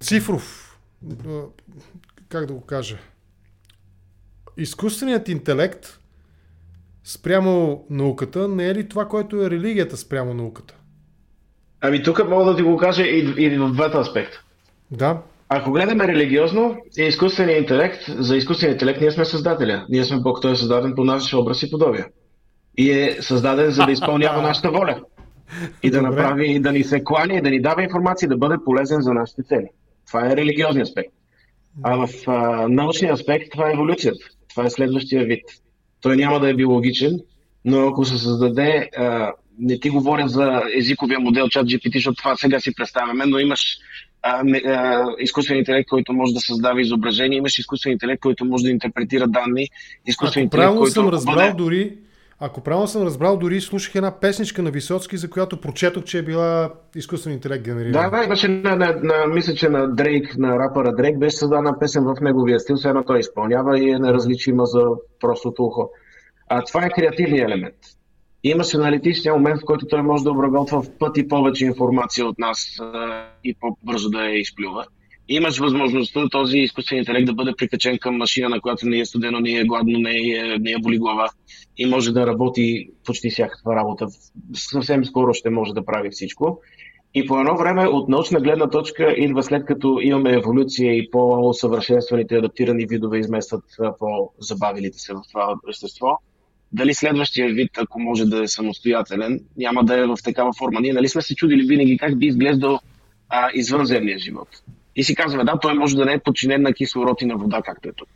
цифров, 0.00 0.76
а, 1.28 1.40
как 2.28 2.46
да 2.46 2.52
го 2.52 2.60
кажа, 2.60 2.98
изкуственият 4.56 5.28
интелект 5.28 5.98
спрямо 7.04 7.84
науката 7.90 8.48
не 8.48 8.68
е 8.68 8.74
ли 8.74 8.88
това, 8.88 9.08
което 9.08 9.42
е 9.42 9.50
религията 9.50 9.96
спрямо 9.96 10.34
науката? 10.34 10.74
Ами 11.80 12.02
тук 12.02 12.28
мога 12.28 12.44
да 12.44 12.56
ти 12.56 12.62
го 12.62 12.76
кажа 12.76 13.02
и, 13.02 13.34
и 13.38 13.58
в 13.58 13.72
двата 13.72 13.98
аспекта. 13.98 14.42
Да. 14.90 15.22
Ако 15.48 15.72
гледаме 15.72 16.08
религиозно, 16.08 16.76
е 16.98 17.02
изкуственият 17.02 17.60
интелект, 17.60 18.02
за 18.08 18.36
изкуственият 18.36 18.82
интелект 18.82 19.00
ние 19.00 19.10
сме 19.10 19.24
създателя. 19.24 19.86
Ние 19.88 20.04
сме 20.04 20.20
Бог, 20.20 20.42
той 20.42 20.52
е 20.52 20.56
създаден 20.56 20.94
по 20.94 21.04
наш 21.04 21.34
образ 21.34 21.62
и 21.62 21.70
подобие. 21.70 22.04
И 22.78 22.90
е 22.90 23.16
създаден 23.20 23.70
за 23.70 23.86
да 23.86 23.92
изпълнява 23.92 24.42
нашата 24.48 24.70
воля. 24.70 25.00
И 25.82 25.90
да 25.90 25.98
Добре. 25.98 26.10
направи, 26.10 26.58
да 26.58 26.72
ни 26.72 26.84
се 26.84 27.04
клани, 27.04 27.42
да 27.42 27.50
ни 27.50 27.60
дава 27.60 27.82
информация, 27.82 28.28
да 28.28 28.36
бъде 28.36 28.56
полезен 28.64 29.00
за 29.00 29.12
нашите 29.12 29.42
цели. 29.42 29.66
Това 30.06 30.26
е 30.26 30.36
религиозният 30.36 30.88
аспект. 30.88 31.12
А 31.82 32.06
в 32.06 32.08
а, 32.26 32.68
научния 32.68 33.12
аспект 33.12 33.52
това 33.52 33.68
е 33.68 33.72
еволюцията. 33.72 34.24
Това 34.54 34.66
е 34.66 34.70
следващия 34.70 35.24
вид. 35.24 35.44
Той 36.00 36.16
няма 36.16 36.40
да 36.40 36.50
е 36.50 36.54
биологичен, 36.54 37.20
но 37.64 37.88
ако 37.88 38.04
се 38.04 38.18
създаде, 38.18 38.90
а, 38.96 39.32
не 39.58 39.80
ти 39.80 39.90
говоря 39.90 40.28
за 40.28 40.62
езиковия 40.76 41.20
модел 41.20 41.48
чат 41.48 41.66
GPT, 41.66 41.94
защото 41.94 42.16
това 42.16 42.36
сега 42.36 42.60
си 42.60 42.74
представяме, 42.74 43.26
но 43.26 43.38
имаш 43.38 43.78
а, 44.22 44.42
а, 44.66 45.04
изкуствен 45.18 45.58
интелект, 45.58 45.88
който 45.88 46.12
може 46.12 46.34
да 46.34 46.40
създава 46.40 46.80
изображение, 46.80 47.38
имаш 47.38 47.58
изкуствен 47.58 47.92
интелект, 47.92 48.20
който 48.20 48.44
може 48.44 48.64
да 48.64 48.70
интерпретира 48.70 49.28
данни, 49.28 49.68
изкуствен 50.06 50.42
интелект, 50.42 50.62
правилно 50.62 50.80
който 50.80 50.92
съм 50.92 51.08
разбрал 51.08 51.36
бъде... 51.36 51.52
дори, 51.52 51.92
ако 52.44 52.60
правилно 52.60 52.86
съм 52.86 53.02
разбрал, 53.02 53.36
дори 53.36 53.60
слушах 53.60 53.94
една 53.94 54.20
песничка 54.20 54.62
на 54.62 54.70
Висоцки, 54.70 55.16
за 55.16 55.30
която 55.30 55.60
прочетох, 55.60 56.04
че 56.04 56.18
е 56.18 56.22
била 56.22 56.72
изкуствен 56.96 57.32
интелект 57.32 57.64
генерирана. 57.64 58.10
Да, 58.10 58.16
да, 58.16 58.24
имаше 58.24 58.48
на, 58.48 58.76
на, 58.76 58.96
на, 59.02 59.26
мисля, 59.26 59.54
че 59.54 59.68
на 59.68 59.94
Дрейк, 59.94 60.38
на 60.38 60.58
рапъра 60.58 60.92
Дрейк, 60.92 61.18
беше 61.18 61.36
създадена 61.36 61.78
песен 61.78 62.04
в 62.04 62.14
неговия 62.20 62.60
стил, 62.60 62.76
все 62.76 62.88
едно 62.88 63.04
той 63.04 63.18
изпълнява 63.18 63.78
и 63.78 63.90
е 63.90 63.98
неразличима 63.98 64.66
за 64.66 64.84
простото 65.20 65.64
ухо. 65.64 65.90
А 66.48 66.64
това 66.64 66.86
е 66.86 66.90
креативният 66.90 67.50
елемент. 67.50 67.76
Имаше 68.44 68.76
аналитичния 68.76 69.34
момент, 69.34 69.60
в 69.60 69.64
който 69.64 69.86
той 69.86 70.02
може 70.02 70.24
да 70.24 70.30
обработва 70.30 70.82
в 70.82 70.90
пъти 70.98 71.28
повече 71.28 71.64
информация 71.64 72.26
от 72.26 72.38
нас 72.38 72.78
и 73.44 73.54
по-бързо 73.60 74.10
да 74.10 74.24
я 74.24 74.40
изплюва. 74.40 74.86
Имаш 75.32 75.58
възможността 75.58 76.28
този 76.28 76.58
изкуствен 76.58 76.98
интелект 76.98 77.26
да 77.26 77.34
бъде 77.34 77.52
прикачен 77.58 77.98
към 77.98 78.16
машина, 78.16 78.48
на 78.48 78.60
която 78.60 78.86
не 78.86 78.98
е 78.98 79.04
студено, 79.04 79.40
не 79.40 79.50
е 79.50 79.64
гладно, 79.64 79.98
не 79.98 80.10
е, 80.10 80.58
не 80.58 80.70
е 80.70 80.78
боли 80.78 80.98
глава 80.98 81.28
и 81.78 81.86
може 81.86 82.12
да 82.12 82.26
работи 82.26 82.88
почти 83.04 83.30
всякаква 83.30 83.76
работа. 83.76 84.06
Съвсем 84.54 85.04
скоро 85.04 85.34
ще 85.34 85.50
може 85.50 85.72
да 85.72 85.84
прави 85.84 86.10
всичко. 86.10 86.60
И 87.14 87.26
по 87.26 87.40
едно 87.40 87.56
време 87.56 87.86
от 87.86 88.08
научна 88.08 88.40
гледна 88.40 88.70
точка 88.70 89.14
идва 89.18 89.42
след 89.42 89.64
като 89.64 89.98
имаме 90.02 90.32
еволюция 90.32 90.96
и 90.96 91.10
по-съвършенстваните 91.10 92.36
адаптирани 92.36 92.86
видове 92.86 93.18
изместват 93.18 93.64
по-забавилите 93.98 94.98
се 94.98 95.14
в 95.14 95.20
това 95.32 95.54
естество 95.70 96.18
дали 96.72 96.94
следващия 96.94 97.48
вид, 97.48 97.70
ако 97.78 98.00
може 98.00 98.24
да 98.24 98.42
е 98.42 98.48
самостоятелен, 98.48 99.40
няма 99.56 99.84
да 99.84 100.00
е 100.00 100.06
в 100.06 100.16
такава 100.24 100.52
форма. 100.58 100.80
Ние 100.80 100.92
нали 100.92 101.08
сме 101.08 101.22
се 101.22 101.34
чудили 101.34 101.66
винаги 101.66 101.98
как 101.98 102.18
би 102.18 102.26
изглеждал 102.26 102.80
а, 103.28 103.50
извънземния 103.54 104.18
живот. 104.18 104.48
И 104.96 105.04
си 105.04 105.14
казваме, 105.14 105.44
да, 105.44 105.58
той 105.62 105.74
може 105.74 105.96
да 105.96 106.04
не 106.04 106.12
е 106.12 106.18
подчинен 106.18 106.62
на 106.62 106.72
кислород 106.72 107.22
и 107.22 107.26
на 107.26 107.36
вода, 107.36 107.62
както 107.64 107.88
е 107.88 107.92
тук. 107.92 108.08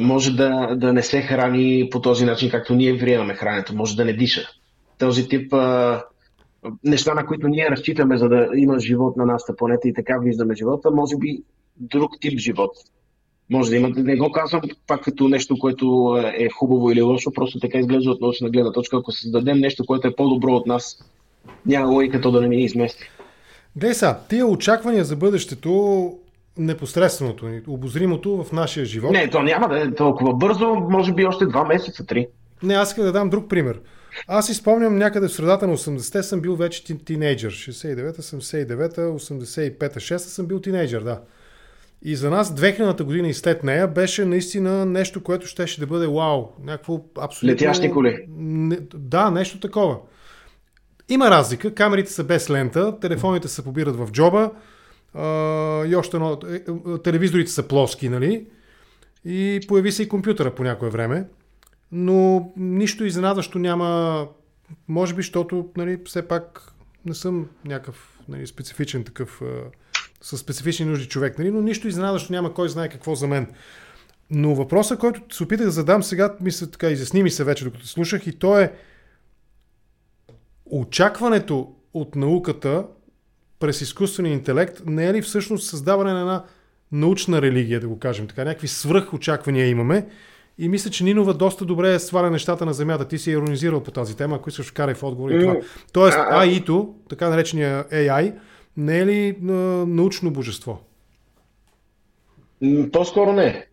Може 0.00 0.36
да, 0.36 0.74
да 0.76 0.92
не 0.92 1.02
се 1.02 1.22
храни 1.22 1.88
по 1.90 2.00
този 2.00 2.24
начин, 2.24 2.50
както 2.50 2.74
ние 2.74 2.98
приемаме 2.98 3.34
храненето. 3.34 3.74
Може 3.74 3.96
да 3.96 4.04
не 4.04 4.12
диша. 4.12 4.48
Този 4.98 5.28
тип 5.28 5.52
а, 5.52 6.04
неща, 6.84 7.14
на 7.14 7.26
които 7.26 7.48
ние 7.48 7.70
разчитаме, 7.70 8.18
за 8.18 8.28
да 8.28 8.48
има 8.54 8.78
живот 8.78 9.16
на 9.16 9.26
нашата 9.26 9.56
планета 9.56 9.88
и 9.88 9.94
така 9.94 10.18
виждаме 10.18 10.54
живота, 10.54 10.90
може 10.90 11.16
би 11.16 11.42
друг 11.76 12.10
тип 12.20 12.38
живот 12.38 12.70
може 13.50 13.70
да 13.70 13.76
има. 13.76 13.88
Не 13.88 14.16
го 14.16 14.32
казвам 14.32 14.62
пак 14.86 15.04
като 15.04 15.28
нещо, 15.28 15.58
което 15.58 16.16
е 16.34 16.48
хубаво 16.48 16.90
или 16.90 17.02
лошо, 17.02 17.32
просто 17.32 17.60
така 17.60 17.78
изглежда 17.78 18.10
от 18.10 18.20
научна 18.20 18.50
гледна 18.50 18.72
точка. 18.72 18.96
Ако 18.96 19.12
създадем 19.12 19.58
нещо, 19.58 19.86
което 19.86 20.08
е 20.08 20.14
по-добро 20.14 20.52
от 20.52 20.66
нас, 20.66 21.04
няма 21.66 21.92
логика 21.92 22.20
то 22.20 22.30
да 22.30 22.40
не 22.40 22.48
ни 22.48 22.64
измести. 22.64 23.10
Де 23.76 23.94
са, 23.94 24.16
тия 24.28 24.46
очаквания 24.46 25.04
за 25.04 25.16
бъдещето, 25.16 26.12
непосредственото, 26.58 27.46
обозримото 27.68 28.44
в 28.44 28.52
нашия 28.52 28.86
живот. 28.86 29.12
Не, 29.12 29.30
то 29.30 29.42
няма 29.42 29.68
да 29.68 29.80
е 29.80 29.94
толкова 29.94 30.34
бързо, 30.34 30.74
може 30.74 31.12
би 31.12 31.24
още 31.24 31.46
два 31.46 31.64
месеца, 31.64 32.06
три. 32.06 32.26
Не, 32.62 32.74
аз 32.74 32.88
искам 32.88 33.04
да 33.04 33.12
дам 33.12 33.30
друг 33.30 33.48
пример. 33.48 33.80
Аз 34.28 34.48
изпомням 34.48 34.98
някъде 34.98 35.28
в 35.28 35.32
средата 35.32 35.66
на 35.66 35.76
80-те 35.76 36.22
съм 36.22 36.40
бил 36.40 36.56
вече 36.56 36.84
тинейджър. 37.04 37.52
69-та, 37.52 38.22
79-та, 38.22 39.02
85-та, 39.02 40.00
6-та 40.00 40.18
съм 40.18 40.46
бил 40.46 40.60
тинейджър, 40.60 41.02
да. 41.02 41.20
И 42.02 42.16
за 42.16 42.30
нас 42.30 42.54
2000-та 42.54 43.04
година 43.04 43.28
и 43.28 43.34
след 43.34 43.64
нея 43.64 43.88
беше 43.88 44.24
наистина 44.24 44.86
нещо, 44.86 45.22
което 45.22 45.46
щеше 45.46 45.80
да 45.80 45.86
бъде 45.86 46.06
вау. 46.06 46.46
Някакво 46.64 47.00
абсолютно... 47.20 47.54
Летящи 47.54 47.90
коли. 47.90 48.26
Не, 48.38 48.78
да, 48.94 49.30
нещо 49.30 49.60
такова. 49.60 49.96
Има 51.08 51.30
разлика. 51.30 51.74
Камерите 51.74 52.12
са 52.12 52.24
без 52.24 52.50
лента, 52.50 53.00
телефоните 53.00 53.48
се 53.48 53.64
побират 53.64 53.96
в 53.96 54.08
джоба 54.12 54.50
а, 55.14 55.24
и 55.86 55.96
още 55.96 56.16
едно... 56.16 56.38
Е, 56.48 56.54
е, 56.54 56.98
телевизорите 56.98 57.50
са 57.50 57.68
плоски, 57.68 58.08
нали? 58.08 58.46
И 59.24 59.60
появи 59.68 59.92
се 59.92 60.02
и 60.02 60.08
компютъра 60.08 60.54
по 60.54 60.62
някое 60.62 60.90
време. 60.90 61.26
Но 61.92 62.52
нищо 62.56 63.04
изненадващо 63.04 63.58
няма, 63.58 64.28
може 64.88 65.14
би, 65.14 65.22
защото 65.22 65.68
нали, 65.76 65.98
все 66.06 66.28
пак 66.28 66.72
не 67.06 67.14
съм 67.14 67.46
някакъв 67.64 68.18
нали, 68.28 68.46
специфичен 68.46 69.04
такъв 69.04 69.42
със 70.22 70.40
специфични 70.40 70.86
нужди 70.86 71.08
човек, 71.08 71.38
нали? 71.38 71.50
но 71.50 71.60
нищо 71.60 71.88
изненадващо 71.88 72.32
няма 72.32 72.54
кой 72.54 72.68
знае 72.68 72.88
какво 72.88 73.14
за 73.14 73.26
мен. 73.26 73.46
Но 74.30 74.54
въпросът, 74.54 74.98
който 74.98 75.36
се 75.36 75.42
опитах 75.42 75.66
да 75.66 75.72
задам 75.72 76.02
сега, 76.02 76.34
мисля 76.40 76.66
така, 76.66 76.88
изясни 76.88 77.22
ми 77.22 77.30
се 77.30 77.44
вече, 77.44 77.64
докато 77.64 77.86
слушах, 77.86 78.26
и 78.26 78.32
то 78.32 78.58
е 78.58 78.72
очакването 80.66 81.72
от 81.94 82.16
науката 82.16 82.86
през 83.58 83.80
изкуствения 83.80 84.32
интелект 84.32 84.82
не 84.86 85.06
е 85.06 85.12
ли 85.12 85.22
всъщност 85.22 85.68
създаване 85.68 86.12
на 86.12 86.20
една 86.20 86.44
научна 86.92 87.42
религия, 87.42 87.80
да 87.80 87.88
го 87.88 87.98
кажем 87.98 88.26
така. 88.26 88.44
Някакви 88.44 88.68
свръхочаквания 88.68 89.68
имаме. 89.68 90.06
И 90.58 90.68
мисля, 90.68 90.90
че 90.90 91.04
Нинова 91.04 91.34
доста 91.34 91.64
добре 91.64 91.94
е 91.94 91.98
сваля 91.98 92.30
нещата 92.30 92.66
на 92.66 92.72
земята. 92.72 93.08
Ти 93.08 93.18
си 93.18 93.30
иронизирал 93.30 93.82
по 93.82 93.90
тази 93.90 94.16
тема, 94.16 94.36
ако 94.36 94.48
искаш 94.48 94.70
карай 94.70 94.94
в 94.94 95.02
отговор 95.02 95.30
и 95.30 95.40
това. 95.40 95.56
Тоест, 95.92 96.18
AI-то, 96.18 96.94
така 97.08 97.28
наречения 97.28 97.84
AI, 97.84 98.34
не 98.76 98.98
е 98.98 99.06
ли 99.06 99.36
а, 99.42 99.52
научно 99.86 100.30
божество? 100.30 100.80
По-скоро 102.92 103.32
не. 103.32 103.66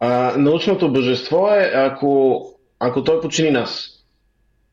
А, 0.00 0.36
научното 0.38 0.92
божество 0.92 1.48
е, 1.48 1.72
ако, 1.74 2.42
ако 2.78 3.04
той 3.04 3.20
почини 3.20 3.50
нас. 3.50 3.93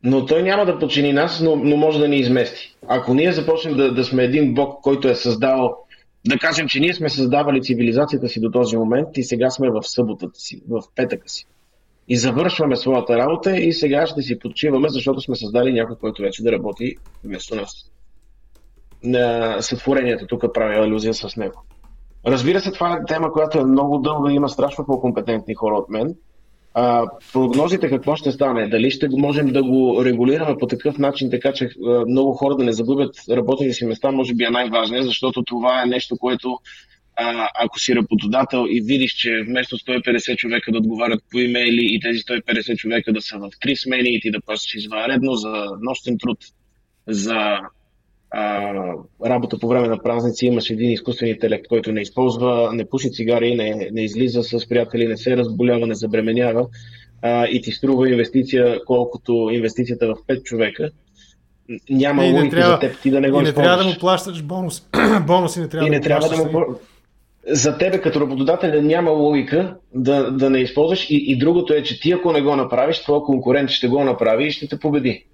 Но 0.04 0.26
той 0.26 0.44
няма 0.44 0.66
да 0.66 0.80
почини 0.80 1.14
нас, 1.14 1.42
но, 1.42 1.56
но 1.56 1.78
може 1.78 2.00
да 2.00 2.08
ни 2.08 2.18
измести. 2.18 2.76
Ако 2.88 3.14
ние 3.14 3.32
започнем 3.32 3.78
да, 3.78 3.94
да 3.94 4.04
сме 4.04 4.24
един 4.24 4.54
бог, 4.54 4.82
който 4.82 5.08
е 5.08 5.16
създал, 5.16 5.78
да 6.28 6.38
кажем, 6.38 6.68
че 6.68 6.80
ние 6.80 6.94
сме 6.94 7.10
създавали 7.10 7.62
цивилизацията 7.62 8.28
си 8.28 8.40
до 8.40 8.52
този 8.52 8.78
момент 8.78 9.08
и 9.18 9.24
сега 9.24 9.50
сме 9.50 9.70
в 9.70 9.84
съботата 9.84 10.40
си, 10.40 10.62
в 10.70 10.82
петъка 10.96 11.30
си. 11.30 11.46
И 12.08 12.18
завършваме 12.18 12.76
своята 12.76 13.18
работа 13.18 13.58
и 13.58 13.74
сега 13.74 14.08
ще 14.08 14.22
си 14.22 14.40
почиваме, 14.40 14.90
защото 14.90 15.22
сме 15.22 15.36
създали 15.36 15.74
някой, 15.74 15.96
който 15.96 16.22
вече 16.22 16.44
да 16.44 16.52
работи 16.52 16.96
вместо 17.24 17.56
нас. 17.56 17.72
На 19.04 19.58
сътворението 19.62 20.28
тук 20.28 20.54
прави 20.54 20.76
алюзия 20.76 21.14
с 21.14 21.36
него. 21.36 21.64
Разбира 22.28 22.60
се, 22.60 22.72
това 22.72 22.94
е 22.94 23.06
тема, 23.08 23.32
която 23.32 23.60
е 23.60 23.66
много 23.66 23.98
дълга 23.98 24.32
и 24.32 24.36
има 24.36 24.50
страшно 24.50 24.86
по-компетентни 24.86 25.56
хора 25.56 25.76
от 25.76 25.90
мен. 25.90 26.16
А, 26.74 27.06
прогнозите 27.34 27.90
какво 27.90 28.16
ще 28.16 28.32
стане? 28.32 28.68
Дали 28.68 28.92
ще 28.92 29.08
можем 29.12 29.48
да 29.48 29.64
го 29.64 30.06
регулираме 30.06 30.58
по 30.60 30.68
такъв 30.68 30.98
начин, 30.98 31.30
така 31.32 31.54
че 31.54 31.70
а, 31.88 32.06
много 32.08 32.34
хора 32.34 32.56
да 32.56 32.64
не 32.64 32.72
загубят 32.72 33.16
работните 33.30 33.74
си 33.74 33.86
места, 33.86 34.12
може 34.12 34.34
би 34.34 34.44
е 34.44 34.50
най-важният, 34.50 35.06
защото 35.06 35.44
това 35.44 35.84
е 35.84 35.86
нещо, 35.86 36.18
което 36.18 36.60
а, 37.16 37.50
ако 37.64 37.80
си 37.80 37.96
работодател 37.96 38.66
и 38.70 38.82
видиш, 38.82 39.14
че 39.14 39.44
вместо 39.48 39.78
150 39.78 40.36
човека 40.36 40.72
да 40.72 40.78
отговарят 40.78 41.24
по 41.32 41.40
имейли 41.40 41.88
и 41.92 42.00
тези 42.00 42.20
150 42.20 42.76
човека 42.76 43.14
да 43.14 43.22
са 43.22 43.38
в 43.38 43.50
три 43.62 43.76
смени 43.76 44.16
и 44.16 44.22
ти 44.22 44.32
да 44.32 44.42
плащаш 44.42 44.76
извънредно 44.76 45.36
за 45.36 45.68
нощен 45.82 46.18
труд, 46.18 46.38
за 47.08 47.58
а, 48.32 48.74
работа 49.26 49.60
по 49.60 49.68
време 49.68 49.88
на 49.88 50.04
празници, 50.04 50.46
имаш 50.46 50.70
един 50.70 50.92
изкуствен 50.92 51.30
интелект, 51.30 51.68
който 51.68 51.92
не 51.92 52.02
използва, 52.02 52.70
не 52.74 52.90
пуши 52.90 53.12
цигари, 53.12 53.56
не, 53.56 53.90
не 53.92 54.02
излиза 54.02 54.44
с 54.44 54.70
приятели, 54.70 55.08
не 55.08 55.18
се 55.18 55.38
разболява, 55.38 55.88
не 55.88 55.96
забременява. 55.96 56.68
А, 57.22 57.48
и 57.48 57.62
ти 57.62 57.72
струва 57.72 58.10
инвестиция, 58.10 58.80
колкото 58.86 59.50
инвестицията 59.52 60.08
в 60.08 60.16
5 60.28 60.44
човека, 60.44 60.90
няма 61.90 62.26
и 62.26 62.34
не 62.34 62.50
трябва, 62.50 62.74
за 62.74 62.80
теб 62.80 63.02
ти 63.02 63.12
да 63.12 63.22
не 63.22 63.32
го 63.32 63.40
И 63.40 63.44
не 63.44 63.54
трябва 63.54 63.78
да 63.78 63.84
му 63.84 63.96
плащаш 64.00 64.44
бонус. 64.44 64.88
Бонуси 65.28 65.60
не 65.60 65.68
трябва 65.70 65.88
и 65.88 65.90
да 65.90 65.96
не 65.96 66.02
трябва 66.02 66.30
да 66.30 66.38
му 66.38 66.66
за 67.48 67.78
тебе 67.78 68.02
като 68.02 68.22
работодател 68.22 68.82
няма 68.82 69.12
логика 69.12 69.76
да, 69.96 70.32
да 70.32 70.50
не 70.50 70.60
използваш. 70.60 71.10
И, 71.10 71.16
и 71.28 71.38
другото 71.38 71.74
е, 71.74 71.84
че 71.84 72.00
ти 72.00 72.12
ако 72.12 72.32
не 72.32 72.42
го 72.42 72.56
направиш, 72.56 73.02
твой 73.02 73.24
конкурент 73.24 73.70
ще 73.70 73.88
го 73.88 74.04
направи 74.04 74.48
и 74.48 74.52
ще 74.52 74.68
те 74.68 74.80
победи. 74.80 75.26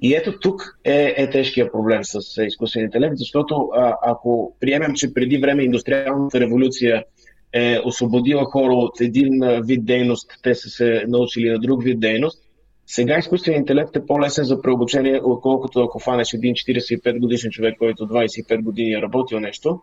И 0.00 0.14
ето 0.14 0.38
тук 0.40 0.78
е, 0.84 1.14
е 1.16 1.30
тежкия 1.30 1.72
проблем 1.72 2.04
с 2.04 2.44
изкуствен 2.44 2.84
интелект, 2.84 3.16
защото 3.16 3.68
а, 3.74 3.96
ако 4.02 4.56
приемем, 4.60 4.94
че 4.94 5.14
преди 5.14 5.38
време 5.38 5.62
индустриалната 5.62 6.40
революция 6.40 7.04
е 7.52 7.78
освободила 7.84 8.44
хора 8.44 8.72
от 8.72 9.00
един 9.00 9.40
вид 9.64 9.84
дейност, 9.84 10.30
те 10.42 10.54
са 10.54 10.68
се 10.68 11.04
научили 11.08 11.50
на 11.50 11.58
друг 11.58 11.82
вид 11.82 12.00
дейност, 12.00 12.42
сега 12.86 13.18
изкуственият 13.18 13.60
интелект 13.60 13.96
е 13.96 14.06
по-лесен 14.06 14.44
за 14.44 14.62
преобучение, 14.62 15.20
отколкото 15.24 15.80
ако 15.80 15.98
фанеш 15.98 16.32
един 16.32 16.54
45 16.54 17.18
годишен 17.18 17.50
човек, 17.50 17.74
който 17.78 18.08
25 18.08 18.62
години 18.62 18.92
е 18.92 19.02
работил 19.02 19.40
нещо 19.40 19.80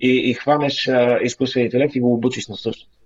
и, 0.00 0.30
и 0.30 0.34
хванеш 0.34 0.88
а, 0.88 1.18
интелект 1.56 1.94
и 1.94 2.00
го 2.00 2.14
обучиш 2.14 2.48
на 2.48 2.56
същото. 2.56 2.96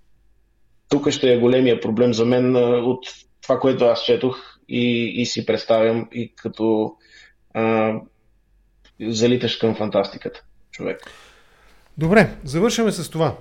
Тук 0.89 1.09
ще 1.09 1.33
е 1.33 1.37
големия 1.37 1.79
проблем 1.79 2.13
за 2.13 2.25
мен 2.25 2.55
от 2.85 3.05
това, 3.41 3.59
което 3.59 3.85
аз 3.85 4.03
четох 4.03 4.56
и, 4.69 5.21
и 5.21 5.25
си 5.25 5.45
представям 5.45 6.07
и 6.11 6.33
като 6.35 6.95
а, 7.53 7.93
залиташ 9.01 9.55
към 9.55 9.75
фантастиката 9.75 10.43
човек. 10.71 10.99
Добре, 11.97 12.29
завършваме 12.43 12.91
с 12.91 13.09
това. 13.09 13.35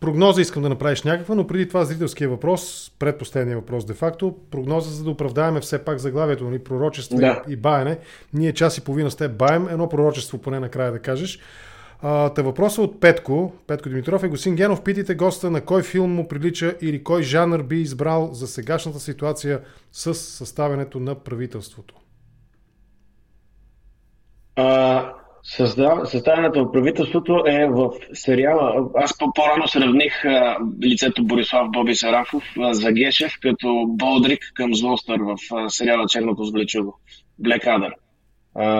Прогноза 0.00 0.40
искам 0.40 0.62
да 0.62 0.68
направиш 0.68 1.02
някаква, 1.02 1.34
но 1.34 1.46
преди 1.46 1.68
това 1.68 1.84
зрителския 1.84 2.28
въпрос, 2.28 2.92
предпоследния 2.98 3.56
въпрос 3.56 3.84
де-факто, 3.84 4.36
прогноза 4.50 4.90
за 4.90 5.04
да 5.04 5.10
оправдаеме 5.10 5.60
все 5.60 5.84
пак 5.84 5.98
заглавието, 5.98 6.44
нали, 6.44 6.58
пророчество 6.58 7.16
да. 7.16 7.42
и 7.48 7.56
баяне. 7.56 7.98
Ние 8.34 8.52
час 8.52 8.78
и 8.78 8.84
половина 8.84 9.10
с 9.10 9.16
теб 9.16 9.36
баем, 9.36 9.68
едно 9.68 9.88
пророчество 9.88 10.38
поне 10.38 10.60
накрая 10.60 10.92
да 10.92 10.98
кажеш. 10.98 11.38
Та 12.02 12.42
въпросът 12.42 12.84
от 12.84 13.00
Петко, 13.00 13.52
Петко 13.66 13.88
Димитров 13.88 14.22
е 14.22 14.28
Госин 14.28 14.56
Генов, 14.56 14.82
питайте 14.82 15.14
госта 15.14 15.50
на 15.50 15.60
кой 15.60 15.82
филм 15.82 16.14
му 16.14 16.28
прилича 16.28 16.74
или 16.82 17.04
кой 17.04 17.22
жанр 17.22 17.62
би 17.62 17.76
избрал 17.76 18.28
за 18.32 18.46
сегашната 18.46 19.00
ситуация 19.00 19.60
с 19.92 20.14
съставянето 20.14 21.00
на 21.00 21.14
правителството. 21.14 21.94
А, 24.56 25.12
съставянето 26.04 26.60
на 26.60 26.72
правителството 26.72 27.44
е 27.46 27.66
в 27.66 27.90
сериала. 28.12 28.90
Аз 28.94 29.18
по-рано 29.34 29.68
сравних 29.68 30.24
а, 30.24 30.56
лицето 30.84 31.24
Борислав 31.24 31.70
Боби 31.70 31.94
Сарафов 31.94 32.44
а, 32.60 32.74
за 32.74 32.92
Гешев 32.92 33.32
като 33.42 33.84
Болдрик 33.88 34.40
към 34.54 34.74
Злостър 34.74 35.20
в 35.20 35.36
а, 35.54 35.70
сериала 35.70 36.06
Черното. 36.08 36.42
Black 37.42 37.64
Adder 37.64 37.92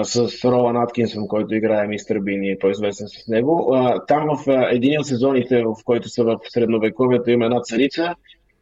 с 0.03 0.45
Ролан 0.45 0.77
Аткинсон, 0.77 1.29
който 1.29 1.55
играе 1.55 1.87
мистер 1.87 2.19
Бин 2.19 2.45
и 2.45 2.51
е 2.51 2.59
по-известен 2.59 3.07
с 3.09 3.29
него. 3.29 3.75
А, 3.75 4.07
там 4.07 4.29
в 4.37 4.51
а, 4.51 4.69
един 4.71 5.01
от 5.01 5.07
сезоните, 5.07 5.63
в 5.63 5.75
който 5.85 6.09
са 6.09 6.25
в 6.25 6.39
средновековието, 6.49 7.31
има 7.31 7.45
една 7.45 7.61
царица 7.61 8.15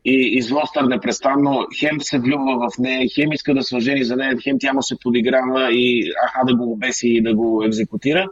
и, 0.05 0.39
и 0.39 0.43
непрестанно 0.89 1.67
хем 1.81 2.01
се 2.01 2.19
влюбва 2.19 2.69
в 2.71 2.79
нея, 2.79 3.09
хем 3.15 3.33
иска 3.33 3.55
да 3.55 3.63
се 3.63 3.77
за 4.05 4.17
нея, 4.17 4.37
хем 4.43 4.57
тя 4.61 4.73
му 4.73 4.83
се 4.83 4.97
подиграва 5.03 5.73
и 5.73 6.13
аха 6.27 6.47
да 6.47 6.57
го 6.57 6.73
обеси 6.73 7.09
и 7.09 7.23
да 7.23 7.35
го 7.35 7.63
екзекутира 7.65 8.29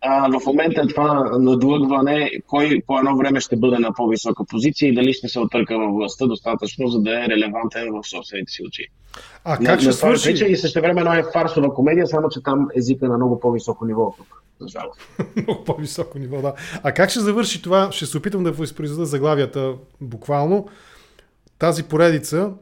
а, 0.00 0.38
в 0.40 0.46
момента 0.46 0.80
е 0.80 0.86
това 0.86 1.30
надлъгване, 1.38 2.30
кой 2.46 2.82
по 2.86 2.98
едно 2.98 3.16
време 3.16 3.40
ще 3.40 3.56
бъде 3.56 3.78
на 3.78 3.92
по-висока 3.92 4.44
позиция 4.44 4.88
и 4.88 4.94
дали 4.94 5.12
ще 5.12 5.28
се 5.28 5.40
отърка 5.40 5.78
във 5.78 5.94
властта 5.94 6.26
достатъчно, 6.26 6.88
за 6.88 7.00
да 7.00 7.24
е 7.24 7.28
релевантен 7.28 7.88
в 7.92 8.08
собствените 8.08 8.52
си 8.52 8.62
очи. 8.68 8.86
А 9.44 9.56
как 9.56 9.76
не, 9.76 9.80
ще 9.80 9.92
свърши? 9.92 10.44
И 10.48 10.56
също 10.56 10.80
време 10.80 11.18
е 11.18 11.22
фарсова 11.32 11.74
комедия, 11.74 12.06
само 12.06 12.28
че 12.28 12.42
там 12.42 12.68
езика 12.76 13.06
е 13.06 13.08
на 13.08 13.16
много 13.16 13.40
по-високо 13.40 13.84
ниво 13.84 14.14
тук. 14.18 14.42
много 15.36 15.64
по-високо 15.64 16.18
ниво, 16.18 16.42
да. 16.42 16.54
А 16.82 16.92
как 16.92 17.10
ще 17.10 17.20
завърши 17.20 17.62
това? 17.62 17.92
Ще 17.92 18.06
се 18.06 18.18
опитам 18.18 18.44
да 18.44 18.52
възпроизведа 18.52 19.06
заглавията 19.06 19.74
буквално. 20.00 20.68
Тази 21.58 21.82
поредица 21.82 22.52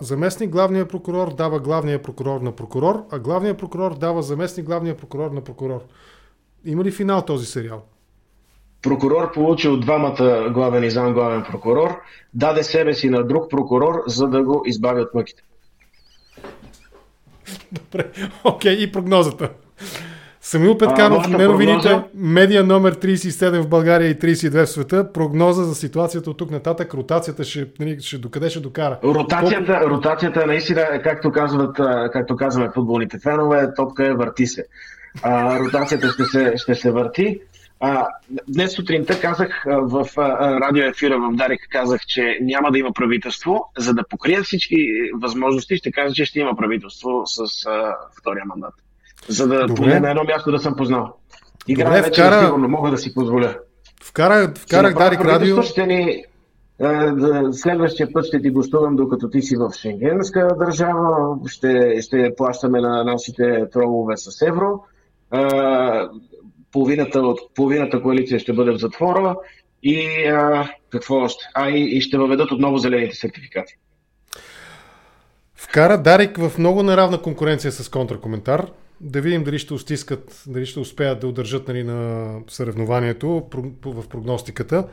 заместник 0.00 0.50
главния 0.50 0.88
прокурор 0.88 1.34
дава 1.34 1.60
главния 1.60 2.02
прокурор 2.02 2.40
на 2.40 2.52
прокурор, 2.52 3.04
а 3.10 3.18
главния 3.18 3.56
прокурор 3.56 3.98
дава 3.98 4.22
заместник 4.22 4.66
главния 4.66 4.96
прокурор 4.96 5.30
на 5.30 5.40
прокурор. 5.40 5.80
Има 6.64 6.84
ли 6.84 6.90
финал 6.90 7.24
този 7.24 7.46
сериал? 7.46 7.82
Прокурор 8.82 9.32
получил 9.32 9.80
двамата 9.80 10.50
главен 10.54 10.84
и 10.84 10.90
зам 10.90 11.14
главен 11.14 11.44
прокурор, 11.50 12.00
даде 12.34 12.62
себе 12.62 12.94
си 12.94 13.10
на 13.10 13.26
друг 13.26 13.50
прокурор, 13.50 14.02
за 14.06 14.28
да 14.28 14.42
го 14.42 14.62
избави 14.66 15.00
от 15.00 15.14
мъките. 15.14 15.42
Добре, 17.72 18.12
окей, 18.44 18.76
okay, 18.76 18.78
и 18.78 18.92
прогнозата. 18.92 19.50
Самил 20.48 20.78
Петканов, 20.78 21.28
неновините, 21.28 21.88
прогноза... 21.88 22.04
медиа 22.14 22.64
номер 22.64 22.94
37 22.94 23.60
в 23.60 23.68
България 23.68 24.10
и 24.10 24.14
32 24.14 24.64
в 24.64 24.68
света, 24.68 25.12
прогноза 25.12 25.64
за 25.64 25.74
ситуацията 25.74 26.30
от 26.30 26.38
тук 26.38 26.50
нататък, 26.50 26.94
ротацията 26.94 27.44
ще, 27.44 27.66
нали, 27.80 28.00
ще 28.00 28.18
докъде 28.18 28.50
ще 28.50 28.60
докара? 28.60 28.98
Ротацията, 29.04 29.78
Колко... 29.78 29.90
ротацията 29.90 30.46
наистина, 30.46 31.00
както, 31.04 31.32
казват, 31.32 31.76
както 32.12 32.36
казваме 32.36 32.70
футболните 32.74 33.18
фенове, 33.18 33.74
топка 33.74 34.06
е 34.06 34.12
върти 34.12 34.46
се. 34.46 34.64
А, 35.22 35.58
ротацията 35.58 36.08
ще 36.08 36.24
се, 36.24 36.52
ще 36.56 36.74
се 36.74 36.90
върти. 36.90 37.40
А, 37.80 38.06
днес 38.48 38.72
сутринта 38.72 39.20
казах 39.20 39.64
в 39.66 40.06
а, 40.16 40.60
радио 40.60 40.84
ефира 40.84 41.18
в 41.18 41.36
Дарик, 41.36 41.60
казах, 41.70 42.00
че 42.06 42.38
няма 42.40 42.70
да 42.70 42.78
има 42.78 42.92
правителство. 42.92 43.72
За 43.78 43.94
да 43.94 44.04
покрия 44.10 44.42
всички 44.42 44.76
възможности, 45.14 45.76
ще 45.76 45.92
кажа, 45.92 46.14
че 46.14 46.24
ще 46.24 46.40
има 46.40 46.56
правителство 46.56 47.22
с 47.26 47.66
а, 47.66 47.96
втория 48.18 48.44
мандат 48.46 48.74
за 49.28 49.48
да 49.48 49.66
поне 49.74 50.00
на 50.00 50.10
едно 50.10 50.24
място 50.24 50.50
да 50.50 50.58
съм 50.58 50.76
познал. 50.76 51.14
Добре, 51.68 52.02
вече 52.02 52.22
вкара... 52.22 52.44
сигурно, 52.44 52.68
мога 52.68 52.90
да 52.90 52.98
си 52.98 53.14
позволя. 53.14 53.54
Вкара, 54.02 54.52
вкарах 54.56 54.94
Дарик 54.94 55.20
Радио. 55.20 55.62
Ще 55.62 55.86
ни, 55.86 56.24
следващия 57.52 58.12
път 58.12 58.26
ще 58.26 58.42
ти 58.42 58.50
гостувам, 58.50 58.96
докато 58.96 59.30
ти 59.30 59.42
си 59.42 59.56
в 59.56 59.70
Шенгенска 59.72 60.48
държава. 60.58 61.38
Ще, 61.46 62.02
ще 62.02 62.34
плащаме 62.36 62.80
на 62.80 63.04
нашите 63.04 63.70
тролове 63.72 64.16
с 64.16 64.42
евро. 64.42 64.84
Половината, 66.72 67.20
от, 67.20 67.40
половината 67.54 68.02
коалиция 68.02 68.38
ще 68.38 68.52
бъде 68.52 68.72
в 68.72 68.78
затвора. 68.78 69.36
И 69.82 70.26
а, 70.26 70.68
какво 70.90 71.16
още? 71.16 71.44
А, 71.54 71.70
и, 71.70 71.96
и 71.96 72.00
ще 72.00 72.18
въведат 72.18 72.52
отново 72.52 72.78
зелените 72.78 73.16
сертификати. 73.16 73.74
вкара 75.54 75.98
Дарик 75.98 76.38
в 76.38 76.58
много 76.58 76.82
неравна 76.82 77.22
конкуренция 77.22 77.72
с 77.72 77.88
контракоментар. 77.88 78.66
Да 79.00 79.20
видим 79.20 79.44
дали 79.44 79.58
ще 79.58 79.74
устискат, 79.74 80.44
дали 80.46 80.66
ще 80.66 80.80
успеят 80.80 81.20
да 81.20 81.26
удържат 81.26 81.68
нали, 81.68 81.82
на 81.82 82.32
съревнованието 82.48 83.46
в 83.84 84.08
прогностиката. 84.08 84.88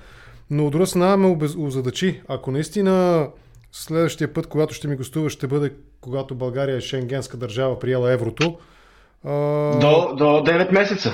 Но 0.50 0.66
от 0.66 0.72
друга 0.72 0.88
страна 0.88 1.18
ме 1.18 1.38
озадачи. 1.58 2.22
Ако 2.28 2.52
наистина 2.52 3.28
следващия 3.72 4.34
път, 4.34 4.48
когато 4.48 4.74
ще 4.74 4.88
ми 4.88 4.96
гостува, 4.96 5.30
ще 5.30 5.48
бъде 5.48 5.74
когато 6.02 6.36
България 6.36 6.78
е 6.78 6.82
шенгенска 6.82 7.38
държава, 7.38 7.80
приела 7.80 8.12
еврото. 8.12 8.58
А... 9.24 9.32
До, 9.80 10.16
до 10.16 10.24
9 10.24 10.72
месеца. 10.72 11.14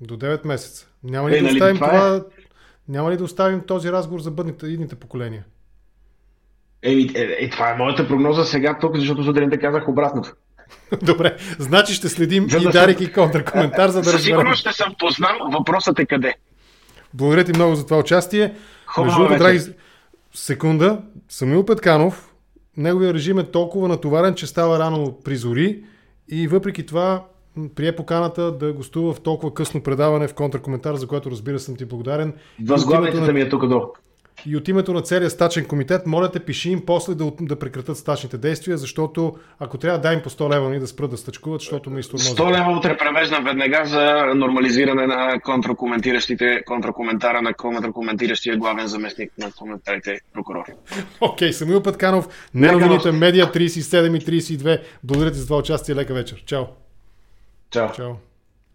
До 0.00 0.16
9 0.16 0.46
месеца. 0.46 0.88
Няма 1.04 1.30
ли, 1.30 1.34
е, 1.34 1.36
да 1.36 1.42
нали, 1.42 1.54
оставим 1.54 1.76
това, 1.76 1.88
това... 1.88 2.16
Е... 2.16 2.20
Няма 2.88 3.10
ли 3.10 3.16
да 3.16 3.24
оставим 3.24 3.60
този 3.60 3.92
разговор 3.92 4.20
за 4.20 4.30
бъдните 4.30 4.66
идните 4.66 4.94
поколения? 4.94 5.44
Еми, 6.82 7.10
е, 7.14 7.44
е, 7.44 7.50
това 7.50 7.70
е 7.70 7.76
моята 7.76 8.08
прогноза 8.08 8.44
сега 8.44 8.78
тук, 8.80 8.96
защото 8.96 9.24
сутринта 9.24 9.58
казах 9.58 9.88
обратното. 9.88 10.34
Добре, 11.02 11.36
значи 11.58 11.94
ще 11.94 12.08
следим 12.08 12.50
за 12.50 12.58
и 12.58 12.60
да 12.60 12.70
Дарик 12.70 12.98
съм... 12.98 13.06
и 13.06 13.12
контркоментар, 13.12 13.88
за 13.88 14.02
да 14.02 14.12
разберем. 14.12 14.18
Със 14.18 14.24
сигурност 14.24 14.60
ще 14.60 14.72
съм 14.72 14.94
познал, 14.98 15.38
въпросът 15.52 15.98
е 15.98 16.06
къде. 16.06 16.34
Благодаря 17.14 17.44
ти 17.44 17.52
много 17.54 17.74
за 17.74 17.84
това 17.84 17.98
участие. 17.98 18.54
Хубаво 18.86 19.28
драги... 19.28 19.60
Секунда, 20.34 20.98
Самил 21.28 21.64
Петканов, 21.64 22.34
неговия 22.76 23.14
режим 23.14 23.38
е 23.38 23.50
толкова 23.50 23.88
натоварен, 23.88 24.34
че 24.34 24.46
става 24.46 24.78
рано 24.78 25.18
при 25.24 25.36
зори 25.36 25.84
и 26.28 26.48
въпреки 26.48 26.86
това 26.86 27.24
прие 27.74 27.96
поканата 27.96 28.52
да 28.52 28.72
гостува 28.72 29.14
в 29.14 29.20
толкова 29.20 29.54
късно 29.54 29.82
предаване 29.82 30.28
в 30.28 30.34
контракоментар, 30.34 30.94
за 30.94 31.06
което 31.06 31.30
разбира 31.30 31.58
съм 31.58 31.76
ти 31.76 31.84
благодарен. 31.84 32.34
Възглавите 32.64 33.20
на... 33.20 33.32
ми 33.32 33.40
е 33.40 33.48
тук 33.48 33.68
долу. 33.68 33.86
И 34.46 34.56
от 34.56 34.68
името 34.68 34.92
на 34.92 35.02
целия 35.02 35.30
стачен 35.30 35.64
комитет, 35.64 36.06
моля 36.06 36.30
те, 36.30 36.40
пиши 36.40 36.70
им 36.70 36.82
после 36.86 37.14
да, 37.14 37.32
да 37.40 37.58
прекратят 37.58 37.98
стачните 37.98 38.38
действия, 38.38 38.78
защото 38.78 39.36
ако 39.58 39.78
трябва 39.78 39.98
да 39.98 40.12
им 40.12 40.22
по 40.22 40.30
100 40.30 40.54
лева 40.54 40.70
ни 40.70 40.78
да 40.80 40.86
спрат 40.86 41.10
да 41.10 41.16
стъчкуват, 41.16 41.60
защото 41.60 41.90
ме 41.90 42.00
изтормозят. 42.00 42.38
100 42.38 42.52
лева 42.52 42.78
утре 42.78 42.96
превеждам 42.96 43.44
веднага 43.44 43.84
за 43.84 44.34
нормализиране 44.34 45.06
на 45.06 45.40
контракоментиращите, 45.40 46.62
контракоментара 46.66 47.42
на 47.42 47.54
контракоментиращия 47.54 48.56
главен 48.56 48.86
заместник 48.86 49.32
на 49.38 49.52
коментарите 49.52 50.20
прокурор. 50.32 50.64
Окей, 51.20 51.48
okay, 51.48 51.52
Самил 51.52 51.82
Петканов, 51.82 52.50
не 52.54 52.72
новините 52.72 53.12
медиа 53.12 53.46
37 53.46 54.16
и 54.16 54.42
32. 54.42 54.82
Благодаря 55.04 55.32
ти 55.32 55.38
за 55.38 55.46
това 55.46 55.58
участие. 55.58 55.94
Лека 55.94 56.14
вечер. 56.14 56.42
Чао. 56.46 56.64
Чао. 57.70 57.92
Чао. 57.92 58.10